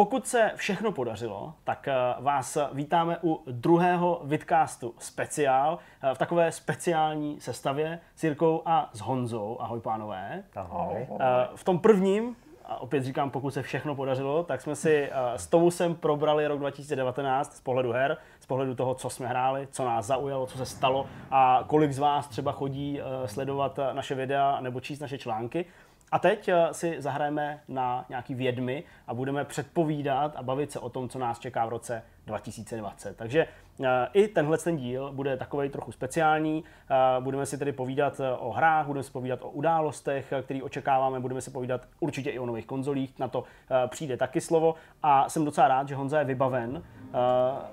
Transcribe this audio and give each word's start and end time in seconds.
pokud 0.00 0.26
se 0.26 0.52
všechno 0.56 0.92
podařilo, 0.92 1.54
tak 1.64 1.88
eh, 1.88 1.94
vás 2.20 2.58
vítáme 2.72 3.18
u 3.24 3.40
druhého 3.46 4.20
Vidcastu 4.24 4.94
speciál 4.98 5.78
eh, 6.02 6.14
v 6.14 6.18
takové 6.18 6.52
speciální 6.52 7.40
sestavě 7.40 8.00
s 8.14 8.24
Jirkou 8.24 8.62
a 8.66 8.90
s 8.92 9.00
Honzou. 9.00 9.56
Ahoj 9.60 9.80
pánové. 9.80 10.42
Ahoj. 10.56 11.06
V 11.54 11.64
tom 11.64 11.78
prvním 11.78 12.36
a 12.64 12.80
opět 12.80 13.04
říkám, 13.04 13.30
pokud 13.30 13.50
se 13.50 13.62
všechno 13.62 13.94
podařilo, 13.94 14.42
tak 14.42 14.60
jsme 14.60 14.76
si 14.76 15.10
s 15.36 15.46
Tomusem 15.46 15.94
probrali 15.94 16.46
rok 16.46 16.58
2019 16.58 17.56
z 17.56 17.60
pohledu 17.60 17.92
her, 17.92 18.16
z 18.40 18.46
pohledu 18.46 18.74
toho, 18.74 18.94
co 18.94 19.10
jsme 19.10 19.26
hráli, 19.26 19.68
co 19.70 19.84
nás 19.84 20.06
zaujalo, 20.06 20.46
co 20.46 20.58
se 20.58 20.66
stalo 20.66 21.06
a 21.30 21.64
kolik 21.66 21.92
z 21.92 21.98
vás 21.98 22.28
třeba 22.28 22.52
chodí 22.52 23.00
sledovat 23.26 23.78
naše 23.92 24.14
videa 24.14 24.60
nebo 24.60 24.80
číst 24.80 25.00
naše 25.00 25.18
články. 25.18 25.64
A 26.12 26.18
teď 26.18 26.48
eh, 26.48 26.68
si 26.72 26.96
zahrajeme 26.98 27.60
na 27.68 28.04
nějaký 28.08 28.34
vědmy 28.34 28.84
a 29.06 29.14
budeme 29.14 29.44
předpovídat 29.44 30.36
a 30.36 30.42
bavit 30.42 30.72
se 30.72 30.78
o 30.78 30.88
tom, 30.88 31.08
co 31.08 31.18
nás 31.18 31.38
čeká 31.38 31.66
v 31.66 31.68
roce 31.68 32.02
2020. 32.26 33.16
Takže 33.16 33.46
eh, 33.84 33.86
i 34.12 34.28
tenhle 34.28 34.58
ten 34.58 34.76
díl 34.76 35.12
bude 35.12 35.36
takový 35.36 35.68
trochu 35.68 35.92
speciální. 35.92 36.64
Eh, 36.90 37.20
budeme 37.20 37.46
si 37.46 37.58
tedy 37.58 37.72
povídat 37.72 38.20
o 38.38 38.50
hrách, 38.50 38.86
budeme 38.86 39.02
si 39.02 39.10
povídat 39.10 39.42
o 39.42 39.50
událostech, 39.50 40.32
které 40.42 40.62
očekáváme, 40.62 41.20
budeme 41.20 41.40
si 41.40 41.50
povídat 41.50 41.88
určitě 42.00 42.30
i 42.30 42.38
o 42.38 42.46
nových 42.46 42.66
konzolích, 42.66 43.18
na 43.18 43.28
to 43.28 43.44
přijde 43.86 44.16
taky 44.16 44.40
slovo. 44.40 44.74
A 45.02 45.28
jsem 45.28 45.44
docela 45.44 45.68
rád, 45.68 45.88
že 45.88 45.94
Honza 45.94 46.18
je 46.18 46.24
vybaven. 46.24 46.82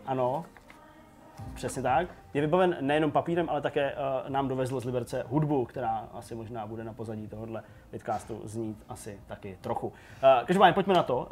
Ano, 0.06 0.46
Přesně 1.54 1.82
tak. 1.82 2.08
Je 2.38 2.42
vybaven 2.42 2.78
nejenom 2.82 3.12
papírem, 3.12 3.50
ale 3.50 3.62
také 3.62 3.94
uh, 3.94 4.30
nám 4.30 4.48
dovezl 4.48 4.80
z 4.80 4.86
Liberce 4.86 5.24
hudbu, 5.28 5.66
která 5.66 6.08
asi 6.14 6.36
možná 6.36 6.68
bude 6.68 6.84
na 6.84 6.94
pozadí 6.94 7.28
tohohle 7.28 7.64
vidcastu 7.92 8.42
znít 8.44 8.78
asi 8.90 9.20
taky 9.28 9.58
trochu. 9.62 9.88
Uh, 9.88 9.94
každopádně 10.46 10.74
pojďme 10.74 10.94
na 10.94 11.04
to. 11.04 11.18
Uh, 11.18 11.26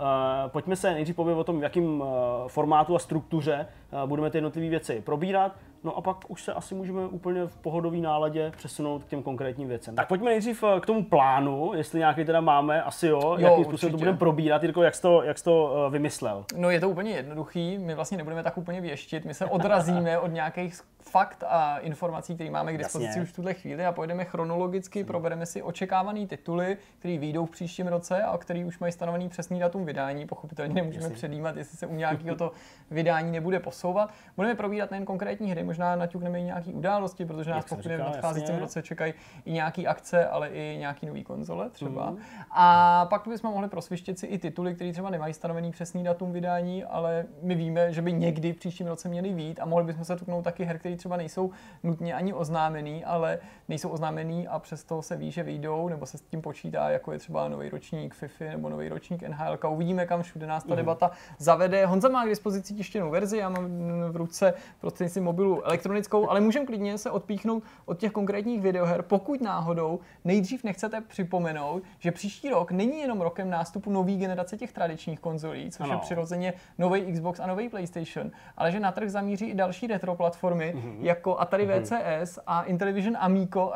pojďme 0.48 0.76
se 0.76 0.94
nejdřív 0.94 1.16
povědět 1.16 1.40
o 1.40 1.44
tom, 1.44 1.60
v 1.60 1.64
jakém 1.64 2.02
uh, 2.02 2.08
formátu 2.48 2.96
a 2.96 3.00
struktuře 3.00 3.68
uh, 4.04 4.10
budeme 4.10 4.30
ty 4.30 4.38
jednotlivé 4.38 4.70
věci 4.70 5.02
probírat. 5.06 5.52
No 5.84 5.98
a 5.98 6.02
pak 6.02 6.18
už 6.28 6.44
se 6.44 6.54
asi 6.54 6.76
můžeme 6.76 7.08
úplně 7.08 7.48
v 7.48 7.58
pohodové 7.58 7.98
náladě 7.98 8.52
přesunout 8.58 9.04
k 9.04 9.08
těm 9.08 9.24
konkrétním 9.24 9.68
věcem. 9.68 9.96
Tak 9.96 10.08
pojďme 10.08 10.30
nejdřív 10.30 10.64
k 10.80 10.86
tomu 10.86 11.04
plánu, 11.04 11.72
jestli 11.76 12.00
nějaký 12.00 12.26
teda 12.26 12.42
máme, 12.42 12.84
asi 12.84 13.08
jo, 13.08 13.20
jo 13.22 13.38
jakým 13.38 13.66
způsobem 13.66 13.92
to 13.92 13.98
budeme 13.98 14.18
probírat, 14.18 14.64
Jirko, 14.64 14.84
jak 14.84 14.96
jsi 14.96 15.02
to, 15.02 15.24
jak 15.24 15.38
jsi 15.38 15.44
to 15.44 15.88
vymyslel? 15.90 16.46
No 16.58 16.70
je 16.70 16.80
to 16.80 16.90
úplně 16.90 17.12
jednoduchý, 17.12 17.78
my 17.78 17.96
vlastně 17.96 18.18
nebudeme 18.18 18.44
tak 18.44 18.58
úplně 18.58 18.82
věštit, 18.82 19.26
my 19.26 19.34
se 19.34 19.46
odrazíme 19.46 20.20
od 20.20 20.28
nějakých 20.28 20.76
fakt 21.10 21.44
a 21.48 21.78
informací, 21.78 22.36
které 22.36 22.50
máme 22.50 22.74
k 22.74 22.78
dispozici 22.78 23.08
Jasně. 23.08 23.22
už 23.22 23.30
v 23.30 23.36
tuhle 23.36 23.54
chvíli 23.54 23.86
a 23.86 23.92
pojedeme 23.92 24.26
chronologicky, 24.26 25.00
Jasně. 25.00 25.08
probereme 25.08 25.46
si 25.46 25.62
očekávané 25.62 26.28
tituly, 26.28 26.78
které 27.00 27.18
vyjdou 27.18 27.46
v 27.46 27.50
příštím 27.50 27.88
roce 27.88 28.24
a 28.24 28.38
který 28.38 28.66
už 28.66 28.80
mají 28.80 28.94
stanovený 28.94 29.30
přesný 29.30 29.60
datum 29.60 29.86
vydání. 29.86 30.28
Pochopitelně 30.28 30.74
nemůžeme 30.74 31.04
Jasně. 31.04 31.16
předjímat, 31.16 31.58
jestli 31.58 31.78
se 31.78 31.88
u 31.88 31.96
nějakého 31.96 32.36
to 32.36 32.52
vydání 32.92 33.32
nebude 33.32 33.60
posouvat. 33.60 34.10
Budeme 34.36 34.56
probírat 34.56 34.92
nejen 34.92 35.06
konkrétní 35.06 35.52
hry, 35.52 35.64
možná 35.64 35.96
naťukneme 35.96 36.40
i 36.40 36.44
nějaké 36.44 36.72
události, 36.72 37.26
protože 37.26 37.52
nás 37.52 37.66
pokud 37.66 37.86
v 37.86 37.98
nadcházejícím 37.98 38.58
roce 38.58 38.82
čekají 38.82 39.14
i 39.46 39.52
nějaké 39.52 39.86
akce, 39.86 40.28
ale 40.28 40.50
i 40.50 40.78
nějaké 40.80 41.06
nové 41.06 41.24
konzole 41.24 41.70
třeba. 41.70 42.10
Mm. 42.10 42.18
A 42.52 43.06
pak 43.10 43.28
bychom 43.28 43.52
mohli 43.52 43.68
prosvištět 43.68 44.20
si 44.20 44.26
i 44.26 44.38
tituly, 44.38 44.76
které 44.76 44.92
třeba 44.92 45.10
nemají 45.10 45.34
stanovený 45.34 45.72
přesný 45.72 46.04
datum 46.04 46.32
vydání, 46.32 46.84
ale 46.84 47.26
my 47.42 47.56
víme, 47.56 47.94
že 47.94 48.02
by 48.02 48.14
někdy 48.14 48.54
v 48.54 48.58
příštím 48.58 48.88
roce 48.88 49.10
měly 49.10 49.34
být 49.34 49.60
a 49.60 49.66
mohli 49.66 49.86
bychom 49.86 50.06
se 50.06 50.16
tuknout 50.16 50.44
taky 50.44 50.64
her, 50.64 50.80
které 50.80 50.95
třeba 50.96 51.18
nejsou 51.18 51.52
nutně 51.84 52.14
ani 52.14 52.34
oznámený, 52.34 53.06
ale 53.06 53.40
nejsou 53.68 53.90
oznámený 53.90 54.48
a 54.48 54.60
přesto 54.60 55.02
se 55.02 55.16
ví, 55.16 55.32
že 55.32 55.44
vyjdou, 55.44 55.90
nebo 55.90 56.06
se 56.06 56.18
s 56.18 56.22
tím 56.22 56.42
počítá, 56.42 56.90
jako 56.90 57.12
je 57.12 57.20
třeba 57.20 57.48
nový 57.48 57.70
ročník 57.70 58.14
FIFA 58.14 58.46
nebo 58.46 58.70
nový 58.70 58.90
ročník 58.90 59.24
NHL. 59.24 59.60
Uvidíme, 59.70 60.06
kam 60.06 60.22
všude 60.24 60.48
nás 60.48 60.64
ta 60.64 60.70
mm. 60.70 60.76
debata 60.76 61.12
zavede. 61.38 61.86
Honza 61.86 62.10
má 62.10 62.26
k 62.26 62.30
dispozici 62.30 62.74
tištěnou 62.74 63.12
verzi, 63.12 63.38
já 63.38 63.50
mám 63.50 63.66
v 64.12 64.16
ruce 64.16 64.54
prostřednictvím 64.80 65.24
mobilu 65.24 65.66
elektronickou, 65.66 66.30
ale 66.30 66.42
můžeme 66.42 66.66
klidně 66.66 66.98
se 66.98 67.12
odpíchnout 67.12 67.64
od 67.86 68.00
těch 68.00 68.12
konkrétních 68.12 68.62
videoher, 68.62 69.02
pokud 69.02 69.42
náhodou 69.42 70.00
nejdřív 70.24 70.64
nechcete 70.64 71.02
připomenout, 71.02 71.84
že 72.00 72.12
příští 72.12 72.50
rok 72.50 72.72
není 72.72 73.00
jenom 73.00 73.22
rokem 73.22 73.50
nástupu 73.50 73.92
nové 73.92 74.14
generace 74.14 74.58
těch 74.58 74.72
tradičních 74.72 75.20
konzolí, 75.20 75.72
což 75.72 75.84
ano. 75.84 75.94
je 75.94 76.00
přirozeně 76.00 76.54
nový 76.78 77.14
Xbox 77.14 77.40
a 77.40 77.48
nový 77.48 77.70
PlayStation, 77.70 78.32
ale 78.58 78.72
že 78.72 78.80
na 78.80 78.92
trh 78.92 79.10
zamíří 79.10 79.46
i 79.46 79.56
další 79.56 79.88
retro 79.88 80.16
platformy, 80.16 80.74
mm-hmm 80.76 80.85
mm-hmm. 80.86 81.04
jako 81.04 81.40
Atari 81.40 81.68
mm-hmm. 81.68 82.24
VCS 82.24 82.40
a 82.48 82.64
Intellivision 82.64 83.18
Amico. 83.20 83.74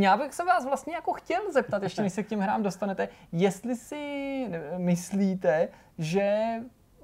Já 0.00 0.16
bych 0.16 0.34
se 0.34 0.44
vás 0.44 0.64
vlastně 0.64 0.94
jako 0.94 1.12
chtěl 1.12 1.52
zeptat, 1.52 1.82
ještě 1.82 2.02
než 2.02 2.12
se 2.12 2.22
k 2.22 2.28
těm 2.28 2.40
hrám 2.40 2.62
dostanete, 2.62 3.08
jestli 3.32 3.76
si 3.76 4.46
myslíte, 4.76 5.68
že 5.98 6.40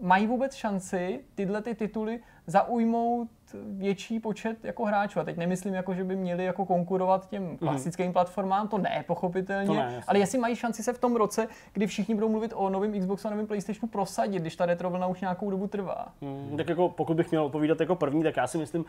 mají 0.01 0.27
vůbec 0.27 0.55
šanci 0.55 1.25
tyhle 1.35 1.63
ty 1.63 1.75
tituly 1.75 2.21
zaujmout 2.47 3.29
větší 3.63 4.21
počet 4.21 4.65
jako 4.65 4.85
hráčů. 4.85 5.21
A 5.21 5.25
teď 5.25 5.37
nemyslím, 5.37 5.75
jako, 5.75 5.95
že 5.95 6.05
by 6.05 6.17
měli 6.17 6.45
jako 6.45 6.67
konkurovat 6.67 7.29
těm 7.29 7.43
mhm. 7.43 7.57
klasickým 7.57 8.07
mm. 8.07 8.13
platformám, 8.13 8.69
to 8.69 8.79
ne, 8.79 9.05
pochopitelně. 9.07 9.67
To 9.67 9.75
ne, 9.75 10.03
ale 10.07 10.19
jestli 10.19 10.39
mají 10.39 10.57
šanci 10.57 10.83
se 10.83 10.93
v 10.93 10.99
tom 10.99 11.17
roce, 11.17 11.49
kdy 11.73 11.87
všichni 11.87 12.15
budou 12.15 12.29
mluvit 12.29 12.53
o 12.57 12.71
novém 12.71 13.01
Xboxu 13.01 13.29
a 13.29 13.31
novém 13.31 13.47
PlayStationu 13.47 13.89
prosadit, 13.89 14.43
když 14.43 14.57
ta 14.57 14.67
retro 14.67 14.91
vlna 14.91 15.07
už 15.07 15.21
nějakou 15.21 15.51
dobu 15.51 15.67
trvá. 15.67 16.09
Mm, 16.21 16.57
tak 16.57 16.69
jako 16.69 16.89
pokud 16.89 17.17
bych 17.17 17.31
měl 17.31 17.45
odpovídat 17.45 17.81
jako 17.81 17.97
první, 17.97 18.23
tak 18.23 18.37
já 18.37 18.47
si 18.47 18.59
myslím, 18.59 18.83
uh, 18.83 18.87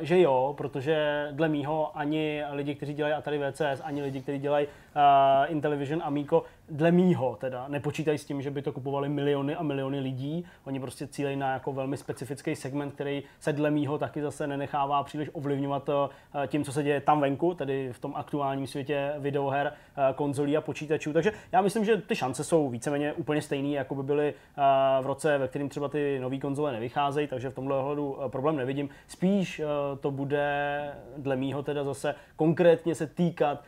že 0.00 0.20
jo, 0.20 0.54
protože 0.56 1.28
dle 1.32 1.48
mýho 1.48 1.98
ani 1.98 2.42
lidi, 2.50 2.74
kteří 2.74 2.94
dělají 2.94 3.14
Atari 3.14 3.38
VCS, 3.38 3.80
ani 3.82 4.02
lidi, 4.02 4.22
kteří 4.22 4.38
dělají 4.38 4.66
uh, 4.66 5.52
Intellivision 5.52 6.02
Amico, 6.04 6.44
dle 6.68 6.92
mýho 6.92 7.36
teda 7.40 7.68
nepočítají 7.68 8.18
s 8.18 8.24
tím, 8.24 8.42
že 8.42 8.50
by 8.50 8.62
to 8.62 8.72
kupovali 8.72 9.08
miliony 9.08 9.56
a 9.56 9.62
miliony 9.62 10.00
lidí. 10.00 10.44
Oni 10.64 10.80
prostě 10.80 11.06
cílejí 11.06 11.36
na 11.36 11.52
jako 11.52 11.72
velmi 11.72 11.96
specifický 11.96 12.56
segment, 12.56 12.94
který 12.94 13.22
se 13.40 13.52
dle 13.52 13.70
mýho 13.70 13.98
taky 13.98 14.22
zase 14.22 14.46
nenechává 14.46 15.02
příliš 15.02 15.30
ovlivňovat 15.32 15.88
eh, 15.88 16.46
tím, 16.46 16.64
co 16.64 16.72
se 16.72 16.82
děje 16.82 17.00
tam 17.00 17.20
venku, 17.20 17.54
tedy 17.54 17.92
v 17.92 17.98
tom 17.98 18.12
aktuálním 18.16 18.66
světě 18.66 19.12
videoher, 19.18 19.72
eh, 19.72 20.14
konzolí 20.14 20.56
a 20.56 20.60
počítačů. 20.60 21.12
Takže 21.12 21.32
já 21.52 21.60
myslím, 21.60 21.84
že 21.84 21.96
ty 21.96 22.16
šance 22.16 22.44
jsou 22.44 22.68
víceméně 22.68 23.12
úplně 23.12 23.42
stejné, 23.42 23.68
jako 23.68 23.94
by 23.94 24.02
byly 24.02 24.34
eh, 24.34 24.62
v 25.02 25.06
roce, 25.06 25.38
ve 25.38 25.48
kterým 25.48 25.68
třeba 25.68 25.88
ty 25.88 26.18
nové 26.20 26.38
konzole 26.38 26.72
nevycházejí, 26.72 27.28
takže 27.28 27.50
v 27.50 27.54
tomhle 27.54 27.76
ohledu 27.76 28.18
problém 28.28 28.56
nevidím. 28.56 28.88
Spíš 29.06 29.62
to 30.00 30.10
bude 30.10 30.92
dle 31.16 31.36
mýho 31.36 31.62
teda 31.62 31.84
zase 31.84 32.14
konkrétně 32.36 32.94
se 32.94 33.06
týkat 33.06 33.62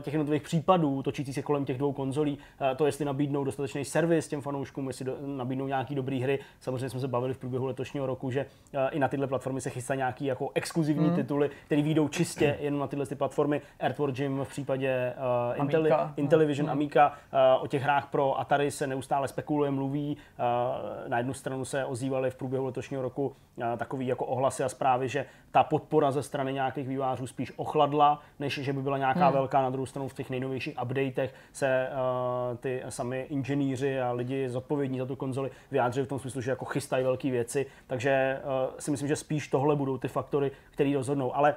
těch 0.00 0.14
jednotlivých 0.14 0.42
případů, 0.42 1.02
točící 1.02 1.32
se 1.32 1.42
kolem 1.42 1.64
těch 1.64 1.78
dvou 1.78 1.92
konzolí, 1.92 2.38
to 2.76 2.86
jestli 2.86 3.04
nabídnou 3.04 3.44
dostatečný 3.44 3.84
servis 3.84 4.28
těm 4.28 4.40
fanouškům, 4.40 4.88
jestli 4.88 5.06
nabídnou 5.26 5.66
nějaký 5.66 5.94
dobrý 5.94 6.22
hry. 6.22 6.38
Samozřejmě 6.60 6.88
jsme 6.88 7.00
se 7.00 7.08
bavili 7.08 7.34
v 7.34 7.38
průběhu 7.38 7.66
letošního 7.66 8.06
roku, 8.06 8.30
že 8.30 8.46
i 8.90 8.98
na 8.98 9.08
tyhle 9.08 9.26
platformy 9.26 9.60
se 9.60 9.70
chystá 9.70 9.94
nějaký 9.94 10.24
jako 10.24 10.50
exkluzivní 10.54 11.08
mm. 11.08 11.14
tituly, 11.14 11.50
které 11.66 11.82
vyjdou 11.82 12.08
čistě 12.08 12.56
jenom 12.60 12.80
na 12.80 12.86
tyhle 12.86 13.06
ty 13.06 13.14
platformy. 13.14 13.62
Earthworm 13.78 14.14
Jim 14.18 14.44
v 14.44 14.48
případě 14.48 15.14
uh, 15.52 15.60
Intelli, 15.60 15.90
Intellivision, 16.16 16.66
mm. 16.66 16.72
Amiga. 16.72 17.08
Uh, 17.08 17.64
o 17.64 17.66
těch 17.66 17.82
hrách 17.82 18.06
pro 18.06 18.40
Atari 18.40 18.70
se 18.70 18.86
neustále 18.86 19.28
spekuluje, 19.28 19.70
mluví. 19.70 20.16
Uh, 20.16 21.08
na 21.08 21.18
jednu 21.18 21.34
stranu 21.34 21.64
se 21.64 21.84
ozývaly 21.84 22.30
v 22.30 22.34
průběhu 22.34 22.66
letošního 22.66 23.02
roku 23.02 23.26
uh, 23.26 23.64
takový 23.76 24.06
jako 24.06 24.26
ohlasy 24.26 24.64
a 24.64 24.68
zprávy, 24.68 25.08
že 25.08 25.26
ta 25.50 25.64
podpora 25.64 26.10
ze 26.10 26.22
strany 26.22 26.52
nějakých 26.52 26.88
vývářů 26.88 27.26
spíš 27.26 27.52
ochladla, 27.56 28.20
než 28.38 28.58
že 28.58 28.72
by 28.72 28.82
byla 28.82 28.98
nějaká 28.98 29.30
mm. 29.30 29.36
Velká. 29.42 29.62
Na 29.62 29.70
druhou 29.70 29.86
stranu 29.86 30.08
v 30.08 30.14
těch 30.14 30.30
nejnovějších 30.30 30.76
updatech 30.82 31.34
se 31.52 31.88
uh, 31.88 32.56
ty 32.56 32.82
sami 32.88 33.26
inženýři 33.30 34.00
a 34.00 34.12
lidi 34.12 34.48
zodpovědní 34.48 34.98
za 34.98 35.06
tu 35.06 35.16
konzoli 35.16 35.50
vyjádřili 35.70 36.06
v 36.06 36.08
tom 36.08 36.18
smyslu, 36.18 36.40
že 36.40 36.50
jako 36.50 36.64
chystají 36.64 37.04
velké 37.04 37.30
věci. 37.30 37.66
Takže 37.86 38.40
uh, 38.44 38.78
si 38.78 38.90
myslím, 38.90 39.08
že 39.08 39.16
spíš 39.16 39.48
tohle 39.48 39.76
budou 39.76 39.98
ty 39.98 40.08
faktory, 40.08 40.50
které 40.70 40.94
rozhodnou. 40.94 41.36
Ale 41.36 41.54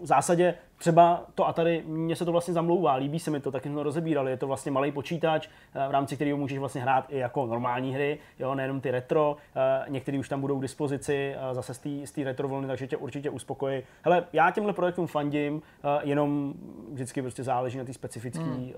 v 0.00 0.06
zásadě 0.06 0.54
třeba 0.78 1.26
to 1.34 1.48
Atari, 1.48 1.82
mně 1.86 2.16
se 2.16 2.24
to 2.24 2.32
vlastně 2.32 2.54
zamlouvá, 2.54 2.94
líbí 2.94 3.18
se 3.18 3.30
mi 3.30 3.40
to, 3.40 3.50
taky 3.50 3.68
jsme 3.68 3.76
to 3.76 3.82
rozebírali, 3.82 4.30
je 4.30 4.36
to 4.36 4.46
vlastně 4.46 4.72
malý 4.72 4.92
počítač, 4.92 5.48
eh, 5.74 5.88
v 5.88 5.90
rámci 5.90 6.14
kterého 6.14 6.38
můžeš 6.38 6.58
vlastně 6.58 6.82
hrát 6.82 7.06
i 7.08 7.18
jako 7.18 7.46
normální 7.46 7.94
hry, 7.94 8.18
jo, 8.38 8.54
nejenom 8.54 8.80
ty 8.80 8.90
retro, 8.90 9.36
eh, 9.56 9.84
některý 9.88 10.18
už 10.18 10.28
tam 10.28 10.40
budou 10.40 10.58
k 10.58 10.62
dispozici 10.62 11.34
eh, 11.36 11.54
zase 11.54 11.74
z 12.04 12.12
té 12.12 12.24
retro 12.24 12.48
vlny, 12.48 12.66
takže 12.66 12.86
tě 12.86 12.96
určitě 12.96 13.30
uspokojí. 13.30 13.82
Hele, 14.02 14.24
já 14.32 14.50
těmhle 14.50 14.72
projektům 14.72 15.06
fandím, 15.06 15.62
jenom 16.02 16.54
vždycky 16.92 17.22
prostě 17.22 17.42
záleží 17.42 17.78
na 17.78 17.84
té 17.84 17.92
specifické 17.92 18.44
hmm. 18.44 18.72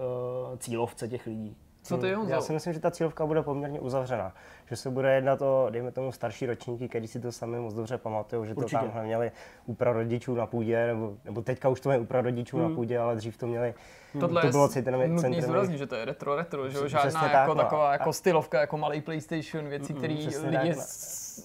cílovce 0.58 1.08
těch 1.08 1.26
lidí. 1.26 1.56
Co 1.84 1.98
ty, 1.98 2.14
Honzo? 2.14 2.32
Já 2.32 2.40
si 2.40 2.52
myslím, 2.52 2.72
že 2.72 2.80
ta 2.80 2.90
cílovka 2.90 3.26
bude 3.26 3.42
poměrně 3.42 3.80
uzavřená. 3.80 4.34
Že 4.66 4.76
se 4.76 4.90
bude 4.90 5.14
jednat 5.14 5.42
o, 5.42 5.66
dejme 5.70 5.92
tomu, 5.92 6.12
starší 6.12 6.46
ročníky, 6.46 6.88
který 6.88 7.08
si 7.08 7.20
to 7.20 7.32
sami 7.32 7.60
moc 7.60 7.74
dobře 7.74 7.98
pamatují, 7.98 8.48
že 8.48 8.54
Určitě. 8.54 8.76
to 8.76 8.88
tam 8.88 9.04
měli 9.04 9.32
u 9.66 9.74
prarodičů 9.74 10.34
na 10.34 10.46
půdě, 10.46 10.86
nebo, 10.86 11.16
nebo 11.24 11.42
teďka 11.42 11.68
už 11.68 11.80
to 11.80 11.88
mají 11.88 12.00
u 12.00 12.04
prarodičů 12.04 12.56
hmm. 12.56 12.68
na 12.68 12.74
půdě, 12.74 12.98
ale 12.98 13.16
dřív 13.16 13.36
to 13.36 13.46
měli 13.46 13.74
Tohle 14.20 14.42
to 14.42 14.48
bylo 14.48 14.68
centrum, 14.68 15.14
nutný 15.14 15.42
zdůraznit, 15.42 15.78
že 15.78 15.86
to 15.86 15.94
je 15.94 16.04
retro 16.04 16.36
retro, 16.36 16.68
že 16.68 16.78
jo? 16.78 16.88
Žádná 16.88 17.22
jako 17.24 17.32
tak, 17.32 17.48
no. 17.48 17.54
taková 17.54 17.92
jako 17.92 18.12
stylovka, 18.12 18.60
jako 18.60 18.76
malý 18.78 19.00
PlayStation, 19.00 19.68
věci, 19.68 19.94
které 19.94 20.14
lidi 20.14 20.74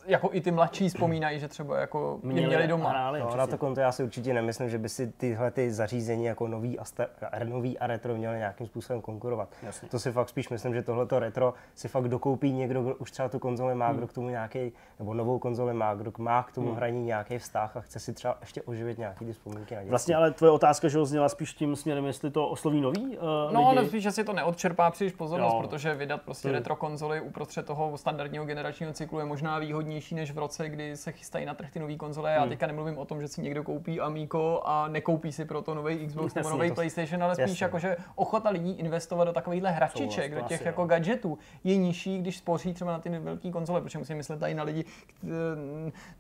jako 0.06 0.30
i 0.32 0.42
ty 0.42 0.52
mladší 0.52 0.90
vzpomínají, 0.90 1.40
že 1.40 1.48
třeba 1.48 1.80
jako 1.80 2.20
měli, 2.24 2.48
měli 2.48 2.68
doma. 2.68 2.90
Hráli, 2.90 3.20
no, 3.20 3.36
na 3.36 3.48
to 3.48 3.58
konto 3.58 3.82
já 3.82 3.92
si 3.92 4.04
určitě 4.04 4.34
nemyslím, 4.34 4.70
že 4.70 4.78
by 4.78 4.90
si 4.90 5.08
tyhle 5.08 5.52
ty 5.52 5.72
zařízení 5.72 6.26
jako 6.26 6.48
nový 6.48 6.80
a, 6.80 6.86
star, 6.86 7.08
nový 7.44 7.80
a 7.80 7.88
retro 7.88 8.16
měly 8.16 8.38
nějakým 8.38 8.68
způsobem 8.68 9.02
konkurovat. 9.02 9.50
Jasně. 9.64 9.90
To 9.90 10.00
si 10.00 10.12
fakt 10.12 10.30
spíš 10.30 10.50
myslím, 10.50 10.74
že 10.74 10.82
tohleto 10.82 11.20
retro 11.20 11.54
si 11.76 11.88
fakt 11.88 12.08
dokoupí 12.08 12.52
někdo, 12.52 12.84
kdo 12.84 12.96
už 12.96 13.12
třeba 13.12 13.30
tu 13.30 13.40
konzoli 13.40 13.76
má, 13.76 13.88
hmm. 13.88 13.98
kdo 13.98 14.08
k 14.08 14.14
tomu 14.14 14.30
nějaký, 14.30 14.72
nebo 15.00 15.14
novou 15.14 15.40
konzoli 15.40 15.74
má, 15.74 15.96
kdo 15.96 16.12
má 16.18 16.44
k 16.44 16.52
tomu 16.52 16.68
hmm. 16.68 16.78
hraní 16.78 17.04
nějaký 17.04 17.38
vztah 17.38 17.78
a 17.78 17.82
chce 17.82 18.00
si 18.00 18.14
třeba 18.14 18.38
ještě 18.42 18.62
oživit 18.62 18.98
nějaký 18.98 19.26
ty 19.26 19.34
vzpomínky 19.34 19.76
na 19.76 19.82
dětství. 19.82 19.90
Vlastně 19.90 20.16
ale 20.16 20.32
tvoje 20.32 20.52
otázka, 20.52 20.88
že 20.88 21.06
zněla 21.06 21.30
spíš 21.30 21.54
tím 21.54 21.76
směrem, 21.76 22.06
jestli 22.06 22.32
to 22.32 22.48
osloví 22.48 22.82
nový 22.82 23.18
uh, 23.18 23.54
No, 23.54 23.68
ale 23.68 23.86
spíš, 23.88 24.04
že 24.04 24.12
si 24.12 24.24
to 24.24 24.34
neodčerpá 24.34 24.92
příliš 24.92 25.14
pozornost, 25.14 25.54
jo. 25.54 25.60
protože 25.60 25.94
vydat 25.94 26.22
prostě 26.22 26.48
hmm. 26.48 26.56
retro 26.56 26.76
konzoli 26.76 27.22
uprostřed 27.22 27.66
toho 27.66 27.98
standardního 27.98 28.46
generačního 28.46 28.94
cyklu 28.94 29.20
je 29.20 29.26
možná 29.26 29.60
výhodnější 29.80 30.16
než 30.16 30.32
v 30.32 30.38
roce, 30.38 30.70
kdy 30.70 30.98
se 30.98 31.12
chystají 31.12 31.46
na 31.46 31.54
trh 31.54 31.72
ty 31.72 31.80
nové 31.80 31.96
konzole. 31.96 32.32
Já 32.32 32.40
hmm. 32.40 32.50
teďka 32.50 32.68
nemluvím 32.68 32.98
o 32.98 33.06
tom, 33.06 33.22
že 33.22 33.28
si 33.28 33.42
někdo 33.42 33.64
koupí 33.64 34.00
Amico 34.00 34.62
a 34.66 34.88
nekoupí 34.88 35.32
si 35.32 35.46
pro 35.46 35.62
to 35.62 35.76
nový 35.76 36.08
Xbox 36.08 36.34
nebo 36.34 36.50
nový 36.50 36.72
PlayStation, 36.72 37.24
ale 37.24 37.36
spíš 37.36 37.62
jako, 37.62 37.80
že 37.80 37.98
ochota 38.16 38.50
lidí 38.50 38.72
investovat 38.72 39.26
do 39.26 39.34
takovýchhle 39.34 39.72
hračiček, 39.72 40.36
do 40.36 40.42
těch 40.42 40.66
jako 40.66 40.86
gadgetů 40.86 41.38
je 41.64 41.78
nižší, 41.78 42.18
když 42.18 42.38
spoří 42.38 42.74
třeba 42.74 42.92
na 42.92 43.00
ty 43.00 43.10
velké 43.10 43.52
konzole, 43.52 43.82
protože 43.82 43.98
musím 44.00 44.18
myslet 44.18 44.40
tady 44.40 44.54
na 44.54 44.64
lidi, 44.64 44.86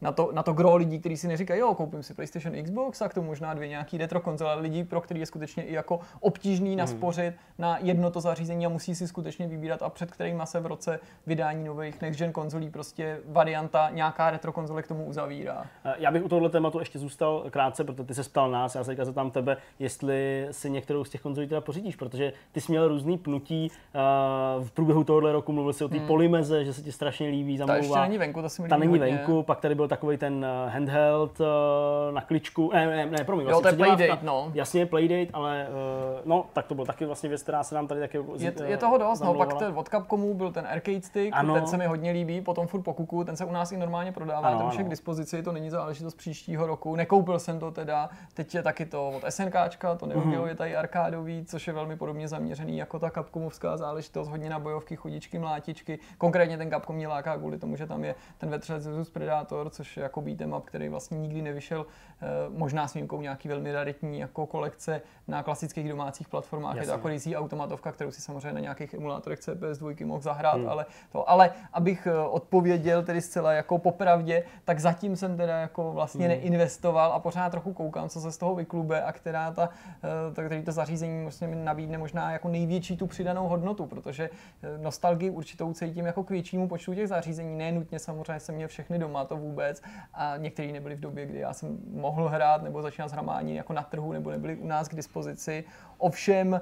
na 0.01 0.11
to, 0.11 0.31
na 0.33 0.43
to 0.43 0.53
gro 0.53 0.75
lidí, 0.75 0.99
kteří 0.99 1.17
si 1.17 1.27
neříkají, 1.27 1.59
jo, 1.59 1.75
koupím 1.75 2.03
si 2.03 2.13
PlayStation 2.13 2.63
Xbox 2.63 3.01
a 3.01 3.09
k 3.09 3.13
tomu 3.13 3.27
možná 3.27 3.53
dvě 3.53 3.67
nějaký 3.67 3.97
retro 3.97 4.19
konzole, 4.19 4.51
ale 4.51 4.61
lidi, 4.61 4.83
pro 4.83 5.01
který 5.01 5.19
je 5.19 5.25
skutečně 5.25 5.63
i 5.63 5.73
jako 5.73 5.99
obtížný 6.19 6.69
hmm. 6.69 6.77
naspořit 6.77 7.33
na 7.57 7.77
jedno 7.81 8.11
to 8.11 8.21
zařízení 8.21 8.65
a 8.65 8.69
musí 8.69 8.95
si 8.95 9.07
skutečně 9.07 9.47
vybírat 9.47 9.81
a 9.81 9.89
před 9.89 10.11
kterými 10.11 10.41
se 10.45 10.59
v 10.59 10.65
roce 10.65 10.99
vydání 11.27 11.63
nových 11.63 12.01
next 12.01 12.19
gen 12.19 12.31
konzolí 12.31 12.69
prostě 12.69 13.19
varianta 13.49 13.89
nějaká 13.89 14.31
retro 14.31 14.51
konzole 14.51 14.81
k 14.81 14.87
tomu 14.87 15.05
uzavírá. 15.05 15.65
Já 15.97 16.11
bych 16.11 16.25
u 16.25 16.29
tohoto 16.29 16.49
tématu 16.49 16.79
ještě 16.79 16.99
zůstal 16.99 17.43
krátce, 17.49 17.83
protože 17.83 18.03
ty 18.03 18.13
se 18.13 18.23
ptal 18.23 18.51
nás, 18.51 18.75
já 18.75 18.83
se 18.83 18.91
teďka 18.91 19.05
zeptám 19.05 19.31
tebe, 19.31 19.57
jestli 19.79 20.47
si 20.51 20.69
některou 20.69 21.03
z 21.03 21.09
těch 21.09 21.21
konzolí 21.21 21.47
teda 21.47 21.61
pořídíš, 21.61 21.95
protože 21.95 22.33
ty 22.51 22.61
jsi 22.61 22.71
měl 22.71 22.87
různý 22.87 23.17
pnutí 23.17 23.71
uh, 23.71 24.65
v 24.65 24.71
průběhu 24.71 25.03
tohohle 25.03 25.31
roku, 25.31 25.51
mluvil 25.51 25.73
si 25.73 25.83
o 25.83 25.89
té 25.89 25.97
hmm. 25.97 26.07
polymeze, 26.07 26.65
že 26.65 26.73
se 26.73 26.81
ti 26.81 26.91
strašně 26.91 27.27
líbí, 27.27 27.57
zamlouvá. 27.57 27.79
Ta 27.79 27.83
ještě 27.83 27.99
není 27.99 28.17
venku, 28.17 28.41
to 28.41 28.49
si 28.49 28.61
mi 28.61 28.69
Ta 28.69 28.77
není 28.77 28.99
hodně. 28.99 29.15
venku, 29.15 29.43
pak 29.43 29.59
tady 29.59 29.75
byl 29.75 29.87
takový 29.87 30.17
ten 30.17 30.45
eh, 30.45 30.69
handheld 30.69 31.41
na 32.11 32.21
kličku, 32.21 32.71
ne, 32.73 32.87
ne, 32.87 33.05
ne 33.05 33.23
promiň, 33.23 33.45
vlastně, 33.45 33.69
jo, 33.69 33.75
to 33.75 33.81
je 33.81 33.95
Playdate, 33.95 34.25
no. 34.25 34.51
Jasně, 34.53 34.85
Playdate, 34.85 35.31
ale 35.33 35.67
no, 36.25 36.45
tak 36.53 36.67
to 36.67 36.75
byl 36.75 36.85
taky 36.85 37.05
vlastně 37.05 37.29
věc, 37.29 37.43
která 37.43 37.63
se 37.63 37.75
nám 37.75 37.87
tady 37.87 37.99
taky 37.99 38.19
Je, 38.37 38.53
je 38.65 38.77
toho 38.77 38.97
dost, 38.97 39.21
no, 39.21 39.33
pak 39.33 39.53
ten 39.53 39.73
od 39.77 39.89
Capcomu 39.89 40.33
byl 40.33 40.51
ten 40.51 40.67
arcade 40.67 41.01
stick, 41.01 41.31
ano. 41.31 41.53
ten 41.53 41.67
se 41.67 41.77
mi 41.77 41.85
hodně 41.85 42.11
líbí, 42.11 42.41
potom 42.41 42.67
furt 42.67 42.81
po 42.81 42.93
kuku, 42.93 43.23
ten 43.23 43.35
se 43.39 43.45
u 43.45 43.51
nás 43.51 43.71
i 43.71 43.77
normálně 43.77 44.11
prodává, 44.11 44.47
ano, 44.47 44.57
ten 44.57 44.67
už 44.67 44.77
je 44.77 44.83
k 44.83 44.89
dispozici, 44.89 45.43
to 45.43 45.51
není 45.51 45.69
záležitost 45.69 46.15
příštího 46.15 46.67
roku, 46.67 46.95
nekoupil 46.95 47.39
jsem 47.39 47.59
to 47.59 47.71
teda, 47.71 48.09
teď 48.33 48.55
je 48.55 48.63
taky 48.63 48.85
to 48.85 49.09
od 49.09 49.23
SNKčka, 49.29 49.95
to 49.95 50.05
neuděluje 50.05 50.53
mm-hmm. 50.53 50.57
tady 50.57 50.75
arkádový, 50.75 51.45
což 51.45 51.67
je 51.67 51.73
velmi 51.73 51.95
podobně 51.95 52.27
zaměřený 52.27 52.77
jako 52.77 52.99
ta 52.99 53.09
Capcomovská 53.09 53.77
záležitost, 53.77 54.27
hodně 54.27 54.49
na 54.49 54.59
bojovky, 54.59 54.95
chodičky, 54.95 55.39
mlátičky, 55.39 55.99
konkrétně 56.17 56.57
ten 56.57 56.69
Capcom 56.69 56.95
mě 56.95 57.07
láká 57.07 57.37
kvůli 57.37 57.57
tomu, 57.57 57.75
že 57.75 57.87
tam 57.87 58.03
je 58.03 58.15
ten 58.37 58.49
vetřelec 58.49 58.87
vs 58.87 59.09
Predator, 59.09 59.69
což 59.69 59.97
je 59.97 60.03
jako 60.03 60.21
beat'em 60.21 60.53
up, 60.53 60.65
který 60.65 60.89
vlastně 60.89 61.17
nikdy 61.17 61.41
nevyšel, 61.41 61.85
eh, 62.21 62.25
možná 62.49 62.87
s 62.87 62.93
výjimkou 62.93 63.21
nějaký 63.21 63.47
velmi 63.47 63.71
raritní 63.71 64.19
jako 64.19 64.45
kolekce 64.45 65.01
na 65.27 65.43
klasických 65.43 65.89
domácích 65.89 66.27
platformách, 66.27 66.75
Jasně. 66.75 66.93
je 66.93 66.99
to 66.99 67.09
jako 67.09 67.39
automatovka, 67.39 67.91
kterou 67.91 68.11
si 68.11 68.21
samozřejmě 68.21 68.53
na 68.53 68.59
nějakých 68.59 68.93
emulátorech 68.93 69.39
CPS2 69.39 70.05
mohl 70.05 70.21
zahrát, 70.21 70.55
hmm. 70.55 70.69
ale 70.69 70.85
to, 71.11 71.29
ale 71.29 71.51
abych 71.73 72.07
eh, 72.07 72.17
odpověděl 72.17 73.03
tedy 73.03 73.21
zcela 73.29 73.53
jako 73.53 73.77
popravdě, 73.77 74.43
tak 74.65 74.79
zatím 74.79 75.15
jsem 75.15 75.37
teda 75.37 75.59
jako 75.59 75.91
vlastně 75.91 76.27
hmm. 76.27 76.37
neinvestoval 76.37 77.13
a 77.13 77.19
pořád 77.19 77.49
trochu 77.49 77.73
koukám, 77.73 78.09
co 78.09 78.21
se 78.21 78.31
z 78.31 78.37
toho 78.37 78.55
vyklube 78.55 79.03
a 79.03 79.11
která 79.11 79.51
ta, 79.51 79.69
eh, 80.03 80.33
ta 80.33 80.43
který 80.43 80.63
to 80.63 80.71
zařízení 80.71 81.23
vlastně 81.23 81.47
mi 81.47 81.55
nabídne 81.55 81.97
možná 81.97 82.31
jako 82.31 82.47
největší 82.47 82.97
tu 82.97 83.07
přidanou 83.07 83.47
hodnotu, 83.47 83.85
protože 83.85 84.29
nostalgii 84.77 85.29
určitou 85.29 85.73
cítím 85.73 86.05
jako 86.05 86.23
k 86.23 86.29
většímu 86.29 86.67
počtu 86.67 86.95
těch 86.95 87.07
zařízení, 87.07 87.57
ne 87.57 87.71
nutně 87.71 87.99
samozřejmě 87.99 88.39
jsem 88.39 88.55
měl 88.55 88.67
všechny 88.67 88.99
doma, 88.99 89.25
to 89.25 89.37
vůbec 89.37 89.81
a 90.13 90.37
některý 90.37 90.71
nebyly 90.71 90.95
v 90.95 90.99
době, 90.99 91.25
kdy 91.25 91.39
já 91.39 91.53
jsem 91.53 91.77
mohl 91.91 92.27
hrát 92.27 92.63
nebo 92.63 92.81
začínal 92.81 93.09
s 93.09 93.11
hramáním 93.11 93.55
jako 93.55 93.73
na 93.73 93.83
trhu 93.83 94.13
nebo 94.13 94.31
nebyly 94.31 94.55
u 94.55 94.67
nás 94.67 94.87
k 94.87 94.95
dispozici. 94.95 95.63
Ovšem 95.97 96.53
eh, 96.53 96.61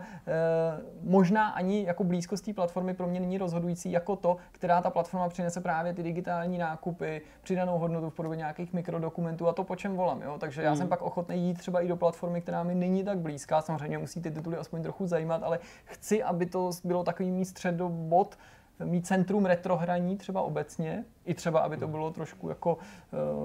možná 1.04 1.50
ani 1.50 1.84
jako 1.84 2.04
blízkost 2.04 2.46
té 2.46 2.54
platformy 2.54 2.94
pro 2.94 3.08
mě 3.08 3.20
není 3.20 3.38
rozhodující 3.38 3.92
jako 3.92 4.16
to, 4.16 4.38
která 4.52 4.82
ta 4.82 4.90
platforma 4.90 5.30
přinese 5.30 5.62
právě 5.62 5.94
ty 5.94 6.04
digitální 6.04 6.57
nákupy, 6.58 7.22
přidanou 7.42 7.78
hodnotu 7.78 8.10
v 8.10 8.14
podobě 8.14 8.38
nějakých 8.38 8.74
mikrodokumentů 8.74 9.48
a 9.48 9.54
to 9.54 9.64
po 9.64 9.76
čem 9.76 9.96
volám. 9.96 10.22
Jo? 10.22 10.38
Takže 10.40 10.62
já 10.62 10.70
hmm. 10.70 10.78
jsem 10.78 10.88
pak 10.88 11.02
ochotný 11.02 11.48
jít 11.48 11.58
třeba 11.58 11.82
i 11.82 11.88
do 11.88 11.96
platformy, 11.96 12.42
která 12.42 12.64
mi 12.64 12.76
není 12.76 13.04
tak 13.04 13.18
blízká. 13.18 13.62
Samozřejmě 13.62 13.98
musí 13.98 14.22
ty 14.22 14.32
tituly 14.32 14.58
aspoň 14.58 14.84
trochu 14.84 15.08
zajímat, 15.08 15.44
ale 15.44 15.60
chci, 15.86 16.24
aby 16.24 16.46
to 16.46 16.72
bylo 16.84 17.04
takový 17.04 17.32
mý 17.32 17.46
středobod, 17.46 18.38
mít 18.84 19.08
centrum 19.08 19.46
retrohraní 19.46 20.18
třeba 20.18 20.42
obecně, 20.42 21.04
i 21.26 21.34
třeba, 21.34 21.60
aby 21.60 21.78
to 21.78 21.86
hmm. 21.86 21.92
bylo 21.92 22.12
trošku 22.12 22.50
jako 22.50 22.78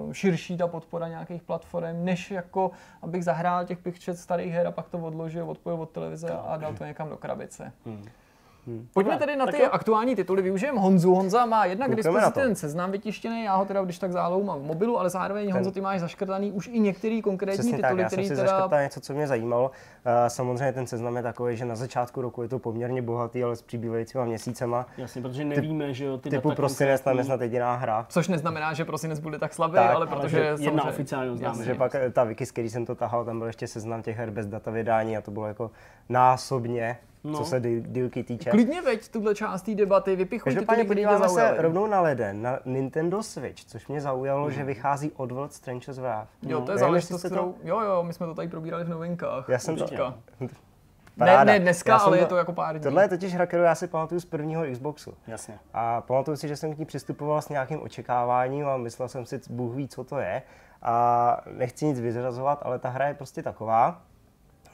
uh, 0.04 0.12
širší 0.12 0.56
ta 0.56 0.66
podpora 0.66 1.08
nějakých 1.08 1.42
platform, 1.42 2.04
než 2.04 2.30
jako, 2.30 2.70
abych 3.02 3.24
zahrál 3.24 3.64
těch 3.64 3.78
pěchčet 3.78 4.18
starých 4.18 4.52
her 4.52 4.66
a 4.66 4.70
pak 4.70 4.88
to 4.88 4.98
odložil, 4.98 5.50
odpojil 5.50 5.82
od 5.82 5.90
televize 5.90 6.30
a 6.30 6.56
dal 6.56 6.74
to 6.74 6.84
někam 6.84 7.08
do 7.08 7.16
krabice. 7.16 7.72
Hmm. 7.84 8.04
Hmm. 8.66 8.88
Pojďme 8.94 9.18
tedy 9.18 9.36
na 9.36 9.46
ty 9.46 9.62
jo. 9.62 9.68
aktuální 9.72 10.16
tituly. 10.16 10.42
Využijeme 10.42 10.80
Honzu. 10.80 11.14
Honza 11.14 11.46
má 11.46 11.64
jednak 11.64 11.90
k 11.90 11.94
dispozici 11.94 12.32
ten 12.32 12.54
seznam 12.54 12.90
vytištěný, 12.90 13.44
já 13.44 13.56
ho 13.56 13.64
teda 13.64 13.82
když 13.82 13.98
tak 13.98 14.12
zálohu 14.12 14.44
mám 14.44 14.60
v 14.60 14.62
mobilu, 14.62 14.98
ale 14.98 15.10
zároveň 15.10 15.46
ten... 15.46 15.54
Honzo, 15.54 15.70
ty 15.70 15.80
máš 15.80 16.00
zaškrtaný 16.00 16.52
už 16.52 16.68
i 16.68 16.80
některý 16.80 17.22
konkrétní 17.22 17.58
Přesně 17.58 17.76
tituly, 17.76 17.90
tak, 17.90 17.98
já 17.98 18.06
který 18.06 18.26
jsem 18.26 18.36
si 18.36 18.42
teda... 18.42 18.82
něco, 18.82 19.00
co 19.00 19.14
mě 19.14 19.26
zajímalo. 19.26 19.64
Uh, 19.64 20.12
samozřejmě 20.28 20.72
ten 20.72 20.86
seznam 20.86 21.16
je 21.16 21.22
takový, 21.22 21.56
že 21.56 21.64
na 21.64 21.76
začátku 21.76 22.22
roku 22.22 22.42
je 22.42 22.48
to 22.48 22.58
poměrně 22.58 23.02
bohatý, 23.02 23.44
ale 23.44 23.56
s 23.56 23.62
přibývajícíma 23.62 24.24
měsícema. 24.24 24.86
Jasně, 24.96 25.22
protože 25.22 25.44
nevíme, 25.44 25.86
Ty, 25.86 25.94
že 25.94 26.04
jo, 26.04 26.18
ty 26.18 26.30
typu 26.30 26.54
prosinec 26.54 27.00
tam 27.00 27.18
je 27.18 27.24
snad 27.24 27.40
jediná 27.40 27.74
hra. 27.74 28.06
Což 28.08 28.28
neznamená, 28.28 28.74
že 28.74 28.84
prosinec 28.84 29.20
bude 29.20 29.38
tak 29.38 29.54
slabý, 29.54 29.74
tak, 29.74 29.94
ale 29.94 30.06
protože 30.06 30.50
ale 30.50 30.62
jedna 30.62 30.84
oficiálně 30.84 31.36
známe. 31.36 31.64
Že 31.64 31.74
pak 31.74 31.94
eh, 31.94 32.10
ta 32.10 32.24
wiki, 32.24 32.46
z 32.46 32.52
který 32.52 32.70
jsem 32.70 32.86
to 32.86 32.94
tahal, 32.94 33.24
tam 33.24 33.38
byl 33.38 33.46
ještě 33.46 33.66
seznam 33.66 34.02
těch 34.02 34.16
her 34.16 34.30
bez 34.30 34.46
data 34.46 34.70
vydání 34.70 35.16
a 35.16 35.20
to 35.20 35.30
bylo 35.30 35.46
jako 35.46 35.70
násobně 36.08 36.98
no. 37.24 37.38
co 37.38 37.44
se 37.44 37.60
dílky 37.80 38.22
týče. 38.24 38.50
Klidně 38.50 38.82
veď 38.82 39.08
tuhle 39.08 39.34
část 39.34 39.62
té 39.62 39.74
debaty, 39.74 40.16
vypichuj 40.16 40.56
ty, 40.56 40.84
podíváme 40.84 41.28
se 41.28 41.54
rovnou 41.58 41.86
na 41.86 42.00
leden, 42.00 42.42
na 42.42 42.58
Nintendo 42.64 43.22
Switch, 43.22 43.64
což 43.64 43.88
mě 43.88 44.00
zaujalo, 44.00 44.44
mm. 44.46 44.52
že 44.52 44.64
vychází 44.64 45.12
World 45.18 45.52
Stranger's 45.52 45.98
Wrath. 45.98 46.28
Jo, 46.42 46.60
to 46.60 46.72
je 46.72 46.78
záležitost, 46.78 47.24
kterou, 47.24 47.52
to... 47.52 47.68
jo, 47.68 47.80
jo, 47.80 48.02
my 48.02 48.12
jsme 48.12 48.26
to 48.26 48.34
tady 48.34 48.48
probírali 48.48 48.84
v 48.84 48.88
novinkách. 48.88 49.48
Já 49.48 49.58
jsem 49.58 49.76
to, 49.76 49.86
Ne, 51.16 51.44
ne 51.44 51.60
dneska, 51.60 51.96
ale 51.96 52.16
to, 52.16 52.22
je 52.22 52.26
to 52.26 52.36
jako 52.36 52.52
pár 52.52 52.74
dní. 52.74 52.82
Tohle 52.82 53.04
je 53.04 53.08
totiž 53.08 53.34
hra, 53.34 53.46
kterou 53.46 53.62
já 53.62 53.74
si 53.74 53.86
pamatuju 53.86 54.20
z 54.20 54.24
prvního 54.24 54.64
Xboxu. 54.72 55.14
Jasně. 55.26 55.58
A 55.74 56.00
pamatuju 56.00 56.36
si, 56.36 56.48
že 56.48 56.56
jsem 56.56 56.74
k 56.74 56.78
ní 56.78 56.84
přistupoval 56.84 57.42
s 57.42 57.48
nějakým 57.48 57.82
očekáváním 57.82 58.66
a 58.66 58.76
myslel 58.76 59.08
jsem 59.08 59.26
si, 59.26 59.40
Bůh 59.50 59.74
ví, 59.74 59.88
co 59.88 60.04
to 60.04 60.18
je. 60.18 60.42
A 60.82 61.40
nechci 61.50 61.84
nic 61.84 62.00
vyzrazovat, 62.00 62.62
ale 62.62 62.78
ta 62.78 62.88
hra 62.88 63.08
je 63.08 63.14
prostě 63.14 63.42
taková, 63.42 64.02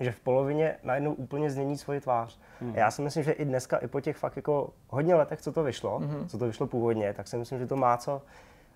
že 0.01 0.13
v 0.13 0.21
polovině 0.21 0.77
najednou 0.83 1.15
úplně 1.15 1.51
změní 1.51 1.79
svoji 1.79 2.01
tvář. 2.01 2.39
Mm. 2.61 2.75
Já 2.75 2.91
si 2.91 3.03
myslím, 3.03 3.25
že 3.25 3.33
i 3.33 3.45
dneska, 3.45 3.77
i 3.77 3.87
po 3.87 4.01
těch 4.01 4.17
fakt 4.17 4.37
jako 4.37 4.71
hodně 4.89 5.15
letech, 5.15 5.43
co 5.43 5.53
to 5.53 5.63
vyšlo, 5.63 6.01
mm-hmm. 6.01 6.27
co 6.27 6.39
to 6.39 6.47
vyšlo 6.47 6.67
původně, 6.67 7.15
tak 7.15 7.29
si 7.29 7.37
myslím, 7.37 7.59
že 7.59 7.67
to 7.67 7.77
má 7.77 7.97
co, 7.97 8.23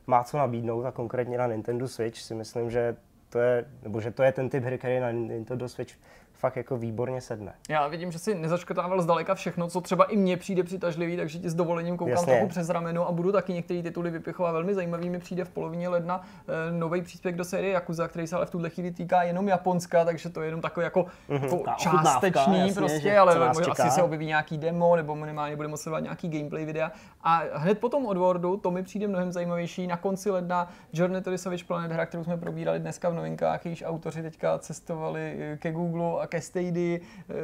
má 0.07 0.25
co 0.25 0.39
nabídnout 0.39 0.85
a 0.85 0.91
konkrétně 0.91 1.39
na 1.39 1.47
Nintendo 1.47 1.89
Switch 1.89 2.19
si 2.19 2.35
myslím, 2.35 2.71
že 2.71 2.97
to 3.29 3.39
je, 3.39 3.65
nebo 3.83 4.01
že 4.01 4.11
to 4.11 4.23
je 4.23 4.33
ten 4.33 4.49
typ 4.49 4.65
hry, 4.65 4.79
který 4.79 5.01
na 5.01 5.11
Nintendo 5.11 5.69
Switch 5.69 5.95
fakt 6.43 6.57
jako 6.57 6.77
výborně 6.77 7.21
sedne. 7.21 7.55
Já 7.69 7.89
vidím, 7.89 8.13
že 8.13 8.19
si 8.19 8.35
nezaškrtával 8.35 9.03
zdaleka 9.03 9.35
všechno, 9.35 9.69
co 9.69 9.81
třeba 9.81 10.05
i 10.05 10.17
mně 10.17 10.37
přijde 10.37 10.63
přitažlivý, 10.63 11.17
takže 11.17 11.39
ti 11.39 11.51
s 11.51 11.55
dovolením 11.55 11.97
koukám 11.97 12.11
Jasně. 12.11 12.33
trochu 12.33 12.49
přes 12.49 12.69
rameno 12.69 13.09
a 13.09 13.13
budu 13.13 13.33
taky 13.33 13.53
některé 13.53 13.83
tituly 13.83 14.11
vypichovat. 14.11 14.53
Velmi 14.53 14.75
zajímavý 14.75 15.11
mi 15.11 15.19
přijde 15.19 15.45
v 15.45 15.49
polovině 15.49 15.89
ledna 15.89 16.23
e, 16.69 16.73
nový 16.73 17.03
příspěvek 17.03 17.37
do 17.37 17.45
série 17.45 17.73
Yakuza, 17.73 18.09
který 18.09 18.27
se 18.27 18.37
ale 18.37 18.47
v 18.47 18.51
tuhle 18.51 18.71
chvíli 18.71 18.91
týká 18.91 19.23
jenom 19.23 19.49
Japonska, 19.49 20.05
takže 20.05 20.29
to 20.29 20.41
je 20.41 20.49
jenom 20.49 20.61
takový 20.61 20.85
jako, 20.85 21.07
mm-hmm. 21.29 21.43
jako 21.43 21.65
částečný 21.77 22.59
jasně, 22.59 22.75
prostě, 22.75 23.19
ale 23.19 23.49
asi 23.49 23.91
se 23.91 24.03
objeví 24.03 24.27
nějaký 24.27 24.59
demo 24.59 24.97
nebo 24.97 25.15
minimálně 25.15 25.57
bude 25.57 25.69
moct 25.69 25.89
nějaký 26.01 26.29
gameplay 26.29 26.65
videa. 26.65 26.93
A 27.23 27.43
hned 27.53 27.79
potom 27.79 28.07
od 28.07 28.17
Wordu, 28.17 28.57
to 28.57 28.71
mi 28.71 28.83
přijde 28.83 29.09
mnohem 29.09 29.33
zajímavější, 29.33 29.87
na 29.87 29.97
konci 29.97 30.31
ledna 30.31 30.69
Journey 30.93 31.23
to 31.23 31.31
the 31.31 31.37
Savage 31.37 31.65
Planet, 31.65 31.93
hra, 31.93 32.07
kterou 32.07 32.25
jsme 32.25 32.37
probírali 32.37 32.79
dneska 32.79 33.09
v 33.09 33.15
novinkách, 33.15 33.67
jejíž 33.67 33.85
autoři 33.87 34.23
teďka 34.23 34.59
cestovali 34.59 35.57
ke 35.59 35.73
Google 35.73 36.23
a 36.23 36.27
Castady, 36.33 37.01
eh, 37.31 37.35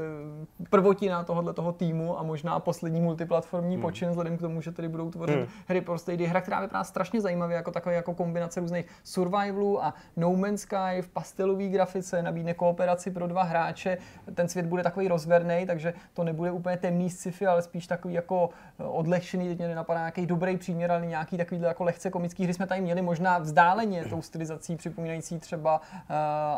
prvotina 0.71 1.25
tohohle 1.25 1.53
toho 1.53 1.73
týmu 1.73 2.19
a 2.19 2.23
možná 2.23 2.61
poslední 2.61 3.01
multiplatformní 3.01 3.75
hmm. 3.75 3.83
počin, 3.83 4.09
vzhledem 4.09 4.37
k 4.37 4.41
tomu, 4.41 4.61
že 4.61 4.73
tedy 4.73 4.89
budou 4.89 5.11
tvořit 5.11 5.37
hmm. 5.37 5.47
hry 5.67 5.81
pro 5.81 5.99
Stady. 5.99 6.27
Hra, 6.27 6.41
která 6.41 6.61
vypadá 6.61 6.85
strašně 6.85 7.21
zajímavě, 7.21 7.57
jako 7.57 7.71
takové 7.71 7.95
jako 7.95 8.15
kombinace 8.15 8.61
různých 8.61 8.87
survivalů 9.05 9.85
a 9.85 9.95
No 10.17 10.37
Man's 10.37 10.61
Sky 10.61 11.03
v 11.03 11.09
pastelové 11.09 11.69
grafice, 11.69 12.23
nabídne 12.23 12.55
kooperaci 12.55 13.11
pro 13.11 13.27
dva 13.27 13.43
hráče. 13.43 13.99
Ten 14.35 14.49
svět 14.49 14.67
bude 14.67 14.83
takový 14.83 15.09
rozverný, 15.09 15.67
takže 15.67 15.95
to 16.15 16.25
nebude 16.25 16.51
úplně 16.51 16.77
temný 16.77 17.11
sci-fi, 17.11 17.47
ale 17.47 17.63
spíš 17.63 17.87
takový 17.87 18.15
jako 18.15 18.51
eh, 18.79 18.85
odlehčený, 18.85 19.49
teď 19.49 19.59
mě 19.59 19.69
nenapadá 19.69 20.01
nějaký 20.01 20.27
dobrý 20.27 20.57
příměr, 20.57 20.93
ale 20.93 21.07
nějaký 21.07 21.37
takový 21.37 21.61
jako 21.61 21.85
lehce 21.85 22.11
komický 22.11 22.45
hry 22.45 22.55
jsme 22.55 22.67
tady 22.67 22.81
měli 22.81 23.03
možná 23.03 23.39
vzdáleně 23.39 24.05
tou 24.05 24.23
stylizací 24.23 24.77
připomínající 24.77 25.39
třeba 25.39 25.81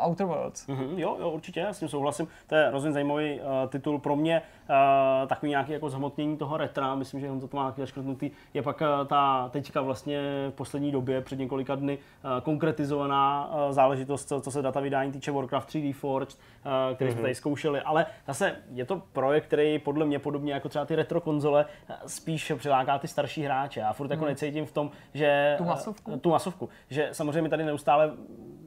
uh, 0.02 0.08
Outer 0.08 0.26
Worlds. 0.26 0.66
Mm-hmm, 0.66 0.98
jo, 0.98 1.16
jo, 1.20 1.30
určitě, 1.30 1.60
já 1.60 1.72
s 1.72 1.78
tím 1.78 1.88
souhlasím. 1.88 2.19
To 2.46 2.54
je 2.54 2.70
rozhodně 2.70 2.92
zajímavý 2.92 3.40
uh, 3.40 3.46
titul 3.68 3.98
pro 3.98 4.16
mě. 4.16 4.42
Uh, 4.70 5.28
takový 5.28 5.50
nějaký 5.50 5.72
jako 5.72 5.90
zhmotnění 5.90 6.36
toho 6.36 6.56
retra, 6.56 6.94
myslím, 6.94 7.20
že 7.20 7.30
on 7.30 7.40
to 7.40 7.48
má 7.52 7.62
nějaký 7.62 7.80
zaškrtnutý, 7.80 8.30
je 8.54 8.62
pak 8.62 8.80
uh, 8.80 9.06
ta 9.06 9.48
teďka 9.48 9.80
vlastně 9.80 10.20
v 10.50 10.54
poslední 10.54 10.92
době, 10.92 11.20
před 11.20 11.38
několika 11.38 11.74
dny, 11.74 11.98
uh, 11.98 12.30
konkretizovaná 12.40 13.50
uh, 13.52 13.72
záležitost, 13.72 14.28
co, 14.28 14.40
co 14.40 14.50
se 14.50 14.62
data 14.62 14.80
vydání 14.80 15.12
týče 15.12 15.30
Warcraft 15.30 15.68
3D 15.68 15.92
Forged, 15.92 16.34
uh, 16.34 16.94
který 16.94 17.10
mm-hmm. 17.10 17.12
jsme 17.12 17.20
mhm. 17.20 17.22
tady 17.22 17.34
zkoušeli, 17.34 17.80
ale 17.80 18.06
zase 18.26 18.56
je 18.72 18.84
to 18.84 19.02
projekt, 19.12 19.44
který 19.44 19.78
podle 19.78 20.06
mě 20.06 20.18
podobně 20.18 20.52
jako 20.52 20.68
třeba 20.68 20.84
ty 20.84 20.96
retro 20.96 21.20
konzole 21.20 21.66
spíš 22.06 22.52
přiláká 22.56 22.98
ty 22.98 23.08
starší 23.08 23.42
hráče. 23.42 23.80
Já 23.80 23.92
furt 23.92 24.10
jako 24.10 24.24
mm. 24.24 24.28
necítím 24.28 24.66
v 24.66 24.72
tom, 24.72 24.90
že... 25.14 25.54
Tu 25.58 25.64
masovku? 25.64 26.16
Tu 26.16 26.30
masovku. 26.30 26.68
Že 26.90 27.08
samozřejmě 27.12 27.50
tady 27.50 27.64
neustále 27.64 28.12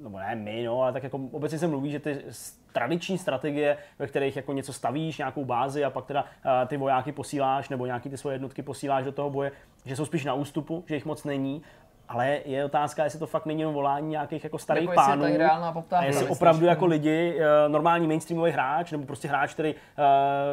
nebo 0.04 0.20
ne 0.20 0.36
my, 0.36 0.64
no, 0.64 0.82
ale 0.82 0.94
tak 0.94 1.04
jako 1.04 1.20
obecně 1.32 1.60
se 1.60 1.68
mluví, 1.68 1.92
že 1.92 2.00
ty 2.00 2.24
tradiční 2.74 3.18
strategie, 3.18 3.78
ve 4.00 4.08
kterých 4.08 4.36
jako 4.36 4.54
něco 4.54 4.74
stavíš, 4.74 5.18
nějakou 5.18 5.46
bázi 5.46 5.86
a 5.86 5.90
pak 5.90 6.06
teda 6.06 6.22
uh, 6.24 6.68
ty 6.68 6.78
vojáky 6.78 7.12
posíláš 7.12 7.70
nebo 7.70 7.86
nějaký 7.86 8.10
ty 8.10 8.18
svoje 8.18 8.36
jednotky 8.36 8.62
posíláš 8.62 9.06
do 9.06 9.12
toho 9.12 9.30
boje, 9.30 9.52
že 9.86 9.96
jsou 9.96 10.06
spíš 10.06 10.26
na 10.26 10.34
ústupu, 10.34 10.84
že 10.88 10.96
jich 10.96 11.06
moc 11.06 11.24
není 11.24 11.62
ale 12.14 12.40
je 12.46 12.66
otázka, 12.66 13.04
jestli 13.04 13.20
to 13.20 13.28
fakt 13.28 13.46
není 13.46 13.66
volání 13.66 14.10
nějakých 14.10 14.44
jako 14.44 14.58
starých 14.58 14.90
jako 14.90 14.96
pánů. 14.96 15.24
Jestli 15.24 15.32
je 15.32 15.38
reálná 15.38 15.72
poptávka. 15.72 16.04
A 16.04 16.08
jestli 16.08 16.28
opravdu 16.28 16.66
jako 16.66 16.86
lidi, 16.86 17.40
eh, 17.40 17.70
normální 17.70 18.08
mainstreamový 18.08 18.52
hráč, 18.52 18.92
nebo 18.92 19.06
prostě 19.06 19.28
hráč, 19.28 19.54
který 19.54 19.76
uh, 19.76 19.80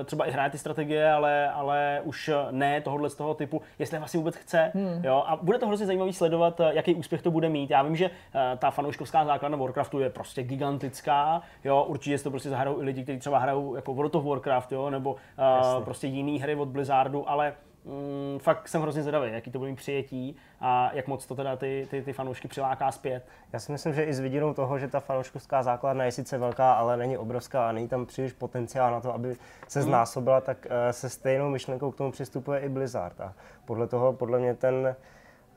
třeba 0.04 0.24
i 0.24 0.30
hraje 0.30 0.50
ty 0.50 0.58
strategie, 0.58 1.12
ale, 1.12 1.50
ale 1.50 2.00
už 2.04 2.30
ne 2.50 2.80
tohohle 2.80 3.10
z 3.10 3.14
toho 3.14 3.34
typu, 3.34 3.62
jestli 3.78 3.98
vlastně 3.98 4.18
vůbec 4.18 4.36
chce. 4.36 4.72
Hmm. 4.74 5.04
Jo? 5.04 5.24
A 5.26 5.36
bude 5.36 5.58
to 5.58 5.66
hrozně 5.66 5.86
zajímavý 5.86 6.12
sledovat, 6.12 6.60
eh, 6.60 6.70
jaký 6.72 6.94
úspěch 6.94 7.22
to 7.22 7.30
bude 7.30 7.48
mít. 7.48 7.70
Já 7.70 7.82
vím, 7.82 7.96
že 7.96 8.10
ta 8.58 8.70
fanouškovská 8.70 9.24
základna 9.24 9.58
Warcraftu 9.58 9.98
je 9.98 10.10
prostě 10.10 10.42
gigantická. 10.42 11.42
Jo? 11.64 11.84
Určitě 11.88 12.18
si 12.18 12.24
to 12.24 12.30
prostě 12.30 12.50
zahrajou 12.50 12.80
i 12.80 12.84
lidi, 12.84 13.02
kteří 13.02 13.18
třeba 13.18 13.38
hrajou 13.38 13.74
jako 13.74 13.94
World 13.94 14.14
of 14.14 14.24
Warcraft, 14.24 14.72
jo? 14.72 14.90
nebo 14.90 15.12
uh, 15.12 15.84
prostě 15.84 16.06
jiný 16.06 16.40
hry 16.40 16.54
od 16.54 16.68
Blizzardu, 16.68 17.30
ale 17.30 17.52
mm, 17.84 18.38
fakt 18.38 18.68
jsem 18.68 18.82
hrozně 18.82 19.02
zvědavý, 19.02 19.32
jaký 19.32 19.50
to 19.50 19.58
bude 19.58 19.70
mít 19.70 19.76
přijetí 19.76 20.36
a 20.60 20.90
jak 20.92 21.06
moc 21.06 21.26
to 21.26 21.34
teda 21.34 21.56
ty, 21.56 21.86
ty, 21.90 22.02
ty 22.02 22.12
fanoušky 22.12 22.48
přiláká 22.48 22.92
zpět. 22.92 23.26
Já 23.52 23.58
si 23.58 23.72
myslím, 23.72 23.94
že 23.94 24.04
i 24.04 24.14
s 24.14 24.20
vidinou 24.20 24.54
toho, 24.54 24.78
že 24.78 24.88
ta 24.88 25.00
fanouškovská 25.00 25.62
základna 25.62 26.04
je 26.04 26.12
sice 26.12 26.38
velká, 26.38 26.72
ale 26.72 26.96
není 26.96 27.18
obrovská 27.18 27.68
a 27.68 27.72
není 27.72 27.88
tam 27.88 28.06
příliš 28.06 28.32
potenciál 28.32 28.92
na 28.92 29.00
to, 29.00 29.14
aby 29.14 29.36
se 29.68 29.80
hmm. 29.80 29.88
znásobila, 29.88 30.40
tak 30.40 30.66
uh, 30.66 30.72
se 30.90 31.08
stejnou 31.08 31.48
myšlenkou 31.48 31.90
k 31.90 31.96
tomu 31.96 32.12
přistupuje 32.12 32.60
i 32.60 32.68
Blizzard. 32.68 33.20
A 33.20 33.34
podle 33.64 33.86
toho, 33.86 34.12
podle 34.12 34.38
mě 34.38 34.54
ten 34.54 34.96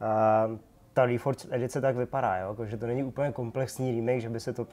uh, 0.02 0.58
ta 0.94 1.06
Reforged 1.06 1.54
edice 1.54 1.82
tak 1.82 1.96
vypadá, 1.96 2.38
jo? 2.38 2.50
Jako, 2.50 2.66
že 2.66 2.78
to 2.78 2.88
není 2.88 3.04
úplně 3.04 3.32
komplexní 3.32 3.92
remake, 3.92 4.22
že 4.22 4.30
by 4.30 4.40
se 4.40 4.54
to 4.54 4.68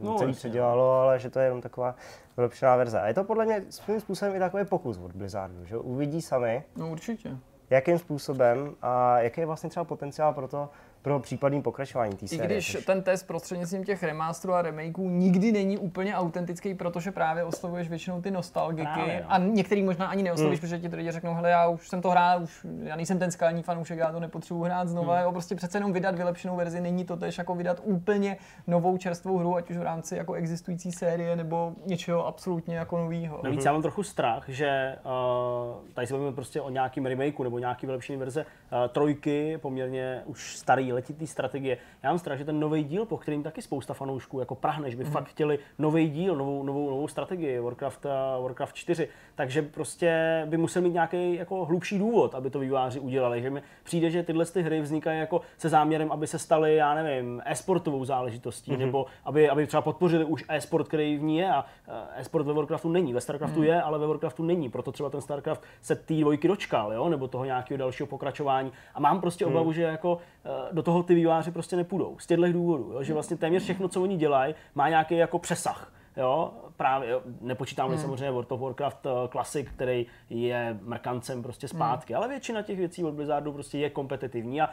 no, 0.00 0.18
celý 0.18 0.32
předělalo, 0.32 0.92
ale 0.92 1.18
že 1.18 1.30
to 1.30 1.38
je 1.38 1.44
jenom 1.44 1.60
taková 1.60 1.94
vylepšená 2.36 2.76
verze. 2.76 3.00
A 3.00 3.06
je 3.06 3.14
to 3.14 3.24
podle 3.24 3.44
mě 3.44 3.64
svým 3.70 4.00
způsobem 4.00 4.36
i 4.36 4.38
takový 4.38 4.64
pokus 4.64 4.98
od 4.98 5.12
Blizzardu, 5.12 5.64
že 5.64 5.78
uvidí 5.78 6.22
sami. 6.22 6.64
No 6.76 6.90
určitě. 6.90 7.36
Jakým 7.70 7.98
způsobem 7.98 8.74
a 8.82 9.20
jaký 9.20 9.40
je 9.40 9.46
vlastně 9.46 9.70
třeba 9.70 9.84
potenciál 9.84 10.34
pro 10.34 10.48
to, 10.48 10.68
pro 11.02 11.20
případný 11.20 11.62
pokračování 11.62 12.16
té 12.16 12.28
série. 12.28 12.44
I 12.44 12.46
když 12.46 12.72
což... 12.72 12.84
ten 12.84 13.02
test 13.02 13.22
prostřednictvím 13.22 13.84
těch 13.84 14.02
remasterů 14.02 14.54
a 14.54 14.62
remakeů 14.62 15.08
nikdy 15.08 15.52
není 15.52 15.78
úplně 15.78 16.14
autentický, 16.14 16.74
protože 16.74 17.12
právě 17.12 17.44
oslovuješ 17.44 17.88
většinou 17.88 18.22
ty 18.22 18.30
nostalgiky 18.30 18.88
právě, 18.94 19.20
no. 19.20 19.32
a 19.32 19.38
některý 19.38 19.82
možná 19.82 20.06
ani 20.06 20.22
neoslovíš, 20.22 20.60
hmm. 20.60 20.60
protože 20.60 20.78
ti 20.78 20.96
lidi 20.96 21.10
řeknou, 21.10 21.34
hele, 21.34 21.50
já 21.50 21.68
už 21.68 21.88
jsem 21.88 22.02
to 22.02 22.10
hrál, 22.10 22.42
už 22.42 22.66
já 22.82 22.96
nejsem 22.96 23.18
ten 23.18 23.30
skalní 23.30 23.62
fanoušek, 23.62 23.98
já 23.98 24.12
to 24.12 24.20
nepotřebuji 24.20 24.62
hrát 24.62 24.88
znova. 24.88 25.14
Hmm. 25.14 25.24
Jo, 25.24 25.32
prostě 25.32 25.54
přece 25.54 25.78
jenom 25.78 25.92
vydat 25.92 26.14
vylepšenou 26.14 26.56
verzi 26.56 26.80
není 26.80 27.04
to 27.04 27.16
tež 27.16 27.38
jako 27.38 27.54
vydat 27.54 27.80
úplně 27.84 28.36
novou 28.66 28.96
čerstvou 28.96 29.38
hru, 29.38 29.56
ať 29.56 29.70
už 29.70 29.76
v 29.76 29.82
rámci 29.82 30.16
jako 30.16 30.32
existující 30.32 30.92
série 30.92 31.36
nebo 31.36 31.72
něčeho 31.86 32.26
absolutně 32.26 32.76
jako 32.76 32.98
nového. 32.98 33.40
Navíc 33.44 33.58
hmm. 33.58 33.66
já 33.66 33.72
mám 33.72 33.82
trochu 33.82 34.02
strach, 34.02 34.44
že 34.48 34.98
uh, 35.04 35.88
tady 35.94 36.06
se 36.06 36.14
bavíme 36.14 36.32
prostě 36.32 36.60
o 36.60 36.70
nějakým 36.70 37.06
remakeu 37.06 37.42
nebo 37.42 37.58
nějaký 37.58 37.86
vylepšený 37.86 38.18
verze 38.18 38.44
uh, 38.44 38.88
trojky, 38.88 39.58
poměrně 39.58 40.22
už 40.26 40.56
starý 40.56 40.91
letitý 40.92 41.26
strategie. 41.26 41.78
Já 42.02 42.10
mám 42.10 42.18
strach, 42.18 42.38
že 42.38 42.44
ten 42.44 42.60
nový 42.60 42.84
díl, 42.84 43.06
po 43.06 43.16
kterým 43.16 43.42
taky 43.42 43.62
spousta 43.62 43.94
fanoušků 43.94 44.40
jako 44.40 44.54
prahne, 44.54 44.90
že 44.90 44.96
by 44.96 45.04
mm. 45.04 45.10
fakt 45.10 45.28
chtěli 45.28 45.58
nový 45.78 46.10
díl, 46.10 46.36
novou, 46.36 46.62
novou, 46.62 46.90
novou 46.90 47.08
strategii 47.08 47.58
Warcraft, 47.58 48.04
uh, 48.04 48.42
Warcraft 48.42 48.74
4, 48.74 49.08
takže 49.34 49.62
prostě 49.62 50.42
by 50.48 50.56
musel 50.56 50.82
mít 50.82 50.92
nějaký 50.92 51.34
jako 51.34 51.64
hlubší 51.64 51.98
důvod, 51.98 52.34
aby 52.34 52.50
to 52.50 52.58
výváři 52.58 53.00
udělali. 53.00 53.42
Že 53.42 53.50
mi 53.50 53.62
přijde, 53.82 54.10
že 54.10 54.22
tyhle 54.22 54.46
ty 54.46 54.62
hry 54.62 54.80
vznikají 54.80 55.20
jako 55.20 55.40
se 55.58 55.68
záměrem, 55.68 56.12
aby 56.12 56.26
se 56.26 56.38
staly, 56.38 56.76
já 56.76 56.94
nevím, 56.94 57.42
e-sportovou 57.44 58.04
záležitostí, 58.04 58.72
mm-hmm. 58.72 58.78
nebo 58.78 59.06
aby, 59.24 59.48
aby 59.48 59.66
třeba 59.66 59.82
podpořili 59.82 60.24
už 60.24 60.44
e-sport, 60.48 60.88
který 60.88 61.16
v 61.16 61.22
ní 61.22 61.36
je 61.36 61.52
a 61.52 61.64
uh, 61.88 61.94
e-sport 62.16 62.46
ve 62.46 62.52
Warcraftu 62.52 62.88
není. 62.88 63.12
Ve 63.12 63.20
Starcraftu 63.20 63.60
mm. 63.60 63.64
je, 63.64 63.82
ale 63.82 63.98
ve 63.98 64.06
Warcraftu 64.06 64.42
není. 64.42 64.68
Proto 64.68 64.92
třeba 64.92 65.10
ten 65.10 65.20
Starcraft 65.20 65.62
se 65.80 65.96
té 65.96 66.14
dvojky 66.14 66.48
dočkal, 66.48 66.92
jo? 66.92 67.08
nebo 67.08 67.28
toho 67.28 67.44
nějakého 67.44 67.78
dalšího 67.78 68.06
pokračování. 68.06 68.72
A 68.94 69.00
mám 69.00 69.20
prostě 69.20 69.46
mm. 69.46 69.52
obavu, 69.52 69.72
že 69.72 69.82
jako 69.82 70.14
uh, 70.14 70.74
do 70.82 70.84
toho 70.84 71.02
ty 71.02 71.14
výváři 71.14 71.50
prostě 71.50 71.76
nepůjdou. 71.76 72.18
Z 72.18 72.26
těchto 72.26 72.52
důvodů, 72.52 72.92
jo? 72.92 73.02
že 73.02 73.14
vlastně 73.14 73.36
téměř 73.36 73.62
všechno, 73.62 73.88
co 73.88 74.02
oni 74.02 74.16
dělají, 74.16 74.54
má 74.74 74.88
nějaký 74.88 75.16
jako 75.16 75.38
přesah. 75.38 75.92
Jo, 76.16 76.52
právě 76.76 77.10
jo, 77.10 77.22
nepočítám 77.40 77.88
hmm. 77.88 77.98
samozřejmě 77.98 78.30
World 78.30 78.52
of 78.52 78.60
Warcraft 78.60 79.06
uh, 79.06 79.12
Classic, 79.28 79.68
který 79.68 80.06
je 80.30 80.78
mrkancem 80.82 81.42
prostě 81.42 81.68
zpátky, 81.68 82.12
hmm. 82.12 82.18
ale 82.18 82.28
většina 82.28 82.62
těch 82.62 82.78
věcí 82.78 83.04
od 83.04 83.14
Blizzardu 83.14 83.52
prostě 83.52 83.78
je 83.78 83.90
kompetitivní 83.90 84.60
a 84.62 84.70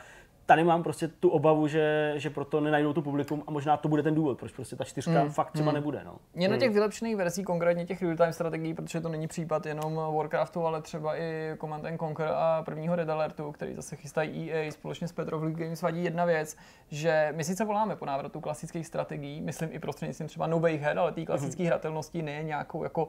tady 0.49 0.63
mám 0.63 0.83
prostě 0.83 1.07
tu 1.07 1.29
obavu, 1.29 1.67
že, 1.67 2.13
že 2.15 2.29
proto 2.29 2.61
nenajdou 2.61 2.93
tu 2.93 3.01
publikum 3.01 3.43
a 3.47 3.51
možná 3.51 3.77
to 3.77 3.87
bude 3.87 4.03
ten 4.03 4.15
důvod, 4.15 4.39
proč 4.39 4.51
prostě 4.51 4.75
ta 4.75 4.83
čtyřka 4.83 5.23
mm. 5.23 5.29
fakt 5.29 5.51
třeba 5.51 5.71
mm. 5.71 5.75
nebude. 5.75 6.01
No. 6.05 6.15
Mě 6.33 6.47
na 6.47 6.57
těch 6.57 6.71
vylepšených 6.71 7.15
verzí, 7.15 7.43
konkrétně 7.43 7.85
těch 7.85 8.01
real-time 8.01 8.33
strategií, 8.33 8.73
protože 8.73 9.01
to 9.01 9.09
není 9.09 9.27
případ 9.27 9.65
jenom 9.65 9.95
Warcraftu, 9.95 10.65
ale 10.65 10.81
třeba 10.81 11.17
i 11.17 11.55
Command 11.59 11.85
and 11.85 11.97
Conquer 11.99 12.27
a 12.33 12.63
prvního 12.63 12.95
Red 12.95 13.09
Alertu, 13.09 13.51
který 13.51 13.75
zase 13.75 13.95
chystají 13.95 14.51
EA 14.51 14.71
společně 14.71 15.07
s 15.07 15.11
Petrov 15.11 15.43
Games, 15.43 15.81
vadí 15.81 16.03
jedna 16.03 16.25
věc, 16.25 16.57
že 16.87 17.33
my 17.35 17.43
sice 17.43 17.65
voláme 17.65 17.95
po 17.95 18.05
návratu 18.05 18.41
klasických 18.41 18.87
strategií, 18.87 19.41
myslím 19.41 19.69
i 19.71 19.79
prostřednictvím 19.79 20.27
třeba 20.27 20.47
nových 20.47 20.81
her, 20.81 20.99
ale 20.99 21.11
té 21.11 21.25
klasické 21.25 21.63
mm. 21.63 21.67
hratelnosti 21.67 22.21
ne 22.21 22.43
nějakou 22.43 22.83
jako 22.83 23.07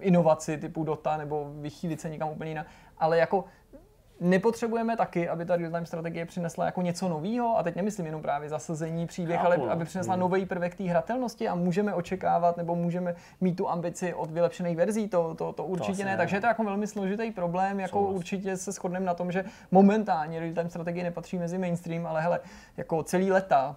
inovaci 0.00 0.58
typu 0.58 0.84
Dota 0.84 1.16
nebo 1.16 1.52
vychýlit 1.60 2.00
se 2.00 2.08
někam 2.08 2.28
úplně 2.28 2.50
jinak, 2.50 2.66
ale 2.98 3.18
jako 3.18 3.44
nepotřebujeme 4.20 4.96
taky, 4.96 5.28
aby 5.28 5.44
ta 5.44 5.56
real-time 5.56 5.86
strategie 5.86 6.26
přinesla 6.26 6.64
jako 6.64 6.82
něco 6.82 7.08
nového, 7.08 7.58
a 7.58 7.62
teď 7.62 7.76
nemyslím 7.76 8.06
jenom 8.06 8.22
právě 8.22 8.48
zasazení 8.48 9.06
příběh, 9.06 9.44
ale 9.44 9.56
aby 9.56 9.84
přinesla 9.84 10.14
hmm. 10.14 10.20
nový 10.20 10.46
prvek 10.46 10.74
té 10.74 10.84
hratelnosti 10.84 11.48
a 11.48 11.54
můžeme 11.54 11.94
očekávat 11.94 12.56
nebo 12.56 12.74
můžeme 12.74 13.14
mít 13.40 13.56
tu 13.56 13.68
ambici 13.68 14.14
od 14.14 14.30
vylepšených 14.30 14.76
verzí, 14.76 15.08
to, 15.08 15.34
to, 15.34 15.52
to 15.52 15.64
určitě 15.64 16.02
to 16.02 16.04
ne. 16.04 16.10
ne. 16.10 16.16
Takže 16.16 16.36
je 16.36 16.40
to 16.40 16.46
jako 16.46 16.64
velmi 16.64 16.86
složitý 16.86 17.30
problém, 17.30 17.80
jako 17.80 17.98
Souhlas. 17.98 18.16
určitě 18.16 18.56
se 18.56 18.72
shodneme 18.72 19.06
na 19.06 19.14
tom, 19.14 19.32
že 19.32 19.44
momentálně 19.70 20.40
real-time 20.40 20.68
strategie 20.68 21.04
nepatří 21.04 21.38
mezi 21.38 21.58
mainstream, 21.58 22.06
ale 22.06 22.22
hele, 22.22 22.40
jako 22.76 23.02
celý 23.02 23.32
leta 23.32 23.76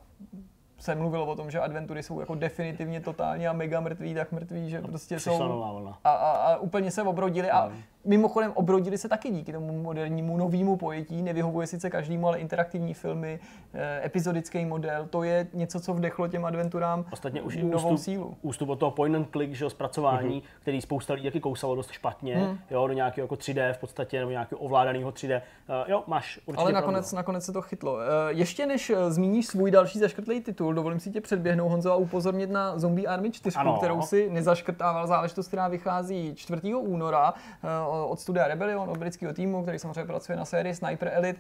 se 0.79 0.96
mluvilo 0.96 1.25
o 1.25 1.36
tom, 1.36 1.51
že 1.51 1.60
adventury 1.60 2.03
jsou 2.03 2.19
jako 2.19 2.36
definitivně 2.36 3.01
totálně 3.01 3.48
a 3.48 3.53
mega 3.53 3.79
mrtví, 3.79 4.13
tak 4.13 4.31
mrtví, 4.31 4.69
že 4.69 4.81
prostě 4.81 5.19
jsou 5.19 5.63
a, 6.03 6.12
a, 6.12 6.31
a, 6.31 6.58
úplně 6.58 6.91
se 6.91 7.03
obrodili 7.03 7.51
a 7.51 7.72
Mimochodem 8.06 8.51
obrodili 8.56 8.98
se 8.98 9.10
taky 9.10 9.29
díky 9.29 9.53
tomu 9.53 9.82
modernímu 9.82 10.38
novému 10.38 10.77
pojetí. 10.77 11.22
Nevyhovuje 11.22 11.68
sice 11.68 11.89
každému, 11.89 12.27
ale 12.27 12.39
interaktivní 12.39 12.94
filmy, 12.94 13.39
eh, 13.74 14.06
epizodický 14.06 14.65
model, 14.65 15.08
to 15.10 15.24
je 15.24 15.48
něco, 15.53 15.79
co 15.79 15.94
vdechlo 15.94 16.27
těm 16.27 16.46
adventurám 16.46 17.06
Ostatně 17.12 17.41
už 17.41 17.58
novou 17.58 17.75
ústup, 17.75 18.00
sílu. 18.06 18.38
Ústup 18.41 18.70
od 18.70 18.79
toho 18.79 18.91
point 18.91 19.15
and 19.15 19.32
click, 19.32 19.53
že 19.53 19.70
zpracování, 19.70 20.41
mm-hmm. 20.41 20.62
který 20.62 20.82
spousta 20.82 21.13
lidí 21.13 21.27
taky 21.27 21.39
kousalo 21.39 21.75
dost 21.75 21.91
špatně, 21.91 22.36
mm. 22.36 22.58
jo, 22.70 22.88
do 22.88 22.94
nějakého 22.94 23.25
jako 23.25 23.36
3D 23.36 23.74
v 23.74 23.77
podstatě, 23.77 24.20
nebo 24.20 24.32
nějakého 24.32 24.60
ovládaného 24.60 25.12
3D. 25.12 25.36
Uh, 25.36 25.75
eh, 25.75 25.91
jo, 25.91 26.03
máš 26.08 26.39
určitě 26.46 26.62
Ale 26.62 26.72
nakonec, 26.72 27.13
nakonec 27.13 27.46
se 27.46 27.51
to 27.51 27.62
chytlo. 27.62 27.94
Uh, 27.94 28.00
ještě 28.29 28.65
než 28.65 28.91
zmíníš 29.10 29.48
svůj 29.48 29.72
další 29.72 30.00
zaškrtlý 30.00 30.41
titul, 30.41 30.74
dovolím 30.74 31.00
si 31.00 31.12
tě 31.12 31.22
předběhnout, 31.22 31.72
Honzo, 31.72 31.91
a 31.91 31.96
upozornit 31.96 32.50
na 32.50 32.79
Zombie 32.79 33.08
Army 33.08 33.32
4, 33.32 33.58
ano. 33.58 33.77
kterou 33.77 34.01
si 34.01 34.29
nezaškrtával 34.29 35.08
záležitost, 35.08 35.48
která 35.48 35.68
vychází 35.68 36.36
4. 36.36 36.75
února. 36.75 37.34
Uh, 37.63 37.88
od 37.89 38.19
studia 38.19 38.48
Rebellion, 38.48 38.89
od 38.89 38.98
britského 38.98 39.34
týmu, 39.34 39.62
který 39.63 39.79
samozřejmě 39.79 40.05
pracuje 40.05 40.38
na 40.38 40.46
sérii 40.46 40.75
Sniper 40.75 41.12
Elite. 41.13 41.39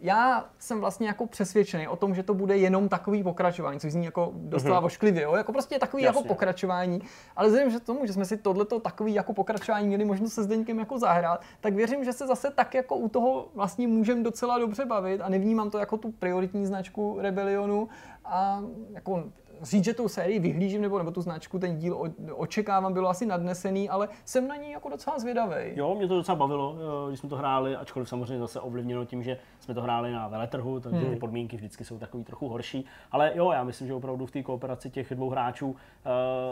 já 0.00 0.44
jsem 0.58 0.80
vlastně 0.80 1.06
jako 1.06 1.26
přesvědčený 1.26 1.88
o 1.88 1.96
tom, 1.96 2.14
že 2.14 2.22
to 2.22 2.34
bude 2.34 2.56
jenom 2.56 2.88
takový 2.88 3.22
pokračování, 3.22 3.80
což 3.80 3.92
zní 3.92 4.04
jako 4.04 4.32
doslova 4.34 4.80
mm-hmm. 4.80 4.84
ošklivě, 4.84 5.22
jo? 5.22 5.34
jako 5.34 5.52
prostě 5.52 5.78
takový 5.78 6.02
jako 6.02 6.18
Jasně. 6.18 6.26
jako 6.26 6.34
pokračování, 6.34 7.02
ale 7.36 7.48
vzhledem 7.48 7.70
že 7.70 7.80
tomu, 7.80 8.06
že 8.06 8.12
jsme 8.12 8.24
si 8.24 8.36
tohleto 8.36 8.80
takový 8.80 9.14
jako 9.14 9.32
pokračování 9.32 9.86
měli 9.86 10.04
možnost 10.04 10.32
se 10.32 10.42
Zdeňkem 10.42 10.78
jako 10.78 10.98
zahrát, 10.98 11.40
tak 11.60 11.74
věřím, 11.74 12.04
že 12.04 12.12
se 12.12 12.26
zase 12.26 12.50
tak 12.50 12.74
jako 12.74 12.96
u 12.96 13.08
toho 13.08 13.48
vlastně 13.54 13.88
můžeme 13.88 14.22
docela 14.22 14.58
dobře 14.58 14.84
bavit 14.84 15.20
a 15.20 15.28
nevnímám 15.28 15.70
to 15.70 15.78
jako 15.78 15.96
tu 15.96 16.12
prioritní 16.12 16.66
značku 16.66 17.18
Rebelionu 17.20 17.88
a 18.24 18.62
jako 18.94 19.24
říct, 19.62 19.84
že 19.84 19.94
tu 19.94 20.08
sérii 20.08 20.38
vyhlížím 20.38 20.82
nebo, 20.82 20.98
nebo 20.98 21.10
tu 21.10 21.22
značku, 21.22 21.58
ten 21.58 21.78
díl 21.78 22.12
očekávám, 22.32 22.92
bylo 22.92 23.08
asi 23.08 23.26
nadnesený, 23.26 23.88
ale 23.88 24.08
jsem 24.24 24.48
na 24.48 24.56
ní 24.56 24.70
jako 24.70 24.88
docela 24.88 25.18
zvědavý. 25.18 25.54
Jo, 25.74 25.94
mě 25.94 26.08
to 26.08 26.16
docela 26.16 26.36
bavilo, 26.36 26.76
když 27.08 27.20
jsme 27.20 27.28
to 27.28 27.36
hráli, 27.36 27.76
ačkoliv 27.76 28.08
samozřejmě 28.08 28.38
zase 28.38 28.60
ovlivněno 28.60 29.04
tím, 29.04 29.22
že 29.22 29.38
jsme 29.60 29.74
to 29.74 29.82
hráli 29.82 30.12
na 30.12 30.28
veletrhu, 30.28 30.80
takže 30.80 31.00
hmm. 31.00 31.10
ty 31.10 31.16
podmínky 31.16 31.56
vždycky 31.56 31.84
jsou 31.84 31.98
takový 31.98 32.24
trochu 32.24 32.48
horší. 32.48 32.84
Ale 33.12 33.32
jo, 33.34 33.50
já 33.52 33.64
myslím, 33.64 33.86
že 33.86 33.94
opravdu 33.94 34.26
v 34.26 34.30
té 34.30 34.42
kooperaci 34.42 34.90
těch 34.90 35.14
dvou 35.14 35.30
hráčů 35.30 35.70
uh, 35.70 35.76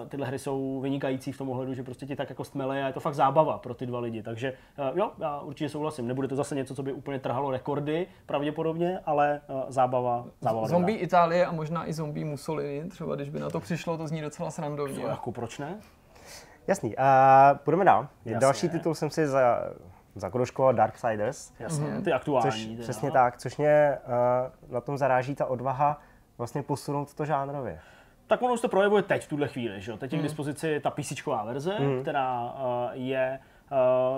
tyhle 0.08 0.26
hry 0.26 0.38
jsou 0.38 0.80
vynikající 0.80 1.32
v 1.32 1.38
tom 1.38 1.50
ohledu, 1.50 1.74
že 1.74 1.82
prostě 1.82 2.06
ti 2.06 2.16
tak 2.16 2.28
jako 2.30 2.44
stmele 2.44 2.82
a 2.82 2.86
je 2.86 2.92
to 2.92 3.00
fakt 3.00 3.14
zábava 3.14 3.58
pro 3.58 3.74
ty 3.74 3.86
dva 3.86 4.00
lidi. 4.00 4.22
Takže 4.22 4.52
uh, 4.92 4.98
jo, 4.98 5.10
já 5.18 5.40
určitě 5.40 5.68
souhlasím. 5.68 6.06
Nebude 6.06 6.28
to 6.28 6.36
zase 6.36 6.54
něco, 6.54 6.74
co 6.74 6.82
by 6.82 6.92
úplně 6.92 7.18
trhalo 7.18 7.50
rekordy, 7.50 8.06
pravděpodobně, 8.26 9.00
ale 9.06 9.40
uh, 9.48 9.62
zábava, 9.68 10.26
zábava. 10.40 10.68
Zombie 10.68 10.96
dobrá. 10.96 11.04
Itálie 11.04 11.46
a 11.46 11.52
možná 11.52 11.88
i 11.88 11.92
zombie 11.92 12.24
Mussolini, 12.24 12.90
třeba 12.98 13.14
když 13.14 13.30
by 13.30 13.40
na 13.40 13.50
to 13.50 13.60
přišlo, 13.60 13.96
to 13.96 14.08
zní 14.08 14.20
docela 14.22 14.50
srandovně. 14.50 15.04
Jako 15.04 15.32
proč 15.32 15.58
ne? 15.58 15.76
Jasný. 16.66 16.96
Uh, 16.96 17.58
půjdeme 17.58 17.84
dál. 17.84 18.08
Jasně. 18.24 18.40
Další 18.40 18.68
titul 18.68 18.94
jsem 18.94 19.10
si 19.10 19.26
za, 19.26 19.60
zakroužkoval 20.14 20.74
Darksiders. 20.74 21.52
Jasně, 21.58 21.86
mm-hmm. 21.86 22.04
ty 22.04 22.12
aktuální. 22.12 22.50
Což, 22.50 22.64
teda. 22.64 22.82
přesně 22.82 23.10
tak, 23.10 23.36
což 23.36 23.56
mě 23.56 23.98
uh, 24.68 24.72
na 24.72 24.80
tom 24.80 24.98
zaráží 24.98 25.34
ta 25.34 25.46
odvaha 25.46 26.00
vlastně 26.38 26.62
posunout 26.62 27.14
to 27.14 27.24
žánrově. 27.24 27.80
Tak 28.26 28.42
ono 28.42 28.54
už 28.54 28.60
to 28.60 28.68
projevuje 28.68 29.02
teď 29.02 29.24
v 29.24 29.28
tuhle 29.28 29.48
chvíli, 29.48 29.80
že 29.80 29.90
jo? 29.90 29.96
Teď 29.96 30.12
je 30.12 30.16
mm. 30.16 30.20
k 30.20 30.22
mhm. 30.22 30.28
dispozici 30.28 30.80
ta 30.80 30.90
PC 30.90 31.26
verze, 31.44 31.78
mm. 31.78 32.02
která 32.02 32.42
uh, 32.42 32.50
je 32.92 33.38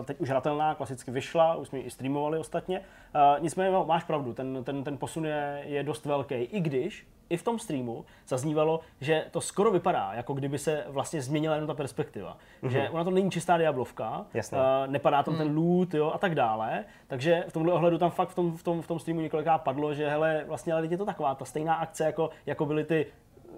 teď 0.05 0.21
už 0.21 0.29
hratelná, 0.29 0.75
klasicky 0.75 1.11
vyšla, 1.11 1.55
už 1.55 1.69
jsme 1.69 1.79
ji 1.79 1.85
i 1.85 1.91
streamovali 1.91 2.39
ostatně. 2.39 2.79
Uh, 2.79 3.43
nicméně 3.43 3.77
máš 3.87 4.05
pravdu, 4.05 4.35
ten, 4.35 4.65
ten, 4.65 4.85
ten 4.85 4.99
posun 4.99 5.27
je, 5.27 5.63
je 5.67 5.83
dost 5.83 6.05
velký, 6.07 6.35
i 6.35 6.61
když 6.61 7.07
i 7.31 7.37
v 7.37 7.43
tom 7.43 7.59
streamu 7.59 8.05
zaznívalo, 8.29 8.81
že 9.01 9.25
to 9.31 9.41
skoro 9.41 9.71
vypadá, 9.71 10.11
jako 10.13 10.35
kdyby 10.35 10.59
se 10.59 10.85
vlastně 10.89 11.23
změnila 11.23 11.55
jenom 11.55 11.67
ta 11.67 11.75
perspektiva. 11.75 12.37
Mm-hmm. 12.63 12.69
Že 12.69 12.91
ona 12.91 13.05
to 13.05 13.11
není 13.11 13.31
čistá 13.31 13.59
Diablovka, 13.59 14.27
uh, 14.35 14.59
nepadá 14.87 15.23
tam 15.23 15.35
mm. 15.35 15.39
ten 15.39 15.57
loot 15.57 15.95
jo, 15.95 16.11
a 16.15 16.19
tak 16.19 16.35
dále. 16.35 16.85
Takže 17.07 17.45
v 17.49 17.53
tomhle 17.53 17.73
ohledu 17.73 17.99
tam 17.99 18.11
fakt 18.11 18.29
v 18.29 18.35
tom, 18.35 18.57
v 18.57 18.63
tom, 18.63 18.83
v 18.83 18.87
tom 18.87 18.99
streamu 18.99 19.21
několikrát 19.21 19.59
padlo, 19.59 19.95
že 19.95 20.09
hele, 20.09 20.45
vlastně 20.47 20.73
ale 20.73 20.87
je 20.87 20.99
to 20.99 21.07
taková 21.07 21.35
ta 21.35 21.45
stejná 21.45 21.75
akce, 21.75 22.05
jako, 22.05 22.31
jako 22.47 22.67
byly 22.67 22.85
ty 22.85 23.07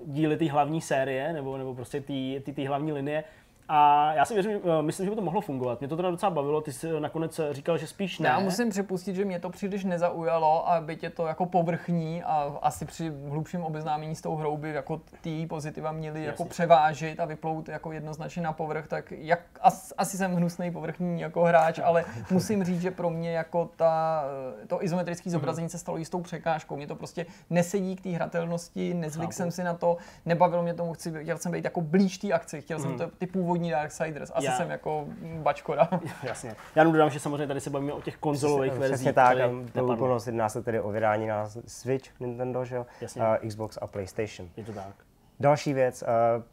díly 0.07 0.37
té 0.37 0.51
hlavní 0.51 0.81
série, 0.81 1.33
nebo, 1.33 1.59
nebo 1.59 1.75
prostě 1.75 2.01
ty, 2.01 2.43
ty, 2.45 2.53
ty 2.53 2.65
hlavní 2.65 2.93
linie, 2.93 3.25
a 3.69 4.13
já 4.15 4.25
si 4.25 4.35
věřím, 4.35 4.51
eh, 4.53 4.83
myslím, 4.83 5.07
že 5.07 5.11
by 5.11 5.17
to 5.17 5.23
mohlo 5.23 5.41
fungovat. 5.41 5.81
Mě 5.81 5.89
to 5.89 5.97
teda 5.97 6.11
docela 6.11 6.31
bavilo, 6.31 6.61
ty 6.61 6.73
jsi 6.73 7.01
nakonec 7.01 7.41
říkal, 7.51 7.79
že 7.79 7.87
spíš 7.87 8.19
ne. 8.19 8.29
Já 8.29 8.39
musím 8.41 8.71
připustit, 8.71 9.17
že 9.17 9.25
mě 9.25 9.39
to 9.39 9.51
příliš 9.51 9.85
nezaujalo 9.85 10.71
a 10.71 10.81
byť 10.81 11.03
je 11.03 11.11
to 11.11 11.27
jako 11.27 11.47
povrchní 11.47 12.23
a 12.23 12.59
asi 12.63 12.85
při 12.85 13.13
hlubším 13.29 13.65
obeznámení 13.65 14.15
s 14.15 14.21
tou 14.21 14.37
hrou 14.37 14.57
by 14.57 14.73
jako 14.73 15.01
ty 15.21 15.47
pozitiva 15.47 15.93
měly 15.93 16.19
Jasně. 16.19 16.27
jako 16.27 16.45
převážit 16.45 17.21
a 17.21 17.25
vyplout 17.25 17.69
jako 17.69 17.93
jednoznačně 17.93 18.43
na 18.43 18.53
povrch, 18.53 18.89
tak 18.89 19.13
jak, 19.13 19.41
as, 19.61 19.93
asi 19.99 20.17
jsem 20.17 20.35
hnusný 20.35 20.71
povrchní 20.71 21.21
jako 21.21 21.45
hráč, 21.45 21.79
ale 21.85 22.05
musím 22.31 22.65
říct, 22.65 22.81
že 22.81 22.91
pro 22.91 23.11
mě 23.11 23.33
jako 23.33 23.71
ta, 23.77 24.25
to 24.67 24.85
izometrické 24.85 25.31
mhm. 25.31 25.33
zobrazení 25.33 25.69
se 25.69 25.79
stalo 25.79 25.99
jistou 25.99 26.21
překážkou. 26.21 26.77
Mě 26.77 26.87
to 26.87 26.97
prostě 26.97 27.27
nesedí 27.51 27.97
k 27.97 28.01
té 28.01 28.09
hratelnosti, 28.09 28.95
nezvyk 28.95 29.33
jsem 29.33 29.51
si 29.51 29.65
na 29.65 29.75
to, 29.75 29.97
nebavilo 30.27 30.63
mě 30.63 30.75
tomu, 30.75 30.93
chci, 30.93 31.13
chtěl 31.23 31.39
jsem 31.39 31.53
být 31.53 31.65
jako 31.65 31.81
blíž 31.81 32.19
té 32.19 32.33
akci, 32.33 32.61
chtěl 32.61 32.79
jsem 32.79 32.91
mhm. 32.91 32.99
to, 32.99 33.11
ty 33.19 33.27
původní 33.27 33.52
původní 33.53 33.71
Darksiders. 33.71 34.33
Asi 34.35 34.47
já. 34.47 34.57
jsem 34.57 34.71
jako 34.71 35.07
bačkora. 35.43 35.89
Jasně. 36.23 36.51
Já 36.51 36.81
jenom 36.81 36.93
dodám, 36.93 37.11
že 37.11 37.21
samozřejmě 37.21 37.47
tady 37.47 37.61
se 37.61 37.71
bavíme 37.71 37.93
o 37.93 38.01
těch 38.01 38.17
konzolových 38.17 38.73
verzích. 38.73 38.95
Přesně 38.95 39.13
tak, 39.13 39.39
to 39.73 39.85
úplnost 39.85 40.27
jedná 40.27 40.49
se 40.49 40.63
tedy 40.63 40.81
o 40.81 40.91
vydání 40.91 41.27
na 41.27 41.49
Switch, 41.67 42.21
Nintendo, 42.21 42.65
že 42.65 42.77
jo? 42.77 42.87
Uh, 43.17 43.49
Xbox 43.49 43.79
a 43.83 43.87
PlayStation. 43.87 44.49
Je 44.57 44.65
to 44.65 44.73
tak. 44.73 44.95
Další 45.41 45.73
věc, 45.73 46.03
uh, 46.03 46.09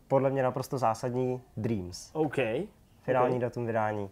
podle 0.07 0.29
mě 0.29 0.43
naprosto 0.43 0.77
zásadní, 0.77 1.41
Dreams. 1.57 2.09
OK. 2.13 2.35
Finální 3.01 3.35
okay. 3.35 3.39
datum 3.39 3.65
vydání. 3.65 4.03
Uh, 4.03 4.09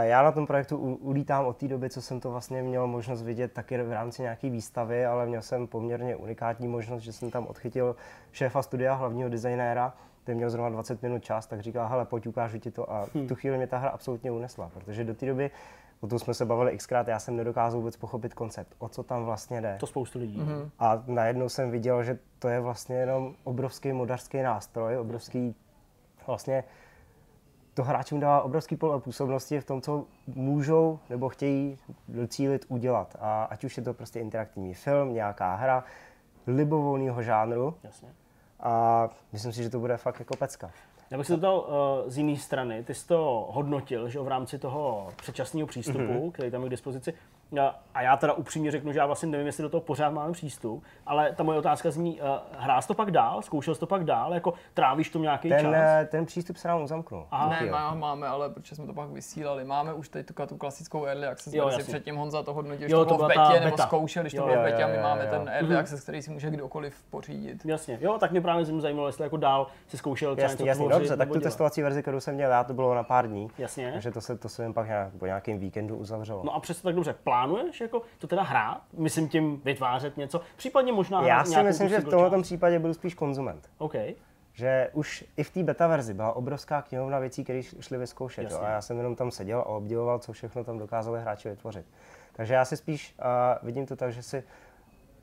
já 0.00 0.22
na 0.22 0.32
tom 0.32 0.46
projektu 0.46 0.78
ulítám 0.78 1.46
od 1.46 1.56
té 1.56 1.68
doby, 1.68 1.90
co 1.90 2.02
jsem 2.02 2.20
to 2.20 2.30
vlastně 2.30 2.62
měl 2.62 2.86
možnost 2.86 3.22
vidět 3.22 3.52
taky 3.52 3.82
v 3.82 3.92
rámci 3.92 4.22
nějaké 4.22 4.50
výstavy, 4.50 5.06
ale 5.06 5.26
měl 5.26 5.42
jsem 5.42 5.66
poměrně 5.66 6.16
unikátní 6.16 6.68
možnost, 6.68 7.02
že 7.02 7.12
jsem 7.12 7.30
tam 7.30 7.46
odchytil 7.46 7.96
šéfa 8.32 8.62
studia, 8.62 8.94
hlavního 8.94 9.28
designéra, 9.28 9.94
ten 10.28 10.36
měl 10.36 10.50
zrovna 10.50 10.70
20 10.70 11.02
minut 11.02 11.24
čas, 11.24 11.46
tak 11.46 11.60
říkal, 11.60 11.88
hele, 11.88 12.04
pojď, 12.04 12.26
ukážu 12.26 12.58
ti 12.58 12.70
to. 12.70 12.92
A 12.92 13.06
v 13.06 13.14
hmm. 13.14 13.28
tu 13.28 13.34
chvíli 13.34 13.56
mě 13.56 13.66
ta 13.66 13.78
hra 13.78 13.90
absolutně 13.90 14.30
unesla, 14.30 14.70
protože 14.74 15.04
do 15.04 15.14
té 15.14 15.26
doby, 15.26 15.50
o 16.00 16.06
tom 16.06 16.18
jsme 16.18 16.34
se 16.34 16.44
bavili 16.44 16.76
xkrát, 16.76 17.08
já 17.08 17.18
jsem 17.18 17.36
nedokázal 17.36 17.80
vůbec 17.80 17.96
pochopit 17.96 18.34
koncept, 18.34 18.74
o 18.78 18.88
co 18.88 19.02
tam 19.02 19.24
vlastně 19.24 19.60
jde. 19.60 19.76
To 19.80 19.86
spoustu 19.86 20.18
lidí. 20.18 20.40
Mm-hmm. 20.40 20.70
A 20.78 21.02
najednou 21.06 21.48
jsem 21.48 21.70
viděl, 21.70 22.04
že 22.04 22.18
to 22.38 22.48
je 22.48 22.60
vlastně 22.60 22.96
jenom 22.96 23.34
obrovský 23.44 23.92
modařský 23.92 24.42
nástroj, 24.42 24.98
obrovský 24.98 25.54
vlastně 26.26 26.64
to 27.74 27.84
hráčům 27.84 28.20
dává 28.20 28.42
obrovský 28.42 28.76
pole 28.76 29.00
působnosti 29.00 29.60
v 29.60 29.64
tom, 29.64 29.80
co 29.80 30.04
můžou 30.26 30.98
nebo 31.10 31.28
chtějí 31.28 31.78
docílit 32.08 32.64
udělat. 32.68 33.16
A 33.20 33.44
ať 33.44 33.64
už 33.64 33.76
je 33.76 33.82
to 33.82 33.94
prostě 33.94 34.20
interaktivní 34.20 34.74
film, 34.74 35.14
nějaká 35.14 35.54
hra, 35.54 35.84
libovolného 36.46 37.22
žánru, 37.22 37.74
Jasně 37.82 38.08
a 38.60 39.08
myslím 39.32 39.52
si, 39.52 39.62
že 39.62 39.70
to 39.70 39.78
bude 39.78 39.96
fakt 39.96 40.18
jako 40.18 40.36
pecka. 40.36 40.70
Já 41.10 41.18
bych 41.18 41.26
se 41.26 41.32
zeptal 41.32 41.58
uh, 41.58 42.10
z 42.10 42.18
jiné 42.18 42.36
strany. 42.36 42.84
Ty 42.84 42.94
jsi 42.94 43.06
to 43.06 43.48
hodnotil, 43.50 44.08
že 44.08 44.20
v 44.20 44.28
rámci 44.28 44.58
toho 44.58 45.08
předčasného 45.16 45.66
přístupu, 45.66 45.98
mm-hmm. 45.98 46.32
který 46.32 46.50
tam 46.50 46.62
je 46.62 46.66
k 46.66 46.70
dispozici. 46.70 47.14
A 47.94 48.02
já 48.02 48.16
teda 48.16 48.32
upřímně 48.32 48.70
řeknu, 48.70 48.92
že 48.92 48.98
já 48.98 49.06
vlastně 49.06 49.28
nevím, 49.28 49.46
jestli 49.46 49.62
do 49.62 49.68
toho 49.68 49.80
pořád 49.80 50.10
máme 50.10 50.32
přístup, 50.32 50.84
ale 51.06 51.32
ta 51.32 51.42
moje 51.42 51.58
otázka 51.58 51.90
zní, 51.90 52.20
uh, 52.20 52.28
hrál 52.58 52.82
jsi 52.82 52.88
to 52.88 52.94
pak 52.94 53.10
dál, 53.10 53.42
zkoušel 53.42 53.74
jsi 53.74 53.80
to 53.80 53.86
pak 53.86 54.04
dál, 54.04 54.34
jako 54.34 54.54
trávíš 54.74 55.10
to 55.10 55.18
nějaký 55.18 55.48
ten, 55.48 55.60
čas? 55.60 55.74
Eh, 55.76 56.08
ten 56.10 56.26
přístup 56.26 56.56
se 56.56 56.68
nám 56.68 56.82
uzamknul. 56.82 57.26
Aha. 57.30 57.48
Ne, 57.48 57.70
má, 57.70 57.94
máme, 57.94 58.26
ale 58.26 58.50
protože 58.50 58.76
jsme 58.76 58.86
to 58.86 58.92
pak 58.92 59.08
vysílali. 59.08 59.64
Máme 59.64 59.92
už 59.92 60.08
teď 60.08 60.26
tu, 60.26 60.46
tu 60.46 60.56
klasickou 60.56 61.04
early 61.04 61.26
access 61.26 61.54
jo, 61.54 61.70
si 61.70 61.82
předtím 61.82 62.16
Honza 62.16 62.42
to 62.42 62.54
hodnotil, 62.54 62.90
jo, 62.90 63.04
to 63.04 63.14
bylo 63.14 63.28
v 63.28 63.28
betě, 63.28 63.64
nebo 63.64 63.78
zkoušel, 63.78 64.22
když 64.22 64.34
to 64.34 64.42
bylo 64.42 64.56
v 64.56 64.62
betě 64.62 64.84
a 64.84 64.86
my 64.86 64.98
máme 64.98 65.24
jo. 65.24 65.30
ten 65.30 65.48
early 65.48 65.74
mm-hmm. 65.74 65.78
access, 65.78 66.02
který 66.02 66.22
si 66.22 66.30
může 66.30 66.50
kdokoliv 66.50 67.02
pořídit. 67.10 67.64
Jasně, 67.64 67.98
jo, 68.00 68.18
tak 68.18 68.30
mě 68.30 68.40
právě 68.40 68.64
zajímalo, 68.64 69.08
jestli 69.08 69.24
jako 69.24 69.36
dál 69.36 69.66
si 69.86 69.98
zkoušel 69.98 70.36
jasně, 70.38 70.68
jasně, 70.68 70.88
dobře, 70.88 71.16
tak 71.16 71.28
tu 71.28 71.40
testovací 71.40 71.82
verzi, 71.82 72.02
kterou 72.02 72.20
jsem 72.20 72.34
měl 72.34 72.50
já, 72.50 72.64
to 72.64 72.74
bylo 72.74 72.94
na 72.94 73.02
pár 73.02 73.28
dní. 73.28 73.50
Jasně. 73.58 73.92
Takže 73.92 74.10
to 74.10 74.20
se, 74.20 74.38
to 74.38 74.48
se 74.48 74.62
jen 74.62 74.74
pak 74.74 74.86
nějak, 74.86 75.12
po 75.18 75.26
nějakém 75.26 75.58
víkendu 75.58 75.96
uzavřelo. 75.96 76.42
No 76.44 76.54
a 76.54 76.60
přesně 76.60 76.82
tak 76.82 76.94
dobře, 76.94 77.14
plánuješ 77.38 77.80
jako 77.80 78.02
to 78.18 78.26
teda 78.26 78.42
hrát? 78.42 78.82
Myslím 78.92 79.28
tím 79.28 79.60
vytvářet 79.64 80.16
něco, 80.16 80.40
případně 80.56 80.92
možná 80.92 81.22
Já 81.22 81.44
si 81.44 81.62
myslím, 81.62 81.88
že 81.88 82.00
v 82.00 82.04
tomto 82.04 82.42
případě 82.42 82.78
budu 82.78 82.94
spíš 82.94 83.14
konzument. 83.14 83.70
OK. 83.78 83.94
Že 84.52 84.90
už 84.92 85.24
i 85.36 85.42
v 85.44 85.50
té 85.50 85.62
beta 85.62 85.86
verzi 85.86 86.14
byla 86.14 86.32
obrovská 86.32 86.82
knihovna 86.82 87.18
věcí, 87.18 87.44
které 87.44 87.62
šly 87.62 87.98
vyzkoušet. 87.98 88.50
Jo? 88.50 88.60
A 88.62 88.68
já 88.68 88.80
jsem 88.80 88.96
jenom 88.96 89.16
tam 89.16 89.30
seděl 89.30 89.58
a 89.58 89.66
obdivoval, 89.66 90.18
co 90.18 90.32
všechno 90.32 90.64
tam 90.64 90.78
dokázali 90.78 91.20
hráči 91.20 91.48
vytvořit. 91.48 91.86
Takže 92.32 92.54
já 92.54 92.64
si 92.64 92.76
spíš 92.76 93.14
uh, 93.18 93.66
vidím 93.66 93.86
to 93.86 93.96
tak, 93.96 94.12
že 94.12 94.22
si 94.22 94.44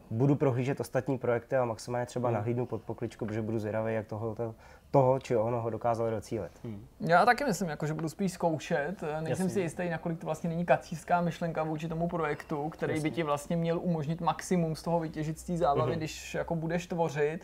budu 0.09 0.35
prohlížet 0.35 0.79
ostatní 0.79 1.17
projekty 1.17 1.55
a 1.55 1.65
maximálně 1.65 2.05
třeba 2.05 2.29
hmm. 2.29 2.35
nahlídnu 2.35 2.65
pod 2.65 2.81
pokličku, 2.81 3.25
protože 3.25 3.41
budu 3.41 3.59
zvědavý, 3.59 3.93
jak 3.93 4.07
toho, 4.07 4.35
to, 4.35 4.55
toho 4.91 5.19
či 5.19 5.37
onoho 5.37 5.69
dokázali 5.69 6.11
docílit. 6.11 6.51
Hmm. 6.63 6.87
Já 6.99 7.25
taky 7.25 7.43
myslím, 7.43 7.69
jako, 7.69 7.87
že 7.87 7.93
budu 7.93 8.09
spíš 8.09 8.31
zkoušet. 8.31 9.01
Nejsem 9.01 9.27
Jasně. 9.27 9.49
si 9.49 9.59
jistý, 9.59 9.89
nakolik 9.89 10.19
to 10.19 10.25
vlastně 10.25 10.49
není 10.49 10.65
kacířská 10.65 11.21
myšlenka 11.21 11.63
vůči 11.63 11.87
tomu 11.87 12.07
projektu, 12.07 12.69
který 12.69 12.93
Jasně. 12.93 13.09
by 13.09 13.15
ti 13.15 13.23
vlastně 13.23 13.57
měl 13.57 13.79
umožnit 13.79 14.21
maximum 14.21 14.75
z 14.75 14.83
toho 14.83 14.99
vytěžit 14.99 15.39
z 15.39 15.43
té 15.43 15.57
zábavy, 15.57 15.91
hmm. 15.91 15.99
když 15.99 16.35
jako 16.35 16.55
budeš 16.55 16.87
tvořit. 16.87 17.39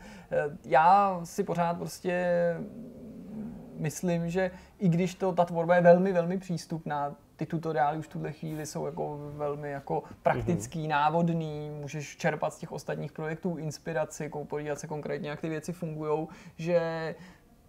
Já 0.66 1.20
si 1.24 1.44
pořád 1.44 1.78
prostě 1.78 2.26
myslím, 3.78 4.30
že 4.30 4.52
i 4.80 4.90
když 4.90 5.16
to, 5.16 5.32
ta 5.32 5.46
tvorba 5.46 5.76
je 5.76 5.82
velmi, 5.82 6.14
velmi 6.14 6.38
přístupná, 6.38 7.16
ty 7.42 7.46
tutoriály 7.46 7.98
už 7.98 8.06
v 8.06 8.10
tuhle 8.10 8.32
chvíli 8.32 8.66
jsou 8.66 8.86
jako 8.86 9.20
velmi 9.34 9.72
jako 9.72 10.04
praktický, 10.24 10.84
mm-hmm. 10.84 10.90
návodný, 10.90 11.70
můžeš 11.70 12.18
čerpat 12.18 12.54
z 12.54 12.58
těch 12.58 12.72
ostatních 12.72 13.12
projektů 13.12 13.58
inspiraci, 13.58 14.32
podívat 14.48 14.80
se 14.80 14.88
konkrétně, 14.88 15.30
jak 15.30 15.42
ty 15.42 15.50
věci 15.50 15.74
fungují, 15.74 16.28
že 16.58 17.16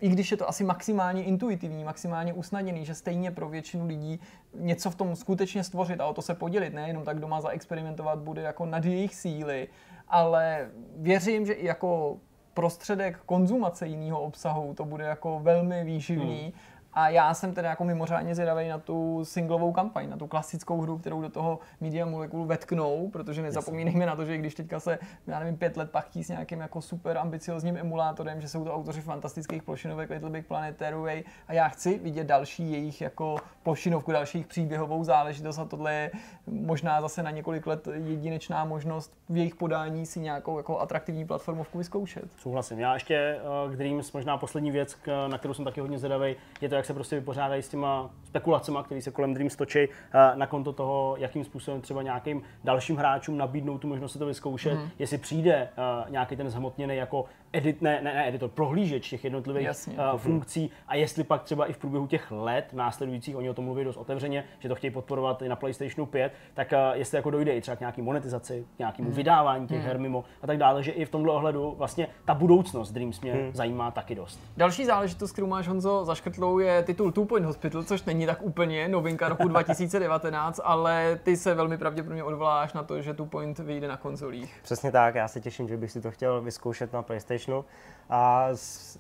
i 0.01 0.09
když 0.09 0.31
je 0.31 0.37
to 0.37 0.49
asi 0.49 0.65
maximálně 0.65 1.25
intuitivní, 1.25 1.85
maximálně 1.85 2.33
usnadněný, 2.33 2.85
že 2.85 2.95
stejně 2.95 3.31
pro 3.31 3.49
většinu 3.49 3.87
lidí 3.87 4.21
něco 4.55 4.91
v 4.91 4.95
tom 4.95 5.17
skutečně 5.17 5.65
stvořit 5.65 6.01
a 6.01 6.07
o 6.07 6.15
to 6.15 6.23
se 6.23 6.35
podělit, 6.35 6.75
nejenom 6.75 7.05
tak 7.05 7.19
doma 7.19 7.41
zaexperimentovat, 7.41 8.19
bude 8.19 8.43
jako 8.43 8.67
nad 8.67 8.85
jejich 8.85 9.15
síly, 9.15 9.69
ale 10.09 10.71
věřím, 10.97 11.47
že 11.47 11.53
i 11.53 11.67
jako 11.67 12.19
prostředek 12.55 13.19
konzumace 13.27 13.87
jiného 13.87 14.21
obsahu 14.21 14.75
to 14.75 14.85
bude 14.85 15.05
jako 15.05 15.41
velmi 15.41 15.85
výživný 15.85 16.43
hmm 16.43 16.72
A 16.95 17.09
já 17.09 17.35
jsem 17.35 17.55
teda 17.55 17.69
jako 17.69 17.85
mimořádně 17.85 18.35
zvědavý 18.35 18.69
na 18.69 18.79
tu 18.79 19.25
singlovou 19.25 19.73
kampaň, 19.73 20.11
na 20.11 20.17
tu 20.17 20.27
klasickou 20.27 20.81
hru, 20.81 20.99
kterou 20.99 21.23
do 21.23 21.29
toho 21.29 21.59
Media 21.81 22.07
Molecule 22.07 22.47
vetknou, 22.47 23.09
protože 23.13 23.43
nezapomínejme 23.43 24.07
na 24.07 24.17
to, 24.17 24.25
že 24.25 24.39
když 24.39 24.55
teďka 24.55 24.81
se, 24.81 24.99
já 25.27 25.39
nevím, 25.39 25.57
pět 25.57 25.77
let 25.77 25.91
pachtí 25.91 26.25
s 26.25 26.29
nějakým 26.29 26.61
jako 26.61 26.81
super 26.81 27.19
ambiciozním 27.19 27.77
emulátorem, 27.77 28.41
že 28.41 28.49
jsou 28.49 28.65
to 28.65 28.75
autoři 28.75 29.01
fantastických 29.01 29.63
plošinovek 29.63 30.11
Little 30.11 30.31
Big 30.31 30.47
Planet, 30.47 30.77
Tearaway 30.77 31.25
a 31.49 31.53
já 31.53 31.69
chci 31.69 31.99
vidět 31.99 32.27
další 32.27 32.73
jejich 32.73 33.01
jako 33.01 33.37
plošinovku, 33.63 34.13
dalších 34.13 34.47
příběhovou 34.47 35.05
záležitost 35.05 35.59
a 35.59 35.65
tohle 35.65 35.95
je 35.95 36.11
možná 36.47 37.01
zase 37.01 37.23
na 37.23 37.31
několik 37.31 37.67
let 37.67 37.89
jedinečná 37.93 38.65
možnost 38.65 39.19
v 39.29 39.37
jejich 39.37 39.55
podání 39.55 40.07
si 40.07 40.21
nějakou 40.21 40.57
jako 40.57 40.81
atraktivní 40.81 41.27
platformovku 41.27 41.79
vyzkoušet. 41.79 42.25
Souhlasím. 42.39 42.79
Já 42.79 42.95
ještě 42.95 43.41
uh, 43.67 43.75
Dreams, 43.77 44.13
možná 44.13 44.39
poslední 44.39 44.71
věc, 44.71 44.99
na 45.29 45.39
kterou 45.39 45.55
jsem 45.55 45.65
taky 45.65 45.81
hodně 45.81 45.99
zvědavý, 45.99 46.37
je 46.61 46.69
to, 46.69 46.82
jak 46.83 46.87
se 46.87 46.95
prostě 46.95 47.17
vypořádají 47.17 47.63
s 47.63 47.69
těma 47.69 48.11
spekulacemi, 48.25 48.79
které 48.85 49.03
se 49.03 49.11
kolem 49.11 49.35
Dreams 49.35 49.57
točí, 49.57 49.79
uh, 49.89 50.39
na 50.39 50.47
konto 50.47 50.73
toho, 50.73 51.17
jakým 51.19 51.45
způsobem 51.45 51.81
třeba 51.81 52.03
nějakým 52.03 52.43
dalším 52.65 52.97
hráčům 52.97 53.39
nabídnout 53.39 53.79
tu 53.79 53.89
možnost 53.89 54.13
si 54.13 54.19
to 54.19 54.27
vyzkoušet, 54.27 54.75
mm. 54.75 54.91
jestli 54.99 55.19
přijde 55.19 55.69
uh, 55.79 56.11
nějaký 56.11 56.37
ten 56.37 56.51
zhmotněný 56.51 56.97
jako 56.97 57.25
edit, 57.53 57.83
ne, 57.83 58.01
ne, 58.03 58.15
ne 58.15 58.29
editor, 58.29 58.51
prohlížeč 58.51 59.11
těch 59.11 59.25
jednotlivých 59.25 59.67
Jasně. 59.67 59.95
uh, 59.95 60.19
funkcí 60.19 60.71
a 60.89 60.95
jestli 60.95 61.25
pak 61.25 61.43
třeba 61.43 61.67
i 61.67 61.73
v 61.73 61.79
průběhu 61.79 62.07
těch 62.07 62.31
let 62.31 62.65
následujících, 62.73 63.37
oni 63.37 63.51
o 63.51 63.55
tom 63.55 63.65
mluví 63.65 63.85
dost 63.85 63.97
otevřeně, 63.97 64.45
že 64.59 64.69
to 64.69 64.75
chtějí 64.75 64.91
podporovat 64.91 65.43
i 65.43 65.49
na 65.49 65.57
PlayStationu 65.57 66.07
5, 66.07 66.33
tak 66.55 66.73
uh, 66.73 66.79
jestli 66.99 67.17
jako 67.17 67.31
dojde 67.31 67.57
i 67.57 67.61
třeba 67.61 67.77
k 67.77 67.81
nějaký 67.81 68.03
monetizaci, 68.03 68.67
k 68.77 68.79
nějakému 68.79 69.09
hmm. 69.09 69.17
vydávání 69.17 69.67
těch 69.67 69.79
hmm. 69.79 69.87
her 69.87 69.99
mimo 69.99 70.25
a 70.43 70.47
tak 70.47 70.59
dále, 70.59 70.83
že 70.83 70.93
i 70.93 71.05
v 71.05 71.11
tomhle 71.11 71.33
ohledu 71.33 71.75
vlastně 71.79 72.09
ta 72.25 72.35
budoucnost 72.35 72.93
Dreams 72.93 73.21
mě 73.21 73.33
hmm. 73.33 73.51
zajímá 73.55 73.91
taky 73.91 74.15
dost. 74.15 74.41
Další 74.57 74.85
záležitost, 74.85 75.33
kterou 75.33 75.47
máš 75.47 75.69
Honzo 75.69 76.05
zaškrtlou, 76.05 76.59
je 76.59 76.83
titul 76.83 77.13
Two 77.13 77.25
Point 77.25 77.47
Hospital, 77.47 77.83
což 77.83 78.05
není 78.05 78.27
tak 78.27 78.43
úplně 78.43 78.89
novinka 78.89 79.29
roku 79.29 79.49
2019, 79.49 80.61
ale 80.65 81.19
ty 81.23 81.37
se 81.37 81.55
velmi 81.55 81.79
pravděpodobně 81.79 82.25
odvoláš 82.25 82.73
na 82.73 82.83
to, 82.83 83.03
že 83.03 83.15
Two 83.15 83.27
Point 83.27 83.59
vyjde 83.59 83.89
na 83.89 83.97
konzolích. 83.97 84.61
Přesně 84.63 84.93
tak, 84.93 85.15
já 85.15 85.29
se 85.29 85.41
těším, 85.41 85.69
že 85.69 85.77
bych 85.77 85.91
si 85.91 86.01
to 86.01 86.11
chtěl 86.11 86.41
vyzkoušet 86.41 86.93
na 86.93 87.03
PlayStationu 87.43 87.65
a 88.11 88.49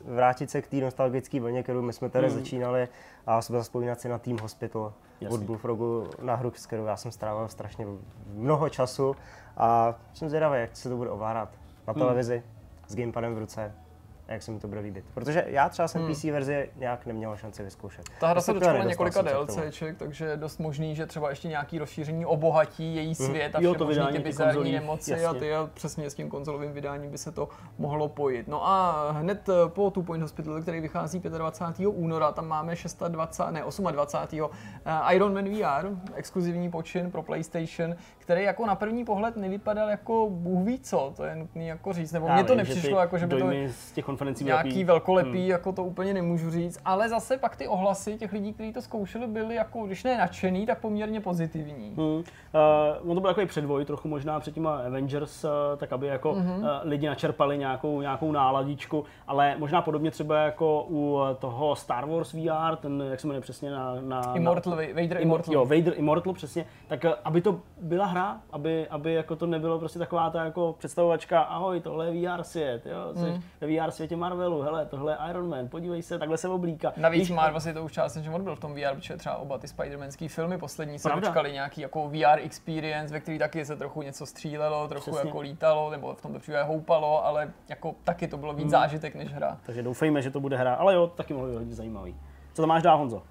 vrátit 0.04 0.50
se 0.50 0.62
k 0.62 0.66
té 0.66 0.76
nostalgické 0.76 1.40
vlně, 1.40 1.62
kterou 1.62 1.82
my 1.82 1.92
jsme 1.92 2.08
tady 2.08 2.28
hmm. 2.28 2.38
začínali 2.38 2.88
a 3.26 3.42
jsme 3.42 3.58
zaspomínat 3.58 4.00
si 4.00 4.08
na 4.08 4.18
Team 4.18 4.38
Hospital 4.38 4.92
Jasný. 5.20 5.38
od 5.38 5.44
Bullfrogu 5.44 6.10
na 6.22 6.34
hru, 6.34 6.52
s 6.54 6.66
kterou 6.66 6.84
já 6.84 6.96
jsem 6.96 7.12
strávil 7.12 7.48
strašně 7.48 7.86
mnoho 8.34 8.68
času 8.68 9.16
a 9.56 9.94
jsem 10.14 10.28
zvědavý, 10.28 10.60
jak 10.60 10.76
se 10.76 10.88
to 10.88 10.96
bude 10.96 11.10
ovládat 11.10 11.48
na 11.86 11.92
hmm. 11.92 12.00
televizi 12.02 12.34
hmm. 12.34 12.44
s 12.88 12.96
gamepadem 12.96 13.34
v 13.34 13.38
ruce 13.38 13.72
jak 14.28 14.42
se 14.42 14.50
mi 14.50 14.60
to 14.60 14.68
bude 14.68 14.80
líbit. 14.80 15.04
Protože 15.14 15.44
já 15.46 15.68
třeba 15.68 15.88
jsem 15.88 16.02
hmm. 16.02 16.14
PC 16.14 16.24
verzi 16.24 16.70
nějak 16.76 17.06
neměl 17.06 17.36
šanci 17.36 17.62
vyzkoušet. 17.62 18.04
Ta 18.20 18.28
hra 18.28 18.40
se 18.40 18.52
dočkala 18.52 18.84
několika 18.84 19.22
DLCček, 19.22 19.98
takže 19.98 20.24
je 20.24 20.36
dost 20.36 20.58
možný, 20.58 20.94
že 20.96 21.06
třeba 21.06 21.30
ještě 21.30 21.48
nějaký 21.48 21.78
rozšíření 21.78 22.26
obohatí 22.26 22.94
její 22.94 23.06
hmm. 23.06 23.14
svět 23.14 23.54
hmm. 23.54 23.66
a 23.66 23.72
všechny 23.72 23.86
možný 23.86 24.12
ty 24.12 24.18
bizarní 24.18 24.72
nemoci 24.72 25.10
jasně. 25.10 25.26
a 25.26 25.34
ty 25.34 25.54
a 25.54 25.70
přesně 25.74 26.10
s 26.10 26.14
tím 26.14 26.28
konzolovým 26.28 26.72
vydáním 26.72 27.10
by 27.10 27.18
se 27.18 27.32
to 27.32 27.48
mohlo 27.78 28.08
pojít. 28.08 28.48
No 28.48 28.68
a 28.68 29.10
hned 29.10 29.46
po 29.68 29.90
Two 29.90 30.02
Point 30.02 30.22
Hospital, 30.22 30.62
který 30.62 30.80
vychází 30.80 31.20
25. 31.20 31.86
února, 31.86 32.32
tam 32.32 32.48
máme 32.48 32.74
26, 33.08 33.50
ne 33.50 33.92
28. 33.92 34.50
Eh, 34.84 35.14
Iron 35.14 35.34
Man 35.34 35.44
VR, 35.44 35.88
exkluzivní 36.14 36.70
počin 36.70 37.10
pro 37.10 37.22
PlayStation, 37.22 37.94
který 38.22 38.42
jako 38.42 38.66
na 38.66 38.74
první 38.74 39.04
pohled 39.04 39.36
nevypadal 39.36 39.90
jako 39.90 40.26
bůh 40.30 40.66
ví 40.66 40.78
co, 40.78 41.12
to 41.16 41.24
je 41.24 41.36
nutný 41.36 41.66
jako 41.66 41.92
říct, 41.92 42.12
nebo 42.12 42.28
mně 42.28 42.44
to 42.44 42.54
nepřišlo, 42.54 42.98
jako 42.98 43.18
že 43.18 43.26
by 43.26 43.40
to 43.40 43.46
z 43.68 43.92
těch 43.92 44.04
konferencí 44.04 44.44
nějaký 44.44 44.84
velkolepý, 44.84 45.40
hmm. 45.40 45.50
jako 45.50 45.72
to 45.72 45.84
úplně 45.84 46.14
nemůžu 46.14 46.50
říct, 46.50 46.80
ale 46.84 47.08
zase 47.08 47.36
pak 47.36 47.56
ty 47.56 47.68
ohlasy 47.68 48.18
těch 48.18 48.32
lidí, 48.32 48.52
kteří 48.52 48.72
to 48.72 48.82
zkoušeli, 48.82 49.26
byly 49.26 49.54
jako, 49.54 49.86
když 49.86 50.04
ne 50.04 50.18
nadšený, 50.18 50.66
tak 50.66 50.80
poměrně 50.80 51.20
pozitivní. 51.20 51.94
Hmm. 51.96 52.06
Uh, 52.06 53.10
on 53.10 53.14
to 53.14 53.20
byl 53.20 53.30
takový 53.30 53.46
předvoj, 53.46 53.84
trochu 53.84 54.08
možná 54.08 54.40
před 54.40 54.54
těma 54.54 54.76
Avengers, 54.76 55.44
uh, 55.44 55.50
tak 55.76 55.92
aby 55.92 56.06
jako 56.06 56.32
hmm. 56.32 56.58
uh, 56.58 56.66
lidi 56.82 57.06
načerpali 57.06 57.58
nějakou, 57.58 58.00
nějakou 58.00 58.32
náladičku, 58.32 59.04
ale 59.26 59.54
možná 59.58 59.82
podobně 59.82 60.10
třeba 60.10 60.42
jako 60.42 60.86
u 60.90 61.20
toho 61.38 61.76
Star 61.76 62.06
Wars 62.06 62.32
VR, 62.32 62.76
ten, 62.76 63.04
jak 63.10 63.20
se 63.20 63.26
jmenuje 63.26 63.40
přesně 63.40 63.70
na... 63.70 63.94
na 64.00 64.34
Immortal, 64.34 64.76
na, 64.76 64.82
Vader 65.02 65.20
Immortal. 65.20 65.54
Jo, 65.54 65.64
Vader 65.64 65.92
Immortal, 65.96 66.32
přesně. 66.32 66.66
Tak 66.88 67.04
aby 67.24 67.40
to 67.40 67.60
byla 67.80 68.11
hra, 68.12 68.40
aby, 68.50 68.88
aby 68.88 69.14
jako 69.14 69.36
to 69.36 69.46
nebylo 69.46 69.78
prostě 69.78 69.98
taková 69.98 70.30
ta 70.30 70.44
jako 70.44 70.74
představovačka, 70.78 71.40
ahoj, 71.40 71.80
tohle 71.80 72.06
je 72.06 72.28
VR 72.28 72.42
svět, 72.42 72.86
jo, 72.86 73.14
jsi 73.14 73.30
mm. 73.30 73.42
ve 73.60 73.66
VR 73.66 73.90
světě 73.90 74.16
Marvelu, 74.16 74.62
hele, 74.62 74.86
tohle 74.86 75.12
je 75.12 75.30
Iron 75.30 75.48
Man, 75.48 75.68
podívej 75.68 76.02
se, 76.02 76.18
takhle 76.18 76.36
se 76.36 76.48
oblíká. 76.48 76.92
Navíc 76.96 77.20
Víš, 77.20 77.30
Marvel 77.30 77.60
si 77.60 77.74
to 77.74 77.84
už 77.84 77.92
částečně 77.92 78.30
odbyl 78.30 78.56
v 78.56 78.60
tom 78.60 78.74
VR, 78.74 78.94
protože 78.94 79.16
třeba 79.16 79.36
oba 79.36 79.58
ty 79.58 79.66
Spider-Manský 79.66 80.28
filmy 80.28 80.58
poslední 80.58 80.98
se 80.98 81.08
dočkali 81.14 81.52
nějaký 81.52 81.80
jako 81.80 82.08
VR 82.08 82.38
experience, 82.42 83.14
ve 83.14 83.20
který 83.20 83.38
taky 83.38 83.64
se 83.64 83.76
trochu 83.76 84.02
něco 84.02 84.26
střílelo, 84.26 84.88
trochu 84.88 85.10
Přesně. 85.10 85.28
jako 85.28 85.40
lítalo, 85.40 85.90
nebo 85.90 86.14
v 86.14 86.22
tom 86.22 86.40
případě 86.40 86.62
houpalo, 86.62 87.26
ale 87.26 87.52
jako 87.68 87.94
taky 88.04 88.28
to 88.28 88.36
bylo 88.36 88.52
víc 88.52 88.64
mm. 88.64 88.70
zážitek 88.70 89.14
než 89.14 89.32
hra. 89.32 89.58
Takže 89.66 89.82
doufejme, 89.82 90.22
že 90.22 90.30
to 90.30 90.40
bude 90.40 90.56
hra, 90.56 90.74
ale 90.74 90.94
jo, 90.94 91.06
taky 91.06 91.34
mohlo 91.34 91.48
být 91.48 91.56
hodně 91.56 91.74
zajímavý. 91.74 92.16
Co 92.52 92.62
to 92.62 92.66
máš 92.66 92.82
dál, 92.82 92.98
Honzo? 92.98 93.16
Uh, 93.16 93.22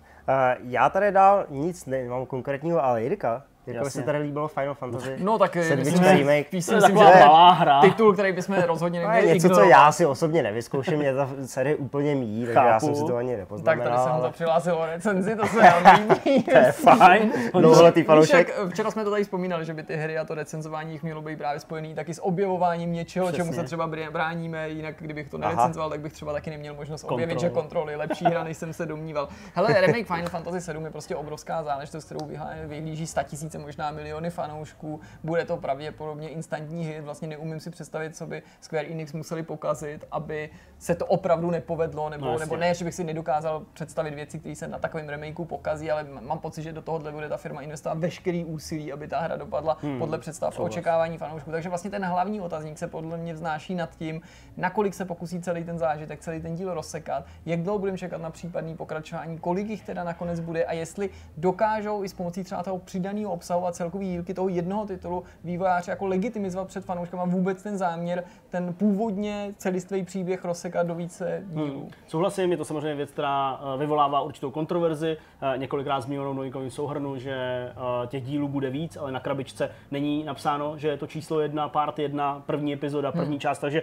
já 0.60 0.90
tady 0.90 1.12
dál 1.12 1.46
nic 1.50 1.86
nemám 1.86 2.26
konkrétního, 2.26 2.84
ale 2.84 3.04
Jirka 3.04 3.44
jako 3.68 3.90
se 3.90 4.02
tady 4.04 4.18
líbilo 4.18 4.48
Final 4.48 4.74
Fantasy 4.74 5.16
No 5.20 5.40
tak 5.40 5.56
myslím, 5.56 6.04
remake. 6.04 6.48
Píš 6.50 6.66
si 6.66 6.76
myslím, 6.76 6.98
že 6.98 7.04
malá 7.04 7.52
hra. 7.52 7.82
Titul, 7.82 8.14
který 8.14 8.34
bychom 8.34 8.56
rozhodně 8.56 9.00
neměli 9.00 9.28
Něco, 9.28 9.36
ignorovat. 9.48 9.64
co 9.64 9.70
já 9.70 9.92
si 9.92 10.06
osobně 10.06 10.44
nevyzkouším, 10.44 10.98
mě 10.98 11.14
ta 11.14 11.30
série 11.46 11.76
úplně 11.76 12.16
míjí, 12.16 12.46
takže 12.46 12.60
já 12.60 12.80
jsem 12.80 12.96
si 12.96 13.04
to 13.06 13.16
ani 13.16 13.38
nepoznamenal. 13.38 13.86
Tak 13.88 13.94
tady 14.04 14.14
jsem 14.14 14.22
to 14.22 14.32
přihlásil 14.34 14.76
o 14.76 14.86
recenzi, 14.86 15.36
to 15.36 15.46
se 15.48 15.62
nám 15.62 15.84
líbí. 16.26 16.44
to 16.44 16.58
je 16.58 16.72
fajn. 16.72 17.32
Dlouholetý 17.60 18.04
fanoušek. 18.04 18.60
Včera 18.70 18.92
jsme 18.92 19.04
to 19.04 19.12
tady 19.12 19.24
vzpomínali, 19.24 19.66
že 19.66 19.74
by 19.74 19.84
ty 19.84 19.96
hry 19.96 20.18
a 20.18 20.26
to 20.26 20.36
recenzování 20.36 20.92
jich 20.92 21.04
mělo 21.04 21.22
být 21.22 21.38
právě 21.38 21.60
spojený 21.60 21.96
taky 21.96 22.14
s 22.14 22.24
objevováním 22.24 22.94
něčeho, 22.94 23.26
Přesně. 23.28 23.44
čemu 23.44 23.54
se 23.54 23.64
třeba 23.64 23.90
bráníme, 24.12 24.70
jinak 24.70 24.96
kdybych 25.00 25.30
to 25.30 25.38
nerecenzoval, 25.38 25.90
tak 25.90 26.00
bych 26.00 26.14
třeba 26.14 26.34
taky 26.34 26.50
neměl 26.50 26.74
možnost 26.74 27.02
Kontrol. 27.02 27.16
objevit, 27.16 27.40
že 27.40 27.50
kontroly 27.50 27.96
lepší 27.96 28.26
hra, 28.26 28.44
než 28.44 28.58
jsem 28.58 28.74
se 28.74 28.86
domníval. 28.86 29.28
Hele, 29.56 29.82
remake 29.82 30.06
Final 30.08 30.30
Fantasy 30.30 30.62
7 30.62 30.86
je 30.86 30.92
prostě 30.92 31.16
obrovská 31.16 31.64
záležitost, 31.64 32.04
kterou 32.06 32.20
vyhlíží 32.66 33.08
100 33.08 33.22
tisíce, 33.52 33.66
možná 33.66 33.92
miliony 33.92 34.30
fanoušků, 34.30 35.00
bude 35.24 35.46
to 35.46 35.58
pravděpodobně 35.58 36.30
instantní 36.30 36.86
hit, 36.86 37.02
vlastně 37.02 37.28
neumím 37.28 37.60
si 37.60 37.70
představit, 37.70 38.16
co 38.16 38.28
by 38.28 38.44
Square 38.62 38.88
Enix 38.88 39.14
museli 39.14 39.44
pokazit, 39.44 40.06
aby 40.12 40.50
se 40.80 40.96
to 40.96 41.06
opravdu 41.06 41.52
nepovedlo, 41.52 42.10
nebo, 42.10 42.26
no, 42.26 42.40
nebo 42.40 42.58
ne, 42.58 42.74
že 42.74 42.86
bych 42.86 42.96
si 42.96 43.04
nedokázal 43.04 43.64
představit 43.74 44.14
věci, 44.14 44.40
které 44.40 44.56
se 44.56 44.68
na 44.68 44.80
takovém 44.80 45.10
remakeu 45.10 45.46
pokazí, 45.46 45.92
ale 45.92 46.04
mám 46.04 46.40
pocit, 46.40 46.62
že 46.62 46.74
do 46.74 46.82
tohohle 46.82 47.12
bude 47.12 47.30
ta 47.30 47.38
firma 47.38 47.62
investovat 47.62 47.98
veškerý 47.98 48.46
úsilí, 48.46 48.94
aby 48.94 49.08
ta 49.08 49.20
hra 49.20 49.36
dopadla 49.36 49.78
hmm, 49.82 50.00
podle 50.00 50.18
představ 50.18 50.60
a 50.60 50.64
očekávání 50.64 51.18
fanoušků. 51.18 51.52
Takže 51.52 51.70
vlastně 51.70 51.92
ten 51.92 52.06
hlavní 52.06 52.42
otazník 52.42 52.78
se 52.78 52.88
podle 52.88 53.18
mě 53.18 53.34
vznáší 53.34 53.76
nad 53.76 53.96
tím, 53.96 54.22
nakolik 54.58 54.94
se 54.94 55.06
pokusí 55.06 55.42
celý 55.42 55.64
ten 55.64 55.78
zážitek, 55.78 56.20
celý 56.20 56.42
ten 56.42 56.56
díl 56.56 56.74
rozsekat, 56.74 57.26
jak 57.46 57.62
dlouho 57.62 57.80
budeme 57.80 57.98
čekat 57.98 58.22
na 58.22 58.30
případný 58.30 58.76
pokračování, 58.76 59.38
kolik 59.38 59.70
jich 59.70 59.84
teda 59.86 60.04
nakonec 60.04 60.40
bude 60.40 60.66
a 60.66 60.74
jestli 60.74 61.10
dokážou 61.38 62.04
i 62.04 62.10
s 62.10 62.14
pomocí 62.14 62.44
třeba 62.44 62.64
toho 62.64 62.80
přidaného 62.80 63.34
obsahu 63.42 63.68
a 63.68 63.72
celkový 63.72 64.08
dílky 64.08 64.34
toho 64.34 64.50
jednoho 64.50 64.86
titulu 64.86 65.24
vývojáři 65.44 65.90
jako 65.90 66.08
legitimizovat 66.08 66.68
před 66.68 66.86
fanouškama 66.86 67.26
vůbec 67.26 67.64
ten 67.64 67.78
záměr, 67.78 68.24
ten 68.50 68.74
původně 68.74 69.54
celistvý 69.58 70.04
příběh 70.04 70.46
rozsekat 70.46 70.88
do 70.88 70.96
více 70.96 71.44
dílů. 71.48 71.66
Hmm. 71.66 71.90
Souhlasím, 72.08 72.52
je 72.52 72.58
to 72.58 72.66
samozřejmě 72.66 72.96
věc, 72.96 73.12
která 73.12 73.60
eh, 73.60 73.78
vyvolává 73.78 74.22
určitou 74.22 74.52
kontroverzi. 74.52 75.18
Eh, 75.42 75.58
několikrát 75.58 76.02
zmíněnou 76.02 76.34
novinkovým 76.34 76.72
souhrnu, 76.72 77.18
že 77.18 77.34
eh, 77.34 78.08
těch 78.08 78.24
dílů 78.24 78.48
bude 78.48 78.70
víc, 78.70 78.98
ale 78.98 79.12
na 79.12 79.20
krabičce 79.20 79.70
není 79.92 80.24
napsáno, 80.24 80.78
že 80.78 80.88
je 80.88 80.98
to 80.98 81.08
číslo 81.08 81.40
jedna, 81.40 81.70
part 81.70 82.00
jedna, 82.00 82.44
první 82.46 82.74
epizoda, 82.74 83.12
první 83.12 83.28
hmm. 83.28 83.40
část, 83.40 83.60
takže 83.60 83.82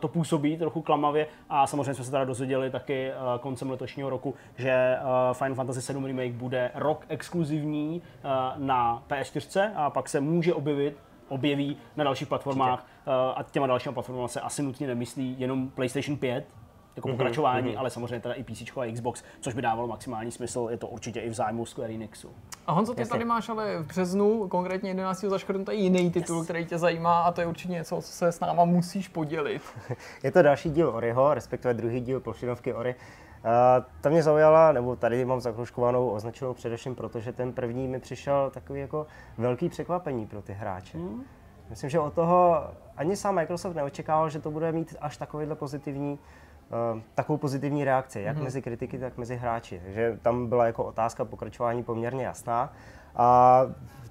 to 0.00 0.08
působí 0.08 0.56
trochu 0.56 0.82
klamavě 0.82 1.26
a 1.50 1.66
samozřejmě 1.66 1.94
jsme 1.94 2.04
se 2.04 2.10
teda 2.10 2.24
dozvěděli 2.24 2.70
taky 2.70 3.10
koncem 3.40 3.70
letošního 3.70 4.10
roku, 4.10 4.34
že 4.56 4.96
Final 5.32 5.54
Fantasy 5.54 5.82
7 5.82 6.04
Remake 6.04 6.32
bude 6.32 6.70
rok 6.74 7.04
exkluzivní 7.08 8.02
na 8.56 8.87
PS4 9.10 9.70
a 9.74 9.90
pak 9.90 10.08
se 10.08 10.20
může 10.20 10.54
objevit 10.54 10.96
objeví 11.28 11.76
na 11.96 12.04
dalších 12.04 12.28
platformách. 12.28 12.86
Eh, 13.06 13.10
a 13.36 13.42
těma 13.50 13.66
dalšíma 13.66 13.92
platformama 13.92 14.28
se 14.28 14.40
asi 14.40 14.62
nutně 14.62 14.86
nemyslí 14.86 15.36
jenom 15.38 15.70
PlayStation 15.70 16.16
5, 16.16 16.46
jako 16.96 17.08
mm-hmm, 17.08 17.12
pokračování, 17.12 17.72
mm-hmm. 17.72 17.78
ale 17.78 17.90
samozřejmě 17.90 18.20
teda 18.20 18.34
i 18.34 18.42
PC 18.42 18.62
a 18.76 18.92
Xbox, 18.92 19.22
což 19.40 19.54
by 19.54 19.62
dávalo 19.62 19.88
maximální 19.88 20.30
smysl, 20.30 20.68
je 20.70 20.76
to 20.76 20.88
určitě 20.88 21.20
i 21.20 21.30
v 21.30 21.34
zájmu 21.34 21.66
Square 21.66 21.94
Enixu. 21.94 22.30
A 22.66 22.72
Honzo, 22.72 22.94
ty 22.94 23.00
Jasně. 23.00 23.10
tady 23.10 23.24
máš 23.24 23.48
ale 23.48 23.78
v 23.78 23.86
březnu, 23.86 24.48
konkrétně 24.48 24.90
11. 24.90 25.20
zaškrtnutý 25.20 25.82
jiný 25.82 26.10
titul, 26.10 26.36
yes. 26.36 26.44
který 26.44 26.66
tě 26.66 26.78
zajímá 26.78 27.22
a 27.22 27.32
to 27.32 27.40
je 27.40 27.46
určitě 27.46 27.72
něco, 27.72 27.96
co 27.96 28.02
se 28.02 28.32
s 28.32 28.40
náma 28.40 28.64
musíš 28.64 29.08
podělit. 29.08 29.62
je 30.22 30.32
to 30.32 30.42
další 30.42 30.70
díl 30.70 30.88
Oriho, 30.88 31.34
respektive 31.34 31.74
druhý 31.74 32.00
díl 32.00 32.20
plošinovky 32.20 32.74
Ori. 32.74 32.94
Ta 34.00 34.08
mě 34.10 34.22
zaujala, 34.22 34.72
nebo 34.72 34.96
tady 34.96 35.24
mám 35.24 35.40
zakroužkovanou, 35.40 36.10
označenou 36.10 36.54
především 36.54 36.94
proto, 36.94 37.20
že 37.20 37.32
ten 37.32 37.52
první 37.52 37.88
mi 37.88 38.00
přišel 38.00 38.50
takový 38.50 38.80
jako 38.80 39.06
velký 39.38 39.68
překvapení 39.68 40.26
pro 40.26 40.42
ty 40.42 40.52
hráče. 40.52 40.98
Hmm. 40.98 41.22
Myslím, 41.70 41.90
že 41.90 42.00
od 42.00 42.14
toho 42.14 42.64
ani 42.96 43.16
sám 43.16 43.34
Microsoft 43.34 43.74
neočekával, 43.74 44.30
že 44.30 44.40
to 44.40 44.50
bude 44.50 44.72
mít 44.72 44.96
až 45.00 45.16
takovýhle 45.16 45.54
pozitivní 45.54 46.18
uh, 46.94 47.00
takovou 47.14 47.36
pozitivní 47.36 47.84
reakci, 47.84 48.20
jak 48.20 48.36
mm-hmm. 48.36 48.42
mezi 48.42 48.62
kritiky, 48.62 48.98
tak 48.98 49.16
mezi 49.16 49.36
hráči. 49.36 49.80
Takže 49.84 50.18
tam 50.22 50.46
byla 50.46 50.66
jako 50.66 50.84
otázka 50.84 51.24
pokračování 51.24 51.82
poměrně 51.82 52.24
jasná. 52.24 52.72
A 53.16 53.60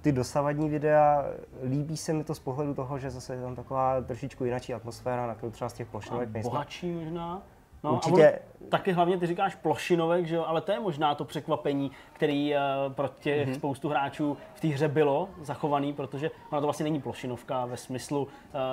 ty 0.02 0.12
dosavadní 0.12 0.70
videa, 0.70 1.26
líbí 1.64 1.98
se 1.98 2.14
mi 2.14 2.24
to 2.24 2.36
z 2.36 2.40
pohledu 2.40 2.74
toho, 2.74 3.00
že 3.00 3.10
zase 3.10 3.36
je 3.36 3.42
tam 3.42 3.56
taková 3.56 4.02
trošičku 4.02 4.46
jináčí 4.46 4.74
atmosféra, 4.74 5.28
na 5.28 5.36
kterou 5.36 5.52
třeba 5.52 5.70
z 5.70 5.74
těch 5.74 5.88
plošinovek 5.88 6.30
nejsme. 6.30 6.50
Bohatší 6.50 6.92
možná. 6.92 7.42
No, 7.88 7.94
Určitě. 7.94 8.32
A 8.32 8.48
taky 8.70 8.92
hlavně 8.92 9.18
ty 9.18 9.28
říkáš 9.28 9.56
plošinovek, 9.56 10.26
že 10.26 10.36
jo, 10.36 10.44
ale 10.48 10.62
to 10.62 10.72
je 10.72 10.80
možná 10.80 11.16
to 11.16 11.26
překvapení, 11.26 11.92
který 12.14 12.54
uh, 12.54 12.94
pro 12.94 13.08
těch 13.08 13.48
mm-hmm. 13.48 13.54
spoustu 13.54 13.90
hráčů 13.90 14.38
v 14.54 14.60
té 14.60 14.68
hře 14.68 14.88
bylo 14.88 15.30
zachovaný, 15.42 15.94
protože 15.94 16.32
ona 16.52 16.62
to 16.62 16.68
vlastně 16.68 16.84
není 16.84 17.02
plošinovka 17.02 17.66
ve 17.66 17.78
smyslu 17.78 18.22
uh, 18.22 18.30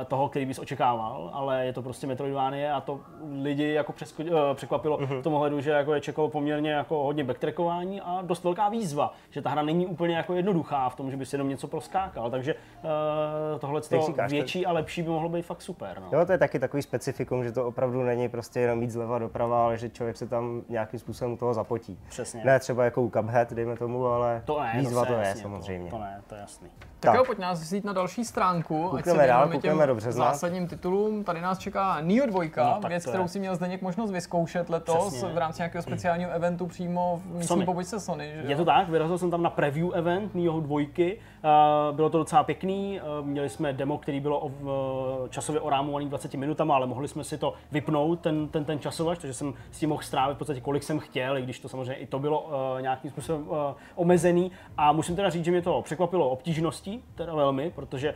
toho, 0.07 0.29
který 0.29 0.47
bys 0.47 0.59
očekával, 0.59 1.31
ale 1.33 1.67
je 1.67 1.73
to 1.73 1.83
prostě 1.83 2.07
Metroidvanie 2.07 2.73
a 2.73 2.81
to 2.81 3.01
lidi 3.43 3.73
jako 3.73 3.93
přesko- 3.93 4.51
uh, 4.51 4.57
překvapilo 4.57 4.99
mm-hmm. 4.99 5.21
v 5.21 5.23
tom 5.23 5.35
ohledu, 5.35 5.61
že 5.61 5.71
jako 5.71 5.95
je 5.95 6.01
čekalo 6.01 6.29
poměrně 6.29 6.71
jako 6.71 7.03
hodně 7.03 7.25
backtrackování 7.25 8.01
a 8.01 8.23
dost 8.23 8.45
velká 8.45 8.69
výzva, 8.69 9.15
že 9.31 9.43
ta 9.43 9.51
hra 9.51 9.63
není 9.63 9.87
úplně 9.87 10.17
jako 10.17 10.35
jednoduchá 10.35 10.89
v 10.89 10.97
tom, 10.97 11.11
že 11.11 11.17
bys 11.17 11.33
jenom 11.33 11.49
něco 11.49 11.69
proskákal, 11.69 12.31
takže 12.31 12.55
uh, 12.55 13.59
tohle 13.59 13.81
větší 14.29 14.67
a 14.67 14.73
lepší 14.73 15.03
by 15.03 15.09
mohlo 15.09 15.29
být 15.29 15.43
fakt 15.43 15.63
super. 15.63 16.01
No. 16.01 16.19
Jo, 16.19 16.27
to 16.27 16.33
je 16.33 16.39
taky 16.39 16.59
takový 16.59 16.83
specifikum, 16.83 17.45
že 17.45 17.53
to 17.53 17.67
opravdu 17.67 18.03
není 18.03 18.29
prostě 18.29 18.61
jenom 18.61 18.81
víc 18.81 18.95
zleva 19.05 19.19
doprava, 19.19 19.65
ale 19.65 19.79
že 19.79 19.91
člověk 19.91 20.17
se 20.17 20.27
tam 20.27 20.63
nějakým 20.69 21.01
způsobem 21.01 21.33
u 21.33 21.37
toho 21.37 21.55
zapotí. 21.55 21.99
Přesně. 22.09 22.45
Ne 22.45 22.59
třeba 22.61 22.85
jako 22.85 23.03
u 23.03 23.11
Cuphead, 23.11 23.53
dejme 23.53 23.77
tomu, 23.77 24.07
ale 24.07 24.43
to 24.45 24.61
ne, 24.61 24.73
výzva 24.79 25.05
to, 25.05 25.13
to 25.13 25.19
je, 25.19 25.27
jasně, 25.27 25.43
samozřejmě. 25.43 25.91
To, 25.91 25.97
to 25.97 26.03
ne, 26.03 26.23
to 26.27 26.35
je 26.35 26.41
jasný. 26.41 26.69
Tak, 27.05 27.13
tak 27.13 27.19
jo, 27.19 27.25
pojď 27.25 27.39
nás 27.39 27.61
vzít 27.61 27.85
na 27.85 27.93
další 27.93 28.25
stránku. 28.25 28.89
Koukneme 28.89 29.19
ať 29.19 29.25
se 29.25 29.29
dál, 29.29 29.49
koukneme 29.49 29.87
do 29.87 29.95
března. 29.95 30.25
zásadním 30.25 30.69
titulům. 30.69 31.25
Tady 31.25 31.41
nás 31.41 31.59
čeká 31.59 32.01
Neo 32.01 32.27
2, 32.27 32.43
no, 32.57 32.89
věc, 32.89 33.07
kterou 33.07 33.29
si 33.29 33.39
měl 33.39 33.57
Zdeněk 33.57 33.83
možnost 33.83 34.11
vyzkoušet 34.11 34.71
letos 34.71 35.09
Přesně. 35.09 35.29
v 35.29 35.39
rámci 35.39 35.61
nějakého 35.61 35.83
speciálního 35.83 36.31
eventu 36.31 36.67
přímo 36.67 37.23
v 37.25 37.37
místní 37.37 37.65
pobočce 37.65 38.01
Sony. 38.01 38.33
Že 38.43 38.49
je 38.49 38.57
to 38.57 38.65
tak, 38.65 38.89
vyrazil 38.89 39.19
jsem 39.19 39.31
tam 39.31 39.43
na 39.43 39.51
preview 39.51 39.89
event 39.95 40.35
Neo 40.35 40.61
2. 40.61 40.79
Uh, 40.79 41.97
bylo 41.97 42.11
to 42.11 42.19
docela 42.19 42.45
pěkný, 42.45 43.01
uh, 43.21 43.27
měli 43.27 43.49
jsme 43.49 43.73
demo, 43.73 43.99
který 43.99 44.21
bylo 44.21 44.41
uh, 44.41 45.29
časově 45.29 45.61
orámovaný 45.61 46.09
20 46.09 46.35
minutama, 46.35 46.75
ale 46.75 46.87
mohli 46.87 47.09
jsme 47.09 47.25
si 47.25 47.39
to 47.39 47.55
vypnout, 47.73 48.21
ten, 48.21 48.49
ten, 48.49 48.65
ten 48.65 48.79
časovač, 48.79 49.19
takže 49.19 49.35
jsem 49.35 49.55
s 49.71 49.79
tím 49.79 49.89
mohl 49.89 50.03
strávit 50.03 50.35
v 50.35 50.39
podstatě 50.39 50.61
kolik 50.61 50.83
jsem 50.83 50.99
chtěl, 50.99 51.39
i 51.39 51.43
když 51.43 51.61
to 51.61 51.69
samozřejmě 51.69 51.95
i 51.95 52.07
to 52.07 52.19
bylo 52.19 52.41
uh, 52.43 52.83
nějakým 52.83 53.11
způsobem 53.11 53.49
uh, 53.49 53.57
omezený. 53.95 54.51
A 54.77 54.93
musím 54.93 55.17
teda 55.17 55.31
říct, 55.31 55.45
že 55.45 55.51
mě 55.51 55.63
to 55.63 55.83
překvapilo 55.83 56.31
obtížností, 56.31 56.94
teda 57.15 57.35
velmi, 57.35 57.71
protože 57.71 58.15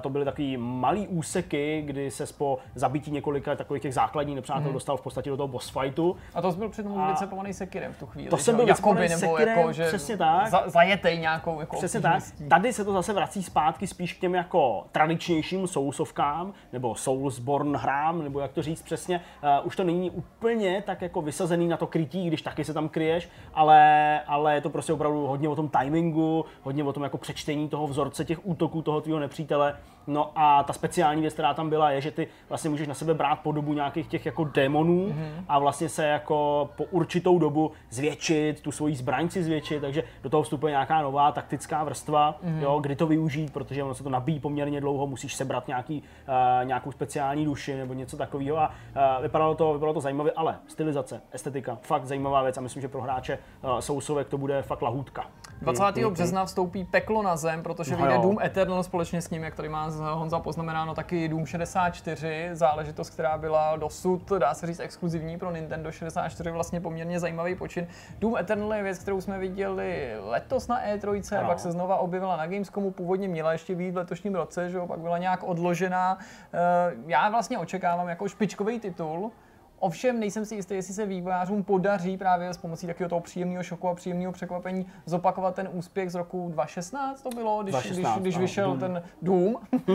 to 0.00 0.08
byly 0.10 0.24
takový 0.24 0.56
malý 0.56 1.08
úseky, 1.08 1.82
kdy 1.86 2.10
se 2.10 2.26
po 2.38 2.58
zabití 2.74 3.10
několika 3.10 3.56
takových 3.56 3.82
těch 3.82 3.94
základních 3.94 4.36
nepřátel 4.36 4.62
hmm. 4.62 4.72
dostal 4.72 4.96
v 4.96 5.00
podstatě 5.00 5.30
do 5.30 5.36
toho 5.36 5.48
boss 5.48 5.68
fightu. 5.68 6.16
A 6.34 6.42
to 6.42 6.52
byl 6.52 6.68
přitom 6.68 7.06
vycepovaný 7.08 7.54
sekirem 7.54 7.92
v 7.92 7.98
tu 7.98 8.06
chvíli. 8.06 8.30
To 8.30 8.36
jsem 8.36 8.56
byl 8.56 8.68
Jakoby, 8.68 9.08
nebo 9.08 9.20
sekirem, 9.20 9.58
jako, 9.58 9.72
že 9.72 9.86
přesně 9.86 10.16
tak. 10.16 10.46
Za, 10.46 10.62
zajetej 10.66 11.18
nějakou 11.18 11.60
jako 11.60 11.76
Přesně 11.76 12.00
tak. 12.00 12.22
Tady 12.48 12.72
se 12.72 12.84
to 12.84 12.92
zase 12.92 13.12
vrací 13.12 13.42
zpátky 13.42 13.86
spíš 13.86 14.12
k 14.12 14.20
těm 14.20 14.34
jako 14.34 14.84
tradičnějším 14.92 15.66
sousovkám, 15.66 16.52
nebo 16.72 16.94
Soulsborne 16.94 17.78
hrám, 17.78 18.22
nebo 18.22 18.40
jak 18.40 18.52
to 18.52 18.62
říct 18.62 18.82
přesně. 18.82 19.20
Uh, 19.42 19.66
už 19.66 19.76
to 19.76 19.84
není 19.84 20.10
úplně 20.10 20.82
tak 20.86 21.02
jako 21.02 21.22
vysazený 21.22 21.68
na 21.68 21.76
to 21.76 21.86
krytí, 21.86 22.26
když 22.26 22.42
taky 22.42 22.64
se 22.64 22.74
tam 22.74 22.88
kryješ, 22.88 23.28
ale, 23.54 24.20
ale 24.20 24.54
je 24.54 24.60
to 24.60 24.70
prostě 24.70 24.92
opravdu 24.92 25.26
hodně 25.26 25.48
o 25.48 25.56
tom 25.56 25.68
timingu, 25.68 26.44
hodně 26.62 26.84
o 26.84 26.92
tom 26.92 27.02
jako 27.02 27.18
přečtení 27.18 27.68
toho 27.68 27.86
vzorce 27.86 28.19
těch 28.24 28.46
útoků 28.46 28.82
toho 28.82 29.00
tvého 29.00 29.18
nepřítele. 29.18 29.76
No 30.06 30.30
a 30.34 30.62
ta 30.62 30.72
speciální 30.72 31.20
věc, 31.20 31.34
která 31.34 31.54
tam 31.54 31.70
byla, 31.70 31.90
je, 31.90 32.00
že 32.00 32.10
ty 32.10 32.28
vlastně 32.48 32.70
můžeš 32.70 32.88
na 32.88 32.94
sebe 32.94 33.14
brát 33.14 33.40
po 33.40 33.52
dobu 33.52 33.72
nějakých 33.74 34.06
těch 34.06 34.26
jako 34.26 34.44
démonů 34.44 35.08
mm-hmm. 35.08 35.44
a 35.48 35.58
vlastně 35.58 35.88
se 35.88 36.06
jako 36.06 36.68
po 36.76 36.84
určitou 36.84 37.38
dobu 37.38 37.72
zvětšit, 37.90 38.60
tu 38.60 38.72
svoji 38.72 38.96
zbraň 38.96 39.28
si 39.28 39.42
zvětšit, 39.42 39.80
takže 39.80 40.02
do 40.22 40.30
toho 40.30 40.42
vstupuje 40.42 40.70
nějaká 40.70 41.02
nová 41.02 41.32
taktická 41.32 41.84
vrstva, 41.84 42.38
mm-hmm. 42.44 42.62
jo, 42.62 42.78
kdy 42.80 42.96
to 42.96 43.06
využít, 43.06 43.52
protože 43.52 43.82
ono 43.82 43.94
se 43.94 44.02
to 44.02 44.10
nabíjí 44.10 44.40
poměrně 44.40 44.80
dlouho, 44.80 45.06
musíš 45.06 45.34
sebrat 45.34 45.68
nějaký, 45.68 46.02
uh, 46.02 46.66
nějakou 46.66 46.92
speciální 46.92 47.44
duši 47.44 47.76
nebo 47.76 47.94
něco 47.94 48.16
takového 48.16 48.58
a 48.58 48.68
uh, 48.68 49.22
vypadalo 49.22 49.54
to, 49.54 49.72
vypadalo 49.72 49.94
to 49.94 50.00
zajímavě, 50.00 50.32
ale 50.36 50.58
stylizace, 50.66 51.20
estetika, 51.32 51.78
fakt 51.82 52.06
zajímavá 52.06 52.42
věc 52.42 52.58
a 52.58 52.60
myslím, 52.60 52.82
že 52.82 52.88
pro 52.88 53.00
hráče 53.00 53.38
uh, 53.62 53.78
sousovek 53.78 54.28
to 54.28 54.38
bude 54.38 54.62
fakt 54.62 54.82
lahůdka. 54.82 55.26
20. 55.60 55.82
Mm-hmm. 55.82 56.10
března 56.10 56.44
vstoupí 56.44 56.84
peklo 56.84 57.22
na 57.22 57.36
zem, 57.36 57.62
protože 57.62 57.96
no 57.96 58.02
vyjde 58.02 58.18
Doom 58.18 58.38
Eternal 58.44 58.82
společně 58.82 59.22
s 59.22 59.30
ním, 59.30 59.42
jak 59.42 59.54
tady 59.54 59.68
má 59.68 59.90
Honza 60.12 60.38
poznamenáno, 60.38 60.94
taky 60.94 61.28
Doom 61.28 61.46
64, 61.46 62.50
záležitost, 62.52 63.10
která 63.10 63.38
byla 63.38 63.76
dosud, 63.76 64.32
dá 64.38 64.54
se 64.54 64.66
říct, 64.66 64.80
exkluzivní 64.80 65.38
pro 65.38 65.52
Nintendo 65.52 65.92
64, 65.92 66.50
vlastně 66.50 66.80
poměrně 66.80 67.20
zajímavý 67.20 67.54
počin. 67.54 67.86
Doom 68.18 68.36
Eternal 68.36 68.74
je 68.74 68.82
věc, 68.82 68.98
kterou 68.98 69.20
jsme 69.20 69.38
viděli 69.38 70.12
letos 70.20 70.68
na 70.68 70.86
E3, 70.86 71.42
no. 71.42 71.48
pak 71.48 71.60
se 71.60 71.72
znova 71.72 71.96
objevila 71.96 72.36
na 72.36 72.46
Gamescomu, 72.46 72.90
původně 72.90 73.28
měla 73.28 73.52
ještě 73.52 73.74
být 73.74 73.90
v 73.90 73.96
letošním 73.96 74.34
roce, 74.34 74.70
že 74.70 74.76
jo, 74.76 74.86
pak 74.86 75.00
byla 75.00 75.18
nějak 75.18 75.42
odložená. 75.42 76.18
Eh, 76.52 76.58
já 77.06 77.28
vlastně 77.28 77.58
očekávám 77.58 78.08
jako 78.08 78.28
špičkový 78.28 78.80
titul, 78.80 79.32
Ovšem 79.80 80.20
nejsem 80.20 80.44
si 80.44 80.54
jistý, 80.54 80.74
jestli 80.74 80.94
se 80.94 81.06
vývojářům 81.06 81.64
podaří 81.64 82.16
právě 82.16 82.54
s 82.54 82.56
pomocí 82.56 82.86
takového 82.86 83.08
toho 83.08 83.20
příjemného 83.20 83.62
šoku 83.62 83.88
a 83.88 83.94
příjemného 83.94 84.32
překvapení 84.32 84.86
zopakovat 85.06 85.54
ten 85.54 85.68
úspěch 85.72 86.10
z 86.10 86.14
roku 86.14 86.48
2016 86.52 87.22
to 87.22 87.30
bylo, 87.30 87.62
když, 87.62 87.72
2016, 87.72 88.20
když, 88.20 88.34
když 88.34 88.38
vyšel 88.38 88.66
Doom. 88.66 88.78
ten 88.78 89.02
Doom. 89.22 89.54
uh, 89.54 89.90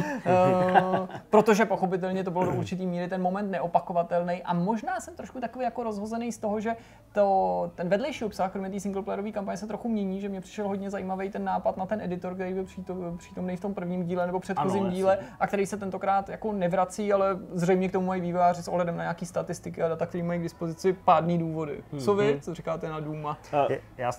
protože 1.30 1.66
pochopitelně 1.66 2.24
to 2.24 2.32
bylo 2.32 2.46
do 2.46 2.52
určitý 2.52 2.86
míry 2.86 3.08
ten 3.08 3.22
moment 3.22 3.52
neopakovatelný 3.52 4.44
a 4.44 4.54
možná 4.54 5.00
jsem 5.00 5.16
trošku 5.16 5.40
takový 5.40 5.66
jako 5.66 5.84
rozhozený 5.84 6.32
z 6.32 6.38
toho, 6.38 6.60
že 6.60 6.76
to, 7.14 7.72
ten 7.76 7.90
vedlejší 7.90 8.26
obsah, 8.26 8.52
kromě 8.52 8.70
té 8.70 8.80
singleplayerové 8.80 9.32
kampaně 9.32 9.58
se 9.58 9.68
trochu 9.68 9.90
mění, 9.90 10.22
že 10.22 10.30
mě 10.30 10.42
přišel 10.42 10.68
hodně 10.68 10.90
zajímavý 10.90 11.30
ten 11.30 11.44
nápad 11.44 11.78
na 11.78 11.86
ten 11.86 12.02
editor, 12.02 12.34
který 12.34 12.54
byl 12.54 12.66
přítomný 13.18 13.58
v 13.58 13.62
tom 13.62 13.74
prvním 13.74 14.04
díle 14.04 14.26
nebo 14.26 14.40
předchozím 14.40 14.84
ano, 14.84 14.92
díle 14.92 15.18
a 15.40 15.48
který 15.48 15.66
se 15.66 15.78
tentokrát 15.78 16.30
jako 16.30 16.54
nevrací, 16.54 17.14
ale 17.14 17.38
zřejmě 17.52 17.90
k 17.90 17.92
tomu 17.92 18.08
mají 18.08 18.22
vývojáři 18.22 18.64
s 18.64 18.68
ohledem 18.68 18.98
na 18.98 19.04
nějaký 19.04 19.26
statistiky 19.26 19.75
statistiky 19.76 19.82
a 19.82 19.88
data, 19.88 20.06
které 20.06 20.24
mají 20.24 20.40
k 20.40 20.44
dispozici 20.44 20.94
pádný 20.94 21.38
důvody. 21.38 21.84
Hmm. 21.92 22.02
Co 22.02 22.16
vy, 22.16 22.32
hmm. 22.32 22.42
co 22.42 22.54
říkáte 22.54 22.90
na 22.90 23.00
Duma? 23.00 23.38
Uh, 23.54 23.76
já, 23.98 24.12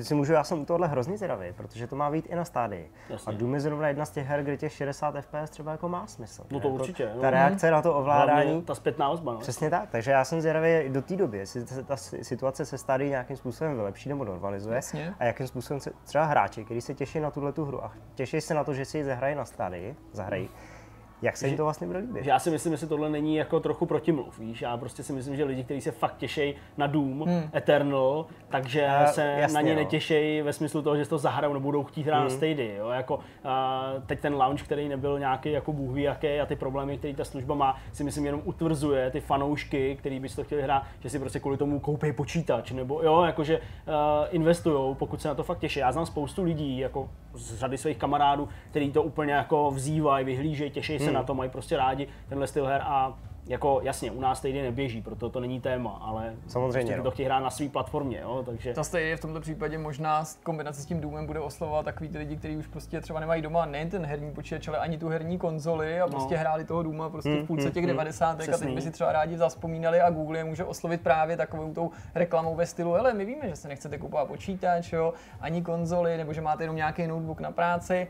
si 0.00 0.14
můžu, 0.14 0.32
já 0.32 0.44
jsem 0.44 0.64
tohle 0.64 0.88
hrozně 0.88 1.16
zvědavý, 1.16 1.52
protože 1.52 1.86
to 1.86 1.96
má 1.96 2.10
být 2.10 2.26
i 2.26 2.34
na 2.34 2.44
stádii. 2.44 2.90
Jasně. 3.08 3.32
A 3.32 3.36
Doom 3.36 3.54
je 3.54 3.60
zrovna 3.60 3.88
jedna 3.88 4.04
z 4.04 4.10
těch 4.10 4.26
her, 4.26 4.42
kde 4.42 4.56
těch 4.56 4.72
60 4.72 5.14
FPS 5.20 5.50
třeba 5.50 5.72
jako 5.72 5.88
má 5.88 6.06
smysl. 6.06 6.42
No 6.50 6.60
to 6.60 6.68
jako 6.68 6.68
určitě. 6.68 7.12
Ta 7.20 7.30
reakce 7.30 7.70
na 7.70 7.82
to 7.82 7.94
ovládání. 7.94 8.50
Hlavně 8.50 8.62
ta 8.62 8.74
zpětná 8.74 9.08
ozba. 9.08 9.32
No. 9.32 9.38
Přesně 9.38 9.70
tak, 9.70 9.90
takže 9.90 10.10
já 10.10 10.24
jsem 10.24 10.40
zvědavý 10.40 10.88
do 10.88 11.02
té 11.02 11.16
doby, 11.16 11.38
jestli 11.38 11.66
se 11.66 11.82
ta 11.82 11.96
situace 11.96 12.64
se 12.64 12.78
stádií 12.78 13.10
nějakým 13.10 13.36
způsobem 13.36 13.76
vylepší 13.76 14.08
nebo 14.08 14.24
normalizuje. 14.24 14.76
Jasně. 14.76 15.14
A 15.18 15.24
jakým 15.24 15.46
způsobem 15.46 15.80
se 15.80 15.90
třeba 16.04 16.24
hráči, 16.24 16.64
kteří 16.64 16.80
se 16.80 16.94
těší 16.94 17.20
na 17.20 17.30
tuhle 17.30 17.52
hru 17.56 17.84
a 17.84 17.92
těší 18.14 18.40
se 18.40 18.54
na 18.54 18.64
to, 18.64 18.74
že 18.74 18.84
si 18.84 18.98
ji 18.98 19.04
zahrají 19.04 19.34
na 19.34 19.44
stádii, 19.44 19.96
zahrají, 20.12 20.48
jak 21.22 21.36
se 21.36 21.48
jim 21.48 21.56
to 21.56 21.64
vlastně 21.64 21.86
bude 21.86 21.98
líbit? 21.98 22.26
Já 22.26 22.38
si 22.38 22.50
myslím, 22.50 22.76
že 22.76 22.86
tohle 22.86 23.10
není 23.10 23.36
jako 23.36 23.60
trochu 23.60 23.86
protimluv, 23.86 24.38
víš? 24.38 24.62
Já 24.62 24.76
prostě 24.76 25.02
si 25.02 25.12
myslím, 25.12 25.36
že 25.36 25.44
lidi, 25.44 25.64
kteří 25.64 25.80
se 25.80 25.90
fakt 25.90 26.16
těší 26.16 26.54
na 26.76 26.86
Doom 26.86 27.20
hmm. 27.20 27.50
Eternal, 27.54 28.26
takže 28.48 28.88
uh, 29.04 29.10
se 29.10 29.36
jasně, 29.38 29.54
na 29.54 29.60
ně 29.60 29.74
no. 29.74 29.80
netěší 29.80 30.42
ve 30.42 30.52
smyslu 30.52 30.82
toho, 30.82 30.96
že 30.96 31.06
to 31.06 31.18
zahrajou 31.18 31.52
nebo 31.52 31.62
budou 31.62 31.84
chtít 31.84 32.06
hrát 32.06 32.18
hmm. 32.18 32.28
na 32.28 32.30
Stadia, 32.30 32.76
jo? 32.76 32.88
Jako, 32.88 33.16
uh, 33.16 33.22
teď 34.06 34.20
ten 34.20 34.34
launch, 34.34 34.62
který 34.62 34.88
nebyl 34.88 35.18
nějaký 35.18 35.52
jako 35.52 35.72
bůh 35.72 35.94
ví 35.94 36.02
jaký 36.02 36.40
a 36.40 36.46
ty 36.46 36.56
problémy, 36.56 36.98
které 36.98 37.14
ta 37.14 37.24
služba 37.24 37.54
má, 37.54 37.76
si 37.92 38.04
myslím 38.04 38.26
jenom 38.26 38.42
utvrzuje 38.44 39.10
ty 39.10 39.20
fanoušky, 39.20 39.96
který 39.96 40.20
by 40.20 40.28
si 40.28 40.36
to 40.36 40.44
chtěli 40.44 40.62
hrát, 40.62 40.82
že 41.00 41.10
si 41.10 41.18
prostě 41.18 41.40
kvůli 41.40 41.56
tomu 41.56 41.80
koupí 41.80 42.12
počítač, 42.12 42.70
nebo 42.70 43.02
jo, 43.02 43.22
jakože 43.22 43.58
uh, 43.58 43.94
investujou, 44.30 44.94
pokud 44.94 45.22
se 45.22 45.28
na 45.28 45.34
to 45.34 45.42
fakt 45.42 45.58
těší. 45.58 45.78
Já 45.80 45.92
znám 45.92 46.06
spoustu 46.06 46.42
lidí, 46.42 46.78
jako 46.78 47.08
z 47.38 47.58
řady 47.58 47.78
svých 47.78 47.96
kamarádů, 47.96 48.48
kteří 48.70 48.92
to 48.92 49.02
úplně 49.02 49.32
jako 49.32 49.70
vzývají, 49.70 50.24
vyhlížejí, 50.24 50.70
těší 50.70 50.92
se 50.92 50.98
se 50.98 51.04
hmm. 51.04 51.14
na 51.14 51.22
to, 51.22 51.34
mají 51.34 51.50
prostě 51.50 51.76
rádi 51.76 52.08
tenhle 52.28 52.46
styl 52.46 52.66
her 52.66 52.82
a 52.84 53.18
jako 53.48 53.80
jasně, 53.82 54.10
u 54.10 54.20
nás 54.20 54.38
stejně 54.38 54.62
neběží, 54.62 55.02
proto 55.02 55.30
to 55.30 55.40
není 55.40 55.60
téma, 55.60 55.98
ale 56.02 56.34
samozřejmě 56.46 56.92
prostě 56.92 57.02
to 57.02 57.10
chtějí 57.10 57.26
hrát 57.26 57.40
na 57.40 57.50
své 57.50 57.68
platformě, 57.68 58.20
jo, 58.22 58.42
takže... 58.46 58.74
Ta 58.74 58.84
stejně 58.84 59.16
v 59.16 59.20
tomto 59.20 59.40
případě 59.40 59.78
možná 59.78 60.24
kombinace 60.42 60.82
s 60.82 60.86
tím 60.86 61.00
Doomem 61.00 61.26
bude 61.26 61.40
oslovovat 61.40 61.84
takový 61.84 62.08
ty 62.08 62.18
lidi, 62.18 62.36
kteří 62.36 62.56
už 62.56 62.66
prostě 62.66 63.00
třeba 63.00 63.20
nemají 63.20 63.42
doma 63.42 63.66
nejen 63.66 63.90
ten 63.90 64.06
herní 64.06 64.32
počítač, 64.32 64.68
ale 64.68 64.78
ani 64.78 64.98
tu 64.98 65.08
herní 65.08 65.38
konzoli 65.38 66.00
a 66.00 66.06
no. 66.06 66.10
prostě 66.10 66.36
hráli 66.36 66.64
toho 66.64 66.82
Dooma 66.82 67.10
prostě 67.10 67.30
hmm, 67.30 67.44
v 67.44 67.46
půlce 67.46 67.64
hmm, 67.64 67.72
těch 67.72 67.84
hmm, 67.84 67.92
90. 67.92 68.40
a 68.40 68.58
teď 68.58 68.74
by 68.74 68.82
si 68.82 68.90
třeba 68.90 69.12
rádi 69.12 69.36
zaspomínali 69.36 70.00
a 70.00 70.10
Google 70.10 70.38
je 70.38 70.44
může 70.44 70.64
oslovit 70.64 71.00
právě 71.00 71.36
takovou 71.36 71.74
tou 71.74 71.90
reklamou 72.14 72.54
ve 72.54 72.66
stylu, 72.66 72.92
hele, 72.92 73.14
my 73.14 73.24
víme, 73.24 73.48
že 73.48 73.56
se 73.56 73.68
nechcete 73.68 73.98
kupovat 73.98 74.28
počítač, 74.28 74.92
jo, 74.92 75.12
ani 75.40 75.62
konzoli, 75.62 76.16
nebo 76.16 76.32
že 76.32 76.40
máte 76.40 76.62
jenom 76.62 76.76
nějaký 76.76 77.06
notebook 77.06 77.40
na 77.40 77.50
práci, 77.52 78.08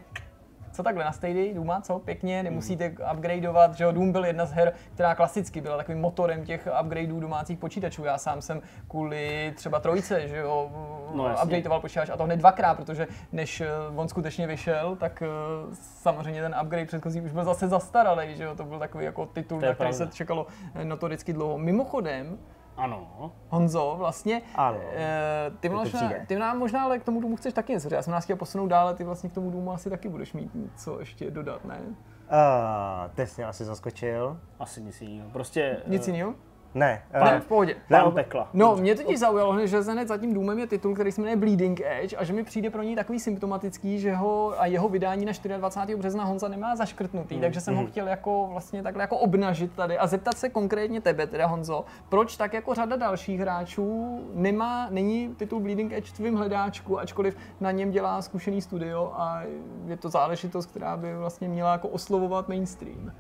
co 0.79 0.83
takhle 0.83 1.05
na 1.05 1.13
Stadia, 1.13 1.55
Duma, 1.55 1.81
co? 1.81 1.99
Pěkně, 1.99 2.43
nemusíte 2.43 2.95
upgradeovat, 3.15 3.75
že 3.75 3.85
jo, 3.85 3.93
Doom 3.93 4.13
byl 4.13 4.25
jedna 4.25 4.47
z 4.47 4.53
her, 4.53 4.73
která 4.95 5.15
klasicky 5.15 5.61
byla 5.61 5.77
takovým 5.77 6.01
motorem 6.01 6.45
těch 6.45 6.69
upgradeů 6.83 7.21
domácích 7.21 7.59
počítačů. 7.59 8.05
Já 8.05 8.19
sám 8.19 8.43
jsem 8.43 8.63
kvůli 8.89 9.53
třeba 9.57 9.81
trojce, 9.81 10.29
že 10.29 10.37
jo, 10.37 10.71
no, 11.15 11.37
upgradeoval 11.45 11.81
počítač 11.81 12.11
a 12.11 12.17
to 12.17 12.25
hned 12.25 12.37
dvakrát, 12.37 12.75
protože 12.75 13.07
než 13.33 13.61
eh, 13.61 13.69
on 13.97 14.09
skutečně 14.09 14.47
vyšel, 14.47 14.97
tak 14.97 15.23
uh, 15.67 15.75
samozřejmě 15.75 16.43
ten 16.43 16.57
upgrade 16.63 16.87
předchozí 16.87 17.21
už 17.21 17.33
byl 17.33 17.45
zase 17.45 17.69
zastaralý, 17.69 18.37
že 18.37 18.45
jo, 18.45 18.55
to 18.55 18.65
byl 18.65 18.79
takový 18.79 19.05
jako 19.05 19.27
titul, 19.27 19.61
na 19.61 19.75
který 19.75 19.93
se 19.93 20.07
čekalo 20.07 20.47
notoricky 20.85 21.33
dlouho. 21.33 21.59
Mimochodem, 21.59 22.39
ano. 22.79 23.33
Honzo, 23.49 23.95
vlastně. 23.99 24.43
Ano. 24.55 24.79
E, 24.93 25.51
ty, 25.61 25.69
možná, 25.69 26.11
ty 26.27 26.39
nám 26.39 26.59
možná 26.59 26.85
ale 26.85 26.99
k 26.99 27.05
tomu 27.05 27.21
důmu 27.21 27.37
chceš 27.37 27.55
taky 27.55 27.73
něco. 27.73 27.95
Já 27.95 28.03
jsem 28.03 28.13
nás 28.13 28.25
chtěl 28.25 28.37
posunout 28.37 28.67
dále, 28.67 28.95
ty 28.95 29.05
vlastně 29.05 29.31
k 29.31 29.33
tomu 29.33 29.51
důmu 29.51 29.73
asi 29.73 29.91
taky 29.91 30.09
budeš 30.09 30.33
mít 30.33 30.55
něco 30.55 31.01
ještě 31.01 31.31
dodat, 31.31 31.65
ne? 31.65 31.81
Uh, 31.81 33.15
ty 33.15 33.27
jsi 33.27 33.45
asi 33.45 33.65
zaskočil. 33.65 34.41
Asi 34.59 34.83
nic 34.83 35.01
jiného. 35.01 35.31
Prostě... 35.31 35.83
Nic 35.87 36.09
uh, 36.09 36.15
jiného? 36.15 36.35
Ne. 36.75 37.03
Ne, 37.13 37.35
uh, 37.35 37.41
v 37.41 37.47
pohodě. 37.47 37.77
Ne, 37.91 38.03
pekla. 38.15 38.49
No, 38.55 38.77
mě 38.77 38.95
totiž 38.95 39.19
zaujalo, 39.19 39.67
že 39.67 39.81
hned 39.81 40.09
za 40.09 40.19
tím 40.19 40.35
důmem 40.35 40.59
je 40.59 40.67
titul, 40.67 40.95
který 40.95 41.13
se 41.13 41.21
jmenuje 41.21 41.37
Bleeding 41.37 41.81
Edge 41.85 42.17
a 42.17 42.25
že 42.25 42.33
mi 42.33 42.45
přijde 42.45 42.71
pro 42.71 42.83
něj 42.83 42.97
takový 42.97 43.21
symptomatický, 43.21 44.01
že 44.01 44.15
ho 44.15 44.61
a 44.61 44.67
jeho 44.67 44.89
vydání 44.89 45.25
na 45.25 45.33
24. 45.57 45.99
března 45.99 46.25
Honza 46.25 46.49
nemá 46.49 46.77
zaškrtnutý, 46.77 47.35
mm. 47.35 47.41
takže 47.41 47.61
jsem 47.61 47.75
mm. 47.75 47.81
ho 47.81 47.87
chtěl 47.87 48.09
jako 48.09 48.49
vlastně 48.53 48.83
takhle 48.83 49.03
jako 49.03 49.19
obnažit 49.19 49.73
tady 49.73 49.99
a 49.99 50.07
zeptat 50.07 50.39
se 50.39 50.49
konkrétně 50.49 51.01
tebe, 51.01 51.27
teda 51.27 51.47
Honzo, 51.47 51.85
proč 52.09 52.37
tak 52.37 52.53
jako 52.53 52.75
řada 52.75 52.97
dalších 52.97 53.41
hráčů 53.41 54.21
nemá, 54.35 54.89
není 54.91 55.35
titul 55.35 55.61
Bleeding 55.61 55.93
Edge 55.93 56.13
tvým 56.13 56.37
hledáčku, 56.37 56.99
ačkoliv 56.99 57.37
na 57.61 57.71
něm 57.71 57.91
dělá 57.91 58.23
zkušený 58.23 58.63
studio 58.63 59.13
a 59.15 59.43
je 59.87 59.97
to 59.97 60.09
záležitost, 60.09 60.67
která 60.67 60.97
by 60.97 61.17
vlastně 61.17 61.49
měla 61.49 61.73
jako 61.73 61.89
oslovovat 61.89 62.49
mainstream. 62.49 63.13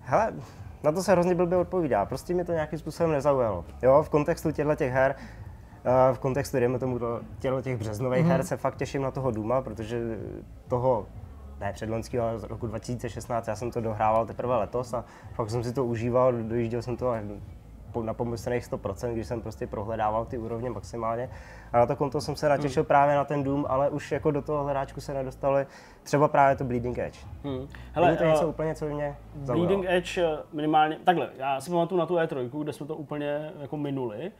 Hele, 0.00 0.32
na 0.82 0.92
to 0.92 1.02
se 1.02 1.12
hrozně 1.12 1.34
blbě 1.34 1.58
odpovídá. 1.58 2.06
Prostě 2.06 2.34
mi 2.34 2.44
to 2.44 2.52
nějakým 2.52 2.78
způsobem 2.78 3.12
nezaujalo. 3.12 3.64
Jo, 3.82 4.02
v 4.02 4.08
kontextu 4.08 4.52
těchto 4.52 4.74
těch 4.74 4.92
her, 4.92 5.14
eh, 5.84 6.14
v 6.14 6.18
kontextu, 6.18 6.56
dejme 6.56 6.78
tomu, 6.78 7.00
těchto 7.38 7.62
těch 7.62 7.76
březnových 7.76 8.24
mm. 8.24 8.30
her 8.30 8.44
se 8.44 8.56
fakt 8.56 8.76
těším 8.76 9.02
na 9.02 9.10
toho 9.10 9.30
Duma, 9.30 9.62
protože 9.62 10.18
toho 10.68 11.06
ne 11.60 11.72
předloňského, 11.72 12.28
ale 12.28 12.38
z 12.38 12.44
roku 12.44 12.66
2016, 12.66 13.48
já 13.48 13.56
jsem 13.56 13.70
to 13.70 13.80
dohrával 13.80 14.26
teprve 14.26 14.56
letos 14.56 14.94
a 14.94 15.04
fakt 15.32 15.50
jsem 15.50 15.64
si 15.64 15.72
to 15.72 15.84
užíval, 15.84 16.32
dojížděl 16.32 16.82
jsem 16.82 16.96
to 16.96 17.14
na 18.02 18.14
pomyslných 18.14 18.64
100%, 18.64 19.12
když 19.12 19.26
jsem 19.26 19.40
prostě 19.40 19.66
prohledával 19.66 20.24
ty 20.24 20.38
úrovně 20.38 20.70
maximálně. 20.70 21.30
A 21.72 21.78
na 21.78 21.86
to 21.86 21.96
konto 21.96 22.20
jsem 22.20 22.36
se 22.36 22.48
natěšil 22.48 22.82
hmm. 22.82 22.88
právě 22.88 23.16
na 23.16 23.24
ten 23.24 23.44
Doom, 23.44 23.66
ale 23.68 23.90
už 23.90 24.12
jako 24.12 24.30
do 24.30 24.42
toho 24.42 24.64
hledáčku 24.64 25.00
se 25.00 25.14
nedostali 25.14 25.66
třeba 26.02 26.28
právě 26.28 26.56
to 26.56 26.64
Bleeding 26.64 26.98
Edge. 26.98 27.18
Hmm. 27.44 27.68
Hele, 27.92 28.16
to 28.16 28.24
něco 28.24 28.44
uh, 28.44 28.50
úplně, 28.50 28.74
co 28.74 28.84
mě 28.84 29.16
zaujalo. 29.42 29.66
Bleeding 29.66 29.86
Edge 29.90 30.18
eh, 30.18 30.38
minimálně, 30.52 30.98
takhle, 31.04 31.30
já 31.36 31.60
si 31.60 31.70
pamatuju 31.70 31.98
na 31.98 32.06
tu 32.06 32.14
E3, 32.14 32.62
kde 32.62 32.72
jsme 32.72 32.86
to 32.86 32.96
úplně 32.96 33.52
jako 33.60 33.76
minuli, 33.76 34.32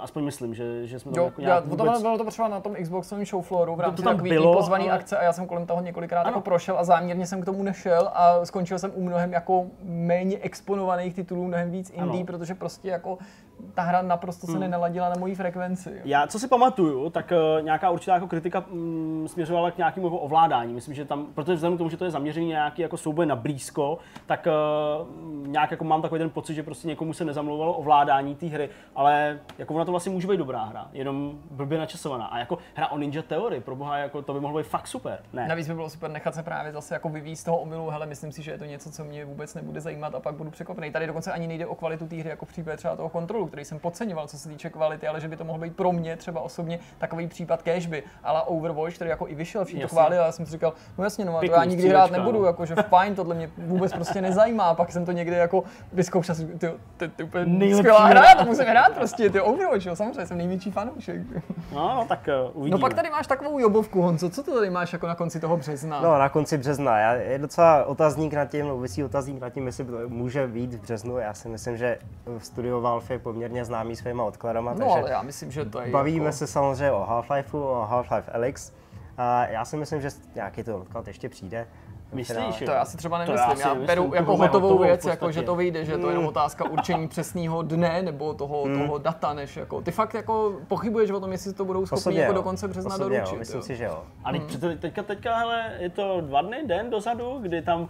aspoň 0.00 0.24
myslím, 0.24 0.54
že, 0.54 0.86
že 0.86 0.98
jsme 0.98 1.12
to 1.12 1.24
jako 1.24 1.40
nějak 1.40 1.66
vůbec... 1.66 1.92
to 1.92 2.00
bylo 2.00 2.18
to 2.18 2.24
potřeba 2.24 2.48
na 2.48 2.60
tom 2.60 2.74
Xboxovém 2.82 3.24
showflooru 3.26 3.76
v 3.76 3.80
rámci 3.80 4.02
bylo, 4.22 4.56
pozvaný 4.56 4.84
ale... 4.84 4.98
akce 4.98 5.18
a 5.18 5.22
já 5.24 5.32
jsem 5.32 5.46
kolem 5.46 5.66
toho 5.66 5.82
několikrát 5.82 6.26
jako 6.26 6.40
prošel 6.40 6.78
a 6.78 6.84
záměrně 6.84 7.26
jsem 7.26 7.42
k 7.42 7.44
tomu 7.44 7.62
nešel 7.62 8.10
a 8.14 8.44
skončil 8.44 8.78
jsem 8.78 8.92
u 8.94 9.04
mnohem 9.04 9.32
jako 9.32 9.66
méně 9.82 10.38
exponovaných 10.38 11.14
titulů, 11.14 11.46
mnohem 11.46 11.70
víc 11.70 11.90
indie, 11.90 12.20
ano. 12.20 12.26
protože 12.26 12.54
prostě 12.54 12.88
jako 12.88 13.18
ta 13.74 13.82
hra 13.82 14.02
naprosto 14.02 14.46
se 14.46 14.52
hmm. 14.52 14.60
nenaladila 14.60 15.08
na 15.08 15.14
mojí 15.18 15.34
frekvenci. 15.34 15.90
Jo. 15.90 16.00
Já, 16.04 16.26
co 16.26 16.38
si 16.38 16.48
pamatuju, 16.48 17.10
tak 17.10 17.32
uh, 17.32 17.64
nějaká 17.64 17.90
určitá 17.90 18.14
jako 18.14 18.28
kritika 18.28 18.64
mm, 18.70 19.28
směřovala 19.28 19.70
k 19.70 19.78
nějakému 19.78 20.06
jako 20.06 20.18
ovládání. 20.18 20.74
Myslím, 20.74 20.94
že 20.94 21.04
tam, 21.04 21.26
protože 21.34 21.54
vzhledem 21.54 21.76
k 21.76 21.78
tomu, 21.78 21.90
že 21.90 21.96
to 21.96 22.04
je 22.04 22.10
zaměřený 22.10 22.46
nějaký 22.46 22.82
jako 22.82 22.96
souboj 22.96 23.26
na 23.26 23.36
blízko, 23.36 23.98
tak 24.26 24.46
uh, 24.46 25.46
nějak 25.46 25.70
jako 25.70 25.84
mám 25.84 26.02
takový 26.02 26.18
ten 26.18 26.30
pocit, 26.30 26.54
že 26.54 26.62
prostě 26.62 26.88
někomu 26.88 27.12
se 27.12 27.24
nezamlouvalo 27.24 27.72
ovládání 27.72 28.34
té 28.34 28.46
hry, 28.46 28.68
ale 28.96 29.38
jako 29.58 29.74
ona 29.74 29.84
to 29.84 29.90
vlastně 29.90 30.12
může 30.12 30.28
být 30.28 30.36
dobrá 30.36 30.64
hra, 30.64 30.88
jenom 30.92 31.38
blbě 31.50 31.78
načasovaná. 31.78 32.26
A 32.26 32.38
jako 32.38 32.58
hra 32.74 32.88
o 32.88 32.98
Ninja 32.98 33.22
Theory, 33.22 33.60
pro 33.60 33.76
boha, 33.76 33.98
jako 33.98 34.22
to 34.22 34.34
by 34.34 34.40
mohlo 34.40 34.58
být 34.58 34.66
fakt 34.66 34.86
super. 34.86 35.18
Ne. 35.32 35.48
Navíc 35.48 35.68
by 35.68 35.74
bylo 35.74 35.90
super 35.90 36.10
nechat 36.10 36.34
se 36.34 36.42
právě 36.42 36.72
zase 36.72 36.94
jako 36.94 37.08
vyvíjet 37.08 37.36
z 37.36 37.44
toho 37.44 37.58
omylu, 37.58 37.90
hele, 37.90 38.06
myslím 38.06 38.32
si, 38.32 38.42
že 38.42 38.50
je 38.50 38.58
to 38.58 38.64
něco, 38.64 38.90
co 38.90 39.04
mě 39.04 39.24
vůbec 39.24 39.54
nebude 39.54 39.80
zajímat 39.80 40.14
a 40.14 40.20
pak 40.20 40.34
budu 40.34 40.50
překvapený. 40.50 40.92
Tady 40.92 41.06
dokonce 41.06 41.32
ani 41.32 41.46
nejde 41.46 41.66
o 41.66 41.74
kvalitu 41.74 42.06
té 42.06 42.16
hry, 42.16 42.30
jako 42.30 42.44
v 42.44 42.48
případě 42.48 42.76
třeba 42.76 42.96
toho 42.96 43.08
kontrolu, 43.08 43.49
který 43.50 43.64
jsem 43.64 43.78
podceňoval, 43.78 44.26
co 44.26 44.38
se 44.38 44.48
týče 44.48 44.70
kvality, 44.70 45.06
ale 45.06 45.20
že 45.20 45.28
by 45.28 45.36
to 45.36 45.44
mohlo 45.44 45.62
být 45.62 45.76
pro 45.76 45.92
mě 45.92 46.16
třeba 46.16 46.40
osobně 46.40 46.78
takový 46.98 47.28
případ 47.28 47.62
cashby, 47.62 48.02
ale 48.24 48.42
Overwatch, 48.42 48.94
který 48.94 49.10
jako 49.10 49.28
i 49.28 49.34
vyšel, 49.34 49.64
všichni 49.64 49.82
to 49.82 49.88
chválili, 49.88 50.18
ale 50.18 50.26
já 50.26 50.32
jsem 50.32 50.46
si 50.46 50.52
říkal, 50.52 50.72
no 50.98 51.04
jasně, 51.04 51.24
no, 51.24 51.38
to 51.38 51.52
já 51.52 51.64
nikdy 51.64 51.88
hrát 51.88 52.10
nebudu, 52.10 52.40
no. 52.40 52.46
jako 52.46 52.66
že 52.66 52.74
fajn, 52.74 53.14
tohle 53.14 53.34
mě 53.34 53.50
vůbec 53.58 53.92
prostě 53.92 54.20
nezajímá, 54.20 54.74
pak 54.74 54.92
jsem 54.92 55.04
to 55.04 55.12
někde 55.12 55.36
jako 55.36 55.64
vyzkoušel, 55.92 56.34
ty, 56.34 56.70
ty, 56.96 57.08
ty 57.08 57.22
úplně 57.22 57.76
skvělá 57.76 58.06
hra, 58.06 58.34
to 58.34 58.44
musím 58.44 58.64
hrát 58.64 58.94
prostě, 58.94 59.30
ty 59.30 59.40
Overwatch, 59.40 59.86
jo, 59.86 59.96
samozřejmě 59.96 60.26
jsem 60.26 60.38
největší 60.38 60.70
fanoušek. 60.70 61.22
No, 61.72 61.94
no 61.94 62.04
tak 62.08 62.28
uh, 62.28 62.56
uvidíme. 62.56 62.76
No 62.76 62.80
pak 62.80 62.94
tady 62.94 63.10
máš 63.10 63.26
takovou 63.26 63.58
jobovku, 63.58 64.02
Honzo, 64.02 64.30
co 64.30 64.42
to 64.42 64.54
tady 64.54 64.70
máš 64.70 64.92
jako 64.92 65.06
na 65.06 65.14
konci 65.14 65.40
toho 65.40 65.56
března? 65.56 66.00
No, 66.00 66.18
na 66.18 66.28
konci 66.28 66.58
března, 66.58 66.98
já, 66.98 67.14
je 67.14 67.38
docela 67.38 67.84
otazník 67.84 68.34
nad 68.34 68.44
tím, 68.44 68.68
no, 68.68 68.78
vysí 68.78 69.04
otazník 69.04 69.40
nad 69.40 69.50
tím, 69.50 69.66
jestli 69.66 69.84
to 69.84 69.92
může 70.08 70.46
být 70.46 70.74
v 70.74 70.80
březnu, 70.80 71.18
já 71.18 71.34
si 71.34 71.48
myslím, 71.48 71.76
že 71.76 71.98
v 72.38 72.46
studiu 72.46 72.80
Valve 72.80 73.14
je 73.14 73.18
poměrně 73.40 73.64
známý 73.64 73.96
svýma 73.96 74.24
odkladama, 74.24 74.72
no, 74.72 74.78
takže 74.78 75.00
ale 75.00 75.10
já 75.10 75.22
myslím, 75.22 75.50
že 75.50 75.64
to 75.64 75.80
je 75.80 75.90
bavíme 75.90 76.24
jako... 76.24 76.36
se 76.36 76.46
samozřejmě 76.46 76.92
o 76.92 77.06
Half-Lifeu, 77.10 77.58
o 77.58 77.88
Half-Life 77.90 78.30
Alyx, 78.32 78.72
a 79.16 79.46
já 79.46 79.64
si 79.64 79.76
myslím, 79.76 80.00
že 80.00 80.08
nějaký 80.34 80.62
to 80.62 80.78
odklad 80.78 81.08
ještě 81.08 81.28
přijde. 81.28 81.66
Myslíš? 82.12 82.62
To 82.64 82.70
já 82.70 82.84
si 82.84 82.96
třeba 82.96 83.18
nemyslím. 83.18 83.60
Já, 83.60 83.68
já 83.68 83.74
beru 83.74 84.14
jako 84.14 84.36
hotovou 84.36 84.78
věc, 84.78 85.04
jako, 85.04 85.32
že 85.32 85.42
to 85.42 85.56
vyjde, 85.56 85.84
že 85.84 85.98
to 85.98 86.06
je 86.06 86.12
jenom 86.12 86.26
otázka 86.26 86.70
určení 86.70 87.08
přesného 87.08 87.62
dne 87.62 88.02
nebo 88.02 88.34
toho, 88.34 88.62
hmm. 88.62 88.80
toho 88.80 88.98
data, 88.98 89.32
než 89.32 89.56
jako. 89.56 89.80
Ty 89.80 89.90
fakt 89.90 90.14
jako 90.14 90.52
pochybuješ 90.68 91.10
o 91.10 91.20
tom, 91.20 91.32
jestli 91.32 91.52
to 91.52 91.64
budou 91.64 91.86
schopni 91.86 92.18
jako 92.18 92.32
do 92.32 92.42
konce 92.42 92.68
března 92.68 92.94
Osobně, 92.94 93.18
doručit. 93.18 93.34
Jo, 93.34 93.38
myslím 93.38 93.58
jo. 93.58 93.62
si, 93.62 93.76
že 93.76 93.84
jo. 93.84 94.02
A 94.24 94.30
hmm. 94.30 94.46
teďka, 94.80 95.02
teďka, 95.02 95.36
hele, 95.36 95.72
je 95.78 95.90
to 95.90 96.20
dva 96.20 96.42
dny, 96.42 96.56
den 96.66 96.90
dozadu, 96.90 97.38
kdy 97.40 97.62
tam 97.62 97.80
uh, 97.80 97.88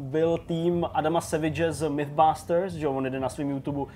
byl 0.00 0.38
tým 0.38 0.86
Adama 0.94 1.20
Savage 1.20 1.72
z 1.72 1.88
Mythbusters, 1.88 2.72
že 2.72 2.88
on 2.88 3.04
jde 3.04 3.20
na 3.20 3.28
svém 3.28 3.50
YouTube 3.50 3.78
uh, 3.78 3.88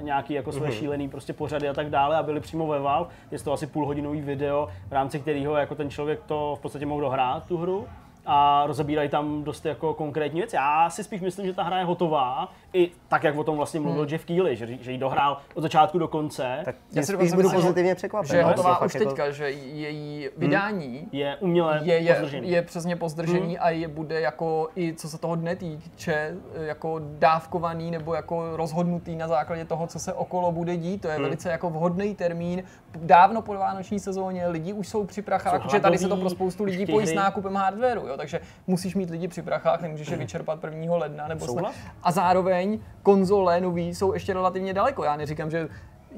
nějaký 0.00 0.34
jako 0.34 0.52
své 0.52 0.66
hmm. 0.66 0.76
šílený 0.76 1.08
prostě 1.08 1.32
pořady 1.32 1.68
a 1.68 1.74
tak 1.74 1.90
dále 1.90 2.16
a 2.16 2.22
byli 2.22 2.40
přímo 2.40 2.66
ve 2.66 2.78
Valve. 2.78 3.10
Je 3.30 3.38
to 3.38 3.52
asi 3.52 3.66
půlhodinový 3.66 4.20
video, 4.20 4.68
v 4.88 4.92
rámci 4.92 5.20
kterého 5.20 5.56
jako 5.56 5.74
ten 5.74 5.90
člověk 5.90 6.20
to 6.26 6.54
v 6.58 6.60
podstatě 6.60 6.86
mohl 6.86 7.00
dohrát, 7.00 7.46
tu 7.46 7.56
hru 7.56 7.86
a 8.30 8.66
rozebírají 8.66 9.08
tam 9.08 9.44
dost 9.44 9.66
jako 9.66 9.94
konkrétní 9.94 10.40
věci. 10.40 10.56
Já 10.56 10.90
si 10.90 11.04
spíš 11.04 11.20
myslím, 11.20 11.46
že 11.46 11.52
ta 11.52 11.62
hra 11.62 11.78
je 11.78 11.84
hotová, 11.84 12.48
i 12.72 12.90
tak, 13.08 13.24
jak 13.24 13.36
o 13.36 13.44
tom 13.44 13.56
vlastně 13.56 13.80
mluvil 13.80 14.02
hmm. 14.02 14.12
Jeff 14.12 14.24
Keighley, 14.24 14.56
že, 14.56 14.66
že 14.80 14.92
ji 14.92 14.98
dohrál 14.98 15.38
od 15.54 15.62
začátku 15.62 15.98
do 15.98 16.08
konce. 16.08 16.60
Tak 16.64 16.76
já 16.92 17.02
si 17.02 17.12
spíš 17.12 17.32
budu 17.32 17.50
pozitivně 17.50 17.94
překvapen. 17.94 18.28
Že 18.28 18.36
je 18.36 18.44
hotová 18.44 18.82
už 18.82 18.92
teďka, 18.92 19.24
jako... 19.24 19.36
že 19.36 19.50
její 19.50 20.20
hmm. 20.20 20.30
vydání 20.36 20.98
hmm. 20.98 21.08
je 21.12 21.36
uměle 21.40 21.80
je, 21.82 21.98
je, 21.98 22.14
pozdržený. 22.14 22.50
je 22.50 22.62
přesně 22.62 22.96
pozdržený 22.96 23.48
hmm. 23.48 23.56
a 23.60 23.70
je 23.70 23.88
bude 23.88 24.20
jako 24.20 24.68
i 24.76 24.94
co 24.94 25.08
se 25.08 25.18
toho 25.18 25.36
dne 25.36 25.56
týče, 25.56 26.34
jako 26.54 27.00
dávkovaný 27.18 27.90
nebo 27.90 28.14
jako 28.14 28.56
rozhodnutý 28.56 29.16
na 29.16 29.28
základě 29.28 29.64
toho, 29.64 29.86
co 29.86 29.98
se 29.98 30.12
okolo 30.12 30.52
bude 30.52 30.76
dít. 30.76 31.02
To 31.02 31.08
je 31.08 31.14
hmm. 31.14 31.22
velice 31.22 31.50
jako 31.50 31.70
vhodný 31.70 32.14
termín. 32.14 32.62
Dávno 32.96 33.42
po 33.42 33.54
vánoční 33.54 34.00
sezóně 34.00 34.48
lidi 34.48 34.72
už 34.72 34.88
jsou 34.88 35.04
při 35.04 35.22
prachách, 35.22 35.62
protože 35.62 35.80
tady 35.80 35.98
se 35.98 36.08
to 36.08 36.16
pro 36.16 36.30
spoustu 36.30 36.64
lidí 36.64 36.86
pojí 36.86 37.06
s 37.06 37.14
nákupem 37.14 37.54
hardwareu, 37.54 38.06
jo, 38.06 38.16
takže 38.18 38.40
musíš 38.66 38.94
mít 38.94 39.10
lidi 39.10 39.28
při 39.28 39.42
prachách, 39.42 39.80
nemůžeš 39.80 40.08
je 40.08 40.16
vyčerpat 40.16 40.64
1. 40.64 40.96
ledna 40.96 41.28
nebo 41.28 41.46
snad. 41.46 41.74
A 42.02 42.12
zároveň 42.12 42.78
konzole 43.02 43.60
nový 43.60 43.94
jsou 43.94 44.12
ještě 44.12 44.32
relativně 44.32 44.74
daleko. 44.74 45.04
Já 45.04 45.16
neříkám, 45.16 45.50
že 45.50 45.68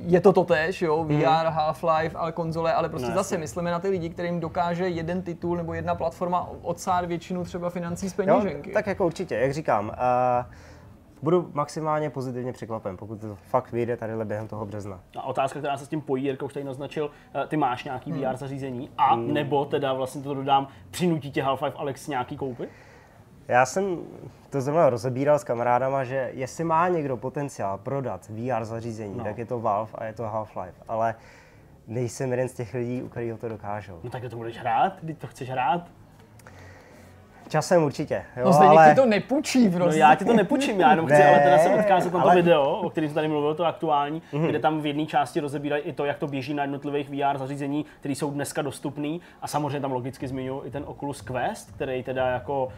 je 0.06 0.20
to 0.20 0.32
totéž, 0.32 0.82
jo, 0.82 1.04
VR, 1.04 1.12
hmm. 1.12 1.56
Half-Life, 1.56 2.10
ale 2.14 2.32
konzole, 2.32 2.74
ale 2.74 2.88
prostě 2.88 3.08
no, 3.08 3.14
zase 3.14 3.38
myslíme 3.38 3.70
na 3.70 3.78
ty 3.78 3.88
lidi, 3.88 4.10
kterým 4.10 4.40
dokáže 4.40 4.88
jeden 4.88 5.22
titul 5.22 5.56
nebo 5.56 5.74
jedna 5.74 5.94
platforma 5.94 6.50
odsát 6.62 7.04
většinu 7.04 7.44
třeba 7.44 7.70
financí 7.70 8.10
z 8.10 8.14
peněženky. 8.14 8.70
Jo, 8.70 8.74
tak 8.74 8.86
jako 8.86 9.06
určitě, 9.06 9.34
jak 9.34 9.52
říkám, 9.52 9.88
uh, 9.88 10.54
budu 11.22 11.50
maximálně 11.52 12.10
pozitivně 12.10 12.52
překvapen, 12.52 12.96
pokud 12.96 13.20
to 13.20 13.36
fakt 13.36 13.72
vyjde 13.72 13.96
tady 13.96 14.12
během 14.24 14.48
toho 14.48 14.66
března. 14.66 15.00
A 15.16 15.22
otázka, 15.22 15.58
která 15.58 15.76
se 15.76 15.86
s 15.86 15.88
tím 15.88 16.00
pojí, 16.00 16.24
Jirka 16.24 16.46
už 16.46 16.52
tady 16.52 16.64
naznačil, 16.64 17.10
eh, 17.34 17.46
ty 17.46 17.56
máš 17.56 17.84
nějaký 17.84 18.12
hmm. 18.12 18.20
VR 18.20 18.36
zařízení 18.36 18.90
a 18.98 19.14
hmm. 19.14 19.34
nebo 19.34 19.64
teda 19.64 19.92
vlastně 19.92 20.22
to 20.22 20.34
dodám, 20.34 20.68
přinutí 20.90 21.30
tě 21.30 21.42
Half-Life 21.42 21.76
Alex 21.76 22.08
nějaký 22.08 22.36
koupy? 22.36 22.68
Já 23.48 23.66
jsem 23.66 23.98
to 24.50 24.60
zrovna 24.60 24.90
rozebíral 24.90 25.38
s 25.38 25.44
kamarádama, 25.44 26.04
že 26.04 26.30
jestli 26.34 26.64
má 26.64 26.88
někdo 26.88 27.16
potenciál 27.16 27.78
prodat 27.78 28.28
VR 28.28 28.64
zařízení, 28.64 29.18
no. 29.18 29.24
tak 29.24 29.38
je 29.38 29.46
to 29.46 29.60
Valve 29.60 29.92
a 29.94 30.04
je 30.04 30.12
to 30.12 30.22
Half-Life. 30.22 30.82
Ale 30.88 31.14
nejsem 31.86 32.30
jeden 32.30 32.48
z 32.48 32.54
těch 32.54 32.74
lidí, 32.74 33.02
u 33.02 33.08
kterých 33.08 33.40
to 33.40 33.48
dokážou. 33.48 34.00
No 34.04 34.10
tak 34.10 34.22
to 34.30 34.36
budeš 34.36 34.58
hrát, 34.58 34.92
když 35.02 35.18
to 35.18 35.26
chceš 35.26 35.50
hrát. 35.50 35.90
Časem 37.50 37.82
určitě. 37.82 38.22
Jo, 38.36 38.50
no 38.50 38.60
ale... 38.60 38.90
ti 38.90 39.00
to 39.00 39.06
nepůjčí 39.06 39.68
prostě. 39.68 40.00
No 40.00 40.06
já 40.06 40.14
ti 40.14 40.24
to 40.24 40.32
nepůjčím, 40.32 40.80
já 40.80 40.90
jenom 40.90 41.06
chci, 41.10 41.18
ne, 41.18 41.28
ale 41.28 41.38
teda 41.38 41.58
se 41.58 41.68
odkázat 41.68 42.12
na 42.12 42.20
to 42.20 42.26
ale... 42.26 42.34
video, 42.34 42.62
o 42.62 42.90
kterém 42.90 43.08
jsem 43.08 43.14
tady 43.14 43.28
mluvil, 43.28 43.54
to 43.54 43.64
aktuální, 43.64 44.22
mm-hmm. 44.32 44.46
kde 44.46 44.58
tam 44.58 44.80
v 44.80 44.86
jedné 44.86 45.06
části 45.06 45.40
rozebírají 45.40 45.82
i 45.82 45.92
to, 45.92 46.04
jak 46.04 46.18
to 46.18 46.26
běží 46.26 46.54
na 46.54 46.62
jednotlivých 46.62 47.10
VR 47.10 47.38
zařízení, 47.38 47.84
které 48.00 48.14
jsou 48.14 48.30
dneska 48.30 48.62
dostupné. 48.62 49.18
A 49.42 49.46
samozřejmě 49.46 49.80
tam 49.80 49.92
logicky 49.92 50.28
zmiňuji 50.28 50.62
i 50.64 50.70
ten 50.70 50.84
Oculus 50.86 51.20
Quest, 51.20 51.70
který 51.70 52.02
teda 52.02 52.26
jako 52.26 52.64
uh, 52.64 52.70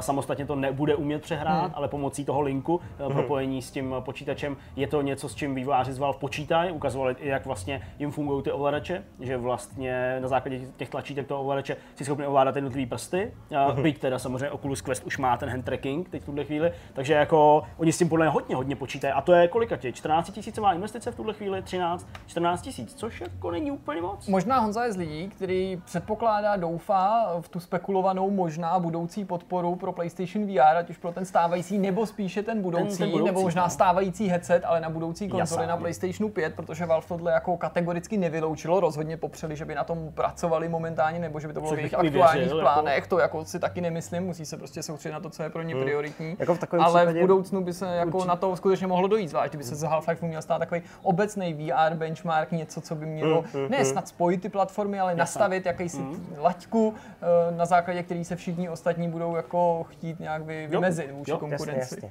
samostatně 0.00 0.46
to 0.46 0.56
nebude 0.56 0.94
umět 0.94 1.22
přehrát, 1.22 1.68
mm. 1.68 1.74
ale 1.74 1.88
pomocí 1.88 2.24
toho 2.24 2.40
linku 2.40 2.74
uh, 2.74 3.06
mm. 3.06 3.12
propojení 3.12 3.62
s 3.62 3.70
tím 3.70 3.94
počítačem 4.00 4.56
je 4.76 4.86
to 4.86 5.02
něco, 5.02 5.28
s 5.28 5.34
čím 5.34 5.54
vývojáři 5.54 5.92
z 5.92 5.98
Valve 5.98 6.18
počítají, 6.18 6.72
ukazovali 6.72 7.16
i 7.20 7.28
jak 7.28 7.46
vlastně 7.46 7.82
jim 7.98 8.10
fungují 8.10 8.42
ty 8.42 8.52
ovladače, 8.52 9.04
že 9.20 9.36
vlastně 9.36 10.18
na 10.20 10.28
základě 10.28 10.60
těch 10.76 10.88
tlačítek 10.88 11.26
toho 11.26 11.40
ovladače 11.40 11.76
si 11.94 12.04
schopni 12.04 12.26
ovládat 12.26 12.56
jednotlivé 12.56 12.86
prsty. 12.86 13.32
Uh, 13.68 13.80
byť 13.80 14.00
teda 14.12 14.18
samozřejmě 14.18 14.50
Oculus 14.50 14.80
Quest 14.80 15.04
už 15.04 15.18
má 15.18 15.36
ten 15.36 15.48
hand 15.48 15.64
tracking 15.64 16.08
teď 16.08 16.22
v 16.22 16.24
tuhle 16.24 16.44
chvíli, 16.44 16.72
takže 16.92 17.14
jako 17.14 17.62
oni 17.76 17.92
s 17.92 17.98
tím 17.98 18.08
podle 18.08 18.26
mě 18.26 18.30
hodně, 18.30 18.56
hodně 18.56 18.76
počítají. 18.76 19.12
A 19.12 19.20
to 19.20 19.32
je 19.32 19.48
kolika 19.48 19.76
tě? 19.76 19.92
14 19.92 20.30
tisícová 20.30 20.72
investice 20.72 21.10
v 21.10 21.16
tuhle 21.16 21.34
chvíli, 21.34 21.62
13, 21.62 22.06
14 22.26 22.62
tisíc, 22.62 22.94
což 22.94 23.20
jako 23.20 23.50
není 23.50 23.70
úplně 23.70 24.00
moc. 24.00 24.28
Možná 24.28 24.58
Honza 24.58 24.84
je 24.84 24.92
z 24.92 24.96
lidí, 24.96 25.28
který 25.28 25.82
předpokládá, 25.84 26.56
doufá 26.56 27.32
v 27.40 27.48
tu 27.48 27.60
spekulovanou 27.60 28.30
možná 28.30 28.78
budoucí 28.78 29.24
podporu 29.24 29.76
pro 29.76 29.92
PlayStation 29.92 30.46
VR, 30.46 30.76
ať 30.76 30.90
už 30.90 30.96
pro 30.96 31.12
ten 31.12 31.24
stávající, 31.24 31.78
nebo 31.78 32.06
spíše 32.06 32.42
ten 32.42 32.62
budoucí, 32.62 32.98
ten, 32.98 32.98
ten 32.98 33.10
budoucí 33.10 33.26
nebo 33.26 33.42
možná 33.42 33.64
no. 33.64 33.70
stávající 33.70 34.28
headset, 34.28 34.64
ale 34.64 34.80
na 34.80 34.90
budoucí 34.90 35.28
konzoli 35.28 35.66
na 35.66 35.76
PlayStation 35.76 36.30
5, 36.30 36.54
protože 36.54 36.86
Valve 36.86 37.06
tohle 37.08 37.32
jako 37.32 37.56
kategoricky 37.56 38.16
nevyloučilo, 38.16 38.80
rozhodně 38.80 39.16
popřeli, 39.16 39.56
že 39.56 39.64
by 39.64 39.74
na 39.74 39.84
tom 39.84 40.12
pracovali 40.14 40.68
momentálně, 40.68 41.18
nebo 41.18 41.40
že 41.40 41.48
by 41.48 41.54
to 41.54 41.60
bylo 41.60 41.72
v 41.72 41.78
jejich 41.78 41.94
aktuálních 41.94 42.42
věřil, 42.42 42.58
jako- 42.58 42.60
plánech, 42.60 42.94
jako... 42.94 43.08
to 43.08 43.18
jako 43.18 43.44
si 43.44 43.58
taky 43.58 43.80
nemyslím, 43.80 44.01
musí 44.20 44.46
se 44.46 44.56
prostě 44.56 44.82
soustředit 44.82 45.12
na 45.12 45.20
to, 45.20 45.30
co 45.30 45.42
je 45.42 45.50
pro 45.50 45.62
ně 45.62 45.74
hmm. 45.74 45.82
prioritní. 45.82 46.26
Hmm. 46.26 46.36
Jako 46.38 46.54
v 46.54 46.58
ale 46.72 47.00
případě... 47.00 47.18
v 47.18 47.20
budoucnu 47.20 47.64
by 47.64 47.72
se 47.72 47.86
jako 47.86 48.16
určitě. 48.16 48.28
na 48.28 48.36
to 48.36 48.56
skutečně 48.56 48.86
mohlo 48.86 49.08
dojít, 49.08 49.28
zvlášť 49.28 49.56
by 49.56 49.64
se 49.64 49.74
z 49.74 49.82
Half-Life 49.82 50.26
měl 50.26 50.42
stát 50.42 50.58
takový 50.58 50.82
obecný 51.02 51.54
VR 51.54 51.94
benchmark, 51.94 52.52
něco, 52.52 52.80
co 52.80 52.94
by 52.94 53.06
mělo 53.06 53.44
hmm. 53.52 53.70
ne 53.70 53.76
hmm. 53.76 53.86
snad 53.86 54.08
spojit 54.08 54.42
ty 54.42 54.48
platformy, 54.48 55.00
ale 55.00 55.12
Jasne. 55.12 55.18
nastavit 55.18 55.66
jakýsi 55.66 55.98
hmm. 55.98 56.36
laťku, 56.38 56.94
eh, 57.22 57.56
na 57.56 57.66
základě 57.66 58.02
který 58.02 58.24
se 58.24 58.36
všichni 58.36 58.68
ostatní 58.68 59.08
budou 59.08 59.36
jako 59.36 59.86
chtít 59.90 60.20
nějak 60.20 60.42
vy, 60.42 60.66
vymezit 60.66 61.10
vůči 61.10 61.32
konkurenci. 61.32 61.78
Jasně, 61.78 61.96
jasně. 61.96 62.10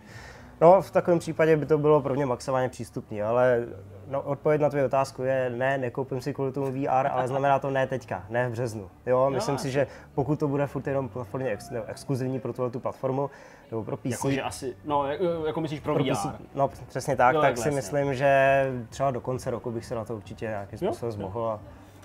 No, 0.62 0.82
v 0.82 0.91
takovém 0.91 1.20
případě 1.20 1.57
by 1.57 1.66
to 1.66 1.78
bylo 1.78 2.01
pro 2.01 2.14
mě 2.14 2.26
maximálně 2.26 2.70
přístupné, 2.70 3.24
ale 3.24 3.66
no, 4.07 4.22
odpověď 4.22 4.62
na 4.62 4.70
tvou 4.70 4.86
otázku 4.86 5.24
je 5.24 5.49
ne, 5.49 5.78
nekoupím 5.78 6.22
si 6.22 6.34
kvůli 6.34 6.51
tomu 6.51 6.72
VR, 6.72 7.07
ale 7.12 7.28
znamená 7.28 7.59
to 7.59 7.70
ne 7.70 7.88
teďka, 7.88 8.24
ne 8.30 8.49
v 8.49 8.51
březnu. 8.51 8.89
Jo, 9.05 9.30
myslím 9.30 9.57
si, 9.57 9.72
že 9.72 9.88
pokud 10.16 10.39
to 10.39 10.47
bude 10.47 10.68
furt 10.68 10.88
jenom 10.88 11.09
platformě 11.09 11.49
ex, 11.49 11.70
nebo 11.70 11.86
exkluzivní 11.88 12.39
pro 12.39 12.53
tuhle 12.53 12.72
tu 12.72 12.80
platformu, 12.80 13.30
nebo 13.72 13.84
pro 13.84 13.97
PC. 13.97 14.05
Jakože 14.05 14.41
asi, 14.41 14.76
no, 14.86 15.05
jako 15.45 15.62
myslíš 15.62 15.80
pro, 15.80 15.93
pro 15.93 16.03
VR. 16.03 16.12
PC, 16.12 16.26
no, 16.55 16.70
přesně 16.88 17.16
tak, 17.16 17.36
jo, 17.36 17.41
tak 17.41 17.57
si 17.57 17.72
myslím, 17.72 18.14
že 18.14 18.66
třeba 18.89 19.12
do 19.12 19.22
konce 19.22 19.51
roku 19.51 19.72
bych 19.72 19.86
se 19.86 19.95
na 19.95 20.05
to 20.05 20.16
určitě 20.16 20.45
nějakým 20.45 20.78
způsobem 20.80 21.12
zmohl. 21.12 21.45
A 21.45 21.59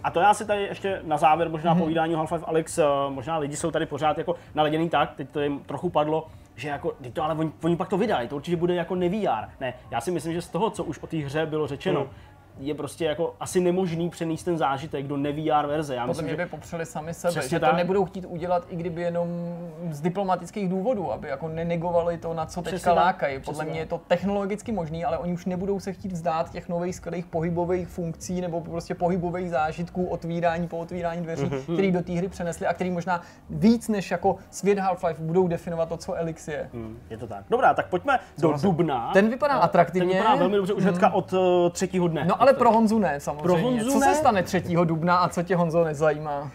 a 0.04 0.10
to 0.10 0.20
já 0.20 0.34
si 0.34 0.44
tady 0.44 0.62
ještě 0.62 1.00
na 1.04 1.16
závěr 1.16 1.50
možná 1.50 1.72
hmm. 1.72 1.82
povídání 1.82 2.14
Half-Life 2.14 2.44
Alex, 2.46 2.78
eh, 2.78 2.84
možná 3.08 3.38
lidi 3.38 3.56
jsou 3.56 3.70
tady 3.70 3.86
pořád 3.86 4.18
jako 4.18 4.34
naladěný 4.54 4.88
tak, 4.88 5.14
teď 5.16 5.30
to 5.30 5.40
jim 5.40 5.60
trochu 5.60 5.90
padlo, 5.90 6.26
že 6.56 6.68
jako, 6.68 6.94
to 7.12 7.22
ale 7.22 7.34
oni, 7.34 7.52
oni 7.62 7.76
pak 7.76 7.88
to 7.88 7.98
vydají, 7.98 8.28
to 8.28 8.36
určitě 8.36 8.56
bude 8.56 8.74
jako 8.74 8.94
neVR. 8.94 9.48
Ne, 9.60 9.74
já 9.90 10.00
si 10.00 10.10
myslím, 10.10 10.32
že 10.32 10.42
z 10.42 10.48
toho, 10.48 10.70
co 10.70 10.84
už 10.84 10.98
o 10.98 11.06
té 11.06 11.16
hře 11.16 11.46
bylo 11.46 11.66
řečeno, 11.66 12.00
hmm 12.00 12.10
je 12.58 12.74
prostě 12.74 13.04
jako 13.04 13.34
asi 13.40 13.60
nemožný 13.60 14.10
přenést 14.10 14.42
ten 14.42 14.58
zážitek 14.58 15.06
do 15.06 15.16
neVR 15.16 15.66
verze. 15.66 15.94
Já 15.94 16.06
Podle 16.06 16.22
mě 16.22 16.36
by 16.36 16.46
popřeli 16.46 16.86
sami 16.86 17.14
sebe, 17.14 17.48
že 17.48 17.60
tak. 17.60 17.70
to 17.70 17.76
nebudou 17.76 18.04
chtít 18.04 18.24
udělat, 18.28 18.66
i 18.68 18.76
kdyby 18.76 19.02
jenom 19.02 19.28
z 19.90 20.00
diplomatických 20.00 20.68
důvodů, 20.68 21.12
aby 21.12 21.28
jako 21.28 21.48
nenegovali 21.48 22.18
to, 22.18 22.34
na 22.34 22.46
co 22.46 22.62
teďka 22.62 22.76
Přesně 22.76 22.92
lákají. 22.92 23.40
Podle 23.40 23.64
mě 23.64 23.78
je 23.78 23.86
to 23.86 24.00
technologicky 24.08 24.72
možný, 24.72 25.04
ale 25.04 25.18
oni 25.18 25.32
už 25.32 25.46
nebudou 25.46 25.80
se 25.80 25.92
chtít 25.92 26.12
vzdát 26.12 26.50
těch 26.50 26.68
nových 26.68 26.94
skvělých 26.94 27.26
pohybových 27.26 27.88
funkcí 27.88 28.40
nebo 28.40 28.60
prostě 28.60 28.94
pohybových 28.94 29.50
zážitků, 29.50 30.06
otvírání 30.06 30.68
po 30.68 30.78
otvírání 30.78 31.22
dveří, 31.22 31.44
mm-hmm. 31.44 31.72
který 31.72 31.92
do 31.92 32.02
té 32.02 32.12
hry 32.12 32.28
přenesli 32.28 32.66
a 32.66 32.74
který 32.74 32.90
možná 32.90 33.20
víc 33.50 33.88
než 33.88 34.10
jako 34.10 34.36
svět 34.50 34.78
Half-Life 34.78 35.20
budou 35.20 35.48
definovat 35.48 35.88
to, 35.88 35.96
co 35.96 36.14
Elix 36.14 36.48
je. 36.48 36.70
Mm, 36.72 36.98
je 37.10 37.18
to 37.18 37.26
tak. 37.26 37.44
Dobrá, 37.50 37.74
tak 37.74 37.86
pojďme 37.86 38.18
co 38.40 38.52
do? 38.52 38.58
Dubna. 38.62 39.10
Ten 39.12 39.28
vypadá 39.28 39.54
atraktivně. 39.54 40.08
Ten 40.08 40.18
vypadá 40.18 40.36
velmi 40.36 40.56
dobře 40.56 40.72
už 40.72 40.84
mm. 40.84 41.12
od 41.12 41.32
uh, 41.32 41.38
třetího 41.70 42.08
dne. 42.08 42.24
No 42.24 42.42
ale 42.46 42.54
pro 42.54 42.72
Honzu 42.72 42.98
ne, 42.98 43.20
samozřejmě. 43.20 43.42
Pro 43.42 43.56
Honzu 43.56 43.92
co 43.92 43.98
ne? 43.98 44.06
se 44.06 44.14
stane 44.14 44.42
3. 44.42 44.62
dubna 44.84 45.16
a 45.16 45.28
co 45.28 45.42
tě 45.42 45.56
Honzo 45.56 45.84
nezajímá? 45.84 46.50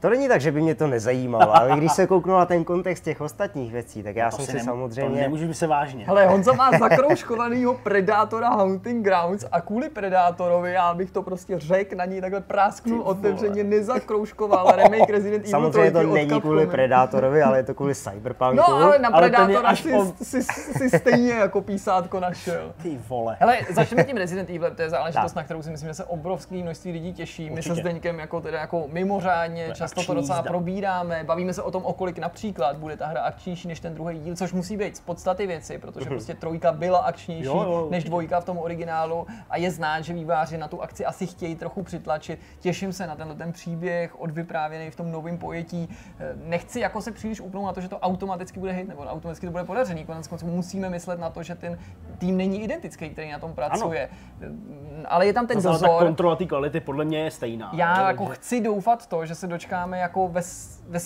To 0.00 0.10
není 0.10 0.28
tak, 0.28 0.40
že 0.40 0.52
by 0.52 0.60
mě 0.60 0.74
to 0.74 0.86
nezajímalo, 0.86 1.56
ale 1.56 1.76
když 1.76 1.92
se 1.92 2.06
kouknu 2.06 2.32
na 2.32 2.46
ten 2.46 2.64
kontext 2.64 3.04
těch 3.04 3.20
ostatních 3.20 3.72
věcí, 3.72 4.02
tak 4.02 4.16
já 4.16 4.24
no 4.24 4.30
jsem 4.32 4.44
si, 4.44 4.52
si 4.52 4.60
samozřejmě... 4.60 5.16
To 5.16 5.22
nemůžu 5.22 5.54
se 5.54 5.66
vážně. 5.66 6.06
Ale 6.08 6.26
Honza 6.26 6.52
má 6.52 6.70
zakrouškovanýho 6.78 7.74
Predátora 7.74 8.48
Hunting 8.48 9.04
Grounds 9.04 9.44
a 9.52 9.60
kvůli 9.60 9.88
Predátorovi, 9.88 10.72
já 10.72 10.94
bych 10.94 11.10
to 11.10 11.22
prostě 11.22 11.58
řekl, 11.58 11.96
na 11.96 12.04
ní 12.04 12.20
takhle 12.20 12.40
prásknul 12.40 13.02
otevřeně, 13.02 13.64
nezakrouškoval 13.64 14.72
remake 14.76 15.10
Resident 15.10 15.44
Evil 15.44 15.50
Samozřejmě 15.50 15.90
to 15.90 16.02
není 16.02 16.40
kvůli 16.40 16.66
Predátorovi, 16.66 17.42
ale 17.42 17.58
je 17.58 17.62
to 17.62 17.74
kvůli 17.74 17.94
Cyberpunku. 17.94 18.56
No 18.56 18.66
ale 18.66 18.98
na 18.98 19.08
ale 19.08 19.22
Predátora 19.22 19.76
si, 19.76 19.90
po... 19.90 20.12
si, 20.22 20.42
si, 20.42 20.72
si, 20.72 20.98
stejně 20.98 21.32
jako 21.32 21.60
písátko 21.60 22.20
našel. 22.20 22.72
Ty 22.82 22.98
vole. 23.08 23.36
Hele, 23.40 23.58
začneme 23.70 24.04
tím 24.04 24.16
Resident 24.16 24.50
Evil, 24.50 24.70
to 24.70 24.82
je 24.82 24.90
záležitost, 24.90 25.34
na 25.34 25.44
kterou 25.44 25.62
si 25.62 25.70
myslím, 25.70 25.88
že 25.88 25.94
se 25.94 26.04
obrovské 26.04 26.54
množství 26.54 26.92
lidí 26.92 27.12
těší. 27.12 27.50
My 27.50 27.62
se 27.62 27.74
s 27.74 27.80
Deňkem 27.80 28.18
jako, 28.18 28.40
teda 28.40 28.58
jako 28.58 28.88
mimořádně 28.92 29.70
čas 29.74 29.89
často 29.94 30.12
to 30.12 30.20
docela 30.20 30.38
jízda. 30.38 30.50
probíráme, 30.50 31.24
bavíme 31.24 31.54
se 31.54 31.62
o 31.62 31.70
tom, 31.70 31.84
o 31.84 31.92
kolik 31.92 32.18
například 32.18 32.76
bude 32.76 32.96
ta 32.96 33.06
hra 33.06 33.22
akčnější 33.22 33.68
než 33.68 33.80
ten 33.80 33.94
druhý 33.94 34.18
díl, 34.18 34.36
což 34.36 34.52
musí 34.52 34.76
být 34.76 34.96
z 34.96 35.00
podstaty 35.00 35.46
věci, 35.46 35.78
protože 35.78 36.06
mm-hmm. 36.06 36.08
prostě 36.08 36.34
trojka 36.34 36.72
byla 36.72 36.98
akčnější 36.98 37.46
jo, 37.46 37.62
jo, 37.62 37.88
než 37.90 38.04
dvojka 38.04 38.40
v 38.40 38.44
tom 38.44 38.58
originálu 38.58 39.26
a 39.50 39.56
je 39.56 39.70
znát, 39.70 40.00
že 40.00 40.12
výváři 40.12 40.58
na 40.58 40.68
tu 40.68 40.82
akci 40.82 41.06
asi 41.06 41.26
chtějí 41.26 41.54
trochu 41.54 41.82
přitlačit. 41.82 42.40
Těším 42.60 42.92
se 42.92 43.06
na 43.06 43.16
tenhle 43.16 43.36
ten 43.36 43.52
příběh 43.52 44.20
odvyprávěný 44.20 44.90
v 44.90 44.96
tom 44.96 45.12
novém 45.12 45.38
pojetí. 45.38 45.88
Nechci 46.44 46.80
jako 46.80 47.02
se 47.02 47.12
příliš 47.12 47.40
upnout 47.40 47.66
na 47.66 47.72
to, 47.72 47.80
že 47.80 47.88
to 47.88 47.98
automaticky 47.98 48.60
bude 48.60 48.72
hit 48.72 48.88
nebo 48.88 49.02
automaticky 49.02 49.46
to 49.46 49.52
bude 49.52 49.64
podařený. 49.64 50.04
Konec 50.04 50.28
konců 50.28 50.46
musíme 50.46 50.90
myslet 50.90 51.20
na 51.20 51.30
to, 51.30 51.42
že 51.42 51.54
ten 51.54 51.78
tým 52.18 52.36
není 52.36 52.62
identický, 52.62 53.10
který 53.10 53.30
na 53.32 53.38
tom 53.38 53.54
pracuje. 53.54 54.08
Ano. 54.42 54.54
Ale 55.08 55.26
je 55.26 55.32
tam 55.32 55.46
ten 55.46 55.62
dozor. 55.62 55.98
kontrola 55.98 56.36
té 56.36 56.46
kvality 56.46 56.80
podle 56.80 57.04
mě 57.04 57.18
je 57.18 57.30
stejná. 57.30 57.70
Já 57.74 58.08
jako 58.08 58.26
chci 58.26 58.60
doufat 58.60 59.06
to, 59.06 59.26
že 59.26 59.34
se 59.34 59.46
dočká 59.46 59.79
máme 59.80 59.98
jako 59.98 60.28
ve, 60.28 60.40
ve, 60.88 61.00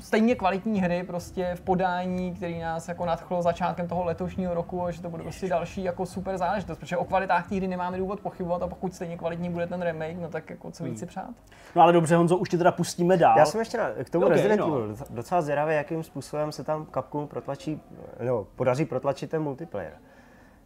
stejně 0.00 0.34
kvalitní 0.34 0.80
hry 0.80 1.02
prostě 1.02 1.54
v 1.54 1.60
podání, 1.60 2.34
který 2.34 2.58
nás 2.58 2.88
jako 2.88 3.06
nadchlo 3.06 3.42
začátkem 3.42 3.88
toho 3.88 4.04
letošního 4.04 4.54
roku 4.54 4.84
a 4.84 4.90
že 4.90 5.02
to 5.02 5.10
bude 5.10 5.22
prostě 5.22 5.48
další 5.48 5.84
jako 5.84 6.06
super 6.06 6.38
záležitost, 6.38 6.78
protože 6.78 6.96
o 6.96 7.04
kvalitách 7.04 7.48
té 7.48 7.54
hry 7.54 7.68
nemáme 7.68 7.98
důvod 7.98 8.20
pochybovat 8.20 8.62
a 8.62 8.66
pokud 8.66 8.94
stejně 8.94 9.16
kvalitní 9.16 9.50
bude 9.50 9.66
ten 9.66 9.82
remake, 9.82 10.16
no 10.16 10.28
tak 10.28 10.50
jako 10.50 10.70
co 10.70 10.84
víc 10.84 10.98
si 10.98 11.04
hmm. 11.04 11.08
přát. 11.08 11.30
No 11.76 11.82
ale 11.82 11.92
dobře, 11.92 12.16
Honzo, 12.16 12.36
už 12.36 12.48
ti 12.48 12.58
teda 12.58 12.72
pustíme 12.72 13.16
dál. 13.16 13.38
Já 13.38 13.46
jsem 13.46 13.60
ještě 13.60 13.78
na, 13.78 13.90
k 14.04 14.10
tomu 14.10 14.24
okay, 14.24 14.36
Resident 14.36 14.60
no. 14.60 14.66
Evil 14.66 14.96
docela 15.10 15.42
zvědavý, 15.42 15.74
jakým 15.74 16.02
způsobem 16.02 16.52
se 16.52 16.64
tam 16.64 16.86
Capcom 16.94 17.28
protlačí, 17.28 17.80
no, 18.26 18.46
podaří 18.56 18.84
protlačit 18.84 19.30
ten 19.30 19.42
multiplayer. 19.42 19.92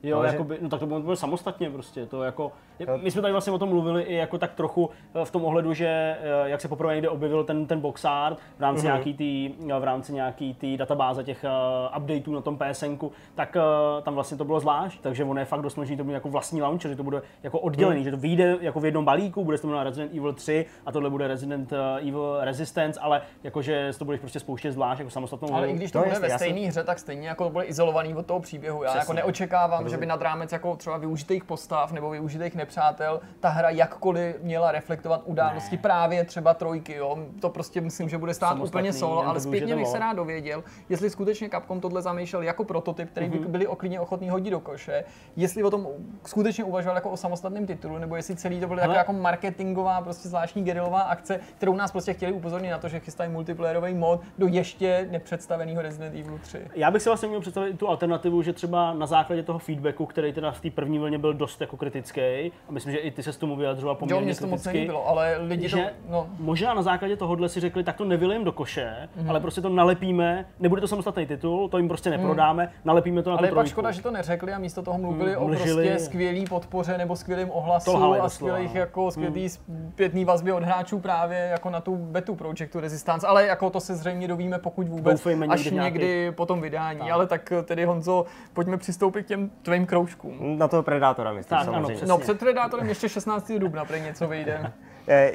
Jo, 0.03 0.19
no, 0.19 0.25
jakoby, 0.25 0.59
no 0.61 0.69
tak 0.69 0.81
to 0.81 0.87
bylo 0.87 1.17
samostatně 1.17 1.71
prostě, 1.71 2.07
to 2.07 2.23
jako, 2.23 2.53
my 2.97 3.11
jsme 3.11 3.23
tady 3.23 3.33
vlastně 3.33 3.53
o 3.53 3.59
tom 3.59 3.69
mluvili 3.69 4.03
i 4.03 4.15
jako 4.15 4.39
tak 4.39 4.55
trochu 4.55 4.91
eh, 5.15 5.25
v 5.25 5.31
tom 5.31 5.45
ohledu, 5.45 5.75
že 5.75 5.87
eh, 5.87 6.19
jak 6.45 6.61
se 6.61 6.69
poprvé 6.69 6.95
někde 6.95 7.09
objevil 7.09 7.45
ten, 7.45 7.67
ten 7.67 7.81
box 7.81 8.05
art 8.05 8.39
v 8.59 8.61
rámci 8.61 8.83
uh-huh. 8.83 8.85
nějaký 8.85 9.15
tý, 9.15 9.55
eh, 9.71 9.81
v 9.81 9.85
rámci 9.85 10.13
nějaký 10.13 10.55
tý 10.55 10.77
databáze 10.77 11.25
těch 11.25 11.45
uh, 11.45 12.03
updateů 12.03 12.35
na 12.35 12.41
tom 12.41 12.59
PSNku, 12.59 13.13
tak 13.35 13.57
uh, 13.57 14.03
tam 14.03 14.15
vlastně 14.15 14.37
to 14.37 14.45
bylo 14.45 14.61
zvlášť, 14.61 15.01
takže 15.01 15.25
ono 15.25 15.41
je 15.41 15.45
fakt 15.45 15.63
dost 15.63 15.77
možný 15.77 15.97
to 15.97 16.05
bude 16.05 16.15
jako 16.15 16.29
vlastní 16.29 16.63
launcher, 16.63 16.91
že 16.91 16.97
to 16.97 17.03
bude 17.03 17.23
jako 17.43 17.59
oddělený, 17.59 18.01
uh-huh. 18.01 18.05
že 18.05 18.11
to 18.11 18.17
vyjde 18.17 18.57
jako 18.61 18.81
v 18.81 18.85
jednom 18.85 19.05
balíku, 19.05 19.45
bude 19.45 19.59
to 19.59 19.67
jmenovat 19.67 19.85
Resident 19.85 20.15
Evil 20.15 20.33
3 20.33 20.67
a 20.87 20.93
tohle 20.93 21.11
bude 21.11 21.29
Resident 21.29 21.73
Evil 21.99 22.39
Resistance, 22.41 23.01
ale 23.01 23.23
jakože 23.43 23.91
to 23.99 24.05
budeš 24.05 24.21
prostě 24.21 24.41
spouštět 24.41 24.73
zvlášť 24.73 24.99
jako 24.99 25.11
samostatnou 25.11 25.55
Ale 25.55 25.69
i 25.69 25.73
když 25.73 25.93
to, 25.93 25.99
to 25.99 26.05
bude 26.05 26.21
ve 26.21 26.31
stejné 26.31 26.61
jsem... 26.61 26.69
hře, 26.69 26.85
tak 26.85 26.99
stejně 26.99 27.29
jako 27.29 27.45
to 27.45 27.51
bude 27.51 27.65
izolovaný 27.65 28.15
od 28.15 28.27
toho 28.27 28.41
příběhu. 28.41 28.83
Já 28.83 28.91
Přesně. 28.91 28.99
jako 28.99 29.13
neočekávám, 29.13 29.89
že 29.93 29.99
by 29.99 30.07
nad 30.07 30.23
rámec 30.23 30.53
jako 30.53 30.77
třeba 30.77 30.97
využitých 30.97 31.45
postav 31.45 31.93
nebo 31.93 32.11
využitých 32.11 32.55
nepřátel 32.55 33.21
ta 33.41 33.49
hra 33.49 33.71
jakkoliv 33.71 34.43
měla 34.43 34.73
reflektovat 34.73 35.23
události 35.25 35.77
ne. 35.77 35.83
právě 35.83 36.25
třeba 36.25 36.55
trojky. 36.55 36.95
Jo? 36.95 37.19
To 37.41 37.49
prostě 37.49 37.81
myslím, 37.81 38.09
že 38.09 38.19
bude 38.19 38.35
stát 38.35 38.59
úplně 38.61 38.93
solo, 38.93 39.27
ale 39.27 39.41
zpětně 39.41 39.77
bych 39.77 39.87
se 39.87 39.99
rád 39.99 40.13
dověděl, 40.13 40.65
jestli 40.89 41.11
skutečně 41.11 41.49
Capcom 41.49 41.81
tohle 41.81 42.03
zamýšlel 42.03 42.43
jako 42.43 42.65
prototyp, 42.65 43.11
který 43.11 43.29
by 43.29 43.39
mhm. 43.39 43.51
byli 43.51 43.67
oklidně 43.67 44.01
ochotní 44.01 44.31
hodit 44.31 44.51
do 44.51 44.61
koše, 44.61 45.05
jestli 45.37 45.63
o 45.63 45.71
tom 45.71 45.89
skutečně 46.27 46.65
uvažoval 46.65 46.97
jako 46.97 47.11
o 47.11 47.17
samostatném 47.17 47.67
titulu, 47.67 47.99
nebo 47.99 48.17
jestli 48.17 48.37
celý 48.37 48.61
to 48.61 48.67
byl 48.67 48.79
jako, 48.79 48.93
jako 48.93 49.13
marketingová, 49.13 50.01
prostě 50.01 50.29
zvláštní 50.29 50.65
gerilová 50.65 51.01
akce, 51.01 51.41
kterou 51.57 51.75
nás 51.75 51.93
prostě 51.93 52.15
chtěli 52.15 52.33
upozornit 52.33 52.71
na 52.71 52.79
to, 52.79 52.89
že 52.89 53.01
chystají 53.01 53.31
multiplayerový 53.31 53.95
mod 53.95 54.21
do 54.39 54.47
ještě 54.47 55.09
nepředstaveného 55.11 55.83
Resident 55.83 56.15
Evil 56.15 56.39
3. 56.39 56.59
Já 56.75 56.91
bych 56.91 57.03
si 57.03 57.09
vlastně 57.09 57.29
měl 57.29 57.41
představit 57.41 57.79
tu 57.79 57.89
alternativu, 57.89 58.43
že 58.43 58.53
třeba 58.53 58.95
na 58.95 59.07
základě 59.07 59.43
toho 59.43 59.59
feedbacku 59.59 59.82
feedbacku, 59.83 60.07
který 60.07 60.33
teda 60.33 60.53
v 60.53 60.61
té 60.61 60.71
první 60.71 60.99
vlně 60.99 61.19
byl 61.19 61.35
dost 61.35 61.61
jako 61.61 61.77
kritický. 61.77 62.21
A 62.69 62.73
myslím, 62.73 62.93
že 62.93 62.99
i 62.99 63.11
ty 63.11 63.23
se 63.23 63.33
s 63.33 63.37
tomu 63.37 63.57
vyjadřoval 63.57 63.95
poměrně 63.95 64.21
jo, 64.21 64.25
mě 64.25 64.35
to 64.35 64.39
kriticky. 64.39 64.69
moc 64.69 64.75
nelíbilo, 64.75 65.09
ale 65.09 65.37
lidi 65.41 65.69
že 65.69 65.77
to, 65.77 66.13
no. 66.13 66.27
Možná 66.39 66.75
na 66.75 66.83
základě 66.83 67.17
tohohle 67.17 67.49
si 67.49 67.61
řekli, 67.61 67.85
tak 67.85 67.97
to 67.97 68.05
nevylijeme 68.05 68.45
do 68.45 68.53
koše, 68.53 69.09
mm-hmm. 69.19 69.31
ale 69.31 69.41
prostě 69.41 69.61
to 69.61 69.69
nalepíme, 69.69 70.47
nebude 70.61 70.81
to 70.81 70.89
samostatný 70.89 71.27
titul, 71.27 71.69
to 71.69 71.79
jim 71.79 71.89
prostě 71.89 72.11
neprodáme, 72.11 72.65
mm. 72.65 72.71
nalepíme 72.85 73.23
to 73.23 73.31
na 73.31 73.37
ale 73.37 73.49
tu 73.49 73.55
je 73.55 73.57
pak 73.57 73.67
škoda, 73.67 73.91
že 73.91 74.03
to 74.03 74.11
neřekli 74.11 74.53
a 74.53 74.59
místo 74.59 74.83
toho 74.83 74.99
mluvili 74.99 75.31
mm, 75.37 75.43
o 75.43 75.49
mlžili. 75.49 75.89
prostě 75.89 76.05
skvělý 76.05 76.45
podpoře 76.45 76.99
nebo 76.99 77.17
skvělým 77.17 77.51
ohlasu 77.51 77.93
To 77.93 78.23
a 78.23 78.29
skvělých 78.29 78.75
no. 78.75 78.81
jako 78.81 79.11
skvělý 79.11 79.49
zpětný 79.93 80.25
vazby 80.25 80.53
od 80.53 80.63
hráčů 80.63 80.99
právě 80.99 81.39
jako 81.39 81.71
na 81.71 81.81
tu 81.81 81.97
betu 81.97 82.35
Projectu 82.35 82.81
Resistance, 82.81 83.27
ale 83.27 83.47
jako 83.47 83.71
to 83.71 83.81
se 83.81 83.97
zřejmě 83.97 84.29
dovíme 84.29 84.59
pokud 84.59 84.89
vůbec 84.89 85.13
Doufejme 85.13 85.47
až 85.47 85.65
někdy 85.65 85.83
někdy 85.83 86.33
po 86.33 86.47
tom 86.47 86.61
vydání, 86.61 86.99
Tak. 86.99 87.11
ale 87.11 87.27
tak 87.27 87.53
tedy 87.65 87.85
Honzo, 87.85 88.25
pojďme 88.53 88.77
přistoupit 88.77 89.25
k 89.25 89.29
těm 89.29 89.51
tvým 89.73 89.87
kroužkům. 89.87 90.59
Na 90.59 90.69
toho 90.69 90.83
Predátora, 90.83 91.33
myslím, 91.33 91.59
Tak, 91.59 91.69
ano, 91.69 91.73
samozřejmě. 91.73 91.95
přesně. 91.95 92.09
No 92.09 92.19
před 92.19 92.39
Predátorem 92.39 92.89
ještě 92.89 93.09
16. 93.09 93.53
dubna 93.59 93.85
prý 93.85 94.01
něco 94.01 94.29
vyjde. 94.29 94.73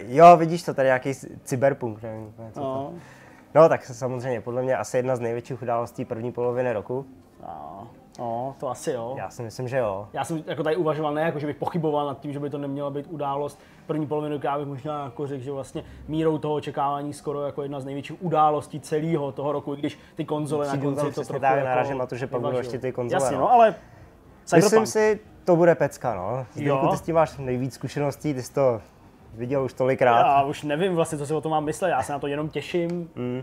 Jo, 0.07 0.37
vidíš 0.37 0.63
to, 0.63 0.73
tady 0.73 0.85
nějaký 0.85 1.13
cyberpunk, 1.43 2.01
nevím, 2.01 2.33
co 2.51 2.59
to. 2.59 2.65
No, 2.65 2.93
No, 3.55 3.69
tak 3.69 3.85
samozřejmě, 3.85 4.41
podle 4.41 4.61
mě 4.61 4.77
asi 4.77 4.97
jedna 4.97 5.15
z 5.15 5.19
největších 5.19 5.61
událostí 5.61 6.05
první 6.05 6.31
poloviny 6.31 6.73
roku. 6.73 7.05
no, 7.41 7.87
no, 8.19 8.55
to 8.59 8.69
asi 8.69 8.91
jo. 8.91 9.15
Já 9.17 9.29
si 9.29 9.41
myslím, 9.43 9.67
že 9.67 9.77
jo. 9.77 10.07
Já 10.13 10.23
jsem 10.23 10.43
jako 10.47 10.63
tady 10.63 10.75
uvažoval, 10.75 11.13
ne 11.13 11.21
jako, 11.21 11.39
že 11.39 11.47
bych 11.47 11.55
pochyboval 11.55 12.07
nad 12.07 12.19
tím, 12.19 12.33
že 12.33 12.39
by 12.39 12.49
to 12.49 12.57
neměla 12.57 12.89
být 12.89 13.05
událost 13.09 13.59
první 13.87 14.07
poloviny 14.07 14.35
roku, 14.35 14.45
já 14.45 14.57
bych 14.57 14.67
možná 14.67 15.03
jako 15.03 15.27
řekl, 15.27 15.43
že 15.43 15.51
vlastně 15.51 15.83
mírou 16.07 16.37
toho 16.37 16.53
očekávání 16.53 17.13
skoro 17.13 17.45
jako 17.45 17.63
jedna 17.63 17.79
z 17.79 17.85
největších 17.85 18.23
událostí 18.23 18.79
celého 18.79 19.31
toho 19.31 19.51
roku, 19.51 19.73
i 19.73 19.77
když 19.77 19.99
ty 20.15 20.25
konzole 20.25 20.67
na 20.67 20.73
Přijdu 20.73 20.95
konci 20.95 21.15
to 21.15 21.21
trochu 21.25 21.45
jako 21.45 21.65
narážím 21.65 21.97
na 21.97 22.05
to, 22.05 22.15
že 22.15 22.27
pak 22.27 22.41
ještě 22.57 22.79
ty 22.79 22.91
konzole, 22.91 23.21
Jasně, 23.23 23.37
no. 23.37 23.41
no, 23.43 23.51
ale 23.51 23.75
Myslím 24.55 24.61
Cyberpunk. 24.61 24.87
si, 24.87 25.19
to 25.45 25.55
bude 25.55 25.75
pecka, 25.75 26.15
no. 26.15 26.45
Zdeňku, 26.53 26.85
Jo. 26.85 26.87
ty 26.91 26.97
s 26.97 27.01
tím 27.01 27.15
máš 27.15 27.37
nejvíc 27.37 27.73
zkušeností, 27.73 28.33
ty 28.33 28.43
jsi 28.43 28.53
to 28.53 28.81
viděl 29.33 29.63
už 29.63 29.73
tolikrát. 29.73 30.19
Já 30.19 30.43
už 30.43 30.63
nevím 30.63 30.95
vlastně, 30.95 31.17
co 31.17 31.25
si 31.25 31.33
o 31.33 31.41
tom 31.41 31.51
mám 31.51 31.65
myslet, 31.65 31.89
já 31.89 32.03
se 32.03 32.11
na 32.13 32.19
to 32.19 32.27
jenom 32.27 32.49
těším. 32.49 33.09
Mm. 33.15 33.41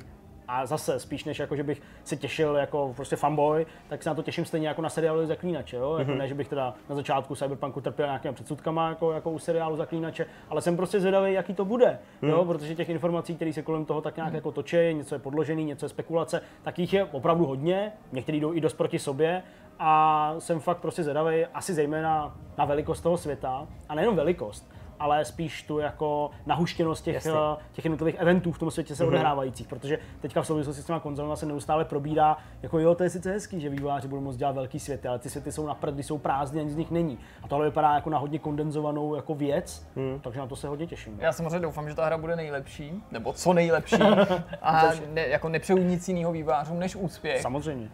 A 0.48 0.66
zase 0.66 1.00
spíš 1.00 1.24
než 1.24 1.38
jako, 1.38 1.56
že 1.56 1.62
bych 1.62 1.82
se 2.04 2.16
těšil 2.16 2.56
jako 2.56 2.92
prostě 2.96 3.16
fanboy, 3.16 3.66
tak 3.88 4.02
se 4.02 4.08
na 4.08 4.14
to 4.14 4.22
těším 4.22 4.44
stejně 4.44 4.68
jako 4.68 4.82
na 4.82 4.88
seriálu 4.88 5.26
Zaklínače. 5.26 5.76
Jo? 5.76 5.90
Mhm. 5.90 6.00
Jako 6.00 6.14
ne, 6.18 6.28
že 6.28 6.34
bych 6.34 6.48
teda 6.48 6.74
na 6.88 6.94
začátku 6.94 7.34
Cyberpunku 7.36 7.80
trpěl 7.80 8.06
nějakými 8.06 8.34
předsudkama 8.34 8.88
jako, 8.88 9.12
jako 9.12 9.30
u 9.30 9.38
seriálu 9.38 9.76
Zaklínače, 9.76 10.26
ale 10.50 10.62
jsem 10.62 10.76
prostě 10.76 11.00
zvědavý, 11.00 11.32
jaký 11.32 11.54
to 11.54 11.64
bude. 11.64 11.98
Mhm. 12.22 12.30
Jo? 12.30 12.44
Protože 12.44 12.74
těch 12.74 12.88
informací, 12.88 13.34
které 13.34 13.52
se 13.52 13.62
kolem 13.62 13.84
toho 13.84 14.00
tak 14.00 14.16
nějak 14.16 14.34
jako 14.34 14.52
točí, 14.52 14.76
něco 14.92 15.14
je 15.14 15.18
podložený, 15.18 15.64
něco 15.64 15.84
je 15.84 15.88
spekulace, 15.88 16.40
tak 16.62 16.78
jich 16.78 16.92
je 16.92 17.04
opravdu 17.04 17.46
hodně, 17.46 17.92
některý 18.12 18.40
jdou 18.40 18.54
i 18.54 18.60
dost 18.60 18.74
proti 18.74 18.98
sobě. 18.98 19.42
A 19.78 20.34
jsem 20.38 20.60
fakt 20.60 20.78
prostě 20.78 21.02
zvědavý, 21.02 21.46
asi 21.46 21.74
zejména 21.74 22.36
na 22.58 22.64
velikost 22.64 23.00
toho 23.00 23.16
světa. 23.16 23.66
A 23.88 23.94
nejenom 23.94 24.16
velikost, 24.16 24.70
ale 24.98 25.24
spíš 25.24 25.62
tu 25.62 25.78
jako 25.78 26.30
nahuštěnost 26.46 27.04
těch, 27.04 27.14
Jasně. 27.14 27.32
eh, 27.32 27.62
těch 27.72 27.84
jednotlivých 27.84 28.14
eventů 28.18 28.52
v 28.52 28.58
tom 28.58 28.70
světě 28.70 28.96
se 28.96 29.04
odehrávajících, 29.04 29.66
protože 29.68 29.98
teďka 30.20 30.42
v 30.42 30.46
souvislosti 30.46 30.82
s 30.82 30.86
těma 30.86 31.00
konzolama 31.00 31.36
se 31.36 31.46
neustále 31.46 31.84
probírá, 31.84 32.36
jako 32.62 32.78
jo, 32.78 32.94
to 32.94 33.02
je 33.02 33.10
sice 33.10 33.32
hezký, 33.32 33.60
že 33.60 33.68
vývojáři 33.68 34.08
budou 34.08 34.22
moct 34.22 34.36
dělat 34.36 34.54
velký 34.54 34.80
světy, 34.80 35.08
ale 35.08 35.18
ty 35.18 35.30
světy 35.30 35.52
jsou 35.52 35.66
na 35.66 35.74
prd, 35.74 35.98
jsou 35.98 36.18
prázdné, 36.18 36.60
ani 36.60 36.70
z 36.70 36.76
nich 36.76 36.90
není. 36.90 37.18
A 37.42 37.48
tohle 37.48 37.66
vypadá 37.66 37.94
jako 37.94 38.10
na 38.10 38.18
hodně 38.18 38.38
kondenzovanou 38.38 39.14
jako 39.14 39.34
věc, 39.34 39.86
takže 40.20 40.40
na 40.40 40.46
to 40.46 40.56
se 40.56 40.68
hodně 40.68 40.86
těším. 40.86 41.20
Já 41.20 41.32
samozřejmě 41.32 41.60
doufám, 41.60 41.88
že 41.88 41.94
ta 41.94 42.06
hra 42.06 42.18
bude 42.18 42.36
nejlepší, 42.36 43.02
nebo 43.10 43.32
co 43.32 43.52
nejlepší, 43.52 44.02
a 44.62 44.82
ne, 45.12 45.28
jako 45.28 45.48
nepřeju 45.48 45.78
nic 45.78 46.08
jiného 46.08 46.32
vývářům 46.32 46.78
než 46.78 46.96
úspěch. 46.96 47.42
Samozřejmě. 47.42 47.88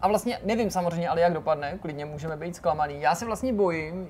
A 0.00 0.08
vlastně 0.08 0.38
nevím 0.44 0.70
samozřejmě, 0.70 1.08
ale 1.08 1.20
jak 1.20 1.32
dopadne, 1.32 1.78
klidně 1.78 2.04
můžeme 2.04 2.36
být 2.36 2.56
zklamaný. 2.56 3.00
Já 3.00 3.14
se 3.14 3.26
vlastně 3.26 3.52
bojím, 3.52 4.08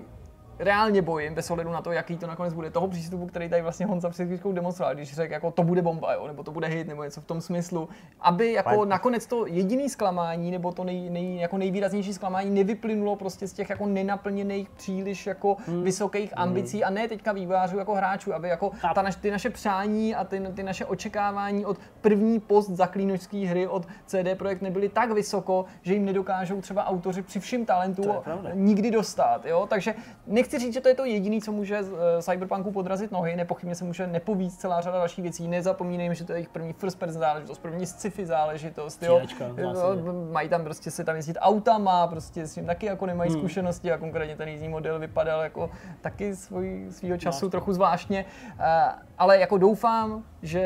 reálně 0.60 1.02
bojím, 1.02 1.34
bez 1.34 1.50
ohledu 1.50 1.70
na 1.70 1.82
to, 1.82 1.92
jaký 1.92 2.16
to 2.16 2.26
nakonec 2.26 2.54
bude, 2.54 2.70
toho 2.70 2.88
přístupu, 2.88 3.26
který 3.26 3.48
tady 3.48 3.62
vlastně 3.62 3.86
Honza 3.86 4.10
před 4.10 4.24
chvíličkou 4.24 4.52
demonstroval, 4.52 4.94
když 4.94 5.14
řekl, 5.14 5.32
jako 5.32 5.50
to 5.50 5.62
bude 5.62 5.82
bomba, 5.82 6.12
jo, 6.14 6.26
nebo 6.26 6.42
to 6.42 6.50
bude 6.50 6.66
hit, 6.66 6.88
nebo 6.88 7.04
něco 7.04 7.20
v 7.20 7.24
tom 7.24 7.40
smyslu, 7.40 7.88
aby 8.20 8.52
jako 8.52 8.68
Ale- 8.68 8.86
nakonec 8.86 9.26
to 9.26 9.46
jediný 9.46 9.88
zklamání, 9.88 10.50
nebo 10.50 10.72
to 10.72 10.84
nej, 10.84 11.10
nej, 11.10 11.36
jako 11.36 11.58
nejvýraznější 11.58 12.14
zklamání 12.14 12.50
nevyplynulo 12.50 13.16
prostě 13.16 13.46
z 13.48 13.52
těch 13.52 13.70
jako 13.70 13.86
nenaplněných 13.86 14.70
příliš 14.70 15.26
jako 15.26 15.56
Hmm. 15.66 15.82
vysokých 15.82 16.32
ambicí 16.36 16.84
a 16.84 16.90
ne 16.90 17.08
teďka 17.08 17.32
vývářů 17.32 17.78
jako 17.78 17.94
hráčů, 17.94 18.34
aby 18.34 18.48
jako 18.48 18.70
ta 18.94 19.02
naš, 19.02 19.16
ty 19.16 19.30
naše 19.30 19.50
přání 19.50 20.14
a 20.14 20.24
ty, 20.24 20.40
ty 20.54 20.62
naše 20.62 20.84
očekávání 20.86 21.64
od 21.66 21.76
první 22.00 22.40
post 22.40 22.70
zaklínočské 22.70 23.36
hry 23.46 23.66
od 23.66 23.86
CD 24.06 24.34
Projekt 24.38 24.62
nebyly 24.62 24.88
tak 24.88 25.10
vysoko, 25.12 25.64
že 25.82 25.94
jim 25.94 26.04
nedokážou 26.04 26.60
třeba 26.60 26.86
autoři 26.86 27.22
při 27.22 27.40
všem 27.40 27.64
talentu 27.66 28.02
nikdy 28.54 28.90
dostat. 28.90 29.44
Jo? 29.46 29.66
Takže 29.70 29.94
nechci 30.26 30.49
říct, 30.58 30.74
že 30.74 30.80
to 30.80 30.88
je 30.88 30.94
to 30.94 31.04
jediné, 31.04 31.40
co 31.40 31.52
může 31.52 31.78
eh, 31.78 32.22
Cyberpunku 32.22 32.72
podrazit 32.72 33.12
nohy, 33.12 33.36
nepochybně 33.36 33.74
se 33.74 33.84
může 33.84 34.06
nepovíct 34.06 34.60
celá 34.60 34.80
řada 34.80 34.98
dalších 34.98 35.22
věcí. 35.22 35.48
Nezapomínejme, 35.48 36.14
že 36.14 36.24
to 36.24 36.32
je 36.32 36.36
jejich 36.36 36.48
první 36.48 36.72
first 36.72 36.98
person 36.98 37.20
záležitost, 37.20 37.58
první 37.58 37.86
sci-fi 37.86 38.26
záležitost. 38.26 39.02
Jo? 39.02 39.20
Jo, 39.56 39.74
zásadě. 39.74 40.02
mají 40.32 40.48
tam 40.48 40.64
prostě 40.64 40.90
se 40.90 41.04
tam 41.04 41.16
jezdit 41.16 41.36
autama, 41.40 42.06
prostě 42.06 42.46
s 42.46 42.54
tím 42.54 42.66
taky 42.66 42.86
jako 42.86 43.06
nemají 43.06 43.30
Hmm. 43.30 43.40
zkušenosti 43.40 43.92
a 43.92 43.98
konkrétně 43.98 44.36
ten 44.36 44.48
jízdní 44.48 44.68
model 44.68 44.98
vypadal 44.98 45.40
jako 45.42 45.70
taky 46.00 46.36
svůj, 46.36 46.86
svýho 46.90 47.16
času 47.18 47.38
Zvláštní. 47.38 47.50
trochu 47.50 47.72
zvláštně. 47.72 48.24
Eh, 48.60 48.88
Ale 49.18 49.38
jako 49.38 49.58
doufám, 49.58 50.24
že 50.42 50.62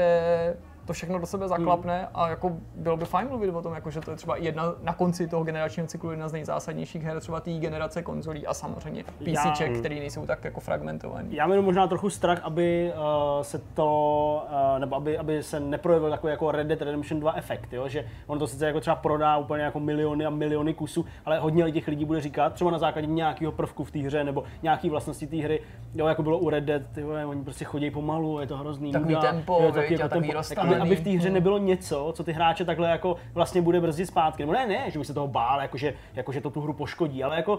to 0.87 0.93
všechno 0.93 1.19
do 1.19 1.27
sebe 1.27 1.49
zaklapne 1.49 1.99
Hmm. 1.99 2.09
a 2.15 2.29
jako 2.29 2.53
bylo 2.77 2.97
by 2.97 3.05
fajn 3.05 3.29
mluvit 3.29 3.51
o 3.51 3.63
tom, 3.63 3.75
jako 3.75 3.91
že 3.91 4.01
to 4.01 4.11
je 4.11 4.17
třeba 4.17 4.37
jedna 4.37 4.75
na 4.83 4.93
konci 4.95 5.29
toho 5.29 5.45
generačního 5.45 5.87
cyklu 5.87 6.11
jedna 6.11 6.29
z 6.29 6.33
nejzásadnějších 6.33 7.03
her 7.03 7.21
třeba 7.21 7.41
té 7.41 7.51
generace 7.53 8.03
konzolí 8.03 8.47
a 8.47 8.55
samozřejmě 8.55 9.05
PCček, 9.05 9.71
Já- 9.73 9.79
který 9.79 10.01
nejsou 10.01 10.27
tak 10.27 10.45
jako 10.45 10.61
fragmentovaný. 10.61 11.35
Já 11.35 11.47
mám 11.47 11.63
možná 11.65 11.87
trochu 11.87 12.11
strach, 12.11 12.41
aby 12.43 12.93
uh, 12.97 13.43
se 13.43 13.59
to, 13.59 14.47
uh, 14.75 14.79
nebo 14.79 14.97
aby, 14.97 15.19
aby 15.19 15.43
se 15.43 15.61
neprojevil 15.61 16.11
takový 16.11 16.31
jako 16.31 16.51
Red 16.51 16.67
Dead 16.67 16.83
Redemption 16.83 17.21
2 17.21 17.33
efekt, 17.33 17.73
jo? 17.73 17.89
že 17.89 18.07
on 18.27 18.39
to 18.39 18.47
sice 18.47 18.67
jako 18.67 18.81
třeba 18.81 18.97
prodá 18.97 19.37
úplně 19.37 19.63
jako 19.63 19.81
miliony 19.81 20.27
a 20.27 20.31
miliony 20.31 20.75
kusů, 20.75 21.05
ale 21.25 21.39
hodně 21.39 21.73
těch 21.73 21.89
lidí 21.89 22.05
bude 22.05 22.21
říkat, 22.21 22.53
třeba 22.53 22.71
na 22.71 22.79
základě 22.79 23.07
nějakého 23.07 23.53
prvku 23.53 23.85
v 23.85 23.91
té 23.91 23.99
hře 23.99 24.25
nebo 24.25 24.45
nějaký 24.63 24.91
vlastnosti 24.91 25.27
té 25.27 25.37
hry, 25.37 25.61
jo, 25.95 26.07
jako 26.07 26.23
bylo 26.23 26.39
u 26.39 26.51
Red 26.51 26.65
Dead, 26.65 26.83
vole, 27.03 27.27
oni 27.27 27.45
prostě 27.45 27.65
chodí 27.65 27.91
pomalu, 27.91 28.41
je 28.41 28.47
to 28.47 28.57
hrozný. 28.57 28.93
Takový 28.93 29.15
nuda, 29.15 29.31
tempo, 29.33 29.59
jo, 29.63 29.73
takový 29.99 30.29
Tak 30.29 30.37
roztahaný. 30.37 30.74
Aby, 30.81 30.91
aby 30.91 30.97
v 30.97 31.05
té 31.05 31.11
hře 31.11 31.31
nebylo 31.31 31.59
něco, 31.59 32.13
co 32.17 32.25
ty 32.25 32.33
hráče 32.33 32.65
takhle 32.65 32.91
jako 32.91 33.17
vlastně 33.35 33.63
bude 33.63 33.81
brzdit 33.81 34.07
zpátky. 34.07 34.43
Nebo 34.43 34.53
ne, 34.53 34.67
ne, 34.67 34.91
že 34.91 34.99
bych 34.99 35.07
se 35.07 35.15
toho 35.15 35.29
bál, 35.29 35.61
jakože, 35.63 35.95
jakože 36.15 36.41
to 36.41 36.51
tu 36.51 36.61
hru 36.61 36.73
poškodí, 36.73 37.25
ale 37.25 37.37
jako 37.37 37.59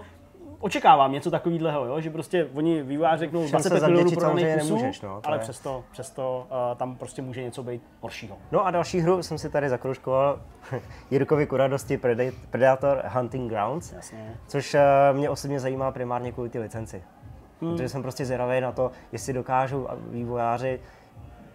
očekávám 0.60 1.12
něco 1.12 1.32
takového, 1.32 1.86
jo? 1.86 2.02
že 2.02 2.10
prostě 2.10 2.48
oni 2.54 2.84
vývář 2.84 3.20
řeknou 3.20 3.48
Všem 3.48 3.60
se 3.60 3.70
25 3.70 3.90
milionů 3.90 4.12
prodaných 4.12 4.46
samozřejmě 4.46 4.62
kusů, 4.62 4.76
nemůžeš, 4.76 5.02
no, 5.02 5.22
to 5.22 5.28
ale 5.28 5.38
je. 5.38 5.40
přesto, 5.40 5.84
přesto 5.92 6.48
uh, 6.50 6.78
tam 6.78 6.96
prostě 6.96 7.22
může 7.22 7.44
něco 7.44 7.64
být 7.64 7.82
horšího. 8.02 8.38
No 8.52 8.66
a 8.66 8.72
další 8.72 9.00
hru 9.00 9.24
jsem 9.24 9.38
si 9.38 9.50
tady 9.50 9.70
zakroužkoval. 9.70 10.42
Jirkovi 11.12 11.48
ku 11.48 11.58
radosti 11.58 11.98
Preda- 11.98 12.34
Predator 12.50 13.04
Hunting 13.08 13.52
Grounds, 13.52 13.94
Jasně. 13.94 14.38
což 14.48 14.74
eh, 14.74 14.84
mě 15.14 15.30
osobně 15.30 15.60
zajímá 15.60 15.92
primárně 15.92 16.32
kvůli 16.32 16.50
ty 16.50 16.60
licenci. 16.60 17.04
Hmm. 17.62 17.72
Protože 17.72 17.90
jsem 17.90 18.02
prostě 18.02 18.26
zvědavý 18.26 18.62
na 18.62 18.72
to, 18.72 18.92
jestli 19.12 19.34
dokážou 19.34 19.88
vývojáři 20.10 20.80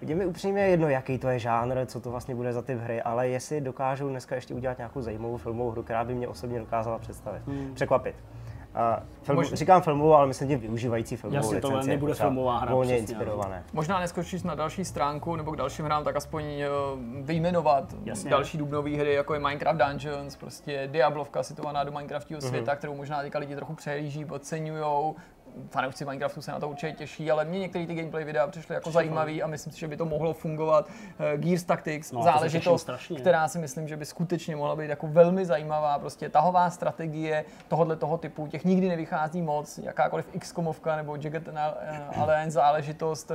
je 0.00 0.14
mi 0.14 0.26
upřímně 0.26 0.62
jedno, 0.62 0.88
jaký 0.88 1.18
to 1.18 1.28
je 1.28 1.38
žánr, 1.38 1.86
co 1.86 2.00
to 2.00 2.10
vlastně 2.10 2.34
bude 2.34 2.52
za 2.52 2.62
typ 2.62 2.78
hry, 2.80 3.02
ale 3.02 3.28
jestli 3.28 3.60
dokážou 3.60 4.08
dneska 4.08 4.34
ještě 4.34 4.54
udělat 4.54 4.78
nějakou 4.78 5.02
zajímavou 5.02 5.36
filmovou 5.36 5.70
hru, 5.70 5.82
která 5.82 6.04
by 6.04 6.14
mě 6.14 6.28
osobně 6.28 6.58
dokázala 6.58 6.98
představit, 6.98 7.42
hmm. 7.46 7.74
překvapit. 7.74 8.14
A 8.74 9.02
film, 9.22 9.44
Říkám 9.44 9.82
filmovou, 9.82 10.14
ale 10.14 10.26
myslím, 10.26 10.48
že 10.48 10.56
využívající 10.56 11.16
filmovou 11.16 11.44
Jasně, 11.44 11.60
tohle 11.60 11.86
nebude 11.86 12.14
filmová 12.14 12.58
hra, 12.58 12.74
Volně 12.74 12.94
přesně, 12.96 13.14
no. 13.14 13.20
inspirované. 13.20 13.64
Možná 13.72 14.00
neskočíš 14.00 14.42
na 14.42 14.54
další 14.54 14.84
stránku 14.84 15.36
nebo 15.36 15.52
k 15.52 15.56
dalším 15.56 15.84
hrám, 15.84 16.04
tak 16.04 16.16
aspoň 16.16 16.44
eh, 16.44 16.68
vyjmenovat 17.22 17.94
Jasně. 18.04 18.30
další 18.30 18.58
dubnové 18.58 18.90
hry, 18.90 19.14
jako 19.14 19.34
je 19.34 19.40
Minecraft 19.40 19.78
Dungeons, 19.78 20.36
prostě 20.36 20.88
Diablovka 20.92 21.42
situovaná 21.42 21.84
do 21.84 21.90
Mhm. 21.90 21.98
Minecraftového 21.98 22.40
světa, 22.40 22.76
kterou 22.76 22.94
možná 22.94 23.22
teďka 23.22 23.38
lidi 23.38 23.54
trochu 23.56 23.74
přehlíží, 23.74 24.24
podceňujou. 24.24 25.16
Fanoušci 25.70 26.04
Minecraftu 26.04 26.42
se 26.42 26.50
na 26.52 26.60
to 26.60 26.68
určitě 26.68 26.92
těší, 26.92 27.30
ale 27.30 27.44
mě 27.44 27.58
některé 27.58 27.86
ty 27.86 27.94
gameplay 27.94 28.24
videa 28.24 28.46
přišly 28.46 28.74
jako 28.74 28.90
zajímavý 28.90 29.42
a 29.42 29.46
myslím 29.46 29.72
si, 29.72 29.80
že 29.80 29.88
by 29.88 29.96
to 29.96 30.04
mohlo 30.04 30.32
fungovat. 30.32 30.88
Eh, 31.34 31.38
Gears 31.38 31.62
Tactics, 31.62 32.12
No, 32.12 32.22
záležitost, 32.22 32.90
která 33.16 33.48
si 33.48 33.58
myslím, 33.58 33.88
že 33.88 33.96
by 33.96 34.04
skutečně 34.04 34.56
mohla 34.56 34.76
být 34.76 34.90
jako 34.90 35.06
velmi 35.06 35.46
zajímavá. 35.46 35.98
Prostě 35.98 36.28
tahová 36.28 36.70
strategie 36.70 37.44
tohohle 37.68 37.96
toho 37.96 38.18
typu, 38.18 38.46
těch 38.46 38.64
nikdy 38.64 38.88
nevychází 38.88 39.42
moc, 39.42 39.78
jakákoliv 39.78 40.26
XCOMovka 40.38 40.96
nebo 40.96 41.16
Jagged 41.16 41.48
Alliance 42.16 42.50
záležitost 42.50 43.32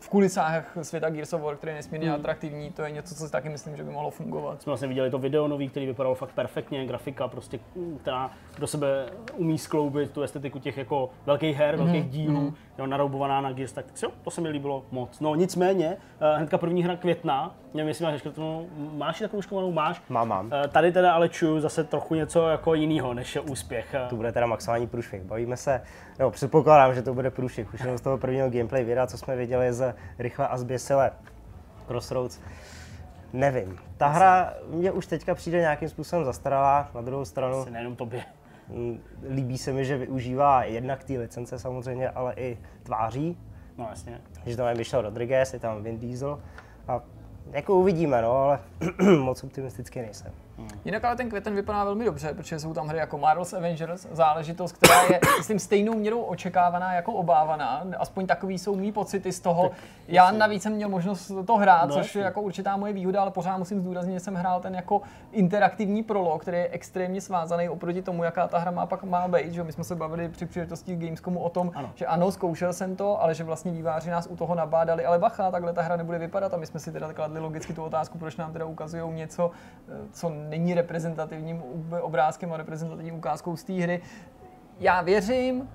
v 0.00 0.08
kulisách 0.08 0.76
světa 0.82 1.10
Gears 1.10 1.32
of 1.32 1.42
War, 1.42 1.56
který 1.56 1.70
je 1.70 1.76
nesmírně 1.76 2.06
Hmm. 2.10 2.20
atraktivní, 2.20 2.70
to 2.70 2.82
je 2.82 2.90
něco, 2.90 3.14
co 3.14 3.26
si 3.26 3.32
taky 3.32 3.48
myslím, 3.48 3.76
že 3.76 3.84
by 3.84 3.90
mohlo 3.90 4.10
fungovat. 4.10 4.62
Jsme 4.62 4.70
vlastně 4.70 4.88
viděli 4.88 5.10
to 5.10 5.18
video 5.18 5.48
nový, 5.48 5.68
který 5.68 5.86
vypadalo 5.86 6.14
fakt 6.14 6.32
perfektně, 6.32 6.86
grafika 6.86 7.28
prostě, 7.28 7.58
která 8.00 8.30
do 8.58 8.66
sebe 8.66 9.06
umí 9.36 9.58
skloubit 9.58 10.10
tu 10.10 10.22
estetiku 10.22 10.58
těch 10.58 10.76
jako 10.76 11.10
velkých 11.26 11.51
velkých 11.52 11.58
her, 11.58 11.74
mm-hmm. 11.74 11.84
velkých 11.84 12.10
dílů, 12.10 12.50
mm-hmm. 12.50 12.54
jo, 12.78 12.86
naroubovaná 12.86 13.40
na 13.40 13.52
Gears, 13.52 13.72
tak 13.72 13.86
jo, 14.02 14.10
to 14.22 14.30
se 14.30 14.40
mi 14.40 14.48
líbilo 14.48 14.84
moc. 14.90 15.20
No 15.20 15.34
nicméně, 15.34 15.96
uh, 16.20 16.36
hnedka 16.36 16.58
první 16.58 16.84
hra 16.84 16.96
května, 16.96 17.54
nevím, 17.74 17.88
jestli 17.88 18.04
máš 18.04 18.18
škrtnou, 18.18 18.66
máš 18.76 19.20
ji 19.20 19.24
takovou 19.24 19.42
škovanou, 19.42 19.72
máš? 19.72 20.02
Mám, 20.08 20.28
mám. 20.28 20.46
Uh, 20.46 20.52
tady 20.68 20.92
teda 20.92 21.12
ale 21.12 21.28
čuju 21.28 21.60
zase 21.60 21.84
trochu 21.84 22.14
něco 22.14 22.48
jako 22.48 22.74
jiného, 22.74 23.14
než 23.14 23.34
je 23.34 23.40
úspěch. 23.40 23.94
To 24.08 24.16
bude 24.16 24.32
teda 24.32 24.46
maximální 24.46 24.86
průšvih. 24.86 25.22
Bavíme 25.22 25.56
se, 25.56 25.82
no 26.20 26.30
předpokládám, 26.30 26.94
že 26.94 27.02
to 27.02 27.14
bude 27.14 27.30
průšvih. 27.30 27.74
Už 27.74 27.80
jenom 27.80 27.98
z 27.98 28.00
toho 28.00 28.18
prvního 28.18 28.50
gameplay 28.50 28.84
videa, 28.84 29.06
co 29.06 29.18
jsme 29.18 29.36
viděli 29.36 29.72
z 29.72 29.94
rychle 30.18 30.48
a 30.48 30.56
zběsile 30.56 31.10
Crossroads. 31.86 32.40
Nevím. 33.32 33.78
Ta 33.96 34.06
hra 34.06 34.54
mě 34.68 34.92
už 34.92 35.06
teďka 35.06 35.34
přijde 35.34 35.58
nějakým 35.58 35.88
způsobem 35.88 36.24
zastaralá, 36.24 36.90
na 36.94 37.00
druhou 37.00 37.24
stranu. 37.24 37.60
Asi 37.60 37.70
nejenom 37.70 37.96
tobě. 37.96 38.24
Mm, 38.72 39.00
líbí 39.28 39.58
se 39.58 39.72
mi, 39.72 39.84
že 39.84 39.98
využívá 39.98 40.64
jednak 40.64 41.04
ty 41.04 41.18
licence 41.18 41.58
samozřejmě, 41.58 42.10
ale 42.10 42.34
i 42.36 42.58
tváří. 42.82 43.38
No 43.78 43.86
jasně. 43.90 44.20
Že 44.46 44.56
tam 44.56 44.68
je 44.68 44.74
vyšel 44.74 45.02
Rodriguez, 45.02 45.52
je 45.52 45.60
tam 45.60 45.82
Vin 45.82 45.98
Diesel 45.98 46.40
a 46.88 47.00
jako 47.50 47.74
uvidíme, 47.74 48.22
no, 48.22 48.32
ale 48.32 48.58
moc 49.18 49.44
optimisticky 49.44 50.00
nejsem. 50.02 50.32
Hmm. 50.62 50.80
Jinak 50.84 51.04
ale 51.04 51.16
ten 51.16 51.28
květen 51.28 51.54
vypadá 51.54 51.84
velmi 51.84 52.04
dobře, 52.04 52.34
protože 52.34 52.58
jsou 52.58 52.74
tam 52.74 52.88
hry 52.88 52.98
jako 52.98 53.18
Marvel's 53.18 53.52
Avengers, 53.52 54.06
záležitost, 54.10 54.72
která 54.72 55.02
je, 55.02 55.20
myslím, 55.38 55.58
stejnou 55.58 55.94
měrou 55.94 56.20
očekávaná 56.20 56.94
jako 56.94 57.12
obávaná. 57.12 57.84
Aspoň 57.98 58.26
takový 58.26 58.58
jsou 58.58 58.76
mý 58.76 58.92
pocity 58.92 59.32
z 59.32 59.40
toho. 59.40 59.68
Tak, 59.68 59.78
Já 60.08 60.30
navíc 60.30 60.62
jsem 60.62 60.72
měl 60.72 60.88
možnost 60.88 61.32
to 61.46 61.56
hrát, 61.56 61.88
no, 61.88 61.94
což 61.94 62.14
je 62.14 62.22
jako 62.22 62.42
určitá 62.42 62.76
moje 62.76 62.92
výhoda, 62.92 63.22
ale 63.22 63.30
pořád 63.30 63.58
musím 63.58 63.80
zdůraznit, 63.80 64.14
že 64.14 64.20
jsem 64.20 64.34
hrál 64.34 64.60
ten 64.60 64.74
jako 64.74 65.02
interaktivní 65.32 66.02
prolog, 66.02 66.42
který 66.42 66.56
je 66.56 66.68
extrémně 66.68 67.20
svázaný 67.20 67.68
oproti 67.68 68.02
tomu, 68.02 68.24
jaká 68.24 68.48
ta 68.48 68.58
hra 68.58 68.70
má 68.70 68.86
pak 68.86 69.02
má 69.02 69.28
být. 69.28 69.52
Že 69.52 69.64
my 69.64 69.72
jsme 69.72 69.84
se 69.84 69.94
bavili 69.94 70.28
při 70.28 70.46
příležitosti 70.46 70.96
Gamescomu 70.96 71.40
o 71.40 71.48
tom, 71.48 71.70
ano. 71.74 71.90
že 71.94 72.06
ano, 72.06 72.30
zkoušel 72.30 72.72
jsem 72.72 72.96
to, 72.96 73.22
ale 73.22 73.34
že 73.34 73.44
vlastně 73.44 73.72
výváři 73.72 74.10
nás 74.10 74.26
u 74.30 74.36
toho 74.36 74.54
nabádali, 74.54 75.04
ale 75.04 75.18
bacha, 75.18 75.50
takhle 75.50 75.72
ta 75.72 75.82
hra 75.82 75.96
nebude 75.96 76.18
vypadat 76.18 76.54
a 76.54 76.56
my 76.56 76.66
jsme 76.66 76.80
si 76.80 76.92
teda 76.92 77.12
kladli 77.12 77.40
logicky 77.40 77.72
tu 77.72 77.84
otázku, 77.84 78.18
proč 78.18 78.36
nám 78.36 78.52
teda 78.52 78.64
ukazují 78.64 79.12
něco, 79.12 79.50
eh, 79.88 79.92
co 80.12 80.28
není 80.52 80.74
reprezentativním 80.74 81.62
obrázkem 82.00 82.52
a 82.52 82.56
reprezentativní 82.56 83.12
ukázkou 83.12 83.56
z 83.56 83.64
té 83.64 83.72
hry. 83.72 84.00
Já 84.80 85.02
věřím 85.02 85.68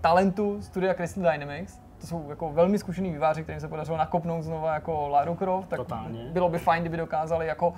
talentu 0.00 0.62
studia 0.62 0.94
Crystal 0.94 1.32
Dynamics, 1.32 1.80
to 2.00 2.06
jsou 2.06 2.30
jako 2.30 2.52
velmi 2.52 2.78
zkušený 2.78 3.12
výváři, 3.12 3.42
kterým 3.42 3.60
se 3.60 3.68
podařilo 3.68 3.96
nakopnout 3.96 4.44
znova 4.44 4.74
jako 4.74 5.08
Lara 5.08 5.34
Croft, 5.34 5.68
tak 5.68 5.76
Totálně. 5.76 6.30
bylo 6.32 6.48
by 6.48 6.58
fajn, 6.58 6.82
kdyby 6.82 6.96
dokázali 6.96 7.46
jako 7.46 7.74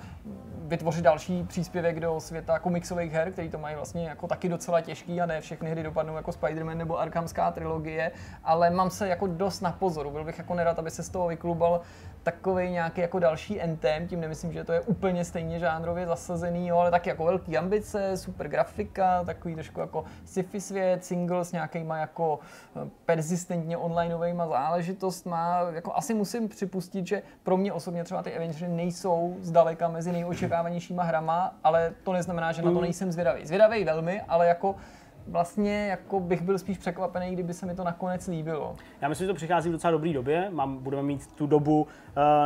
vytvořit 0.67 1.03
další 1.03 1.43
příspěvek 1.43 1.99
do 1.99 2.19
světa 2.19 2.59
komiksových 2.59 3.11
her, 3.11 3.31
který 3.31 3.49
to 3.49 3.57
mají 3.57 3.75
vlastně 3.75 4.07
jako 4.07 4.27
taky 4.27 4.49
docela 4.49 4.81
těžký 4.81 5.21
a 5.21 5.25
ne 5.25 5.41
všechny 5.41 5.71
hry 5.71 5.83
dopadnou 5.83 6.15
jako 6.15 6.31
Spider-Man 6.31 6.77
nebo 6.77 6.99
Arkhamská 6.99 7.51
trilogie, 7.51 8.11
ale 8.43 8.69
mám 8.69 8.89
se 8.89 9.07
jako 9.07 9.27
dost 9.27 9.61
na 9.61 9.71
pozoru. 9.71 10.11
Byl 10.11 10.23
bych 10.23 10.37
jako 10.37 10.53
nerad, 10.53 10.79
aby 10.79 10.91
se 10.91 11.03
z 11.03 11.09
toho 11.09 11.27
vyklubal 11.27 11.81
takový 12.25 12.69
nějaký 12.69 13.01
jako 13.01 13.19
další 13.19 13.61
entem, 13.61 14.07
tím 14.07 14.21
nemyslím, 14.21 14.53
že 14.53 14.63
to 14.63 14.73
je 14.73 14.81
úplně 14.81 15.25
stejně 15.25 15.59
žánrově 15.59 16.05
zasazený, 16.05 16.67
jo, 16.67 16.77
ale 16.77 16.91
taky 16.91 17.09
jako 17.09 17.25
velký 17.25 17.57
ambice, 17.57 18.17
super 18.17 18.47
grafika, 18.47 19.23
takový 19.23 19.53
trošku 19.53 19.79
jako 19.79 20.05
sci-fi 20.25 20.61
svět, 20.61 21.05
single 21.05 21.45
s 21.45 21.51
nějakýma 21.51 21.97
jako 21.97 22.39
eh, 22.75 22.89
persistentně 23.05 23.77
onlineovými 23.77 24.43
záležitostma. 24.49 25.59
Jako 25.71 25.95
asi 25.95 26.13
musím 26.13 26.49
připustit, 26.49 27.07
že 27.07 27.21
pro 27.43 27.57
mě 27.57 27.73
osobně 27.73 28.03
třeba 28.03 28.23
ty 28.23 28.35
Avengers 28.35 28.71
nejsou 28.71 29.37
zdaleka 29.41 29.87
mezi 29.87 30.11
nejočekávanějšíma 30.11 31.03
hrama, 31.03 31.55
ale 31.63 31.93
to 32.03 32.13
neznamená, 32.13 32.51
že 32.51 32.61
na 32.61 32.71
to 32.71 32.77
mm. 32.77 32.81
nejsem 32.81 33.11
zvědavý. 33.11 33.45
Zvědavý 33.45 33.83
velmi, 33.83 34.21
ale 34.21 34.47
jako 34.47 34.75
vlastně 35.27 35.87
jako 35.87 36.19
bych 36.19 36.41
byl 36.41 36.57
spíš 36.57 36.77
překvapený, 36.77 37.31
kdyby 37.31 37.53
se 37.53 37.65
mi 37.65 37.75
to 37.75 37.83
nakonec 37.83 38.27
líbilo. 38.27 38.75
Já 39.01 39.09
myslím, 39.09 39.25
že 39.25 39.33
to 39.33 39.35
přichází 39.35 39.69
v 39.69 39.71
docela 39.71 39.91
dobré 39.91 40.13
době. 40.13 40.49
Mám, 40.49 40.77
budeme 40.77 41.03
mít 41.03 41.35
tu 41.35 41.47
dobu 41.47 41.81
uh, 41.81 41.87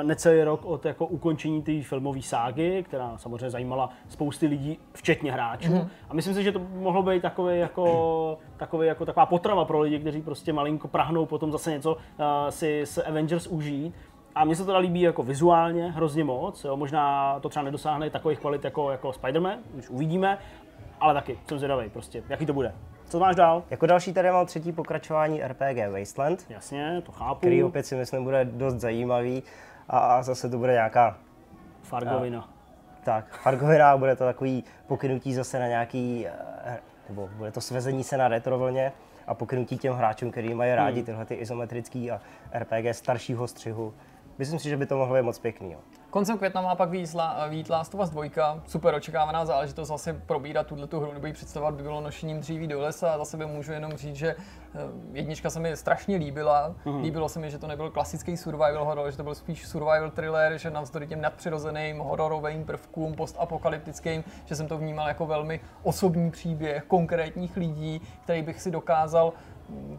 necelý 0.03 0.43
rok 0.43 0.65
od 0.65 0.85
jako 0.85 1.05
ukončení 1.05 1.61
té 1.61 1.81
filmové 1.81 2.21
ságy, 2.21 2.83
která 2.83 3.17
samozřejmě 3.17 3.49
zajímala 3.49 3.89
spousty 4.07 4.47
lidí, 4.47 4.79
včetně 4.93 5.31
hráčů. 5.31 5.71
Mm-hmm. 5.71 5.87
A 6.09 6.13
myslím 6.13 6.33
si, 6.33 6.43
že 6.43 6.51
to 6.51 6.59
mohlo 6.59 7.03
být 7.03 7.21
takový 7.21 7.59
jako, 7.59 8.37
takový 8.57 8.87
jako 8.87 9.05
taková 9.05 9.25
potrava 9.25 9.65
pro 9.65 9.79
lidi, 9.79 9.99
kteří 9.99 10.21
prostě 10.21 10.53
malinko 10.53 10.87
prahnou 10.87 11.25
potom 11.25 11.51
zase 11.51 11.71
něco 11.71 11.93
uh, 11.93 11.99
si 12.49 12.81
s 12.81 13.03
Avengers 13.03 13.47
užít. 13.47 13.95
A 14.35 14.45
mně 14.45 14.55
se 14.55 14.65
to 14.65 14.79
líbí 14.79 15.01
jako 15.01 15.23
vizuálně 15.23 15.91
hrozně 15.91 16.23
moc. 16.23 16.63
Jo. 16.63 16.77
Možná 16.77 17.35
to 17.39 17.49
třeba 17.49 17.63
nedosáhne 17.63 18.09
takových 18.09 18.39
kvalit 18.39 18.63
jako, 18.63 18.91
jako 18.91 19.09
Spider-Man, 19.09 19.57
už 19.77 19.89
uvidíme, 19.89 20.37
ale 20.99 21.13
taky 21.13 21.39
jsem 21.47 21.57
zvědavý 21.57 21.89
prostě, 21.89 22.23
jaký 22.29 22.45
to 22.45 22.53
bude. 22.53 22.73
Co 23.09 23.19
máš 23.19 23.35
dál? 23.35 23.63
Jako 23.69 23.85
další 23.85 24.13
tady 24.13 24.31
mám 24.31 24.45
třetí 24.45 24.71
pokračování 24.71 25.41
RPG 25.43 25.91
Wasteland. 25.99 26.45
Jasně, 26.49 27.01
to 27.05 27.11
chápu. 27.11 27.39
Který 27.39 27.63
opět 27.63 27.85
si 27.85 27.95
myslím 27.95 28.23
bude 28.23 28.45
dost 28.45 28.75
zajímavý 28.75 29.43
a, 29.89 29.99
a 29.99 30.21
zase 30.23 30.49
to 30.49 30.57
bude 30.57 30.71
nějaká... 30.71 31.17
Fargovina. 31.83 32.41
A, 32.41 32.49
tak, 33.03 33.37
Fargovina, 33.37 33.97
bude 33.97 34.15
to 34.15 34.23
takový 34.23 34.63
pokynutí 34.87 35.33
zase 35.33 35.59
na 35.59 35.67
nějaký, 35.67 36.27
eh, 36.63 36.79
nebo 37.09 37.29
bude 37.37 37.51
to 37.51 37.61
svezení 37.61 38.03
se 38.03 38.17
na 38.17 38.27
retro 38.27 38.59
vlně 38.59 38.91
a 39.27 39.33
pokynutí 39.33 39.77
těm 39.77 39.93
hráčům, 39.93 40.31
kteří 40.31 40.53
mají 40.53 40.75
rádi 40.75 40.97
hmm. 40.97 41.05
tyhle 41.05 41.25
ty 41.25 41.35
izometrický 41.35 42.11
a 42.11 42.21
RPG 42.59 42.93
staršího 42.93 43.47
střihu. 43.47 43.93
Myslím 44.37 44.59
si, 44.59 44.69
že 44.69 44.77
by 44.77 44.85
to 44.85 44.97
mohlo 44.97 45.15
být 45.15 45.21
moc 45.21 45.39
pěkný. 45.39 45.71
Jo. 45.71 45.79
Koncem 46.09 46.37
května 46.37 46.61
má 46.61 46.75
pak 46.75 46.89
výjít 47.49 47.69
Last 47.69 47.95
of 47.95 48.01
Us 48.01 48.09
2, 48.09 48.61
super 48.67 48.95
očekávaná 48.95 49.45
záležitost, 49.45 49.87
zase 49.87 50.13
probírat 50.13 50.67
tuhle 50.67 50.87
tu 50.87 50.99
hru 50.99 51.13
nebo 51.13 51.27
ji 51.27 51.33
představovat 51.33 51.75
by 51.75 51.83
bylo 51.83 52.01
nošením 52.01 52.39
dříví 52.39 52.67
do 52.67 52.81
lesa 52.81 53.13
a 53.13 53.17
za 53.17 53.25
sebe 53.25 53.45
můžu 53.45 53.71
jenom 53.71 53.93
říct, 53.93 54.15
že 54.15 54.27
eh, 54.27 54.79
jednička 55.13 55.49
se 55.49 55.59
mi 55.59 55.77
strašně 55.77 56.15
líbila. 56.15 56.75
Mm-hmm. 56.85 57.01
Líbilo 57.01 57.29
se 57.29 57.39
mi, 57.39 57.51
že 57.51 57.57
to 57.57 57.67
nebyl 57.67 57.89
klasický 57.89 58.37
survival 58.37 58.85
horror, 58.85 59.11
že 59.11 59.17
to 59.17 59.23
byl 59.23 59.35
spíš 59.35 59.67
survival 59.67 60.11
thriller, 60.11 60.57
že 60.57 60.69
navzdory 60.69 61.07
těm 61.07 61.21
nadpřirozeným 61.21 61.99
hororovým 61.99 62.65
prvkům, 62.65 63.13
postapokalyptickým, 63.13 64.23
že 64.45 64.55
jsem 64.55 64.67
to 64.67 64.77
vnímal 64.77 65.07
jako 65.07 65.25
velmi 65.25 65.59
osobní 65.83 66.31
příběh 66.31 66.83
konkrétních 66.83 67.57
lidí, 67.57 68.01
který 68.23 68.41
bych 68.41 68.61
si 68.61 68.71
dokázal 68.71 69.33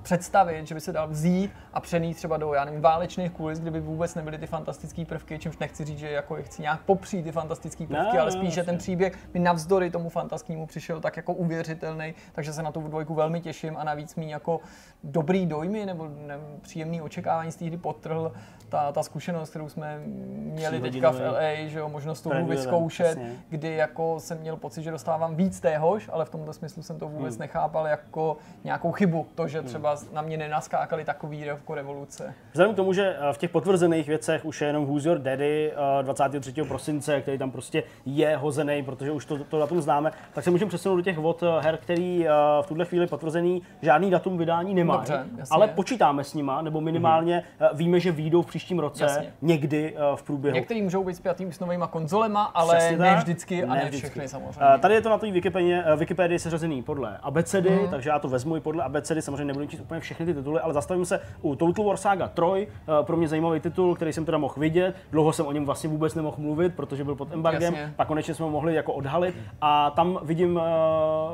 představit, 0.03 0.66
že 0.66 0.75
by 0.75 0.81
se 0.81 0.93
dal 0.93 1.09
vzít 1.09 1.51
a 1.73 1.81
přenít 1.81 2.16
třeba 2.16 2.37
do, 2.37 2.55
já 2.55 2.64
nevím, 2.64 2.81
válečných 2.81 3.31
kulis, 3.31 3.61
kde 3.61 3.71
by 3.71 3.81
vůbec 3.81 4.14
nebyly 4.14 4.39
ty 4.39 4.47
fantastické 4.47 5.05
prvky, 5.05 5.39
čímž 5.39 5.59
nechci 5.59 5.85
říct, 5.85 5.99
že 5.99 6.11
jako 6.11 6.37
je 6.37 6.43
chci 6.43 6.62
nějak 6.62 6.81
popřít 6.81 7.25
ty 7.25 7.33
fantastické 7.33 7.87
prvky, 7.87 8.16
no, 8.16 8.21
ale 8.21 8.33
spíš, 8.33 8.55
že 8.55 8.64
ten 8.64 8.79
příběh 8.79 9.12
mi 9.35 9.41
navzdory 9.41 9.91
tomu 9.91 10.09
fantastickému 10.09 10.66
přišel 10.66 11.01
tak 11.01 11.16
jako 11.16 11.33
uvěřitelný, 11.33 12.14
takže 12.33 12.53
se 12.53 12.62
na 12.62 12.73
tu 12.73 12.81
dvojku 12.81 13.14
velmi 13.14 13.41
těším 13.41 13.77
a 13.77 13.85
navíc 13.85 14.14
mi 14.14 14.31
jako 14.31 14.61
dobrý 15.05 15.47
dojmy 15.47 15.87
nebo 15.87 16.09
ne, 16.27 16.39
příjemný 16.61 17.03
očekávání 17.03 17.53
z 17.53 17.57
té 17.57 17.64
hry 17.64 17.77
potrhl 17.77 18.33
ta, 18.71 18.93
ta 18.93 19.03
zkušenost, 19.03 19.51
kterou 19.51 19.68
jsme 19.68 20.01
měli 20.05 20.81
teďka 20.81 21.11
v 21.11 21.21
LA, 21.21 21.66
že 21.66 21.79
jo, 21.79 21.89
možnost 21.89 22.21
to 22.23 22.31
vyzkoušet, 22.31 23.07
jasně. 23.07 23.37
kdy 23.49 23.77
jako 23.77 24.21
jsem 24.21 24.39
měl 24.39 24.57
pocit, 24.57 24.83
že 24.83 24.91
dostávám 24.91 25.37
víc 25.37 25.61
téhož, 25.61 26.11
ale 26.12 26.25
v 26.25 26.31
tomto 26.31 26.53
smyslu 26.53 26.83
jsem 26.83 26.99
to 26.99 27.09
vůbec 27.09 27.35
hmm. 27.35 27.41
nechápal 27.41 27.87
jako 27.87 28.37
nějakou 28.64 28.93
chybu, 28.93 29.27
to, 29.35 29.49
že 29.49 29.62
třeba 29.62 29.97
na 30.12 30.23
mě 30.23 30.37
nenaskákali 30.37 31.05
takový 31.05 31.41
jako 31.41 31.75
revoluce. 31.75 32.35
Vzhledem 32.53 32.75
k 32.75 32.77
tomu, 32.77 32.93
že 32.93 33.16
eh, 33.21 33.33
v 33.33 33.39
těch 33.39 33.51
potvrzených 33.51 34.09
věcech 34.09 34.45
už 34.45 34.61
je 34.61 34.66
jenom 34.66 34.87
Who's 34.87 35.05
Your 35.05 35.18
Daddy 35.18 35.73
23. 36.03 36.61
Eh, 36.61 36.64
prosince, 36.64 37.21
který 37.21 37.39
tam 37.39 37.51
prostě 37.51 37.83
je 38.07 38.37
hozený, 38.37 38.83
protože 38.83 39.12
už 39.12 39.25
to, 39.25 39.45
to 39.45 39.59
datum 39.59 39.81
známe, 39.81 40.12
tak 40.33 40.45
se 40.45 40.51
můžeme 40.51 40.68
přesunout 40.68 40.97
do 40.97 41.03
těch 41.03 41.18
vod 41.18 41.43
eh, 41.43 41.62
her, 41.62 41.79
který 41.83 42.27
v 42.62 42.66
tuhle 42.66 42.85
chvíli 42.85 43.07
potvrzený 43.07 43.62
žádný 43.83 44.11
datum 44.11 44.39
vydání 44.39 44.75
nemá. 44.75 44.97
Dobře, 44.97 45.27
ale 45.51 45.68
počítáme 45.68 46.25
s 46.25 46.35
nima, 46.35 46.62
nebo 46.62 46.81
minimálně 46.81 47.45
mm-hmm. 47.61 47.77
víme, 47.77 48.01
že 48.01 48.12
výjdou 48.12 48.43
v 48.43 48.47
příštím 48.61 48.79
roce, 48.79 49.03
jasně. 49.03 49.33
někdy 49.43 49.95
v 50.15 50.23
průběhu. 50.23 50.55
Některý 50.55 50.83
můžou 50.83 51.05
být 51.05 51.15
spjatý 51.15 51.53
s 51.53 51.61
novými 51.61 51.85
konzolema, 51.91 52.45
ale 52.45 52.77
Přesně 52.77 52.97
ne 52.97 53.17
vždycky 53.17 53.65
a 53.65 53.75
ne, 53.75 53.85
ne 53.85 53.91
všechny 53.91 54.29
samozřejmě. 54.29 54.79
Tady 54.81 54.95
je 54.95 55.01
to 55.01 55.09
na 55.09 55.19
té 55.19 55.31
Wikipedii, 55.31 55.83
Wikipedii 55.97 56.39
seřazený 56.39 56.83
podle 56.83 57.19
abecedy, 57.23 57.71
mm. 57.71 57.89
takže 57.89 58.11
já 58.11 58.19
to 58.19 58.29
vezmu 58.29 58.57
i 58.57 58.61
podle 58.61 58.85
abecedy, 58.85 59.23
samozřejmě 59.23 59.45
nebudu 59.45 59.67
číst 59.67 59.81
úplně 59.81 60.01
všechny 60.01 60.27
ty 60.27 60.35
tituly, 60.35 60.61
ale 60.61 60.75
zastavím 60.75 61.05
se 61.05 61.21
u 61.43 61.57
Total 61.57 61.85
War 61.85 61.97
Saga 61.97 62.29
3, 62.29 62.43
eh, 62.67 63.03
pro 63.03 63.17
mě 63.17 63.29
zajímavý 63.29 63.61
titul, 63.61 63.95
který 63.95 64.13
jsem 64.13 64.25
teda 64.25 64.39
mohl 64.39 64.55
vidět. 64.57 64.95
Dlouho 65.13 65.33
jsem 65.33 65.47
o 65.47 65.53
něm 65.53 65.67
vlastně 65.67 65.91
vůbec 65.91 66.15
nemohl 66.15 66.37
mluvit, 66.39 66.75
protože 66.75 67.05
byl 67.05 67.15
pod 67.15 67.33
embargem, 67.33 67.75
Jasně. 67.75 67.93
pak 67.97 68.09
konečně 68.09 68.35
jsme 68.35 68.45
ho 68.45 68.51
mohli 68.51 68.75
jako 68.75 68.93
odhalit 68.93 69.35
a 69.61 69.91
tam 69.91 70.19
vidím 70.23 70.57
uh, 70.57 70.63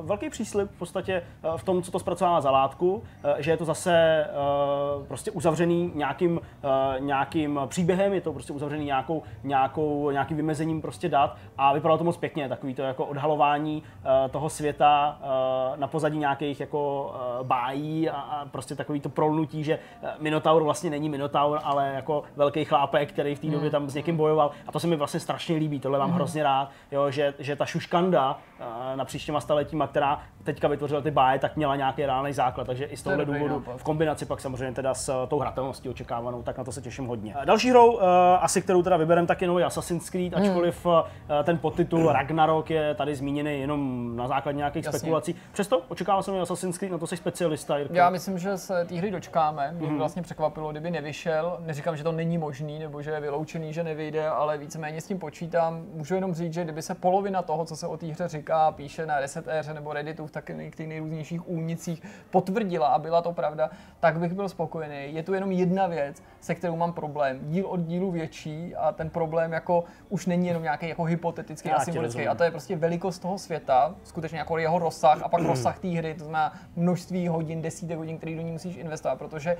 velký 0.06 0.30
příslip 0.30 0.70
v 0.70 0.78
podstatě 0.78 1.22
uh, 1.44 1.56
v 1.56 1.64
tom, 1.64 1.82
co 1.82 1.90
to 1.90 1.98
zpracovává 1.98 2.40
za 2.40 2.50
látku, 2.50 2.94
uh, 2.94 3.02
že 3.38 3.50
je 3.50 3.56
to 3.56 3.64
zase 3.64 4.26
uh, 4.98 5.06
prostě 5.06 5.30
uzavřený 5.30 5.92
nějakým, 5.94 6.32
uh, 6.32 6.40
nějakým 7.00 7.15
příběhem, 7.66 8.12
je 8.12 8.20
to 8.20 8.32
prostě 8.32 8.52
uzavřený 8.52 8.84
nějakou, 8.84 9.22
nějakou, 9.44 10.10
nějakým 10.10 10.36
vymezením 10.36 10.82
prostě 10.82 11.08
dat 11.08 11.36
a 11.58 11.72
vypadalo 11.72 11.98
to 11.98 12.04
moc 12.04 12.16
pěkně, 12.16 12.48
takový 12.48 12.74
to 12.74 12.82
jako 12.82 13.04
odhalování 13.04 13.82
uh, 13.82 14.30
toho 14.30 14.48
světa 14.48 15.18
uh, 15.20 15.80
na 15.80 15.86
pozadí 15.86 16.18
nějakých 16.18 16.60
jako 16.60 17.12
uh, 17.40 17.46
bájí 17.46 18.10
a, 18.10 18.16
a 18.16 18.44
prostě 18.46 18.74
takový 18.74 19.00
to 19.00 19.08
prolnutí, 19.08 19.64
že 19.64 19.78
Minotaur 20.18 20.62
vlastně 20.62 20.90
není 20.90 21.08
Minotaur, 21.08 21.60
ale 21.64 21.92
jako 21.94 22.22
velký 22.36 22.64
chlápek, 22.64 23.12
který 23.12 23.34
v 23.34 23.40
té 23.40 23.46
době 23.46 23.60
hmm. 23.60 23.70
tam 23.70 23.90
s 23.90 23.94
někým 23.94 24.16
bojoval 24.16 24.50
a 24.66 24.72
to 24.72 24.80
se 24.80 24.86
mi 24.86 24.96
vlastně 24.96 25.20
strašně 25.20 25.56
líbí, 25.56 25.80
tohle 25.80 25.98
mám 25.98 26.08
mm. 26.08 26.14
hrozně 26.14 26.42
rád, 26.42 26.70
jo, 26.92 27.10
že, 27.10 27.34
že 27.38 27.56
ta 27.56 27.66
šuškanda 27.66 28.38
uh, 28.60 28.96
na 28.96 29.04
příštíma 29.04 29.40
staletíma, 29.40 29.86
která 29.86 30.20
teďka 30.44 30.68
vytvořila 30.68 31.00
ty 31.00 31.10
báje, 31.10 31.38
tak 31.38 31.56
měla 31.56 31.76
nějaký 31.76 32.06
reálný 32.06 32.32
základ, 32.32 32.66
takže 32.66 32.84
i 32.84 32.96
z 32.96 33.02
tohohle 33.02 33.24
důvodu 33.24 33.64
v 33.76 33.82
kombinaci 33.82 34.26
pak 34.26 34.40
samozřejmě 34.40 34.74
teda 34.74 34.94
s 34.94 35.26
tou 35.26 35.38
hratelností 35.38 35.88
očekávanou, 35.88 36.42
tak 36.42 36.58
na 36.58 36.64
to 36.64 36.72
se 36.72 36.82
těším 36.82 37.05
hodně. 37.06 37.36
Další 37.44 37.70
hrou, 37.70 37.92
uh, 37.92 38.02
asi 38.40 38.62
kterou 38.62 38.82
teda 38.82 38.96
vyberem, 38.96 39.26
tak 39.26 39.42
je 39.42 39.48
nový 39.48 39.62
Assassin's 39.62 40.10
Creed, 40.10 40.34
hmm. 40.34 40.42
ačkoliv 40.44 40.84
hmm. 40.84 40.94
uh, 40.94 41.02
ten 41.44 41.58
podtitul 41.58 42.12
Ragnarok 42.12 42.70
je 42.70 42.94
tady 42.94 43.14
zmíněný 43.14 43.60
jenom 43.60 44.12
na 44.16 44.28
základě 44.28 44.56
nějakých 44.56 44.84
Jasně. 44.84 44.98
spekulací. 44.98 45.34
Přesto 45.52 45.82
očekával 45.88 46.22
jsem 46.22 46.40
Assassin's 46.40 46.78
Creed, 46.78 46.92
na 46.92 46.98
to 46.98 47.06
jsi 47.06 47.16
specialista. 47.16 47.78
Jirko. 47.78 47.94
Já 47.94 48.10
myslím, 48.10 48.38
že 48.38 48.58
se 48.58 48.84
té 48.84 48.94
hry 48.94 49.10
dočkáme. 49.10 49.72
Mě 49.72 49.88
hmm. 49.88 49.98
vlastně 49.98 50.22
překvapilo, 50.22 50.70
kdyby 50.70 50.90
nevyšel. 50.90 51.56
Neříkám, 51.60 51.96
že 51.96 52.04
to 52.04 52.12
není 52.12 52.38
možný, 52.38 52.78
nebo 52.78 53.02
že 53.02 53.10
je 53.10 53.20
vyloučený, 53.20 53.72
že 53.72 53.82
nevyjde, 53.82 54.28
ale 54.28 54.58
víceméně 54.58 55.00
s 55.00 55.06
tím 55.06 55.18
počítám. 55.18 55.84
Můžu 55.94 56.14
jenom 56.14 56.34
říct, 56.34 56.52
že 56.52 56.64
kdyby 56.64 56.82
se 56.82 56.94
polovina 56.94 57.42
toho, 57.42 57.64
co 57.64 57.76
se 57.76 57.86
o 57.86 57.96
té 57.96 58.06
hře 58.06 58.28
říká, 58.28 58.72
píše 58.72 59.06
na 59.06 59.20
Reset 59.20 59.48
Air 59.48 59.74
nebo 59.74 59.92
Redditu 59.92 60.26
v 60.26 60.30
těch 60.76 60.88
nejrůznějších 60.88 61.48
únicích, 61.48 62.02
potvrdila 62.30 62.86
a 62.86 62.98
byla 62.98 63.22
to 63.22 63.32
pravda, 63.32 63.70
tak 64.00 64.18
bych 64.18 64.32
byl 64.32 64.48
spokojený. 64.48 65.14
Je 65.14 65.22
tu 65.22 65.34
jenom 65.34 65.52
jedna 65.52 65.86
věc, 65.86 66.22
se 66.40 66.54
kterou 66.54 66.76
mám 66.76 66.92
problém. 66.96 67.38
Díl 67.42 67.66
od 67.66 67.80
dílu 67.80 68.10
větší 68.10 68.76
a 68.76 68.92
ten 68.92 69.10
problém 69.10 69.52
jako 69.52 69.84
už 70.08 70.26
není 70.26 70.46
jenom 70.46 70.62
nějaký 70.62 70.88
jako 70.88 71.04
hypotetický 71.04 71.68
Já 71.68 71.76
a 71.76 71.84
symbolický. 71.84 72.28
A 72.28 72.34
to 72.34 72.44
je 72.44 72.50
prostě 72.50 72.76
velikost 72.76 73.18
toho 73.18 73.38
světa, 73.38 73.94
skutečně 74.04 74.38
jako 74.38 74.58
jeho 74.58 74.78
rozsah 74.78 75.22
a 75.22 75.28
pak 75.28 75.40
rozsah 75.52 75.78
té 75.78 75.88
hry, 75.88 76.14
to 76.14 76.24
znamená 76.24 76.52
množství 76.76 77.28
hodin, 77.28 77.62
desítek 77.62 77.98
hodin, 77.98 78.16
které 78.16 78.34
do 78.34 78.42
ní 78.42 78.52
musíš 78.52 78.76
investovat, 78.76 79.18
protože 79.18 79.56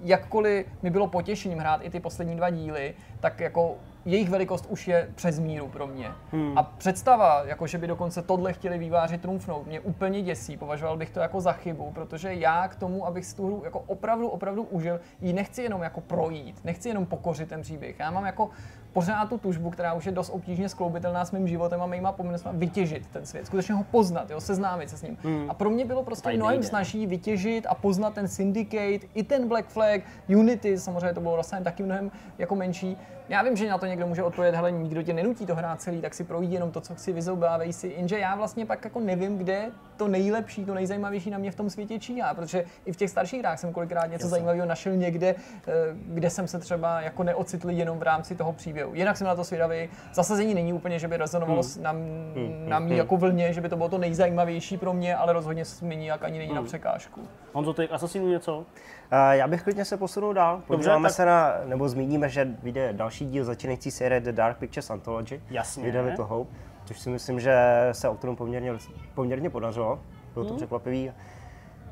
jakkoliv 0.00 0.66
mi 0.82 0.90
bylo 0.90 1.06
potěšením 1.06 1.58
hrát 1.58 1.80
i 1.84 1.90
ty 1.90 2.00
poslední 2.00 2.36
dva 2.36 2.50
díly, 2.50 2.94
tak 3.20 3.40
jako 3.40 3.76
jejich 4.04 4.30
velikost 4.30 4.66
už 4.68 4.88
je 4.88 5.08
přes 5.14 5.38
míru 5.38 5.68
pro 5.68 5.86
mě. 5.86 6.10
Hmm. 6.32 6.58
A 6.58 6.62
představa, 6.62 7.42
jako 7.44 7.66
že 7.66 7.78
by 7.78 7.86
dokonce 7.86 8.22
tohle 8.22 8.52
chtěli 8.52 8.78
výváři 8.78 9.18
trumfnout, 9.18 9.66
mě 9.66 9.80
úplně 9.80 10.22
děsí. 10.22 10.56
Považoval 10.56 10.96
bych 10.96 11.10
to 11.10 11.20
jako 11.20 11.40
za 11.40 11.52
chybu, 11.52 11.90
protože 11.90 12.34
já 12.34 12.68
k 12.68 12.74
tomu, 12.74 13.06
abych 13.06 13.26
si 13.26 13.36
tu 13.36 13.46
hru 13.46 13.62
jako 13.64 13.78
opravdu, 13.86 14.28
opravdu 14.28 14.62
užil, 14.62 15.00
ji 15.20 15.32
nechci 15.32 15.62
jenom 15.62 15.82
jako 15.82 16.00
projít, 16.00 16.64
nechci 16.64 16.88
jenom 16.88 17.06
pokořit 17.06 17.48
ten 17.48 17.62
příběh. 17.62 17.98
Já 17.98 18.10
mám 18.10 18.26
jako 18.26 18.50
pořád 18.92 19.28
tu 19.28 19.38
tužbu, 19.38 19.70
která 19.70 19.92
už 19.92 20.06
je 20.06 20.12
dost 20.12 20.30
obtížně 20.30 20.68
skloubitelná 20.68 21.24
s 21.24 21.32
mým 21.32 21.48
životem 21.48 21.82
a 21.82 21.86
mýma 21.86 22.12
povinnostmi, 22.12 22.50
vytěžit 22.54 23.06
ten 23.06 23.26
svět, 23.26 23.46
skutečně 23.46 23.74
ho 23.74 23.84
poznat, 23.84 24.30
jo, 24.30 24.40
seznámit 24.40 24.90
se 24.90 24.96
s 24.96 25.02
ním. 25.02 25.18
Hmm. 25.22 25.50
A 25.50 25.54
pro 25.54 25.70
mě 25.70 25.84
bylo 25.84 26.02
prostě 26.02 26.32
mnohem 26.32 26.62
snažší 26.62 27.06
vytěžit 27.06 27.66
a 27.68 27.74
poznat 27.74 28.14
ten 28.14 28.28
Syndicate, 28.28 29.06
i 29.14 29.22
ten 29.22 29.48
Black 29.48 29.66
Flag, 29.66 30.00
Unity, 30.28 30.78
samozřejmě 30.78 31.14
to 31.14 31.20
bylo 31.20 31.36
rozsahem 31.36 31.64
taky 31.64 31.82
mnohem 31.82 32.10
jako 32.38 32.56
menší. 32.56 32.96
Já 33.28 33.42
vím, 33.42 33.56
že 33.56 33.68
na 33.68 33.78
to 33.78 33.86
někdo 33.92 34.06
může 34.06 34.22
odpovědět, 34.22 34.56
hele, 34.56 34.72
nikdo 34.72 35.02
tě 35.02 35.12
nenutí 35.12 35.46
to 35.46 35.54
hrát 35.54 35.80
celý, 35.80 36.00
tak 36.00 36.14
si 36.14 36.24
projít 36.24 36.52
jenom 36.52 36.70
to, 36.70 36.80
co 36.80 36.94
chci, 36.94 37.12
vyzoubávej 37.12 37.72
si. 37.72 37.88
Jenže 37.96 38.18
já 38.18 38.34
vlastně 38.34 38.66
pak 38.66 38.84
jako 38.84 39.00
nevím, 39.00 39.38
kde 39.38 39.70
to 39.96 40.08
nejlepší, 40.08 40.64
to 40.64 40.74
nejzajímavější 40.74 41.30
na 41.30 41.38
mě 41.38 41.50
v 41.50 41.54
tom 41.54 41.70
světě 41.70 41.98
číhá, 41.98 42.34
protože 42.34 42.64
i 42.84 42.92
v 42.92 42.96
těch 42.96 43.10
starších 43.10 43.40
hrách 43.40 43.58
jsem 43.58 43.72
kolikrát 43.72 44.06
něco 44.06 44.14
Jasně. 44.14 44.28
zajímavého 44.28 44.66
našel 44.66 44.96
někde, 44.96 45.28
eh, 45.28 45.72
kde 45.94 46.30
jsem 46.30 46.48
se 46.48 46.58
třeba 46.58 47.00
jako 47.00 47.22
neocitl 47.22 47.70
jenom 47.70 47.98
v 47.98 48.02
rámci 48.02 48.34
toho 48.34 48.52
příběhu. 48.52 48.94
Jinak 48.94 49.16
jsem 49.16 49.26
na 49.26 49.34
to 49.34 49.44
svědavý. 49.44 49.88
Zasazení 50.14 50.54
není 50.54 50.72
úplně, 50.72 50.98
že 50.98 51.08
by 51.08 51.16
rezonovalo 51.16 51.62
hmm. 51.62 51.82
na, 51.82 51.90
hmm. 51.90 52.64
na 52.68 52.78
mý 52.78 52.86
hmm. 52.86 52.98
jako 52.98 53.16
vlně, 53.16 53.52
že 53.52 53.60
by 53.60 53.68
to 53.68 53.76
bylo 53.76 53.88
to 53.88 53.98
nejzajímavější 53.98 54.76
pro 54.76 54.92
mě, 54.92 55.16
ale 55.16 55.32
rozhodně 55.32 55.64
mi 55.82 55.96
nijak 55.96 56.22
ani 56.22 56.38
není 56.38 56.50
hmm. 56.50 56.56
na 56.56 56.62
překážku. 56.62 57.20
Honzo, 57.52 57.72
ty 57.72 57.88
Assassinu 57.88 58.28
něco? 58.28 58.66
Uh, 59.12 59.18
já 59.32 59.48
bych 59.48 59.62
klidně 59.62 59.84
se 59.84 59.96
posunul 59.96 60.34
dál. 60.34 60.62
Podíváme 60.66 61.08
tak... 61.08 61.16
se 61.16 61.26
na, 61.26 61.52
nebo 61.64 61.88
zmíníme, 61.88 62.28
že 62.28 62.48
vyjde 62.62 62.92
další 62.92 63.26
díl 63.26 63.44
začínající 63.44 63.90
série 63.90 64.20
The 64.20 64.32
Dark 64.32 64.58
Pictures 64.58 64.90
Anthology. 64.90 65.40
Jasně. 65.50 65.84
Vydali 65.84 66.16
to 66.16 66.24
Hope, 66.24 66.56
což 66.84 67.00
si 67.00 67.10
myslím, 67.10 67.40
že 67.40 67.54
se 67.92 68.08
autorům 68.08 68.36
poměrně, 68.36 68.72
poměrně 69.14 69.50
podařilo. 69.50 69.98
Bylo 70.34 70.44
to 70.44 70.50
hmm. 70.50 70.56
překvapivý. 70.56 71.12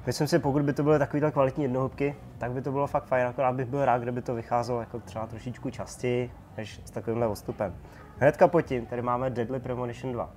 Myslím 0.07 0.27
si, 0.27 0.39
pokud 0.39 0.63
by 0.63 0.73
to 0.73 0.83
byly 0.83 0.99
takovýhle 0.99 1.31
kvalitní 1.31 1.65
jednohubky, 1.65 2.17
tak 2.39 2.53
by 2.53 2.63
to 2.63 2.73
bylo 2.73 2.87
fakt 2.87 3.05
fajn, 3.05 3.27
akorát 3.27 3.53
bych 3.53 3.67
byl 3.67 3.85
rád, 3.85 4.03
kdyby 4.03 4.23
to 4.23 4.35
vycházelo 4.35 4.81
jako 4.81 5.01
třeba 5.01 5.27
trošičku 5.27 5.71
častěji, 5.71 6.31
než 6.57 6.81
s 6.85 6.91
takovýmhle 6.91 7.27
odstupem. 7.27 7.75
Hnedka 8.19 8.49
po 8.49 8.63
tím, 8.63 8.87
tady 8.87 9.03
máme 9.03 9.31
Deadly 9.31 9.61
Premonition 9.61 10.13
2. 10.13 10.31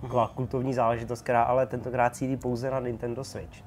Taková 0.00 0.28
kultovní 0.28 0.74
záležitost, 0.74 1.22
která 1.22 1.42
ale 1.42 1.66
tentokrát 1.66 2.16
cílí 2.16 2.36
pouze 2.36 2.70
na 2.70 2.80
Nintendo 2.80 3.24
Switch. 3.24 3.62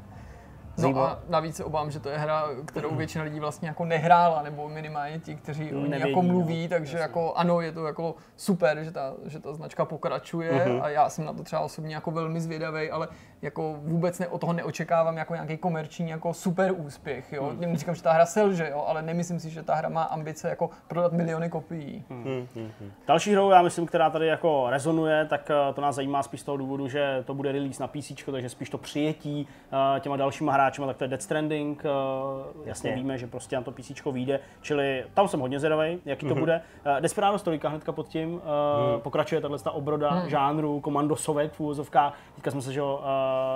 No 0.82 1.02
a 1.02 1.20
navíc 1.30 1.56
se 1.56 1.64
obávám, 1.64 1.92
že 1.92 2.00
to 2.00 2.10
je 2.10 2.18
hra, 2.18 2.48
kterou 2.66 2.96
většina 2.96 3.24
lidí 3.24 3.40
vlastně 3.40 3.68
jako 3.68 3.86
nehrála, 3.86 4.42
nebo 4.42 4.70
minimálně 4.70 5.20
ti, 5.20 5.36
kteří 5.36 5.74
o 5.74 5.86
ní 5.86 5.92
jako 5.92 6.22
mluví, 6.22 6.64
no, 6.64 6.70
takže 6.70 6.98
jasně. 6.98 7.02
jako 7.02 7.34
ano, 7.34 7.62
je 7.62 7.72
to 7.72 7.86
jako 7.86 8.16
super, 8.36 8.84
že 8.84 8.92
ta, 8.92 9.14
že 9.26 9.40
ta 9.40 9.54
značka 9.54 9.86
pokračuje 9.86 10.52
uh-huh. 10.52 10.84
a 10.84 10.90
já 10.90 11.10
jsem 11.10 11.26
na 11.26 11.34
to 11.34 11.44
třeba 11.44 11.62
osobně 11.62 11.96
jako 11.96 12.12
velmi 12.12 12.42
zvědavý, 12.42 12.92
ale 12.92 13.08
jako 13.42 13.76
vůbec 13.82 14.20
ne, 14.20 14.28
od 14.28 14.42
toho 14.42 14.54
neočekávám 14.54 15.18
jako 15.18 15.34
nějaký 15.34 15.58
komerční 15.58 16.10
jako 16.10 16.34
super 16.34 16.74
úspěch, 16.78 17.34
jo. 17.34 17.44
Hmm. 17.44 17.76
Říkám, 17.76 17.96
že 17.96 18.04
ta 18.04 18.12
hra 18.12 18.26
selže, 18.26 18.70
jo, 18.70 18.84
ale 18.88 19.02
nemyslím 19.02 19.39
si, 19.39 19.50
že 19.50 19.64
ta 19.64 19.76
hra 19.76 19.89
má 19.89 20.04
ambice 20.04 20.50
jako 20.50 20.70
prodat 20.88 21.14
miliony 21.14 21.50
kopií. 21.50 22.06
Hmm. 22.10 22.24
Hmm. 22.24 22.48
Hmm. 22.56 22.92
Další 23.08 23.32
hrou, 23.32 23.50
já 23.50 23.62
myslím, 23.62 23.86
která 23.86 24.10
tady 24.10 24.28
jako 24.28 24.70
rezonuje, 24.70 25.26
tak 25.26 25.52
eh, 25.52 25.74
to 25.74 25.82
nás 25.82 25.96
zajímá 25.96 26.24
spíš 26.24 26.42
z 26.42 26.44
toho 26.44 26.58
důvodu, 26.58 26.88
že 26.88 27.24
to 27.28 27.34
bude 27.34 27.52
release 27.52 27.84
na 27.84 27.88
PC, 27.88 28.12
takže 28.32 28.50
spíš 28.50 28.70
to 28.70 28.78
přijetí 28.78 29.48
uh, 29.72 30.00
těma 30.00 30.18
dalšíma 30.18 30.54
hráčima, 30.54 30.88
tak 30.88 30.98
to 30.98 31.04
je 31.04 31.08
Dead 31.08 31.22
Stranding, 31.22 31.84
uh, 31.86 32.68
jasně 32.68 32.96
víme, 32.96 33.18
že 33.18 33.28
prostě 33.28 33.56
na 33.56 33.62
to 33.62 33.72
PC 33.72 33.92
vyjde, 34.12 34.39
čili 34.62 35.06
tam 35.14 35.28
jsem 35.28 35.39
hodně 35.39 35.60
zvědavý, 35.60 36.00
jaký 36.06 36.26
to 36.26 36.34
hmm. 36.34 36.39
bude. 36.39 36.62
Desperados 37.00 37.44
3 37.44 37.60
hnedka 37.68 37.92
pod 37.92 38.08
tím, 38.08 38.30
hmm. 38.30 39.02
pokračuje 39.02 39.42
tahle 39.42 39.58
obroda 39.72 40.10
hmm. 40.10 40.30
žánru, 40.30 40.80
komandosovek 40.80 41.54
v 41.54 41.60
úvozovkách, 41.60 42.18
teďka 42.36 42.52
jsme 42.52 42.62
se, 42.62 42.74
že 42.74 42.82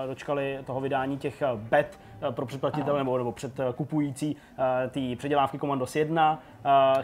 dočkali 0.08 0.60
toho 0.66 0.82
vydání 0.82 1.18
těch 1.18 1.42
eh, 1.42 1.48
bet 1.56 2.00
eh, 2.15 2.15
pro 2.32 2.46
předplatitele 2.46 3.00
nebo, 3.00 3.18
nebo 3.18 3.32
před 3.32 3.60
eh, 3.60 3.64
kupující 3.76 4.36
ty 4.90 5.16
předělávky 5.16 5.60
Commandos 5.60 5.96
1. 5.96 6.40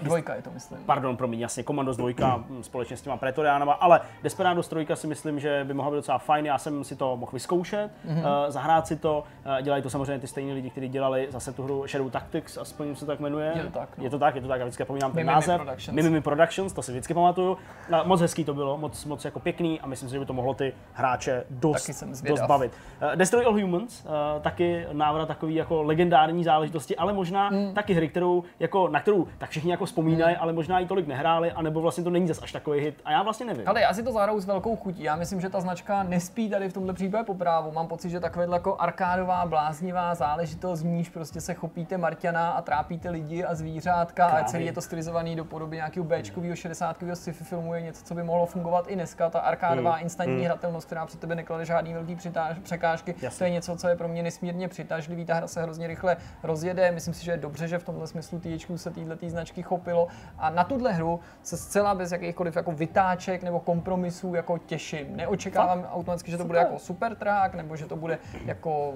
Dvojka 0.01 0.35
je 0.35 0.41
to, 0.41 0.49
myslím. 0.53 0.79
Pardon, 0.85 1.17
promiň, 1.17 1.39
jasně, 1.39 1.63
Commandos 1.63 1.97
2 1.97 2.37
mm. 2.37 2.63
společně 2.63 2.97
s 2.97 3.01
těma 3.01 3.17
Pretoriánama, 3.17 3.73
ale 3.73 4.01
Desperados 4.23 4.67
3 4.67 4.87
si 4.93 5.07
myslím, 5.07 5.39
že 5.39 5.63
by 5.67 5.73
mohla 5.73 5.91
být 5.91 5.97
docela 5.97 6.17
fajn, 6.17 6.45
já 6.45 6.57
jsem 6.57 6.83
si 6.83 6.95
to 6.95 7.17
mohl 7.17 7.31
vyzkoušet, 7.31 7.91
mm-hmm. 8.07 8.23
zahrát 8.47 8.87
si 8.87 8.95
to, 8.95 9.23
dělají 9.61 9.83
to 9.83 9.89
samozřejmě 9.89 10.19
ty 10.19 10.27
stejní 10.27 10.53
lidi, 10.53 10.69
kteří 10.69 10.89
dělali 10.89 11.27
zase 11.31 11.53
tu 11.53 11.63
hru 11.63 11.87
Shadow 11.87 12.09
Tactics, 12.09 12.57
aspoň 12.57 12.95
se 12.95 13.05
tak 13.05 13.19
jmenuje. 13.19 13.53
Je 13.55 13.63
to 13.63 13.79
tak, 13.79 13.97
no. 13.97 14.03
Je 14.03 14.09
to 14.09 14.19
tak, 14.19 14.35
je 14.35 14.41
to 14.41 14.47
tak, 14.47 14.59
já 14.59 14.65
vždycky 14.65 14.85
pomínám 14.85 15.11
ten 15.11 15.25
název. 15.25 15.61
Productions. 15.61 15.95
Mimimi 15.95 16.21
Productions, 16.21 16.73
to 16.73 16.81
si 16.81 16.91
vždycky 16.91 17.13
pamatuju. 17.13 17.57
Moc 18.03 18.21
hezký 18.21 18.45
to 18.45 18.53
bylo, 18.53 18.77
moc, 18.77 19.05
moc 19.05 19.25
jako 19.25 19.39
pěkný 19.39 19.81
a 19.81 19.87
myslím 19.87 20.09
si, 20.09 20.13
že 20.13 20.19
by 20.19 20.25
to 20.25 20.33
mohlo 20.33 20.53
ty 20.53 20.73
hráče 20.93 21.43
dost, 21.49 22.03
dost 22.23 22.41
bavit. 22.41 22.71
Destroy 23.15 23.45
All 23.45 23.61
Humans, 23.61 24.05
taky 24.41 24.87
návrat 25.11 25.25
takový 25.25 25.55
jako 25.55 25.83
legendární 25.83 26.43
záležitosti, 26.43 26.95
ale 26.95 27.13
možná 27.13 27.49
mm. 27.49 27.73
taky 27.73 27.93
hry, 27.93 28.09
kterou, 28.09 28.43
jako, 28.59 28.87
na 28.87 28.99
kterou 28.99 29.27
tak 29.37 29.49
všichni 29.49 29.71
jako 29.71 29.85
vzpomínají, 29.85 30.35
mm. 30.35 30.41
ale 30.41 30.53
možná 30.53 30.79
i 30.79 30.85
tolik 30.85 31.07
nehráli, 31.07 31.51
anebo 31.51 31.81
vlastně 31.81 32.03
to 32.03 32.09
není 32.09 32.27
zas 32.27 32.43
až 32.43 32.51
takový 32.51 32.79
hit. 32.79 33.01
A 33.05 33.11
já 33.11 33.23
vlastně 33.23 33.45
nevím. 33.45 33.67
Ale 33.67 33.81
já 33.81 33.93
si 33.93 34.03
to 34.03 34.11
zahraju 34.11 34.39
s 34.39 34.45
velkou 34.45 34.75
chutí. 34.75 35.03
Já 35.03 35.15
myslím, 35.15 35.41
že 35.41 35.49
ta 35.49 35.61
značka 35.61 36.03
nespí 36.03 36.49
tady 36.49 36.69
v 36.69 36.73
tomto 36.73 36.93
případě 36.93 37.23
po 37.23 37.33
právu. 37.33 37.71
Mám 37.71 37.87
pocit, 37.87 38.09
že 38.09 38.19
taková 38.19 38.53
jako 38.53 38.75
arkádová, 38.79 39.45
bláznivá 39.45 40.15
záležitost, 40.15 40.79
z 40.79 40.83
níž 40.83 41.09
prostě 41.09 41.41
se 41.41 41.53
chopíte 41.53 41.97
Marťana 41.97 42.51
a 42.51 42.61
trápíte 42.61 43.09
lidi 43.09 43.43
a 43.43 43.55
zvířátka 43.55 44.27
Krávy. 44.27 44.41
a 44.41 44.45
celý 44.45 44.65
je 44.65 44.73
to 44.73 44.81
stylizovaný 44.81 45.35
do 45.35 45.45
podoby 45.45 45.75
nějakého 45.75 46.05
Bčkového 46.05 46.55
60 46.55 46.97
sci-fi 47.13 47.43
filmu 47.43 47.73
je 47.73 47.81
něco, 47.81 48.03
co 48.03 48.15
by 48.15 48.23
mohlo 48.23 48.45
fungovat 48.45 48.85
i 48.87 48.95
dneska. 48.95 49.29
Ta 49.29 49.39
arkádová 49.39 49.95
mm. 49.95 50.03
instantní 50.03 50.35
mm. 50.35 50.45
hratelnost, 50.45 50.85
která 50.85 51.05
před 51.05 51.19
tebe 51.19 51.35
neklade 51.35 51.65
žádný 51.65 51.93
velký 51.93 52.17
překážky, 52.63 53.15
Jasně. 53.21 53.37
to 53.37 53.43
je 53.43 53.49
něco, 53.49 53.75
co 53.75 53.87
je 53.87 53.95
pro 53.95 54.07
mě 54.07 54.23
nesmírně 54.23 54.67
přitažlivý. 54.91 55.25
Ta 55.25 55.33
hra 55.35 55.47
se 55.47 55.61
hrozně 55.61 55.87
rychle 55.87 56.17
rozjede. 56.43 56.91
Myslím 56.91 57.13
si, 57.13 57.25
že 57.25 57.31
je 57.31 57.37
dobře, 57.37 57.67
že 57.67 57.79
v 57.79 57.83
tomhle 57.83 58.07
smyslu 58.07 58.39
THQ 58.39 58.77
se 58.77 58.91
této 58.91 59.29
značky 59.29 59.63
chopilo. 59.63 60.07
A 60.37 60.49
na 60.49 60.63
tuhle 60.63 60.91
hru 60.93 61.19
se 61.43 61.57
zcela 61.57 61.95
bez 61.95 62.11
jakýchkoliv 62.11 62.55
jako 62.55 62.71
vytáček 62.71 63.43
nebo 63.43 63.59
kompromisů 63.59 64.35
jako 64.35 64.57
těším. 64.57 65.15
Neočekávám 65.15 65.81
Fakt? 65.81 65.91
automaticky, 65.93 66.31
že 66.31 66.37
to 66.37 66.45
bude 66.45 66.59
jako 66.59 66.79
super 66.79 67.15
track, 67.15 67.55
nebo 67.55 67.75
že 67.75 67.85
to 67.85 67.95
bude 67.95 68.19
jako 68.45 68.93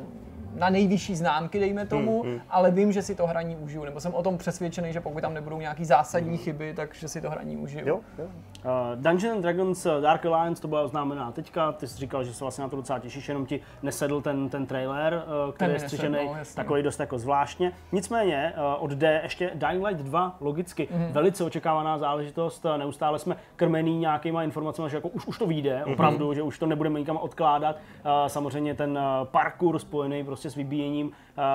na 0.56 0.70
nejvyšší 0.70 1.16
známky, 1.16 1.60
dejme 1.60 1.86
tomu, 1.86 2.24
hmm, 2.24 2.32
hmm. 2.32 2.42
ale 2.50 2.72
vím, 2.72 2.92
že 2.92 3.02
si 3.02 3.16
to 3.16 3.28
hraní 3.28 3.56
užiju, 3.56 3.86
nebo 3.86 4.00
jsem 4.00 4.14
o 4.14 4.24
tom 4.24 4.38
přesvědčený, 4.38 4.94
že 4.94 5.02
pokud 5.02 5.22
tam 5.22 5.34
nebudou 5.34 5.60
nějaký 5.60 5.86
zásadní 5.86 6.30
hmm. 6.30 6.38
chyby, 6.38 6.74
takže 6.76 7.08
si 7.08 7.22
to 7.22 7.30
hraní 7.30 7.58
užiju. 7.58 7.88
Jo, 7.88 8.00
jo. 8.18 8.26
Uh, 8.26 8.72
Dungeons 9.02 9.36
and 9.36 9.42
Dragons 9.42 9.86
uh, 9.86 10.02
Dark 10.02 10.26
Alliance, 10.26 10.62
to 10.62 10.68
byla 10.68 10.82
oznámená 10.82 11.32
teďka, 11.32 11.72
ty 11.72 11.88
jsi 11.88 11.98
říkal, 11.98 12.24
že 12.24 12.34
se 12.34 12.44
vlastně 12.44 12.62
na 12.62 12.70
to 12.70 12.76
docela 12.76 13.00
těšíš, 13.00 13.30
jenom 13.30 13.46
ti 13.46 13.60
nesedl 13.84 14.22
ten, 14.22 14.50
ten 14.50 14.66
trailer, 14.66 15.14
uh, 15.14 15.54
který 15.54 15.74
ten 15.74 15.82
je 15.82 15.88
střižený 15.90 16.26
no, 16.26 16.36
takový 16.56 16.84
dost 16.84 17.00
jako 17.00 17.18
zvláštně. 17.18 17.72
Nicméně 17.92 18.54
uh, 18.58 18.84
od 18.84 18.92
D 18.92 19.20
ještě 19.24 19.52
Dying 19.54 19.86
Light 19.86 20.06
2, 20.06 20.36
logicky, 20.40 20.88
mm-hmm. 20.92 21.12
velice 21.12 21.44
očekávaná 21.44 21.98
záležitost, 21.98 22.66
neustále 22.78 23.20
jsme 23.20 23.36
krmený 23.56 23.98
nějakýma 23.98 24.44
informacemi, 24.44 24.90
že 24.90 24.98
jako 24.98 25.08
už, 25.08 25.28
už 25.28 25.38
to 25.38 25.46
vyjde, 25.46 25.84
mm-hmm. 25.86 25.94
opravdu, 25.94 26.34
že 26.34 26.42
už 26.42 26.60
to 26.60 26.66
nebudeme 26.66 27.00
nikam 27.00 27.18
odkládat. 27.18 27.76
Uh, 27.76 28.12
samozřejmě 28.28 28.74
ten 28.74 29.00
parkour 29.24 29.80
spojený 29.80 30.24
prostě 30.24 30.45
s 30.50 30.56
vybíjením, 30.56 31.08
uh, 31.08 31.14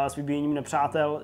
s 0.09 0.17
vybíjením 0.17 0.55
nepřátel, 0.55 1.23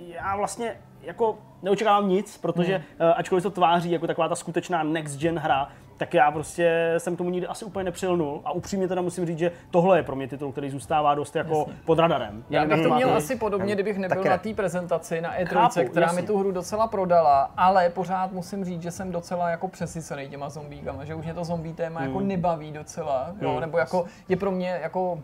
já 0.00 0.36
vlastně 0.36 0.76
jako 1.02 1.38
neočekávám 1.62 2.08
nic, 2.08 2.38
protože 2.38 2.76
hmm. 2.76 3.12
ačkoliv 3.16 3.42
to 3.42 3.50
tváří 3.50 3.90
jako 3.90 4.06
taková 4.06 4.28
ta 4.28 4.34
skutečná 4.34 4.82
next 4.82 5.18
gen 5.20 5.38
hra, 5.38 5.68
tak 5.96 6.14
já 6.14 6.30
prostě 6.30 6.94
jsem 6.98 7.16
tomu 7.16 7.30
nikdy 7.30 7.46
asi 7.46 7.64
úplně 7.64 7.84
nepřilnul 7.84 8.40
a 8.44 8.52
upřímně 8.52 8.88
teda 8.88 9.02
musím 9.02 9.26
říct, 9.26 9.38
že 9.38 9.52
tohle 9.70 9.98
je 9.98 10.02
pro 10.02 10.16
mě 10.16 10.28
titul, 10.28 10.52
který 10.52 10.70
zůstává 10.70 11.14
dost 11.14 11.36
jako 11.36 11.58
jasně. 11.58 11.74
pod 11.84 11.98
radarem. 11.98 12.44
Já 12.50 12.64
bych 12.64 12.82
to 12.82 12.94
měl 12.94 13.14
asi 13.14 13.36
podobně, 13.36 13.74
kdybych 13.74 13.98
nebyl 13.98 14.24
na 14.24 14.38
té 14.38 14.54
prezentaci 14.54 15.20
na 15.20 15.38
E3, 15.38 15.46
Chápu, 15.46 15.90
která 15.90 16.06
jasně. 16.06 16.20
mi 16.20 16.26
tu 16.26 16.38
hru 16.38 16.52
docela 16.52 16.86
prodala, 16.86 17.50
ale 17.56 17.88
pořád 17.90 18.32
musím 18.32 18.64
říct, 18.64 18.82
že 18.82 18.90
jsem 18.90 19.12
docela 19.12 19.50
jako 19.50 19.68
přesycený 19.68 20.28
těma 20.28 20.48
zombíkama, 20.48 21.04
že 21.04 21.14
už 21.14 21.24
mě 21.24 21.34
to 21.34 21.44
zombí 21.44 21.72
téma 21.72 22.00
jako 22.00 22.18
hmm. 22.18 22.30
jako 22.30 22.36
nebaví 22.36 22.72
docela, 22.72 23.34
jo, 23.40 23.50
hmm. 23.50 23.60
nebo 23.60 23.78
jako 23.78 24.04
je 24.28 24.36
pro 24.36 24.50
mě 24.50 24.78
jako 24.82 25.22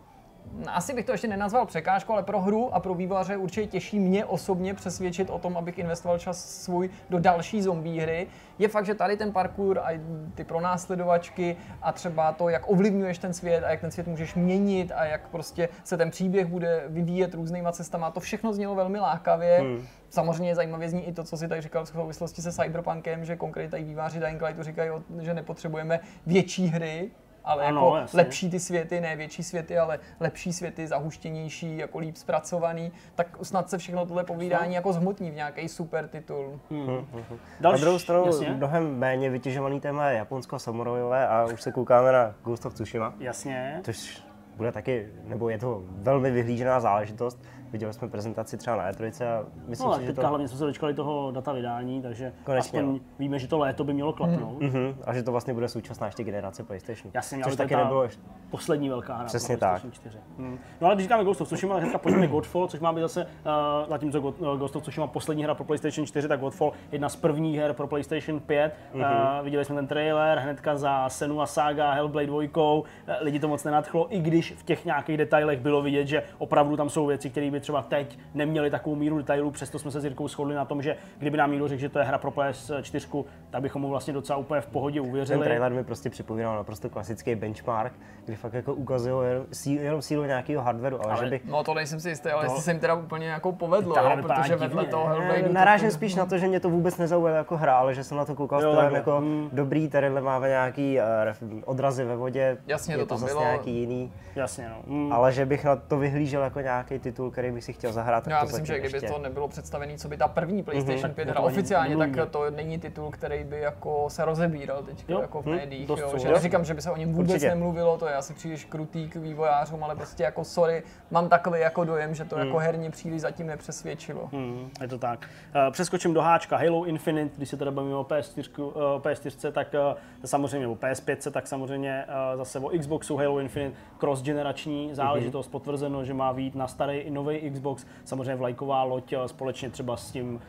asi 0.67 0.95
bych 0.95 1.05
to 1.05 1.13
ještě 1.13 1.29
nenazval 1.29 1.67
překážkou, 1.67 2.13
ale 2.13 2.23
pro 2.23 2.41
hru 2.41 2.75
a 2.75 2.81
pro 2.81 2.95
vývojáře 2.95 3.37
určitě 3.37 3.67
těší 3.67 4.01
mě 4.01 4.25
osobně 4.25 4.75
přesvědčit 4.75 5.31
o 5.31 5.39
tom, 5.39 5.57
abych 5.57 5.79
investoval 5.79 6.19
čas 6.19 6.63
svůj 6.63 6.91
do 7.11 7.19
další 7.19 7.63
zombie 7.63 8.03
hry. 8.03 8.27
Je 8.59 8.69
fakt, 8.69 8.87
že 8.87 8.95
tady 8.95 9.17
ten 9.17 9.33
parkour 9.33 9.79
a 9.79 10.01
ty 10.35 10.45
pronásledovačky 10.45 11.57
a 11.83 11.93
třeba 11.93 12.33
to, 12.33 12.49
jak 12.49 12.71
ovlivňuješ 12.71 13.19
ten 13.19 13.33
svět 13.33 13.65
a 13.65 13.71
jak 13.71 13.81
ten 13.81 13.91
svět 13.91 14.07
můžeš 14.07 14.35
měnit 14.35 14.93
a 14.95 15.05
jak 15.05 15.29
prostě 15.29 15.69
se 15.85 15.97
ten 15.97 16.11
příběh 16.11 16.47
bude 16.47 16.85
vyvíjet 16.89 17.35
různýma 17.35 17.73
cestama, 17.73 18.11
to 18.11 18.21
všechno 18.21 18.53
znělo 18.53 18.75
velmi 18.75 18.99
lákavě. 18.99 19.59
Hmm. 19.61 19.87
Samozřejmě 20.11 20.55
zajímavě 20.55 20.89
zní 20.89 21.07
i 21.07 21.13
to, 21.13 21.25
co 21.25 21.37
si 21.37 21.49
tady 21.49 21.61
říkal 21.61 21.85
v 21.85 21.89
souvislosti 21.89 22.43
se 22.43 22.53
Cyberpunkem, 22.53 23.25
že 23.25 23.37
konkrétně 23.37 23.71
tady 23.71 23.85
výváři 23.85 24.21
Dying 24.21 24.43
Lightu 24.43 24.63
říkají, 24.63 24.91
že 25.21 25.35
nepotřebujeme 25.35 26.01
větší 26.27 26.67
hry, 26.67 27.11
ale 27.45 27.65
ano, 27.65 27.81
jako 27.81 27.97
jasně. 27.97 28.17
lepší 28.17 28.51
ty 28.51 28.61
světy, 28.61 29.01
ne 29.01 29.17
větší 29.17 29.43
světy, 29.43 29.79
ale 29.79 29.99
lepší 30.21 30.53
světy, 30.53 30.87
zahuštěnější, 30.87 31.77
jako 31.77 31.99
líp 31.99 32.17
zpracovaný, 32.17 32.93
tak 33.15 33.39
snad 33.43 33.71
se 33.71 33.79
všechno 33.79 34.07
tohle 34.07 34.25
povídání 34.25 34.75
jako 34.75 34.93
zhmotní 34.93 35.31
v 35.31 35.35
nějaký 35.35 35.69
super 35.69 36.09
titul. 36.09 36.61
Hmm. 36.71 36.87
Hmm. 36.87 37.25
Další, 37.61 37.81
na 37.81 37.85
druhou 37.85 37.99
stranu 37.99 38.27
jasně. 38.27 38.51
mnohem 38.51 38.99
méně 38.99 39.31
vytěžovaný 39.31 39.81
téma 39.81 40.09
je 40.09 40.19
Japonsko 40.19 40.59
samurajové 40.59 41.29
a 41.29 41.45
už 41.45 41.63
se 41.63 41.73
koukáme 41.73 42.13
na 42.13 42.35
Ghost 42.45 42.67
of 42.67 42.75
Tsushima. 42.75 43.15
Jasně. 43.21 43.81
Což 43.85 44.23
bude 44.57 44.73
taky, 44.73 45.09
nebo 45.25 45.49
je 45.49 45.59
to 45.59 45.83
velmi 45.89 46.31
vyhlížená 46.31 46.81
záležitost. 46.81 47.43
Viděli 47.73 47.93
jsme 47.93 48.09
prezentaci 48.09 48.57
třeba 48.57 48.77
na 48.77 48.93
E3 48.93 49.25
a 49.27 49.45
myslím 49.67 49.89
no, 49.89 49.95
si, 49.95 50.01
že 50.01 50.07
teďka 50.07 50.23
to... 50.23 50.29
hlavně 50.29 50.49
jsme 50.49 50.59
se 50.59 50.65
dočkali 50.65 50.95
toho 50.95 51.31
data 51.31 51.53
vydání, 51.53 52.03
takže 52.03 52.33
Konečně, 52.45 52.81
aspoň 52.81 52.95
no. 52.95 53.01
víme, 53.19 53.39
že 53.39 53.49
to 53.49 53.59
léto 53.59 53.85
by 53.85 53.93
mělo 53.93 54.13
klapnout. 54.13 54.61
Mm. 54.61 54.69
Mm-hmm. 54.69 54.95
A 55.05 55.15
že 55.15 55.23
to 55.23 55.31
vlastně 55.31 55.55
bude 55.55 55.69
současná 55.69 56.07
ještě 56.07 56.25
generace 56.25 56.63
PlayStation. 56.63 57.11
Jasně, 57.15 57.45
Což 57.45 57.57
taky 57.57 57.77
nebylo 57.77 58.03
ještě... 58.03 58.23
poslední 58.51 58.89
velká 58.89 59.17
hra 59.17 59.25
Přesně 59.27 59.57
tak. 59.57 59.83
4. 59.93 60.19
Mm. 60.39 60.59
No 60.81 60.87
ale 60.87 60.97
když 60.97 61.05
říkáme 61.05 61.25
Ghost 61.25 61.41
of 61.41 61.49
Tsushima, 61.49 61.81
tak 61.81 62.03
pojďme 62.03 62.27
Godfall, 62.27 62.67
což 62.69 62.81
má 62.81 62.93
být 62.93 63.01
zase, 63.01 63.25
uh, 63.25 63.89
zatímco 63.89 64.21
uh, 64.21 64.59
Ghost 64.59 64.77
of 64.77 64.83
Tsushima 64.83 65.07
poslední 65.07 65.45
hra 65.45 65.55
pro 65.55 65.65
PlayStation 65.65 66.07
4, 66.07 66.29
tak 66.29 66.41
Godfall 66.41 66.73
jedna 66.93 67.09
z 67.09 67.17
prvních 67.17 67.59
her 67.59 67.73
pro 67.73 67.87
PlayStation 67.87 68.41
5. 68.41 68.75
Mm-hmm. 68.95 69.39
Uh, 69.39 69.45
viděli 69.45 69.65
jsme 69.65 69.75
ten 69.75 69.87
trailer 69.87 70.39
hnedka 70.39 70.77
za 70.77 71.09
Senua 71.09 71.47
Saga, 71.47 71.93
Hellblade 71.93 72.27
2, 72.27 72.43
uh, 72.57 72.87
lidi 73.21 73.41
to 73.41 73.49
moc 73.49 73.65
nenadchlo, 73.65 74.15
i 74.15 74.21
když 74.21 74.53
v 74.53 74.63
těch 74.63 74.85
nějakých 74.85 75.17
detailech 75.17 75.61
bylo 75.61 75.83
vidět, 75.83 76.07
že 76.07 76.23
opravdu 76.39 76.77
tam 76.77 76.91
jsou 76.91 77.07
věci, 77.07 77.31
které 77.31 77.51
by 77.55 77.61
třeba 77.61 77.83
teď 77.83 78.19
neměli 78.35 78.71
takovou 78.71 78.97
míru 78.97 79.19
detailů, 79.19 79.51
přesto 79.51 79.79
jsme 79.79 79.91
se 79.91 80.01
s 80.01 80.05
Jirkou 80.05 80.29
shodli 80.29 80.55
na 80.55 80.65
tom, 80.65 80.83
že 80.83 80.97
kdyby 81.19 81.37
nám 81.37 81.51
někdo 81.51 81.69
řekl, 81.69 81.81
že 81.81 81.89
to 81.89 81.99
je 81.99 82.05
hra 82.05 82.19
pro 82.19 82.31
PS4, 82.31 83.25
tak 83.51 83.63
bychom 83.63 83.83
mu 83.83 83.89
vlastně 83.89 84.13
docela 84.13 84.39
úplně 84.39 84.61
v 84.61 84.67
pohodě 84.67 85.01
uvěřili. 85.01 85.39
Ten 85.39 85.45
trailer 85.45 85.73
mi 85.73 85.85
prostě 85.85 86.11
připomínal 86.11 86.57
naprosto 86.57 86.91
klasický 86.91 87.35
benchmark, 87.35 87.93
kdy 88.25 88.37
fakt 88.37 88.53
jako 88.53 88.75
ukazují 88.75 89.29
jenom, 89.29 89.47
sílu, 89.53 89.85
jenom 89.85 90.03
sílu 90.03 90.25
nějakého 90.25 90.63
hardwareu, 90.63 90.99
ale, 91.05 91.13
ale 91.13 91.25
že 91.25 91.31
by... 91.31 91.41
No 91.45 91.65
to 91.65 91.75
nejsem 91.75 92.01
si 92.01 92.09
jistý, 92.09 92.29
ale 92.29 92.45
to... 92.45 92.51
jestli 92.53 92.63
se 92.63 92.71
jim 92.71 92.81
teda 92.81 92.95
úplně 92.95 93.27
jako 93.27 93.53
povedlo, 93.53 93.97
jo, 93.99 94.17
protože 94.23 94.57
vedle 94.57 94.85
toho 94.85 95.07
Hellblade... 95.07 95.49
Narážím 95.53 95.89
to... 95.89 95.95
spíš 95.95 96.15
na 96.15 96.27
to, 96.27 96.39
že 96.39 96.49
mě 96.49 96.61
to 96.61 96.71
vůbec 96.71 96.99
nezaujalo 96.99 97.37
jako 97.37 97.57
hra, 97.57 97.77
ale 97.77 97.95
že 97.95 98.05
jsem 98.05 98.17
na 98.17 98.25
to 98.25 98.35
koukal 98.35 98.63
jo, 98.63 98.73
stylem 98.73 98.95
jako 98.95 99.19
hmm. 99.19 99.49
dobrý, 99.53 99.89
tady 99.89 100.11
máme 100.11 100.49
nějaký 100.49 100.99
uh, 100.99 101.61
odrazy 101.65 102.05
ve 102.05 102.17
vodě, 102.17 102.57
Jasně, 102.67 102.95
je 102.95 102.99
to, 102.99 103.07
to 103.07 103.17
zase 103.17 103.33
bylo. 103.33 103.43
nějaký 103.43 103.71
jiný. 103.81 104.13
Jasně, 104.37 104.69
no. 104.69 104.95
Mm. 104.95 105.13
Ale 105.13 105.33
že 105.33 105.47
bych 105.47 105.65
na 105.65 105.77
to 105.77 105.99
vyhlížel 105.99 106.43
jako 106.43 106.61
nějaký 106.61 106.99
titul, 106.99 107.31
který 107.31 107.44
bych 107.53 107.65
si 107.65 107.73
chtěl 107.73 107.93
zahrát, 107.93 108.27
já 108.27 108.45
myslím, 108.45 108.67
že 108.67 108.79
kdyby 108.79 108.97
ještě. 108.97 109.09
to 109.09 109.19
nebylo 109.19 109.49
představený, 109.49 109.99
co 109.99 110.09
by 110.09 110.17
ta 110.17 110.29
první 110.29 110.63
PlayStation 110.63 111.11
mm-hmm. 111.11 111.15
5 111.15 111.29
hra 111.29 111.41
oficiálně, 111.41 111.97
tak 111.97 112.31
to 112.31 112.51
není 112.51 112.79
titul, 112.79 113.11
který 113.11 113.45
by 113.45 113.61
jako 113.61 114.11
se 114.11 114.25
rozebíral 114.25 114.83
teď 114.83 115.05
jako 115.09 115.43
v 115.43 115.47
hm, 115.47 115.51
médiích. 115.51 115.89
Hmm, 115.89 115.99
jo, 115.99 116.19
že 116.19 116.29
neříkám, 116.29 116.65
že 116.65 116.75
by 116.75 116.83
se 116.83 116.91
o 116.91 116.97
něm 116.97 117.13
vůbec 117.13 117.31
Určitě. 117.31 117.49
nemluvilo, 117.49 117.99
to 117.99 118.07
je 118.07 118.15
asi 118.15 118.35
příliš 118.35 118.65
krutý 118.65 119.09
k 119.09 119.17
vývojářům, 119.17 119.85
ale 119.85 119.97
prostě 119.97 120.23
jako 120.23 120.45
sorry, 120.45 120.83
mám 121.11 121.29
takový 121.29 121.61
jako 121.61 121.85
dojem, 121.85 122.15
že 122.15 122.25
to 122.25 122.37
mm. 122.37 122.47
jako 122.47 122.59
herně 122.59 122.91
příliš 122.91 123.21
zatím 123.21 123.47
nepřesvědčilo. 123.47 124.29
Mm, 124.33 124.71
je 124.83 124.89
to 124.89 124.99
tak. 124.99 125.29
Uh, 125.67 125.73
přeskočím 125.73 126.15
do 126.15 126.21
háčka 126.21 126.57
Halo 126.57 126.85
Infinite, 126.85 127.35
když 127.37 127.49
se 127.49 127.57
teda 127.57 127.71
bavíme 127.71 127.97
o 127.97 128.05
PS4, 128.05 128.63
uh, 128.63 128.73
PS4 128.75 129.53
tak 129.53 129.75
uh, 129.75 129.99
samozřejmě 130.25 130.67
o 130.67 130.75
PS5, 130.75 131.31
tak 131.31 131.47
samozřejmě 131.47 132.05
zase 132.37 132.59
o 132.59 132.69
Xboxu 132.79 133.17
Halo 133.17 133.39
Infinite 133.39 133.77
cross-generační 133.99 134.95
záležitost 134.95 135.49
mm-hmm. 135.49 135.53
potvrzeno, 135.53 136.05
že 136.05 136.15
má 136.15 136.33
být 136.33 136.55
na 136.55 136.67
starý 136.69 136.99
i 136.99 137.11
nový 137.11 137.34
Xbox, 137.41 137.87
samozřejmě 138.05 138.35
vlajková 138.35 138.83
loď 138.83 139.13
eh, 139.13 139.29
společně 139.29 139.71
třeba 139.71 139.97
s 139.97 140.11
tím 140.11 140.35
uh, 140.35 140.41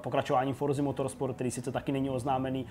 pokračováním 0.00 0.54
Forza 0.54 0.82
Motorsport, 0.82 1.34
který 1.34 1.50
sice 1.50 1.72
taky 1.72 1.92
není 1.92 2.10
oznámený, 2.10 2.66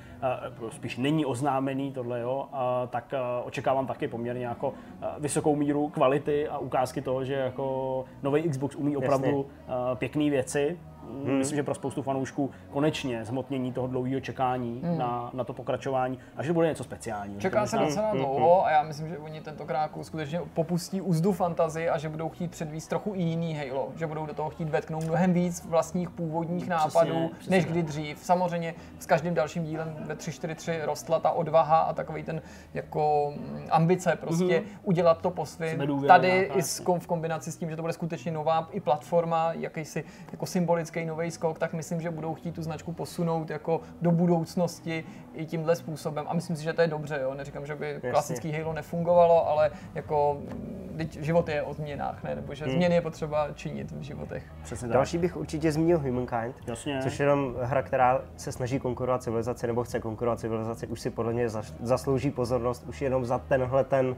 uh, 0.62 0.70
spíš 0.70 0.98
není 0.98 1.26
oznámený 1.26 1.92
tohle, 1.92 2.20
jo, 2.20 2.50
uh, 2.52 2.58
tak 2.90 3.14
uh, 3.14 3.48
očekávám 3.48 3.88
taky 3.88 4.08
poměrně 4.08 4.46
jako 4.46 4.70
uh, 4.70 4.76
vysokou 5.20 5.56
míru 5.56 5.90
kvality 5.90 6.48
a 6.48 6.58
ukázky 6.58 7.02
toho, 7.02 7.26
že 7.26 7.34
jako 7.34 8.06
nový 8.24 8.44
Xbox 8.50 8.76
umí 8.76 8.98
opravdu 8.98 9.40
uh, 9.40 9.46
pěkné 9.96 10.30
věci 10.30 10.78
hmm. 11.24 11.38
myslím, 11.38 11.56
že 11.56 11.64
pro 11.64 11.76
spoustu 11.76 12.02
fanoušků 12.02 12.52
konečně 12.70 13.26
zhmotnění 13.26 13.74
toho 13.74 13.88
dlouhého 13.88 14.20
čekání 14.20 14.82
hmm. 14.84 14.98
na, 14.98 15.32
na 15.34 15.44
to 15.44 15.54
pokračování 15.54 16.20
a 16.36 16.44
že 16.44 16.54
bude 16.54 16.68
něco 16.68 16.84
speciálního. 16.84 17.42
Čeká 17.42 17.66
se 17.66 17.78
docela 17.78 18.10
hmm. 18.10 18.20
dlouho 18.20 18.66
a 18.66 18.72
já 18.72 18.84
myslím, 18.84 19.10
že 19.10 19.18
oni 19.18 19.42
tentokrát 19.42 19.92
skutečně 20.02 20.42
popustí 20.54 21.02
úzdu 21.02 21.32
fantazii 21.32 21.90
a 21.90 21.98
že 21.98 22.10
budou 22.10 22.30
chtít 22.30 22.52
předvíst 22.52 22.90
trochu 22.90 23.14
i 23.16 23.22
jiný 23.22 23.56
Halo, 23.56 23.90
že 23.96 24.08
budou 24.08 24.26
do 24.26 24.34
toho 24.34 24.50
chtít 24.50 24.70
vetknout 24.70 25.04
mnohem 25.04 25.34
víc 25.34 25.66
vlastních 25.66 26.10
původních 26.10 26.66
přesně, 26.66 26.76
nápadů, 26.76 27.30
přesně, 27.34 27.58
než 27.58 27.66
kdy 27.66 27.84
dřív. 27.84 28.20
Samozřejmě 28.20 28.76
s 29.00 29.06
každým 29.06 29.34
dalším 29.34 29.64
dílem 29.64 29.96
ve 30.00 30.16
343 30.16 30.86
rostla 30.86 31.20
ta 31.20 31.32
odvaha 31.32 31.80
a 31.80 31.94
takový 31.94 32.24
ten 32.24 32.42
jako 32.74 33.34
mm, 33.38 33.68
ambice 33.70 34.16
prostě 34.16 34.58
hmm. 34.58 34.68
udělat 34.84 35.22
to 35.22 35.32
po 35.32 35.46
svým. 35.46 36.08
Tady 36.08 36.52
i 36.56 36.62
v 37.00 37.08
kombinaci 37.08 37.52
s 37.52 37.58
tím, 37.58 37.70
že 37.70 37.76
to 37.76 37.82
bude 37.82 37.94
skutečně 37.94 38.32
nová 38.32 38.68
i 38.72 38.80
platforma, 38.80 39.54
jakýsi 39.54 40.04
jako 40.32 40.46
symbolický 40.46 40.97
obrovský 40.98 41.06
nový 41.06 41.32
skok, 41.32 41.60
tak 41.60 41.74
myslím, 41.74 42.02
že 42.02 42.12
budou 42.12 42.34
chtít 42.34 42.56
tu 42.56 42.64
značku 42.64 42.94
posunout 42.94 43.50
jako 43.50 43.82
do 44.02 44.12
budoucnosti 44.12 45.04
i 45.34 45.46
tímhle 45.46 45.76
způsobem. 45.76 46.26
A 46.28 46.34
myslím 46.34 46.56
si, 46.56 46.64
že 46.64 46.74
to 46.74 46.82
je 46.82 46.88
dobře, 46.88 47.20
jo. 47.22 47.34
Neříkám, 47.34 47.66
že 47.66 47.76
by 47.76 47.92
Jasně. 47.92 48.12
klasický 48.12 48.52
Halo 48.52 48.74
nefungovalo, 48.74 49.48
ale 49.48 49.72
jako 49.96 50.42
teď 50.98 51.20
život 51.22 51.50
je 51.50 51.64
o 51.64 51.74
změnách, 51.74 52.24
ne? 52.24 52.36
Nebo 52.36 52.56
že 52.56 52.66
hmm. 52.66 52.74
změny 52.74 52.96
je 52.96 53.02
potřeba 53.02 53.48
činit 53.54 53.92
v 53.92 54.02
životech. 54.02 54.44
Přesně 54.64 54.88
Další 54.88 55.18
bych 55.18 55.38
určitě 55.38 55.72
zmínil 55.72 56.00
Humankind, 56.00 56.56
Jasně. 56.68 57.00
což 57.04 57.20
je 57.20 57.24
jenom 57.24 57.56
hra, 57.62 57.82
která 57.82 58.22
se 58.38 58.52
snaží 58.52 58.80
konkurovat 58.80 59.24
civilizaci 59.24 59.68
nebo 59.68 59.84
chce 59.84 60.00
konkurovat 60.00 60.40
civilizaci, 60.40 60.88
už 60.88 61.02
si 61.02 61.10
podle 61.10 61.34
mě 61.34 61.50
zaslouží 61.80 62.32
pozornost, 62.32 62.86
už 62.88 63.02
jenom 63.02 63.26
za 63.26 63.38
tenhle 63.40 63.84
ten 63.84 64.16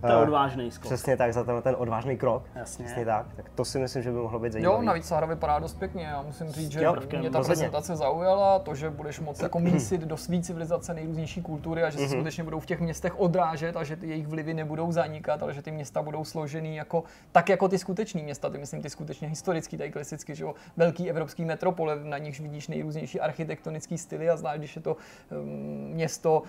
to 0.00 0.06
je 0.06 0.16
odvážný 0.16 0.70
skok. 0.70 0.84
Přesně 0.84 1.16
tak, 1.16 1.32
za 1.32 1.44
ten, 1.44 1.62
ten 1.62 1.74
odvážný 1.78 2.16
krok. 2.16 2.42
Jasně. 2.54 2.84
Přesně 2.84 3.04
tak. 3.04 3.26
Tak 3.36 3.48
to 3.54 3.64
si 3.64 3.78
myslím, 3.78 4.02
že 4.02 4.10
by 4.10 4.16
mohlo 4.16 4.38
být 4.38 4.52
zajímavé. 4.52 4.76
Jo, 4.76 4.82
navíc 4.82 5.08
ta 5.08 5.16
hra 5.16 5.26
vypadá 5.26 5.58
dost 5.58 5.78
pěkně. 5.78 6.04
Já 6.04 6.22
musím 6.22 6.48
říct, 6.48 6.72
že 6.72 6.82
jo, 6.82 6.96
mě 7.18 7.30
ta 7.30 7.38
rozhodně. 7.38 7.44
prezentace 7.44 7.96
zaujala, 7.96 8.58
to, 8.58 8.74
že 8.74 8.90
budeš 8.90 9.20
moct 9.20 9.42
jako 9.42 9.58
mísit 9.60 10.00
do 10.00 10.16
své 10.16 10.42
civilizace 10.42 10.94
nejrůznější 10.94 11.42
kultury 11.42 11.82
a 11.82 11.90
že 11.90 11.98
se 11.98 12.04
mm-hmm. 12.04 12.10
skutečně 12.10 12.44
budou 12.44 12.60
v 12.60 12.66
těch 12.66 12.80
městech 12.80 13.20
odrážet 13.20 13.76
a 13.76 13.84
že 13.84 13.96
ty 13.96 14.08
jejich 14.08 14.26
vlivy 14.26 14.54
nebudou 14.54 14.92
zanikat, 14.92 15.42
ale 15.42 15.54
že 15.54 15.62
ty 15.62 15.70
města 15.70 16.02
budou 16.02 16.24
složený 16.24 16.76
jako, 16.76 17.04
tak 17.32 17.48
jako 17.48 17.68
ty 17.68 17.78
skutečné 17.78 18.22
města, 18.22 18.50
ty 18.50 18.58
myslím 18.58 18.82
ty 18.82 18.90
skutečně 18.90 19.28
historický, 19.28 19.76
tady 19.76 19.90
klasicky, 19.90 20.34
že 20.34 20.44
jo, 20.44 20.54
velký 20.76 21.10
evropský 21.10 21.44
metropole, 21.44 21.96
na 22.04 22.18
nichž 22.18 22.40
vidíš 22.40 22.68
nejrůznější 22.68 23.20
architektonický 23.20 23.98
styly 23.98 24.30
a 24.30 24.36
znáš, 24.36 24.58
když 24.58 24.76
je 24.76 24.82
to 24.82 24.96
um, 25.30 25.48
město 25.92 26.42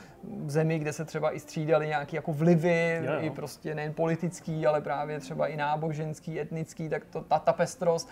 v 0.45 0.51
zemi, 0.51 0.79
kde 0.79 0.93
se 0.93 1.05
třeba 1.05 1.35
i 1.35 1.39
střídali 1.39 1.87
nějaké 1.87 2.15
jako 2.15 2.33
vlivy, 2.33 3.01
jo, 3.03 3.13
jo. 3.13 3.19
i 3.21 3.29
prostě 3.41 3.75
nejen 3.75 3.93
politický, 3.93 4.67
ale 4.67 4.81
právě 4.81 5.19
třeba 5.19 5.47
i 5.47 5.57
náboženský, 5.57 6.39
etnický, 6.39 6.89
tak 6.89 7.05
to, 7.05 7.21
ta, 7.21 7.39
ta 7.39 7.53
pestrost 7.53 8.09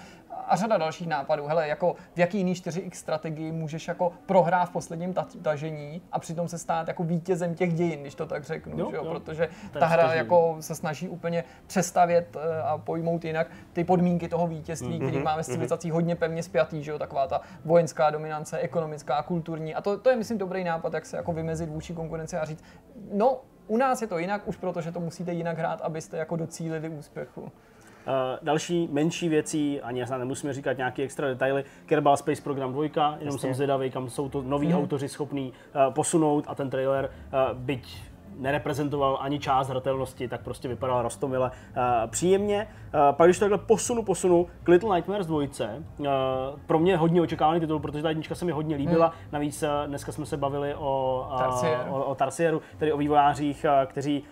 a 0.47 0.55
řada 0.55 0.77
dalších 0.77 1.07
nápadů. 1.07 1.47
Hele, 1.47 1.67
jako 1.67 1.95
v 2.15 2.19
jaký 2.19 2.37
jiný 2.37 2.53
4X 2.53 2.91
strategii 2.93 3.51
můžeš 3.51 3.87
jako 3.87 4.11
prohrát 4.25 4.69
v 4.69 4.71
posledním 4.71 5.13
tažení 5.41 6.01
a 6.11 6.19
přitom 6.19 6.47
se 6.47 6.57
stát 6.57 6.87
jako 6.87 7.03
vítězem 7.03 7.55
těch 7.55 7.73
dějin, 7.73 8.01
když 8.01 8.15
to 8.15 8.25
tak 8.25 8.43
řeknu, 8.43 8.79
jo, 8.79 8.91
jo? 8.93 9.05
protože 9.05 9.49
ta 9.79 9.85
hra 9.85 10.13
jako 10.13 10.57
se 10.59 10.75
snaží 10.75 11.09
úplně 11.09 11.43
přestavět 11.67 12.35
eh, 12.35 12.61
a 12.61 12.77
pojmout 12.77 13.25
jinak 13.25 13.47
ty 13.73 13.83
podmínky 13.83 14.27
toho 14.27 14.47
vítězství, 14.47 14.99
mm-hmm, 14.99 15.07
který 15.07 15.23
máme 15.23 15.43
s 15.43 15.47
mhm. 15.47 15.53
civilizací 15.53 15.91
hodně 15.91 16.15
pevně 16.15 16.43
spjatý, 16.43 16.83
že 16.83 16.91
jo, 16.91 16.99
taková 16.99 17.27
ta 17.27 17.41
vojenská 17.65 18.09
dominance, 18.09 18.57
ekonomická, 18.57 19.23
kulturní 19.23 19.75
a 19.75 19.81
to, 19.81 19.97
to 19.97 20.09
je 20.09 20.15
myslím 20.15 20.37
dobrý 20.37 20.63
nápad, 20.63 20.93
jak 20.93 21.05
se 21.05 21.17
jako 21.17 21.33
vymezit 21.33 21.69
vůči 21.69 21.93
konkurenci 21.93 22.37
a 22.37 22.45
říct, 22.45 22.63
no 23.13 23.41
u 23.69 23.77
nás 23.77 24.01
je 24.01 24.07
to 24.07 24.17
jinak, 24.17 24.47
už 24.47 24.55
protože 24.55 24.91
to 24.91 24.99
musíte 24.99 25.33
jinak 25.33 25.57
hrát, 25.57 25.81
abyste 25.81 26.17
jako 26.17 26.35
docílili 26.35 26.89
úspěchu. 26.89 27.41
Uh, 27.41 27.49
další 28.41 28.89
menší 28.91 29.29
věcí, 29.29 29.81
ani 29.81 29.99
já 29.99 30.17
nemusíme 30.17 30.53
říkat 30.53 30.77
nějaké 30.77 31.03
extra 31.03 31.27
detaily, 31.27 31.63
Kerbal 31.85 32.17
Space 32.17 32.41
Program 32.41 32.73
2, 32.73 32.83
jenom 32.83 33.17
Jasně. 33.21 33.39
jsem 33.39 33.53
zvědavý, 33.53 33.91
kam 33.91 34.09
jsou 34.09 34.29
to 34.29 34.41
noví 34.41 34.67
mm. 34.67 34.73
autoři 34.73 35.09
schopní 35.09 35.53
uh, 35.87 35.93
posunout 35.93 36.45
a 36.47 36.55
ten 36.55 36.69
trailer, 36.69 37.09
uh, 37.33 37.57
byť 37.57 38.01
nereprezentoval 38.39 39.17
ani 39.21 39.39
část 39.39 39.69
hratelnosti, 39.69 40.27
tak 40.27 40.41
prostě 40.41 40.67
vypadal 40.67 41.01
rostomile 41.01 41.51
uh, 41.51 41.83
příjemně. 42.09 42.67
Uh, 42.93 43.15
pak 43.15 43.27
když 43.27 43.39
to 43.39 43.45
takhle 43.45 43.57
posunu, 43.57 44.03
posunu 44.03 44.47
k 44.63 44.67
Little 44.67 44.95
Nightmares 44.95 45.27
2, 45.27 45.37
uh, 45.37 46.07
pro 46.65 46.79
mě 46.79 46.97
hodně 46.97 47.21
očekávaný 47.21 47.59
titul, 47.59 47.79
protože 47.79 48.03
ta 48.03 48.09
jednička 48.09 48.35
se 48.35 48.45
mi 48.45 48.51
hodně 48.51 48.75
líbila. 48.75 49.07
Hmm. 49.07 49.15
Navíc 49.31 49.63
dneska 49.85 50.11
jsme 50.11 50.25
se 50.25 50.37
bavili 50.37 50.75
o, 50.75 51.27
Tarsier. 51.37 51.85
o, 51.89 52.03
o 52.03 52.15
Tarsieru, 52.15 52.61
tedy 52.77 52.93
o 52.93 52.97
vývojářích, 52.97 53.65
kteří, 53.85 54.23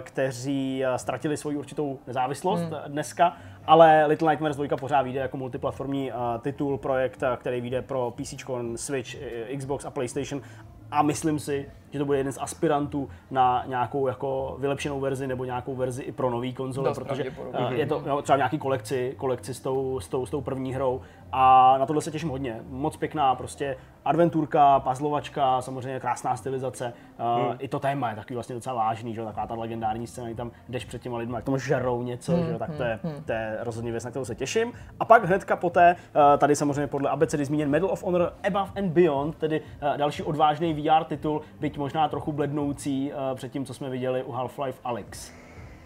kteří 0.00 0.84
ztratili 0.96 1.36
svoji 1.36 1.56
určitou 1.56 1.98
nezávislost 2.06 2.60
hmm. 2.60 2.74
dneska. 2.86 3.36
Ale 3.66 4.06
Little 4.06 4.30
Nightmares 4.30 4.56
2 4.56 4.76
pořád 4.76 5.02
vyjde 5.02 5.20
jako 5.20 5.36
multiplatformní 5.36 6.12
titul, 6.40 6.78
projekt, 6.78 7.22
který 7.36 7.60
vyjde 7.60 7.82
pro 7.82 8.10
PC, 8.10 8.34
Switch, 8.76 9.16
Xbox 9.56 9.84
a 9.84 9.90
PlayStation 9.90 10.42
a 10.90 11.02
myslím 11.02 11.38
si, 11.38 11.70
že 11.90 11.98
to 11.98 12.04
bude 12.04 12.18
jeden 12.18 12.32
z 12.32 12.38
aspirantů 12.40 13.08
na 13.30 13.64
nějakou 13.66 14.06
jako 14.06 14.56
vylepšenou 14.58 15.00
verzi 15.00 15.26
nebo 15.26 15.44
nějakou 15.44 15.76
verzi 15.76 16.02
i 16.02 16.12
pro 16.12 16.30
nový 16.30 16.54
konzole, 16.54 16.94
protože 16.94 17.24
uh, 17.24 17.72
je 17.72 17.86
to 17.86 18.02
no, 18.06 18.22
třeba 18.22 18.36
nějaký 18.36 18.58
kolekci, 18.58 19.14
kolekci 19.16 19.54
s 19.54 19.60
tou, 19.60 20.00
s, 20.00 20.08
tou, 20.08 20.26
s 20.26 20.30
tou 20.30 20.40
první 20.40 20.74
hrou 20.74 21.00
a 21.32 21.74
na 21.78 21.86
tohle 21.86 22.02
se 22.02 22.10
těším 22.10 22.28
hodně. 22.28 22.60
Moc 22.68 22.96
pěkná 22.96 23.34
prostě 23.34 23.76
adventurka, 24.04 24.80
puzzlovačka, 24.80 25.62
samozřejmě 25.62 26.00
krásná 26.00 26.36
stylizace. 26.36 26.92
Uh, 27.18 27.48
hmm. 27.48 27.56
I 27.58 27.68
to 27.68 27.78
téma 27.78 28.10
je 28.10 28.16
takový 28.16 28.34
vlastně 28.34 28.54
docela 28.54 28.74
vážný, 28.74 29.14
že 29.14 29.24
taková 29.24 29.46
ta 29.46 29.54
legendární 29.54 30.06
scéna, 30.06 30.26
kdy 30.26 30.34
tam 30.34 30.50
jdeš 30.68 30.84
před 30.84 31.02
těma 31.02 31.18
lidmi, 31.18 31.34
jak 31.34 31.44
tomu 31.44 31.58
žerou 31.58 32.02
něco, 32.02 32.32
hmm. 32.32 32.46
že 32.46 32.58
tak 32.58 32.76
to 32.76 32.82
je, 32.82 32.98
hmm. 33.02 33.24
to 33.24 33.32
je 33.32 33.58
rozhodně 33.60 33.90
věc, 33.90 34.04
na 34.04 34.10
kterou 34.10 34.24
se 34.24 34.34
těším. 34.34 34.72
A 35.00 35.04
pak 35.04 35.24
hnedka 35.24 35.56
poté, 35.56 35.96
uh, 36.14 36.38
tady 36.38 36.56
samozřejmě 36.56 36.86
podle 36.86 37.10
abecedy 37.10 37.44
zmíněn 37.44 37.70
Medal 37.70 37.90
of 37.90 38.04
Honor 38.04 38.32
Above 38.46 38.70
and 38.76 38.88
Beyond, 38.90 39.36
tedy 39.36 39.60
uh, 39.60 39.96
další 39.96 40.22
odvážný 40.22 40.74
VR 40.74 41.04
titul, 41.04 41.40
byť 41.60 41.78
možná 41.80 42.08
trochu 42.08 42.32
blednoucí 42.32 43.12
uh, 43.12 43.36
před 43.36 43.52
tím, 43.52 43.64
co 43.64 43.74
jsme 43.74 43.90
viděli 43.90 44.24
u 44.24 44.32
Half-Life 44.32 44.80
Alyx. 44.84 45.39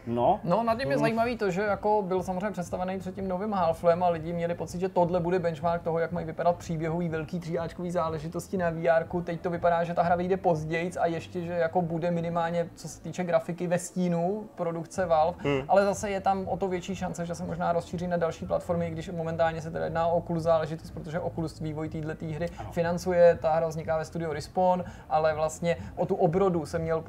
No. 0.07 0.41
No, 0.45 0.63
nad 0.63 0.79
tím 0.79 0.91
je 0.91 0.99
zajímavý 0.99 1.37
to, 1.37 1.51
že 1.51 1.63
jako 1.63 2.03
byl 2.03 2.23
samozřejmě 2.23 2.51
představený 2.51 2.99
před 2.99 3.15
tím 3.15 3.29
novým 3.29 3.53
half 3.53 3.85
a 3.85 4.09
lidi 4.09 4.33
měli 4.33 4.55
pocit, 4.55 4.81
že 4.81 4.89
tohle 4.89 5.21
bude 5.21 5.39
benchmark 5.39 5.83
toho, 5.83 5.99
jak 5.99 6.13
mají 6.13 6.27
vypadat 6.27 6.57
příběhový 6.57 7.09
velký 7.09 7.41
tříáčkový 7.41 7.91
záležitosti 7.91 8.57
na 8.57 8.71
VR. 8.71 9.23
Teď 9.25 9.41
to 9.41 9.51
vypadá, 9.51 9.85
že 9.85 9.95
ta 9.95 10.03
hra 10.03 10.17
vyjde 10.17 10.37
později 10.37 10.91
a 11.01 11.07
ještě, 11.07 11.41
že 11.41 11.53
jako 11.53 11.83
bude 11.83 12.11
minimálně, 12.11 12.69
co 12.75 12.89
se 12.89 13.01
týče 13.01 13.25
grafiky 13.25 13.67
ve 13.67 13.79
stínu 13.79 14.45
produkce 14.55 15.07
Valve, 15.07 15.39
hmm. 15.41 15.63
ale 15.69 15.85
zase 15.85 16.11
je 16.11 16.21
tam 16.21 16.49
o 16.49 16.57
to 16.57 16.69
větší 16.69 16.97
šance, 16.97 17.27
že 17.27 17.35
se 17.35 17.45
možná 17.45 17.73
rozšíří 17.73 18.07
na 18.07 18.17
další 18.17 18.47
platformy, 18.47 18.91
když 18.91 19.09
momentálně 19.09 19.63
se 19.63 19.71
teda 19.71 19.85
jedná 19.85 20.07
o 20.07 20.17
Oculus 20.17 20.43
záležitost, 20.43 20.91
protože 20.91 21.21
Oculus 21.21 21.61
vývoj 21.61 21.89
této 21.89 22.27
hry 22.27 22.49
ano. 22.59 22.73
financuje, 22.73 23.39
ta 23.43 23.53
hra 23.53 23.67
vzniká 23.67 23.99
ve 23.99 24.05
studiu 24.05 24.33
Respawn, 24.33 24.85
ale 25.11 25.35
vlastně 25.35 25.77
o 25.97 26.07
tu 26.07 26.15
obrodu 26.15 26.67
se 26.67 26.79
měl 26.79 27.05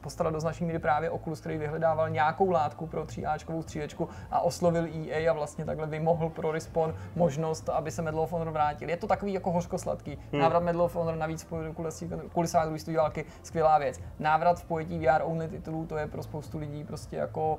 postarat 0.00 0.32
do 0.32 0.40
značné 0.40 0.66
míry 0.66 0.78
právě 0.78 1.10
Oculus, 1.10 1.40
který 1.40 1.58
vyhledával 1.58 2.10
nějak 2.10 2.39
nějakou 2.40 2.50
látku 2.50 2.86
pro 2.86 3.04
3Ačkovou 3.04 3.62
střílečku 3.62 4.08
a 4.30 4.40
oslovil 4.40 4.84
EA 4.84 5.30
a 5.30 5.34
vlastně 5.34 5.64
takhle 5.64 5.86
vymohl 5.86 6.28
pro 6.28 6.52
Respawn 6.52 6.94
možnost, 7.16 7.68
aby 7.68 7.90
se 7.90 8.02
Medal 8.02 8.20
of 8.20 8.32
Honor 8.32 8.50
vrátil. 8.50 8.88
Je 8.88 8.96
to 8.96 9.06
takový 9.06 9.32
jako 9.32 9.50
hořko-sladký. 9.50 10.18
Hmm. 10.32 10.42
Návrat 10.42 10.62
Medal 10.62 10.82
of 10.82 10.96
Honor 10.96 11.16
navíc 11.16 11.46
kulisách 12.32 12.64
druhé 12.64 12.78
studiálky, 12.78 13.24
skvělá 13.42 13.78
věc. 13.78 14.00
Návrat 14.18 14.60
v 14.60 14.64
pojetí 14.64 14.98
VR 14.98 15.22
only 15.22 15.48
titulů, 15.48 15.86
to 15.86 15.96
je 15.96 16.06
pro 16.06 16.22
spoustu 16.22 16.58
lidí 16.58 16.84
prostě 16.84 17.16
jako 17.16 17.58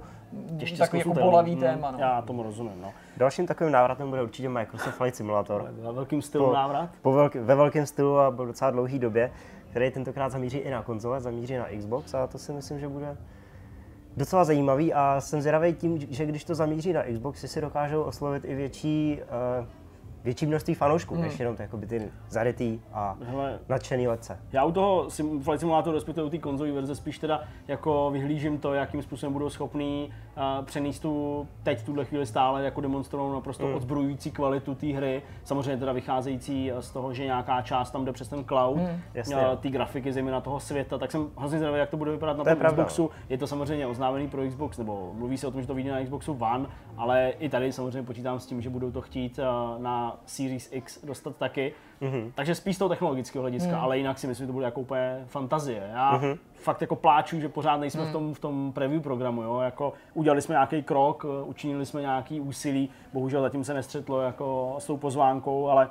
Těžce 0.59 0.77
takový 0.77 0.99
jako 0.99 1.13
bolavý 1.13 1.51
hmm. 1.51 1.61
téma. 1.61 1.91
No. 1.91 1.99
Já 1.99 2.21
tomu 2.21 2.43
rozumím. 2.43 2.81
No. 2.81 2.93
Dalším 3.17 3.47
takovým 3.47 3.73
návratem 3.73 4.09
bude 4.09 4.23
určitě 4.23 4.49
Microsoft 4.49 4.95
Flight 4.95 5.15
Simulator. 5.15 5.69
Ve 5.71 5.91
velkým 5.91 6.21
stylu 6.21 6.45
po, 6.45 6.53
návrat? 6.53 6.89
Po 7.01 7.11
velk, 7.11 7.35
ve 7.35 7.55
velkém 7.55 7.85
stylu 7.85 8.19
a 8.19 8.31
byl 8.31 8.45
docela 8.45 8.71
dlouhý 8.71 8.99
době, 8.99 9.31
který 9.69 9.91
tentokrát 9.91 10.31
zamíří 10.31 10.57
i 10.57 10.71
na 10.71 10.83
konzole, 10.83 11.21
zamíří 11.21 11.55
na 11.55 11.65
Xbox 11.77 12.13
a 12.13 12.27
to 12.27 12.37
si 12.37 12.53
myslím, 12.53 12.79
že 12.79 12.87
bude 12.87 13.17
docela 14.17 14.43
zajímavý 14.43 14.93
a 14.93 15.21
jsem 15.21 15.41
zvědavý 15.41 15.73
tím, 15.73 15.99
že 16.09 16.25
když 16.25 16.43
to 16.43 16.55
zamíří 16.55 16.93
na 16.93 17.03
Xbox, 17.03 17.39
si 17.45 17.61
dokážou 17.61 18.01
oslovit 18.01 18.45
i 18.45 18.55
větší 18.55 19.19
uh, 19.59 19.67
větší 20.23 20.45
množství 20.45 20.73
fanoušků, 20.73 21.15
hmm. 21.15 21.23
než 21.23 21.39
jenom 21.39 21.55
ty, 21.55 21.61
jakoby 21.61 21.85
ty 21.85 22.11
zarytý 22.29 22.79
a 22.93 23.17
Hele, 23.23 23.59
nadšený 23.69 24.07
letce. 24.07 24.39
Já 24.51 24.63
u 24.63 24.71
toho 24.71 25.09
sim, 25.09 25.41
Flight 25.43 25.59
Simulator, 25.59 25.93
respektive 25.93 26.25
u 26.27 26.29
té 26.29 26.37
konzolí 26.37 26.71
verze, 26.71 26.95
spíš 26.95 27.19
teda 27.19 27.43
jako 27.67 28.09
vyhlížím 28.11 28.57
to, 28.57 28.73
jakým 28.73 29.03
způsobem 29.03 29.33
budou 29.33 29.49
schopní 29.49 30.13
uh, 30.37 30.65
přenést 30.65 30.99
tu 30.99 31.47
teď 31.63 31.79
v 31.79 31.85
tuhle 31.85 32.05
chvíli 32.05 32.25
stále 32.25 32.63
jako 32.63 32.81
demonstrovanou 32.81 33.33
naprosto 33.33 33.65
hmm. 33.65 33.75
odzbrojující 33.75 34.31
kvalitu 34.31 34.75
té 34.75 34.87
hry. 34.87 35.21
Samozřejmě 35.43 35.77
teda 35.77 35.91
vycházející 35.91 36.71
z 36.79 36.91
toho, 36.91 37.13
že 37.13 37.25
nějaká 37.25 37.61
část 37.61 37.91
tam 37.91 38.05
jde 38.05 38.11
přes 38.11 38.27
ten 38.27 38.43
cloud, 38.43 38.77
hmm. 38.77 39.01
uh, 39.27 39.35
ty 39.59 39.69
grafiky, 39.69 40.13
zejména 40.13 40.41
toho 40.41 40.59
světa, 40.59 40.97
tak 40.97 41.11
jsem 41.11 41.27
hrozně 41.37 41.57
zvědavý, 41.57 41.79
jak 41.79 41.89
to 41.89 41.97
bude 41.97 42.11
vypadat 42.11 42.37
na 42.37 42.43
to 42.43 42.49
tom 42.49 42.59
pravda. 42.59 42.83
Xboxu. 42.83 43.09
Je 43.29 43.37
to 43.37 43.47
samozřejmě 43.47 43.87
oznámený 43.87 44.27
pro 44.27 44.47
Xbox, 44.47 44.77
nebo 44.77 45.11
mluví 45.13 45.37
se 45.37 45.47
o 45.47 45.51
tom, 45.51 45.61
že 45.61 45.67
to 45.67 45.73
vyjde 45.73 45.91
na 45.91 46.03
Xboxu 46.03 46.37
One, 46.39 46.65
ale 46.97 47.33
i 47.39 47.49
tady 47.49 47.71
samozřejmě 47.71 48.03
počítám 48.03 48.39
s 48.39 48.45
tím, 48.45 48.61
že 48.61 48.69
budou 48.69 48.91
to 48.91 49.01
chtít 49.01 49.39
uh, 49.39 49.81
na 49.81 50.10
Series 50.25 50.69
X 50.71 51.05
dostat 51.05 51.35
taky. 51.35 51.73
Mm-hmm. 52.01 52.31
Takže 52.35 52.55
spíš 52.55 52.75
z 52.75 52.79
toho 52.79 52.89
technologického 52.89 53.41
hlediska, 53.41 53.71
mm. 53.71 53.83
ale 53.83 53.97
jinak 53.97 54.19
si 54.19 54.27
myslím, 54.27 54.43
že 54.43 54.47
to 54.47 54.53
bude 54.53 54.65
jako 54.65 54.81
úplně 54.81 55.23
fantazie. 55.25 55.89
Já 55.93 56.17
mm-hmm. 56.17 56.37
fakt 56.53 56.81
jako 56.81 56.95
pláču, 56.95 57.39
že 57.39 57.49
pořád 57.49 57.77
nejsme 57.77 58.01
mm. 58.01 58.09
v, 58.09 58.11
tom, 58.11 58.33
v 58.33 58.39
tom 58.39 58.71
preview 58.73 59.01
programu. 59.01 59.41
Jo? 59.41 59.59
Jako 59.59 59.93
udělali 60.13 60.41
jsme 60.41 60.53
nějaký 60.53 60.83
krok, 60.83 61.25
učinili 61.45 61.85
jsme 61.85 62.01
nějaký 62.01 62.41
úsilí, 62.41 62.89
bohužel 63.13 63.41
zatím 63.41 63.63
se 63.63 63.73
nestřetlo 63.73 64.21
jako 64.21 64.75
s 64.79 64.85
tou 64.85 64.97
pozvánkou, 64.97 65.67
ale 65.67 65.89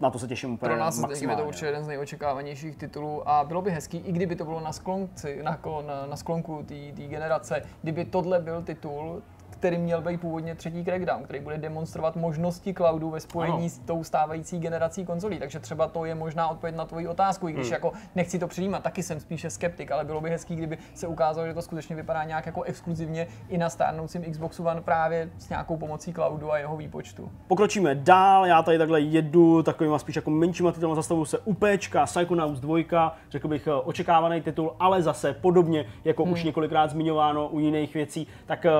na 0.00 0.10
to 0.10 0.18
se 0.18 0.28
těším 0.28 0.52
úplně 0.52 0.68
Pro 0.68 0.78
nás 0.78 1.02
je 1.20 1.36
to 1.36 1.44
určitě 1.44 1.66
jeden 1.66 1.84
z 1.84 1.88
nejočekávanějších 1.88 2.76
titulů 2.76 3.28
a 3.28 3.44
bylo 3.44 3.62
by 3.62 3.70
hezký, 3.70 3.98
i 3.98 4.12
kdyby 4.12 4.36
to 4.36 4.44
bylo 4.44 4.60
na 4.60 4.72
sklonci, 4.72 5.42
na, 5.42 5.58
na, 5.86 6.06
na 6.06 6.16
sklonku 6.16 6.64
té 6.68 7.02
generace, 7.06 7.62
kdyby 7.82 8.04
tohle 8.04 8.40
byl 8.40 8.62
titul, 8.62 9.22
který 9.62 9.78
měl 9.78 10.02
být 10.02 10.20
původně 10.20 10.54
třetí 10.54 10.84
Crackdown, 10.84 11.22
který 11.24 11.40
bude 11.40 11.58
demonstrovat 11.58 12.16
možnosti 12.16 12.74
cloudu 12.74 13.10
ve 13.10 13.20
spojení 13.20 13.56
ano. 13.56 13.68
s 13.68 13.78
tou 13.78 14.04
stávající 14.04 14.58
generací 14.58 15.04
konzolí. 15.04 15.38
Takže 15.38 15.60
třeba 15.60 15.88
to 15.88 16.04
je 16.04 16.14
možná 16.14 16.48
odpověď 16.48 16.76
na 16.76 16.84
tvoji 16.84 17.08
otázku, 17.08 17.48
i 17.48 17.52
když 17.52 17.66
hmm. 17.66 17.72
jako 17.72 17.92
nechci 18.14 18.38
to 18.38 18.48
přijímat, 18.48 18.82
taky 18.82 19.02
jsem 19.02 19.20
spíše 19.20 19.50
skeptik, 19.50 19.90
ale 19.90 20.04
bylo 20.04 20.20
by 20.20 20.30
hezký, 20.30 20.56
kdyby 20.56 20.78
se 20.94 21.06
ukázalo, 21.06 21.46
že 21.46 21.54
to 21.54 21.62
skutečně 21.62 21.96
vypadá 21.96 22.24
nějak 22.24 22.46
jako 22.46 22.62
exkluzivně 22.62 23.26
i 23.48 23.58
na 23.58 23.70
stárnoucím 23.70 24.22
Xboxu 24.22 24.64
One 24.64 24.80
právě 24.80 25.30
s 25.38 25.48
nějakou 25.48 25.76
pomocí 25.76 26.12
cloudu 26.12 26.52
a 26.52 26.58
jeho 26.58 26.76
výpočtu. 26.76 27.30
Pokročíme 27.48 27.94
dál, 27.94 28.46
já 28.46 28.62
tady 28.62 28.78
takhle 28.78 29.00
jedu 29.00 29.62
takovým 29.62 29.98
spíš 29.98 30.16
jako 30.16 30.30
menšíma 30.30 30.72
titulem 30.72 30.96
zastavu 30.96 31.24
se 31.24 31.38
UPčka, 31.38 32.04
Psychonauts 32.04 32.60
2, 32.60 33.16
řekl 33.30 33.48
bych 33.48 33.66
eh, 33.66 33.72
očekávaný 33.72 34.40
titul, 34.40 34.76
ale 34.80 35.02
zase 35.02 35.32
podobně 35.32 35.86
jako 36.04 36.24
hmm. 36.24 36.32
už 36.32 36.44
několikrát 36.44 36.90
zmiňováno 36.90 37.48
u 37.48 37.58
jiných 37.58 37.94
věcí, 37.94 38.26
tak 38.46 38.66
eh, 38.66 38.70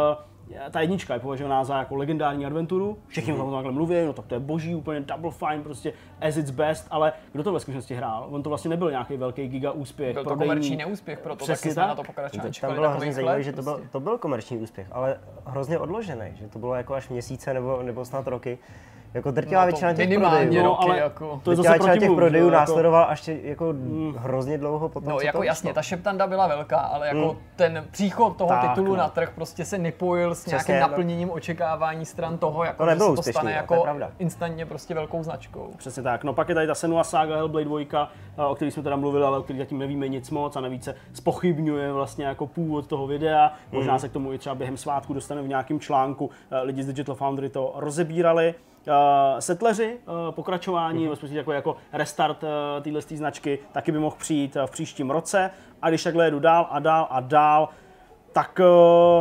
ta 0.70 0.80
jednička 0.80 1.14
je 1.14 1.20
považovaná 1.20 1.64
za 1.64 1.78
jako 1.78 1.96
legendární 1.96 2.46
adventuru, 2.46 2.98
všichni 3.07 3.32
mm. 3.32 3.40
o 3.40 3.44
tom 3.44 3.55
takhle 3.55 3.72
mluví, 3.72 3.96
no 4.07 4.12
tak 4.12 4.26
to 4.26 4.34
je 4.34 4.40
boží, 4.40 4.74
úplně 4.74 5.00
double 5.00 5.30
fine, 5.30 5.62
prostě 5.62 5.92
as 6.20 6.36
its 6.36 6.50
best, 6.50 6.86
ale 6.90 7.12
kdo 7.32 7.42
to 7.42 7.53
ve 7.53 7.61
skutečnosti 7.61 7.94
hrál? 7.94 8.26
On 8.30 8.42
to 8.42 8.48
vlastně 8.48 8.68
nebyl 8.68 8.90
nějaký 8.90 9.16
velký 9.16 9.48
giga 9.48 9.72
úspěch. 9.72 10.14
Byl 10.14 10.24
to 10.24 10.30
prodejní. 10.30 10.50
komerční 10.50 10.76
neúspěch, 10.76 11.18
proto 11.18 11.44
Přesně 11.44 11.70
taky 11.70 11.74
tak. 11.74 11.88
na 11.88 11.94
to 11.94 12.03
pokračovali. 12.03 12.53
Tam 12.61 12.74
bylo 12.74 12.90
hrozně 12.90 13.12
zajímavé, 13.12 13.42
že 13.42 13.53
to 13.53 13.62
byl, 13.62 13.72
prostě. 13.72 13.92
to 13.92 14.00
byl 14.00 14.18
komerční 14.18 14.59
úspěch, 14.59 14.86
ale 14.92 15.18
hrozně 15.46 15.78
odložený, 15.78 16.26
že 16.34 16.48
to 16.48 16.59
bylo 16.59 16.74
jako 16.74 16.94
až 16.94 17.09
měsíce 17.09 17.55
nebo, 17.55 17.82
nebo 17.82 18.05
snad 18.05 18.26
roky. 18.26 18.59
Jako 19.15 19.31
drtivá 19.31 19.61
no 19.61 19.67
většina 19.67 19.95
těch 19.95 20.19
prodejů, 20.19 20.65
no, 20.65 20.83
ale 20.83 20.99
jako. 20.99 21.41
to 21.43 21.51
je 21.51 21.57
zase 21.57 21.69
většina 21.69 21.97
těch 21.97 22.13
prodejů 22.13 22.45
jako... 22.45 22.57
následoval 22.57 23.07
až 23.09 23.29
jako 23.29 23.73
mm. 23.73 24.15
hrozně 24.19 24.59
dlouho 24.59 24.89
potom, 24.89 25.13
No 25.13 25.21
jako 25.21 25.43
jasně, 25.43 25.75
ta 25.75 25.83
šeptanda 25.83 26.27
byla 26.27 26.47
velká, 26.47 26.79
ale 26.79 27.07
jako 27.07 27.33
mm. 27.33 27.39
ten 27.57 27.87
příchod 27.91 28.37
toho 28.37 28.49
tak, 28.49 28.69
titulu 28.69 28.91
no. 28.91 28.97
na 28.97 29.09
trh 29.09 29.33
prostě 29.35 29.65
se 29.65 29.79
nepojil 29.79 30.35
s 30.35 30.47
nějakým 30.47 30.75
no. 30.75 30.81
naplněním 30.81 31.31
očekávání 31.31 32.07
stran 32.07 32.39
toho, 32.39 32.65
jako, 32.65 32.85
to 32.85 32.91
že 32.91 32.99
se 32.99 33.15
to 33.15 33.23
stane 33.23 33.53
jako 33.53 33.87
instantně 34.19 34.67
prostě 34.67 34.95
velkou 34.95 35.23
značkou. 35.23 35.71
Přesně 35.77 36.03
tak. 36.03 36.25
No 36.25 36.33
pak 36.33 36.49
je 36.49 36.55
tady 36.55 36.67
ta 36.67 36.75
Senua 36.75 37.05
Saga 37.05 37.37
Hellblade 37.37 37.65
2, 37.65 38.09
o 38.49 38.55
kterých 38.55 38.75
jsme 38.75 38.83
teda 38.83 38.97
mluvili, 38.97 39.25
ale 39.25 39.39
o 39.39 39.43
kterých 39.43 39.63
zatím 39.63 39.79
nevíme 39.79 40.09
nic 40.09 40.31
moc 40.31 40.57
a 40.57 40.61
navíc 40.61 40.85
se 40.85 40.95
spochybňuje 41.13 41.93
vlastně 41.93 42.25
jako 42.25 42.47
původ 42.47 42.87
toho 42.87 43.07
videa. 43.07 43.53
Možná 43.73 43.93
mm. 43.93 43.99
se 43.99 44.09
k 44.09 44.13
tomu 44.13 44.33
i 44.33 44.39
třeba 44.39 44.55
během 44.55 44.77
svátku 44.77 45.15
dostaneme 45.15 45.47
v 45.47 45.49
nějakém 45.49 45.81
článku. 45.81 46.31
Lidi 46.63 46.83
z 46.83 46.87
Digital 46.87 47.15
Foundry 47.15 47.49
to 47.49 47.73
rozebírali. 47.77 48.55
Uh, 48.87 49.39
setleři, 49.39 49.99
uh, 50.07 50.35
pokračování, 50.35 51.09
mm-hmm. 51.09 51.28
v 51.28 51.33
jako, 51.37 51.53
jako 51.53 51.76
restart 51.93 52.43
uh, 52.43 52.49
téhle 52.83 53.01
značky, 53.01 53.59
taky 53.72 53.93
by 53.93 53.99
mohl 53.99 54.16
přijít 54.18 54.57
uh, 54.57 54.62
v 54.62 54.70
příštím 54.70 55.11
roce. 55.11 55.51
A 55.83 55.89
když 55.89 56.03
takhle 56.03 56.24
jedu 56.24 56.39
dál 56.39 56.66
a 56.70 56.78
dál 56.78 57.07
a 57.11 57.20
dál, 57.20 57.68
tak 58.33 58.61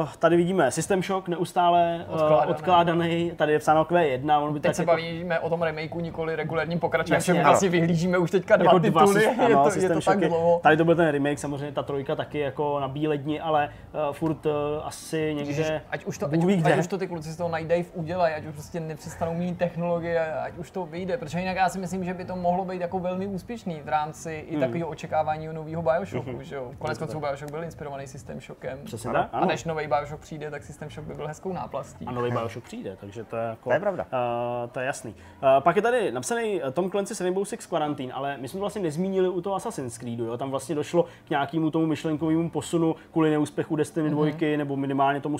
uh, 0.02 0.08
tady 0.20 0.38
vidíme 0.38 0.72
System 0.72 1.04
Shock 1.04 1.28
neustále 1.28 2.06
uh, 2.08 2.14
odkládaný. 2.14 2.52
odkládaný. 2.52 3.32
Tady 3.36 3.54
je 3.54 3.60
psáno 3.60 3.84
Q1. 3.84 4.44
On 4.44 4.54
by 4.54 4.60
Teď 4.60 4.70
tak 4.70 4.76
se 4.76 4.82
jako... 4.82 4.92
bavíme 4.92 5.40
o 5.40 5.50
tom 5.50 5.62
remakeu, 5.62 6.00
nikoli 6.00 6.36
regulárním 6.36 6.80
pokračování, 6.80 7.24
že 7.24 7.44
vlastně 7.44 7.70
vyhlížíme 7.70 8.18
už 8.18 8.32
teďka 8.32 8.56
dva 8.56 8.66
jako 8.66 8.80
tituly, 8.80 9.22
dva, 9.36 9.46
ano, 9.46 9.66
je 9.66 9.72
to, 9.72 9.80
je 9.80 9.90
to 9.90 10.02
tak 10.02 10.20
dlouho. 10.20 10.60
Tady 10.64 10.78
to 10.78 10.86
byl 10.86 10.96
ten 10.96 11.08
remake, 11.08 11.40
samozřejmě 11.40 11.72
ta 11.72 11.84
trojka 11.84 12.16
taky 12.16 12.40
jako 12.40 12.80
na 12.80 12.88
bílé 12.88 13.18
dni, 13.18 13.40
ale 13.40 13.70
uh, 13.94 14.14
furt 14.14 14.46
uh, 14.46 14.52
asi 14.84 15.34
někde 15.34 15.52
Ježiš, 15.52 15.72
ať 15.90 16.06
už 16.06 16.18
to, 16.18 16.26
ať, 16.26 16.44
ví, 16.44 16.64
ať, 16.64 16.80
už 16.80 16.88
to 16.88 16.98
ty 16.98 17.08
kluci 17.08 17.32
z 17.32 17.38
toho 17.38 17.58
Night 17.58 17.72
Dive 17.72 17.90
udělají, 17.94 18.34
ať 18.34 18.46
už 18.46 18.54
prostě 18.54 18.80
nepřestanou 18.80 19.34
mít 19.34 19.58
technologie, 19.58 20.34
ať 20.34 20.58
už 20.58 20.72
to 20.72 20.86
vyjde, 20.86 21.18
protože 21.18 21.40
jinak 21.40 21.56
já 21.56 21.70
si 21.70 21.80
myslím, 21.80 22.04
že 22.04 22.14
by 22.14 22.26
to 22.26 22.36
mohlo 22.36 22.66
být 22.66 22.82
jako 22.82 23.00
velmi 23.00 23.28
úspěšný 23.28 23.82
v 23.84 23.90
rámci 23.90 24.46
hmm. 24.50 24.58
i 24.58 24.60
takového 24.60 24.90
očekávání 24.90 25.48
nového 25.48 25.82
Bioshocku, 25.82 26.32
mm-hmm. 26.32 26.42
že 26.42 26.56
jo. 26.56 26.72
Konec 26.80 26.98
konců 26.98 27.20
Bioshock 27.20 27.52
byl 27.52 27.64
inspirovaný 27.64 28.08
System 28.08 28.42
Shockem. 28.42 28.80
Přesně 28.84 29.01
tak. 29.04 29.30
A 29.34 29.46
než 29.46 29.64
nový 29.64 29.88
Bioshock 29.88 30.22
přijde, 30.22 30.52
tak 30.52 30.64
System 30.64 30.90
Shock 30.90 31.08
by 31.08 31.14
byl 31.14 31.28
hezkou 31.28 31.54
náplastí. 31.54 32.06
A 32.06 32.12
nový 32.12 32.32
Bioshock 32.32 32.66
přijde, 32.66 32.98
takže 33.00 33.24
to 33.24 33.36
je 33.38 33.44
jako... 33.44 33.70
To 33.70 33.74
je 33.74 33.80
pravda. 33.80 34.04
Uh, 34.04 34.70
to 34.70 34.80
je 34.80 34.86
jasný. 34.86 35.12
Uh, 35.12 35.50
pak 35.60 35.76
je 35.76 35.82
tady 35.82 36.12
napsaný 36.12 36.62
Tom 36.74 36.92
Clancy's 36.92 37.22
Rainbow 37.22 37.46
Six 37.46 37.66
Quarantine, 37.66 38.14
ale 38.14 38.38
my 38.38 38.48
jsme 38.48 38.58
to 38.58 38.62
vlastně 38.62 38.82
nezmínili 38.82 39.30
u 39.30 39.42
toho 39.42 39.56
Assassin's 39.56 39.98
Creedu, 39.98 40.26
jo? 40.26 40.38
Tam 40.38 40.52
vlastně 40.52 40.76
došlo 40.76 41.06
k 41.28 41.30
nějakému 41.30 41.72
tomu 41.72 41.86
myšlenkovému 41.86 42.50
posunu 42.50 42.96
kvůli 43.12 43.30
neúspěchu 43.30 43.76
Destiny 43.76 44.10
mm-hmm. 44.10 44.36
2, 44.38 44.58
nebo 44.58 44.76
minimálně 44.76 45.22
tomu 45.22 45.38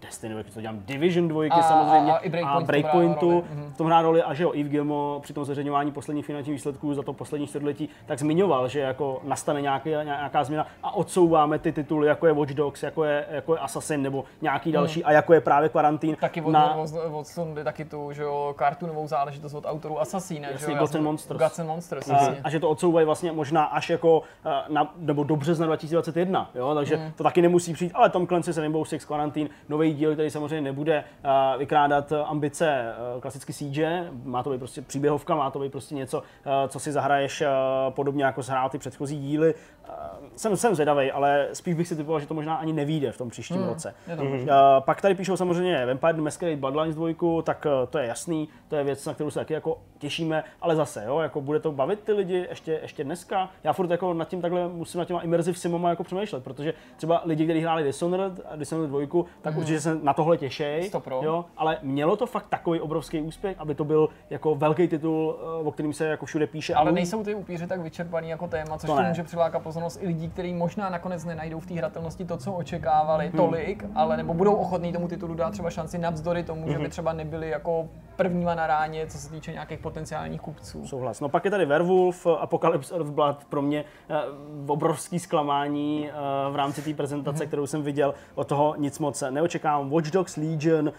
Destiny 0.00 0.34
2, 0.34 0.42
to 0.54 0.60
dělám 0.60 0.78
Division 0.86 1.28
2 1.28 1.44
a, 1.50 1.62
samozřejmě 1.62 2.12
a, 2.12 2.16
a, 2.16 2.18
i 2.18 2.28
Breakpoint 2.28 2.62
a 2.62 2.66
Breakpointu 2.66 3.44
v 3.74 3.76
tom 3.76 3.86
hrá 3.86 4.02
roli 4.02 4.22
a 4.22 4.34
že 4.34 4.42
jo, 4.42 4.52
Yves 4.54 4.70
Gilmo 4.70 5.20
při 5.22 5.32
tom 5.32 5.44
zveřejňování 5.44 5.92
posledních 5.92 6.26
finančních 6.26 6.54
výsledků 6.54 6.94
za 6.94 7.02
to 7.02 7.12
poslední 7.12 7.46
čtvrtletí, 7.46 7.88
tak 8.06 8.18
zmiňoval, 8.18 8.68
že 8.68 8.80
jako 8.80 9.20
nastane 9.24 9.62
nějaký, 9.62 9.90
nějaká 9.90 10.44
změna 10.44 10.66
a 10.82 10.94
odsouváme 10.94 11.58
ty 11.58 11.72
tituly, 11.72 12.08
jako 12.08 12.26
je 12.26 12.32
Watch 12.32 12.54
Dogs, 12.54 12.82
jako 12.82 12.95
je, 13.04 13.26
jako 13.30 13.54
je 13.54 13.60
Assassin 13.60 14.02
nebo 14.02 14.24
nějaký 14.42 14.72
další 14.72 15.00
hmm. 15.00 15.08
a 15.08 15.12
jako 15.12 15.34
je 15.34 15.40
právě 15.40 15.68
Quarantine. 15.68 16.16
Taky 16.16 16.42
od, 16.42 16.50
na... 16.50 16.74
od, 16.74 16.90
od 17.12 17.26
Sundy 17.26 17.64
taky 17.64 17.84
tu, 17.84 18.12
že 18.12 18.22
jo, 18.22 18.54
kartunovou 18.58 19.06
záležitost 19.08 19.54
od 19.54 19.64
autorů 19.66 20.00
Assassina, 20.00 20.48
že 20.56 20.72
jo? 20.72 20.78
Gods 20.78 20.94
and 20.94 21.02
Monsters. 21.02 21.40
Gods 21.40 21.58
and 21.58 21.66
Monsters, 21.66 22.10
a, 22.10 22.34
a, 22.44 22.50
že 22.50 22.60
to 22.60 22.70
odsouvají 22.70 23.06
vlastně 23.06 23.32
možná 23.32 23.64
až 23.64 23.90
jako 23.90 24.22
eh, 24.46 24.50
na, 24.68 24.94
nebo 24.96 25.24
do 25.24 25.36
března 25.36 25.66
2021, 25.66 26.50
jo? 26.54 26.74
takže 26.74 26.96
hmm. 26.96 27.12
to 27.12 27.22
taky 27.22 27.42
nemusí 27.42 27.72
přijít, 27.72 27.92
ale 27.94 28.10
Tom 28.10 28.26
Clancy's 28.26 28.58
Rainbow 28.58 28.84
Six 28.84 29.04
Quarantine, 29.04 29.50
nový 29.68 29.94
díl, 29.94 30.12
který 30.12 30.30
samozřejmě 30.30 30.60
nebude 30.60 31.04
uh, 31.24 31.58
vykrádat 31.58 32.12
ambice 32.12 32.94
uh, 33.14 33.20
klasicky 33.20 33.52
siege, 33.52 34.10
má 34.24 34.42
to 34.42 34.50
být 34.50 34.58
prostě 34.58 34.82
příběhovka, 34.82 35.34
má 35.34 35.50
to 35.50 35.58
být 35.58 35.72
prostě 35.72 35.94
něco, 35.94 36.18
uh, 36.18 36.24
co 36.68 36.78
si 36.78 36.92
zahraješ 36.92 37.42
podobně 37.90 38.24
jako 38.24 38.42
zhrál 38.42 38.68
ty 38.68 38.78
předchozí 38.78 39.18
díly. 39.18 39.54
Uh, 39.88 40.28
jsem, 40.36 40.56
jsem 40.56 40.74
zvědavý, 40.74 41.12
ale 41.12 41.48
spíš 41.52 41.74
bych 41.74 41.88
si 41.88 41.96
typoval, 41.96 42.20
že 42.20 42.26
to 42.26 42.34
možná 42.34 42.56
ani 42.56 42.72
nevíde 42.72 43.12
v 43.12 43.18
tom 43.18 43.30
příštím 43.30 43.56
hmm. 43.56 43.68
roce. 43.68 43.94
Mm-hmm. 44.08 44.40
Uh, 44.40 44.84
pak 44.84 45.00
tady 45.00 45.14
píšou 45.14 45.36
samozřejmě 45.36 45.86
Vampire 45.86 46.12
the 46.12 46.20
Masquerade 46.20 46.56
Bloodlines 46.56 46.96
2, 46.96 47.42
tak 47.42 47.66
uh, 47.66 47.88
to 47.90 47.98
je 47.98 48.06
jasný, 48.06 48.48
to 48.68 48.76
je 48.76 48.84
věc, 48.84 49.06
na 49.06 49.14
kterou 49.14 49.30
se 49.30 49.38
taky 49.38 49.54
jako 49.54 49.78
těšíme, 49.98 50.44
ale 50.60 50.76
zase, 50.76 51.04
jo, 51.06 51.18
jako 51.18 51.40
bude 51.40 51.60
to 51.60 51.72
bavit 51.72 52.00
ty 52.00 52.12
lidi 52.12 52.46
ještě, 52.48 52.78
ještě 52.82 53.04
dneska. 53.04 53.50
Já 53.64 53.72
furt 53.72 53.90
jako 53.90 54.14
nad 54.14 54.28
tím 54.28 54.40
takhle 54.40 54.68
musím 54.68 54.98
nad 54.98 55.04
těma 55.04 55.20
immersive 55.20 55.58
simama 55.58 55.90
jako 55.90 56.04
přemýšlet, 56.04 56.44
protože 56.44 56.74
třeba 56.96 57.22
lidi, 57.24 57.44
kteří 57.44 57.60
hráli 57.60 57.84
Dishonored 57.84 58.32
a 58.50 58.56
Dishonored 58.56 58.90
2, 58.90 59.24
tak 59.42 59.54
mm. 59.54 59.60
určitě 59.60 59.80
se 59.80 59.98
na 60.02 60.12
tohle 60.12 60.36
těší, 60.38 60.90
jo, 61.22 61.44
ale 61.56 61.78
mělo 61.82 62.16
to 62.16 62.26
fakt 62.26 62.46
takový 62.48 62.80
obrovský 62.80 63.20
úspěch, 63.20 63.56
aby 63.58 63.74
to 63.74 63.84
byl 63.84 64.08
jako 64.30 64.54
velký 64.54 64.88
titul, 64.88 65.36
o 65.64 65.72
kterým 65.72 65.92
se 65.92 66.06
jako 66.06 66.26
všude 66.26 66.46
píše. 66.46 66.74
Ale 66.74 66.92
nejsou 66.92 67.24
ty 67.24 67.34
upíři 67.34 67.66
tak 67.66 67.80
vyčerpaný 67.80 68.28
jako 68.28 68.48
téma, 68.48 68.78
což 68.78 68.90
to, 68.90 68.96
to 68.96 69.02
může 69.02 69.22
přilákat 69.22 69.62
pozornost 69.76 70.02
i 70.02 70.06
lidí, 70.06 70.28
kteří 70.28 70.54
možná 70.54 70.88
nakonec 70.88 71.24
nenajdou 71.24 71.60
v 71.60 71.66
té 71.66 71.74
hratelnosti 71.74 72.24
to, 72.24 72.36
co 72.36 72.52
očekávali, 72.52 73.28
hmm. 73.28 73.36
tolik, 73.36 73.84
ale 73.94 74.16
nebo 74.16 74.34
budou 74.34 74.54
ochotní 74.54 74.92
tomu 74.92 75.08
titulu 75.08 75.34
dát 75.34 75.50
třeba 75.50 75.70
šanci 75.70 75.98
navzdory 75.98 76.42
tomu, 76.42 76.68
že 76.68 76.76
by 76.76 76.82
mhm. 76.82 76.90
třeba 76.90 77.12
nebyli 77.12 77.50
jako 77.50 77.88
prvníma 78.16 78.54
na 78.54 78.66
ráně, 78.66 79.06
co 79.06 79.18
se 79.18 79.30
týče 79.30 79.52
nějakých 79.52 79.78
potenciálních 79.78 80.40
kupců. 80.40 80.86
Souhlas. 80.86 81.20
No 81.20 81.28
pak 81.28 81.44
je 81.44 81.50
tady 81.50 81.66
Werewolf, 81.66 82.26
Apocalypse 82.26 82.94
of 82.94 83.10
Blood, 83.10 83.44
pro 83.44 83.62
mě 83.62 83.84
uh, 84.10 84.70
obrovský 84.70 85.18
zklamání 85.18 86.08
uh, 86.08 86.52
v 86.52 86.56
rámci 86.56 86.82
té 86.82 86.94
prezentace, 86.94 87.44
mm-hmm. 87.44 87.46
kterou 87.46 87.66
jsem 87.66 87.82
viděl, 87.82 88.14
od 88.34 88.46
toho 88.46 88.74
nic 88.78 88.98
moc 88.98 89.24
neočekávám. 89.30 89.90
Watch 89.90 90.10
Dogs 90.10 90.36
Legion, 90.36 90.88
uh, 90.88 90.92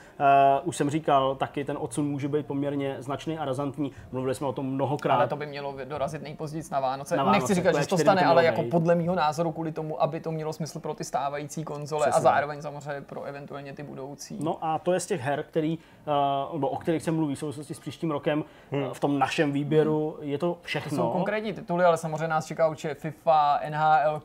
už 0.63 0.77
jsem 0.77 0.89
říkal, 0.89 1.35
taky 1.35 1.65
ten 1.65 1.77
odsun 1.79 2.07
může 2.07 2.27
být 2.27 2.45
poměrně 2.45 2.95
značný 2.99 3.37
a 3.37 3.45
razantní. 3.45 3.91
Mluvili 4.11 4.35
jsme 4.35 4.47
o 4.47 4.53
tom 4.53 4.65
mnohokrát. 4.65 5.15
Ale 5.15 5.27
to 5.27 5.35
by 5.35 5.45
mělo 5.45 5.75
dorazit 5.85 6.21
nejpozději 6.21 6.63
na 6.71 6.79
Vánoce. 6.79 7.17
Na 7.17 7.23
Vánoce 7.23 7.39
Nechci 7.39 7.53
říkat, 7.53 7.75
že 7.75 7.87
to 7.87 7.97
stane, 7.97 8.25
ale 8.25 8.45
jako 8.45 8.63
podle 8.71 8.95
mého 8.95 9.15
názoru 9.15 9.51
kvůli 9.51 9.71
tomu, 9.71 10.01
aby 10.01 10.19
to 10.19 10.31
mělo 10.31 10.53
smysl 10.53 10.79
pro 10.79 10.93
ty 10.93 11.03
stávající 11.03 11.63
konzole 11.63 12.01
Přesně. 12.01 12.17
a 12.17 12.21
zároveň 12.21 12.61
samozřejmě 12.61 13.01
pro 13.01 13.23
eventuálně 13.23 13.73
ty 13.73 13.83
budoucí. 13.83 14.37
No 14.41 14.57
a 14.61 14.79
to 14.79 14.93
je 14.93 14.99
z 14.99 15.05
těch 15.05 15.21
her, 15.21 15.43
který, 15.43 15.77
uh, 16.53 16.63
o 16.63 16.77
kterých 16.77 17.03
se 17.03 17.11
mluví 17.11 17.35
v 17.35 17.39
souvislosti 17.39 17.73
s 17.73 17.79
příštím 17.79 18.11
rokem 18.11 18.43
hmm. 18.71 18.83
uh, 18.83 18.93
v 18.93 18.99
tom 18.99 19.19
našem 19.19 19.51
výběru. 19.51 20.15
Hmm. 20.19 20.29
Je 20.29 20.37
to 20.37 20.57
všechno. 20.61 20.89
To 20.89 20.95
jsou 20.95 21.09
konkrétní 21.11 21.53
tituly, 21.53 21.85
ale 21.85 21.97
samozřejmě 21.97 22.27
nás 22.27 22.45
čeká 22.45 22.67
určitě 22.67 22.93
FIFA, 22.93 23.59
NHL, 23.69 24.21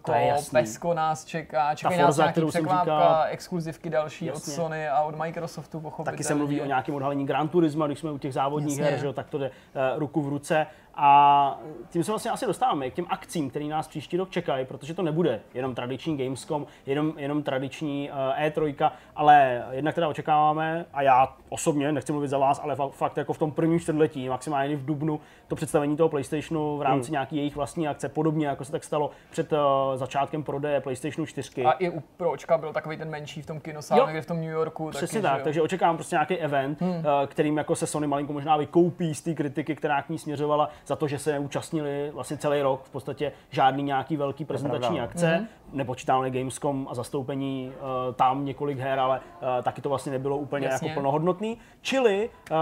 PESCO 0.53 0.95
nás 0.95 1.25
čeká, 1.25 1.75
čekají 1.75 2.01
nás 2.01 2.17
nějaký 2.17 2.47
překvápka, 2.47 3.25
exkluzivky 3.25 3.91
další 3.91 4.27
jasně. 4.27 4.53
od 4.53 4.57
Sony 4.57 4.89
a 4.89 5.03
od 5.03 5.19
Microsoftu 5.19 5.81
pochopitelně. 5.81 6.17
Taky 6.17 6.25
se 6.25 6.35
mluví 6.35 6.61
o 6.61 6.65
nějakém 6.65 6.95
odhalení 6.95 7.27
Gran 7.27 7.49
Turismo, 7.49 7.87
když 7.87 7.99
jsme 7.99 8.11
u 8.11 8.19
těch 8.19 8.35
závodních 8.35 8.79
jasně. 8.79 8.91
her, 8.91 9.01
že 9.01 9.07
jo, 9.07 9.13
tak 9.13 9.29
to 9.31 9.39
jde 9.39 9.51
uh, 9.51 9.99
ruku 9.99 10.23
v 10.23 10.29
ruce. 10.29 10.67
A 10.95 11.61
tím 11.91 12.05
se 12.05 12.13
vlastně 12.13 12.31
asi 12.31 12.47
dostáváme 12.47 12.91
k 12.91 12.95
těm 12.95 13.07
akcím, 13.09 13.51
které 13.51 13.65
nás 13.65 13.89
příští 13.89 14.17
rok 14.17 14.31
čekají, 14.31 14.65
protože 14.65 14.95
to 14.95 15.03
nebude 15.03 15.41
jenom 15.55 15.75
tradiční 15.75 16.17
Gamescom, 16.17 16.67
jenom, 16.87 17.13
jenom 17.17 17.43
tradiční 17.43 18.11
uh, 18.11 18.17
E3, 18.47 18.91
ale 19.17 19.65
jednak 19.71 19.95
teda 19.95 20.09
očekáváme, 20.09 20.87
a 20.93 21.03
já 21.03 21.37
osobně, 21.49 21.93
nechci 21.93 22.13
mluvit 22.13 22.29
za 22.29 22.39
vás, 22.39 22.61
ale 22.65 22.77
fakt 22.91 23.17
jako 23.17 23.33
v 23.33 23.39
tom 23.39 23.53
prvním 23.53 23.81
čtvrtletí, 23.81 24.29
maximálně 24.29 24.77
v 24.77 24.85
Dubnu, 24.85 25.21
to 25.49 25.57
představení 25.57 25.97
toho 25.97 26.09
PlayStationu 26.09 26.77
v 26.77 26.83
rámci 26.83 27.09
hmm. 27.09 27.13
nějaké 27.13 27.37
jejich 27.37 27.57
vlastní 27.57 27.89
akce, 27.89 28.09
podobně 28.09 28.47
jako 28.47 28.65
se 28.65 28.73
tak 28.73 28.85
stalo 28.85 29.11
před 29.31 29.53
uh, 29.53 29.59
začátkem 29.95 30.43
prodeje 30.43 30.81
PlayStationu 30.81 31.27
4. 31.27 31.65
A 31.65 31.73
i 31.73 31.91
u 31.91 32.03
Pročka 32.17 32.59
byl 32.59 32.73
takový 32.73 32.97
ten 32.97 33.11
menší 33.11 33.43
v 33.43 33.47
tom 33.47 33.61
kinosále, 33.61 34.07
někde 34.07 34.23
v 34.23 34.27
tom 34.27 34.41
New 34.41 34.51
Yorku. 34.51 34.91
Přesně 34.91 35.23
taky, 35.23 35.35
tak, 35.35 35.43
takže 35.45 35.63
očekávám 35.63 35.97
prostě 35.97 36.15
nějaký 36.15 36.37
event, 36.37 36.81
hmm. 36.81 36.91
uh, 36.91 37.05
kterým 37.27 37.59
jako 37.59 37.77
se 37.77 37.87
Sony 37.87 38.07
malinko 38.07 38.33
možná 38.33 38.57
vykoupí 38.57 39.15
z 39.15 39.21
té 39.21 39.35
kritiky, 39.35 39.77
která 39.77 40.03
k 40.03 40.09
ní 40.09 40.19
směřovala 40.19 40.69
za 40.87 40.97
to, 40.97 41.09
že 41.09 41.19
se 41.19 41.33
neúčastnili 41.33 42.11
vlastně 42.15 42.37
celý 42.37 42.63
rok 42.63 42.83
v 42.85 42.91
podstatě 42.91 43.33
žádný 43.51 43.83
nějaký 43.83 44.17
velký 44.17 44.45
prezentační 44.45 45.01
akce. 45.01 45.27
Mm-hmm. 45.27 45.77
Nepočítáme 45.77 46.31
Gamescom 46.31 46.87
a 46.91 46.95
zastoupení 46.95 47.73
uh, 47.73 48.15
tam 48.15 48.45
několik 48.45 48.79
her, 48.79 48.99
ale 48.99 49.21
uh, 49.21 49.49
taky 49.63 49.83
to 49.83 49.89
vlastně 49.89 50.13
nebylo 50.13 50.37
úplně 50.37 50.67
Jasně. 50.67 50.89
jako 50.89 51.01
plnohodnotný. 51.01 51.59
Čili 51.81 52.31
uh, 52.51 52.57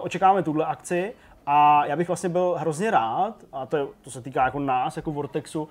očekáváme 0.00 0.42
tuhle 0.42 0.64
akci 0.64 1.14
a 1.46 1.86
já 1.86 1.96
bych 1.96 2.08
vlastně 2.08 2.28
byl 2.28 2.54
hrozně 2.58 2.90
rád, 2.90 3.34
a 3.52 3.66
to, 3.66 3.76
je, 3.76 3.86
to 4.02 4.10
se 4.10 4.22
týká 4.22 4.44
jako 4.44 4.58
nás, 4.58 4.96
jako 4.96 5.12
Vortexu, 5.12 5.68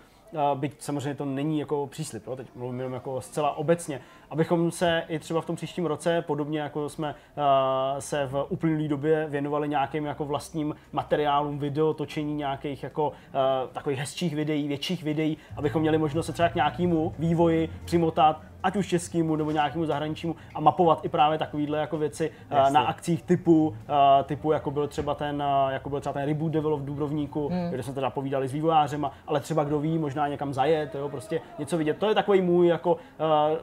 byť 0.56 0.82
samozřejmě 0.82 1.16
to 1.16 1.26
není 1.26 1.60
jako 1.60 1.88
příslip, 1.88 2.28
jo? 2.28 2.36
teď 2.36 2.48
mluvím 2.56 2.80
jenom 2.80 2.94
jako 2.94 3.22
zcela 3.22 3.58
obecně, 3.58 4.02
abychom 4.32 4.72
se 4.72 5.04
i 5.08 5.20
třeba 5.20 5.42
v 5.42 5.46
tom 5.46 5.56
příštím 5.56 5.86
roce, 5.86 6.22
podobně 6.22 6.60
jako 6.60 6.90
jsme 6.90 7.16
uh, 7.38 8.00
se 8.00 8.28
v 8.28 8.46
uplynulé 8.50 8.88
době 8.88 9.28
věnovali 9.30 9.70
nějakým 9.70 10.06
jako 10.06 10.26
vlastním 10.26 10.76
materiálům, 10.92 11.60
video, 11.60 11.94
točení 11.94 12.34
nějakých 12.36 12.84
jako 12.84 13.08
uh, 13.08 13.14
takových 13.72 14.00
hezčích 14.00 14.36
videí, 14.36 14.68
větších 14.68 15.04
videí, 15.04 15.38
abychom 15.58 15.82
měli 15.82 15.98
možnost 15.98 16.26
se 16.26 16.34
třeba 16.34 16.50
k 16.50 16.56
nějakému 16.56 17.14
vývoji 17.20 17.70
přimotat, 17.86 18.42
ať 18.64 18.76
už 18.76 18.88
českému 18.88 19.36
nebo 19.36 19.52
nějakému 19.52 19.86
zahraničnímu 19.86 20.36
a 20.56 20.60
mapovat 20.60 21.06
i 21.06 21.10
právě 21.10 21.38
takovéhle 21.38 21.78
jako 21.78 21.98
věci 21.98 22.32
uh, 22.52 22.72
na 22.72 22.82
akcích 22.82 23.24
typu, 23.24 23.76
typu 24.26 24.52
jako 24.52 24.72
byl 24.72 24.88
třeba 24.88 25.16
ten, 25.16 25.44
jako 25.70 25.90
byl 25.90 26.00
třeba 26.00 26.14
ten 26.14 26.26
Reboot 26.26 26.52
Devil 26.52 26.78
v 26.78 26.86
Dubrovníku, 26.86 27.50
hmm. 27.50 27.70
kde 27.70 27.84
jsme 27.84 27.94
teda 27.94 28.10
povídali 28.10 28.48
s 28.48 28.54
vývojářem, 28.54 29.10
ale 29.28 29.40
třeba 29.40 29.64
kdo 29.64 29.80
ví, 29.80 29.98
možná 29.98 30.28
někam 30.28 30.54
zajet, 30.54 30.96
jo, 30.96 31.10
prostě 31.10 31.42
něco 31.60 31.78
vidět. 31.78 31.98
To 31.98 32.10
je 32.10 32.16
takový 32.16 32.42
můj 32.42 32.68
jako 32.68 32.94
uh, 32.94 32.98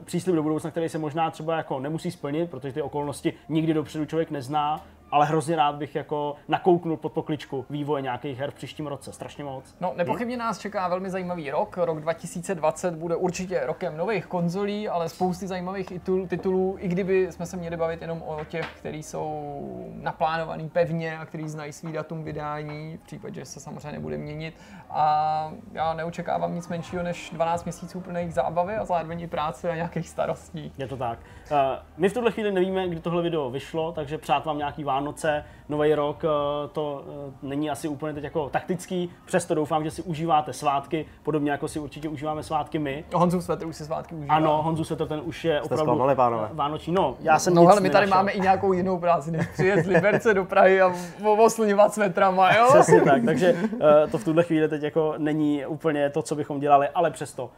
příslip 0.04 0.36
do 0.36 0.42
budoucna, 0.42 0.57
který 0.70 0.88
se 0.88 0.98
možná 0.98 1.30
třeba 1.30 1.56
jako 1.56 1.80
nemusí 1.80 2.10
splnit, 2.10 2.50
protože 2.50 2.72
ty 2.72 2.82
okolnosti 2.82 3.32
nikdy 3.48 3.74
dopředu 3.74 4.04
člověk 4.04 4.30
nezná, 4.30 4.86
ale 5.10 5.26
hrozně 5.26 5.56
rád 5.56 5.74
bych 5.74 5.94
jako 5.94 6.36
nakouknul 6.48 6.96
pod 6.96 7.12
pokličku 7.12 7.66
vývoje 7.70 8.02
nějakých 8.02 8.38
her 8.38 8.50
v 8.50 8.54
příštím 8.54 8.86
roce. 8.86 9.12
Strašně 9.12 9.44
moc. 9.44 9.76
No, 9.80 9.92
nepochybně 9.96 10.36
nás 10.36 10.58
čeká 10.58 10.88
velmi 10.88 11.10
zajímavý 11.10 11.50
rok. 11.50 11.76
Rok 11.76 12.00
2020 12.00 12.94
bude 12.94 13.16
určitě 13.16 13.60
rokem 13.64 13.96
nových 13.96 14.26
konzolí, 14.26 14.88
ale 14.88 15.08
spousty 15.08 15.46
zajímavých 15.46 15.92
titulů, 16.28 16.76
i 16.78 16.88
kdyby 16.88 17.32
jsme 17.32 17.46
se 17.46 17.56
měli 17.56 17.76
bavit 17.76 18.02
jenom 18.02 18.22
o 18.22 18.44
těch, 18.44 18.66
který 18.78 19.02
jsou 19.02 19.92
naplánovaný 19.94 20.68
pevně 20.68 21.18
a 21.18 21.26
který 21.26 21.48
znají 21.48 21.72
svý 21.72 21.92
datum 21.92 22.24
vydání, 22.24 22.96
v 22.96 23.06
případě, 23.06 23.40
že 23.40 23.44
se 23.44 23.60
samozřejmě 23.60 23.92
nebude 23.92 24.18
měnit. 24.18 24.54
A 24.90 25.52
já 25.72 25.94
neočekávám 25.94 26.54
nic 26.54 26.68
menšího 26.68 27.02
než 27.02 27.30
12 27.30 27.64
měsíců 27.64 28.00
plných 28.00 28.34
zábavy 28.34 28.76
a 28.76 28.84
zároveň 28.84 29.28
práce 29.28 29.70
a 29.70 29.74
nějakých 29.74 30.08
starostí. 30.08 30.72
Je 30.78 30.86
to 30.86 30.96
tak. 30.96 31.18
Uh, 31.50 31.58
my 31.96 32.08
v 32.08 32.14
tuhle 32.14 32.32
chvíli 32.32 32.52
nevíme, 32.52 32.88
kdy 32.88 33.00
tohle 33.00 33.22
video 33.22 33.50
vyšlo, 33.50 33.92
takže 33.92 34.18
přát 34.18 34.44
vám 34.44 34.58
nějaký 34.58 34.84
Vánoce, 34.98 35.44
Nový 35.68 35.94
rok, 35.94 36.24
uh, 36.24 36.30
to 36.72 37.04
uh, 37.06 37.48
není 37.48 37.70
asi 37.70 37.88
úplně 37.88 38.14
teď 38.14 38.24
jako 38.24 38.48
taktický, 38.48 39.10
přesto 39.24 39.54
doufám, 39.54 39.84
že 39.84 39.90
si 39.90 40.02
užíváte 40.02 40.52
svátky, 40.52 41.06
podobně 41.22 41.50
jako 41.50 41.68
si 41.68 41.78
určitě 41.78 42.08
užíváme 42.08 42.42
svátky 42.42 42.78
my. 42.78 43.04
Honzu 43.14 43.40
Svetr 43.40 43.66
už 43.66 43.76
si 43.76 43.84
svátky 43.84 44.14
užívá. 44.14 44.34
Ano, 44.34 44.62
Honzu 44.62 44.84
Svetr 44.84 45.06
ten 45.06 45.20
už 45.24 45.44
je 45.44 45.56
Jste 45.56 45.62
opravdu 45.64 45.84
zklamali, 45.84 46.14
pánové. 46.14 46.48
vánoční. 46.52 46.92
No, 46.92 47.16
já 47.20 47.38
jsem 47.38 47.54
no, 47.54 47.62
nic 47.62 47.70
ale 47.70 47.80
my 47.80 47.90
tady 47.90 48.06
nenašel. 48.06 48.18
máme 48.18 48.32
i 48.32 48.40
nějakou 48.40 48.72
jinou 48.72 48.98
práci, 48.98 49.30
než 49.30 49.46
přijet 49.46 49.84
z 49.84 49.88
Liberce 49.88 50.34
do 50.34 50.44
Prahy 50.44 50.80
a 50.80 50.92
oslňovat 51.38 51.94
svetrama, 51.94 52.54
jo? 52.54 52.66
Přesně 52.68 53.00
tak, 53.00 53.24
takže 53.24 53.52
uh, 53.52 53.78
to 54.10 54.18
v 54.18 54.24
tuhle 54.24 54.42
chvíli 54.42 54.68
teď 54.68 54.82
jako 54.82 55.14
není 55.18 55.66
úplně 55.66 56.10
to, 56.10 56.22
co 56.22 56.34
bychom 56.34 56.60
dělali, 56.60 56.88
ale 56.88 57.10
přesto 57.10 57.50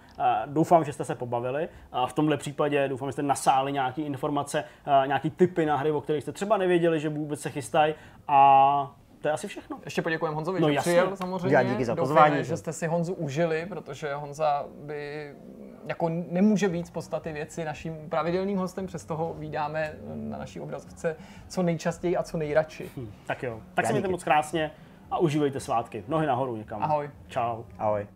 doufám, 0.47 0.85
že 0.85 0.93
jste 0.93 1.05
se 1.05 1.15
pobavili. 1.15 1.69
V 2.07 2.13
tomhle 2.13 2.37
případě 2.37 2.89
doufám, 2.89 3.09
že 3.09 3.13
jste 3.13 3.23
nasáli 3.23 3.73
nějaké 3.73 4.03
informace, 4.03 4.65
nějaké 5.07 5.31
typy 5.31 5.67
na 5.67 5.77
hry, 5.77 5.91
o 5.91 6.01
kterých 6.01 6.23
jste 6.23 6.33
třeba 6.33 6.57
nevěděli, 6.57 7.01
že 7.01 7.11
vůbec 7.31 7.41
se 7.41 7.51
chystají 7.51 7.95
a 8.29 8.97
to 9.21 9.29
je 9.29 9.33
asi 9.33 9.49
všechno. 9.49 9.79
Ještě 9.85 10.03
poděkujeme 10.03 10.35
Honzovi, 10.35 10.61
no, 10.61 10.69
že 10.69 10.75
jasně. 10.75 10.93
přijel 10.93 11.17
samozřejmě. 11.17 11.57
Já 11.57 11.63
díky 11.63 11.85
za 11.85 11.97
pozvání. 11.97 12.31
Doufáme, 12.31 12.45
že 12.45 12.57
jste 12.57 12.73
si 12.73 12.87
Honzu 12.87 13.15
užili, 13.15 13.67
protože 13.69 14.15
Honza 14.15 14.67
by 14.85 15.33
jako 15.87 16.09
nemůže 16.09 16.69
být 16.69 16.87
z 16.87 16.91
podstaty 16.91 17.33
věci 17.33 17.65
naším 17.65 17.97
pravidelným 18.09 18.59
hostem, 18.59 18.87
přesto 18.87 19.17
ho 19.17 19.35
vydáme 19.39 19.95
na 20.15 20.39
naší 20.39 20.61
obrazovce 20.61 21.17
co 21.49 21.63
nejčastěji 21.63 22.17
a 22.17 22.23
co 22.23 22.37
nejradši. 22.37 22.91
Hm, 22.97 23.13
tak 23.27 23.43
jo, 23.43 23.61
tak 23.75 23.85
Já 23.85 23.87
se 23.87 23.93
mějte 23.93 24.09
moc 24.09 24.25
krásně 24.25 24.71
a 25.11 25.19
užívejte 25.19 25.61
svátky. 25.61 26.05
Nohy 26.09 26.27
nahoru 26.27 26.57
někam. 26.57 26.83
Ahoj. 26.83 27.11
Čau. 27.29 27.63
Ahoj. 27.79 28.07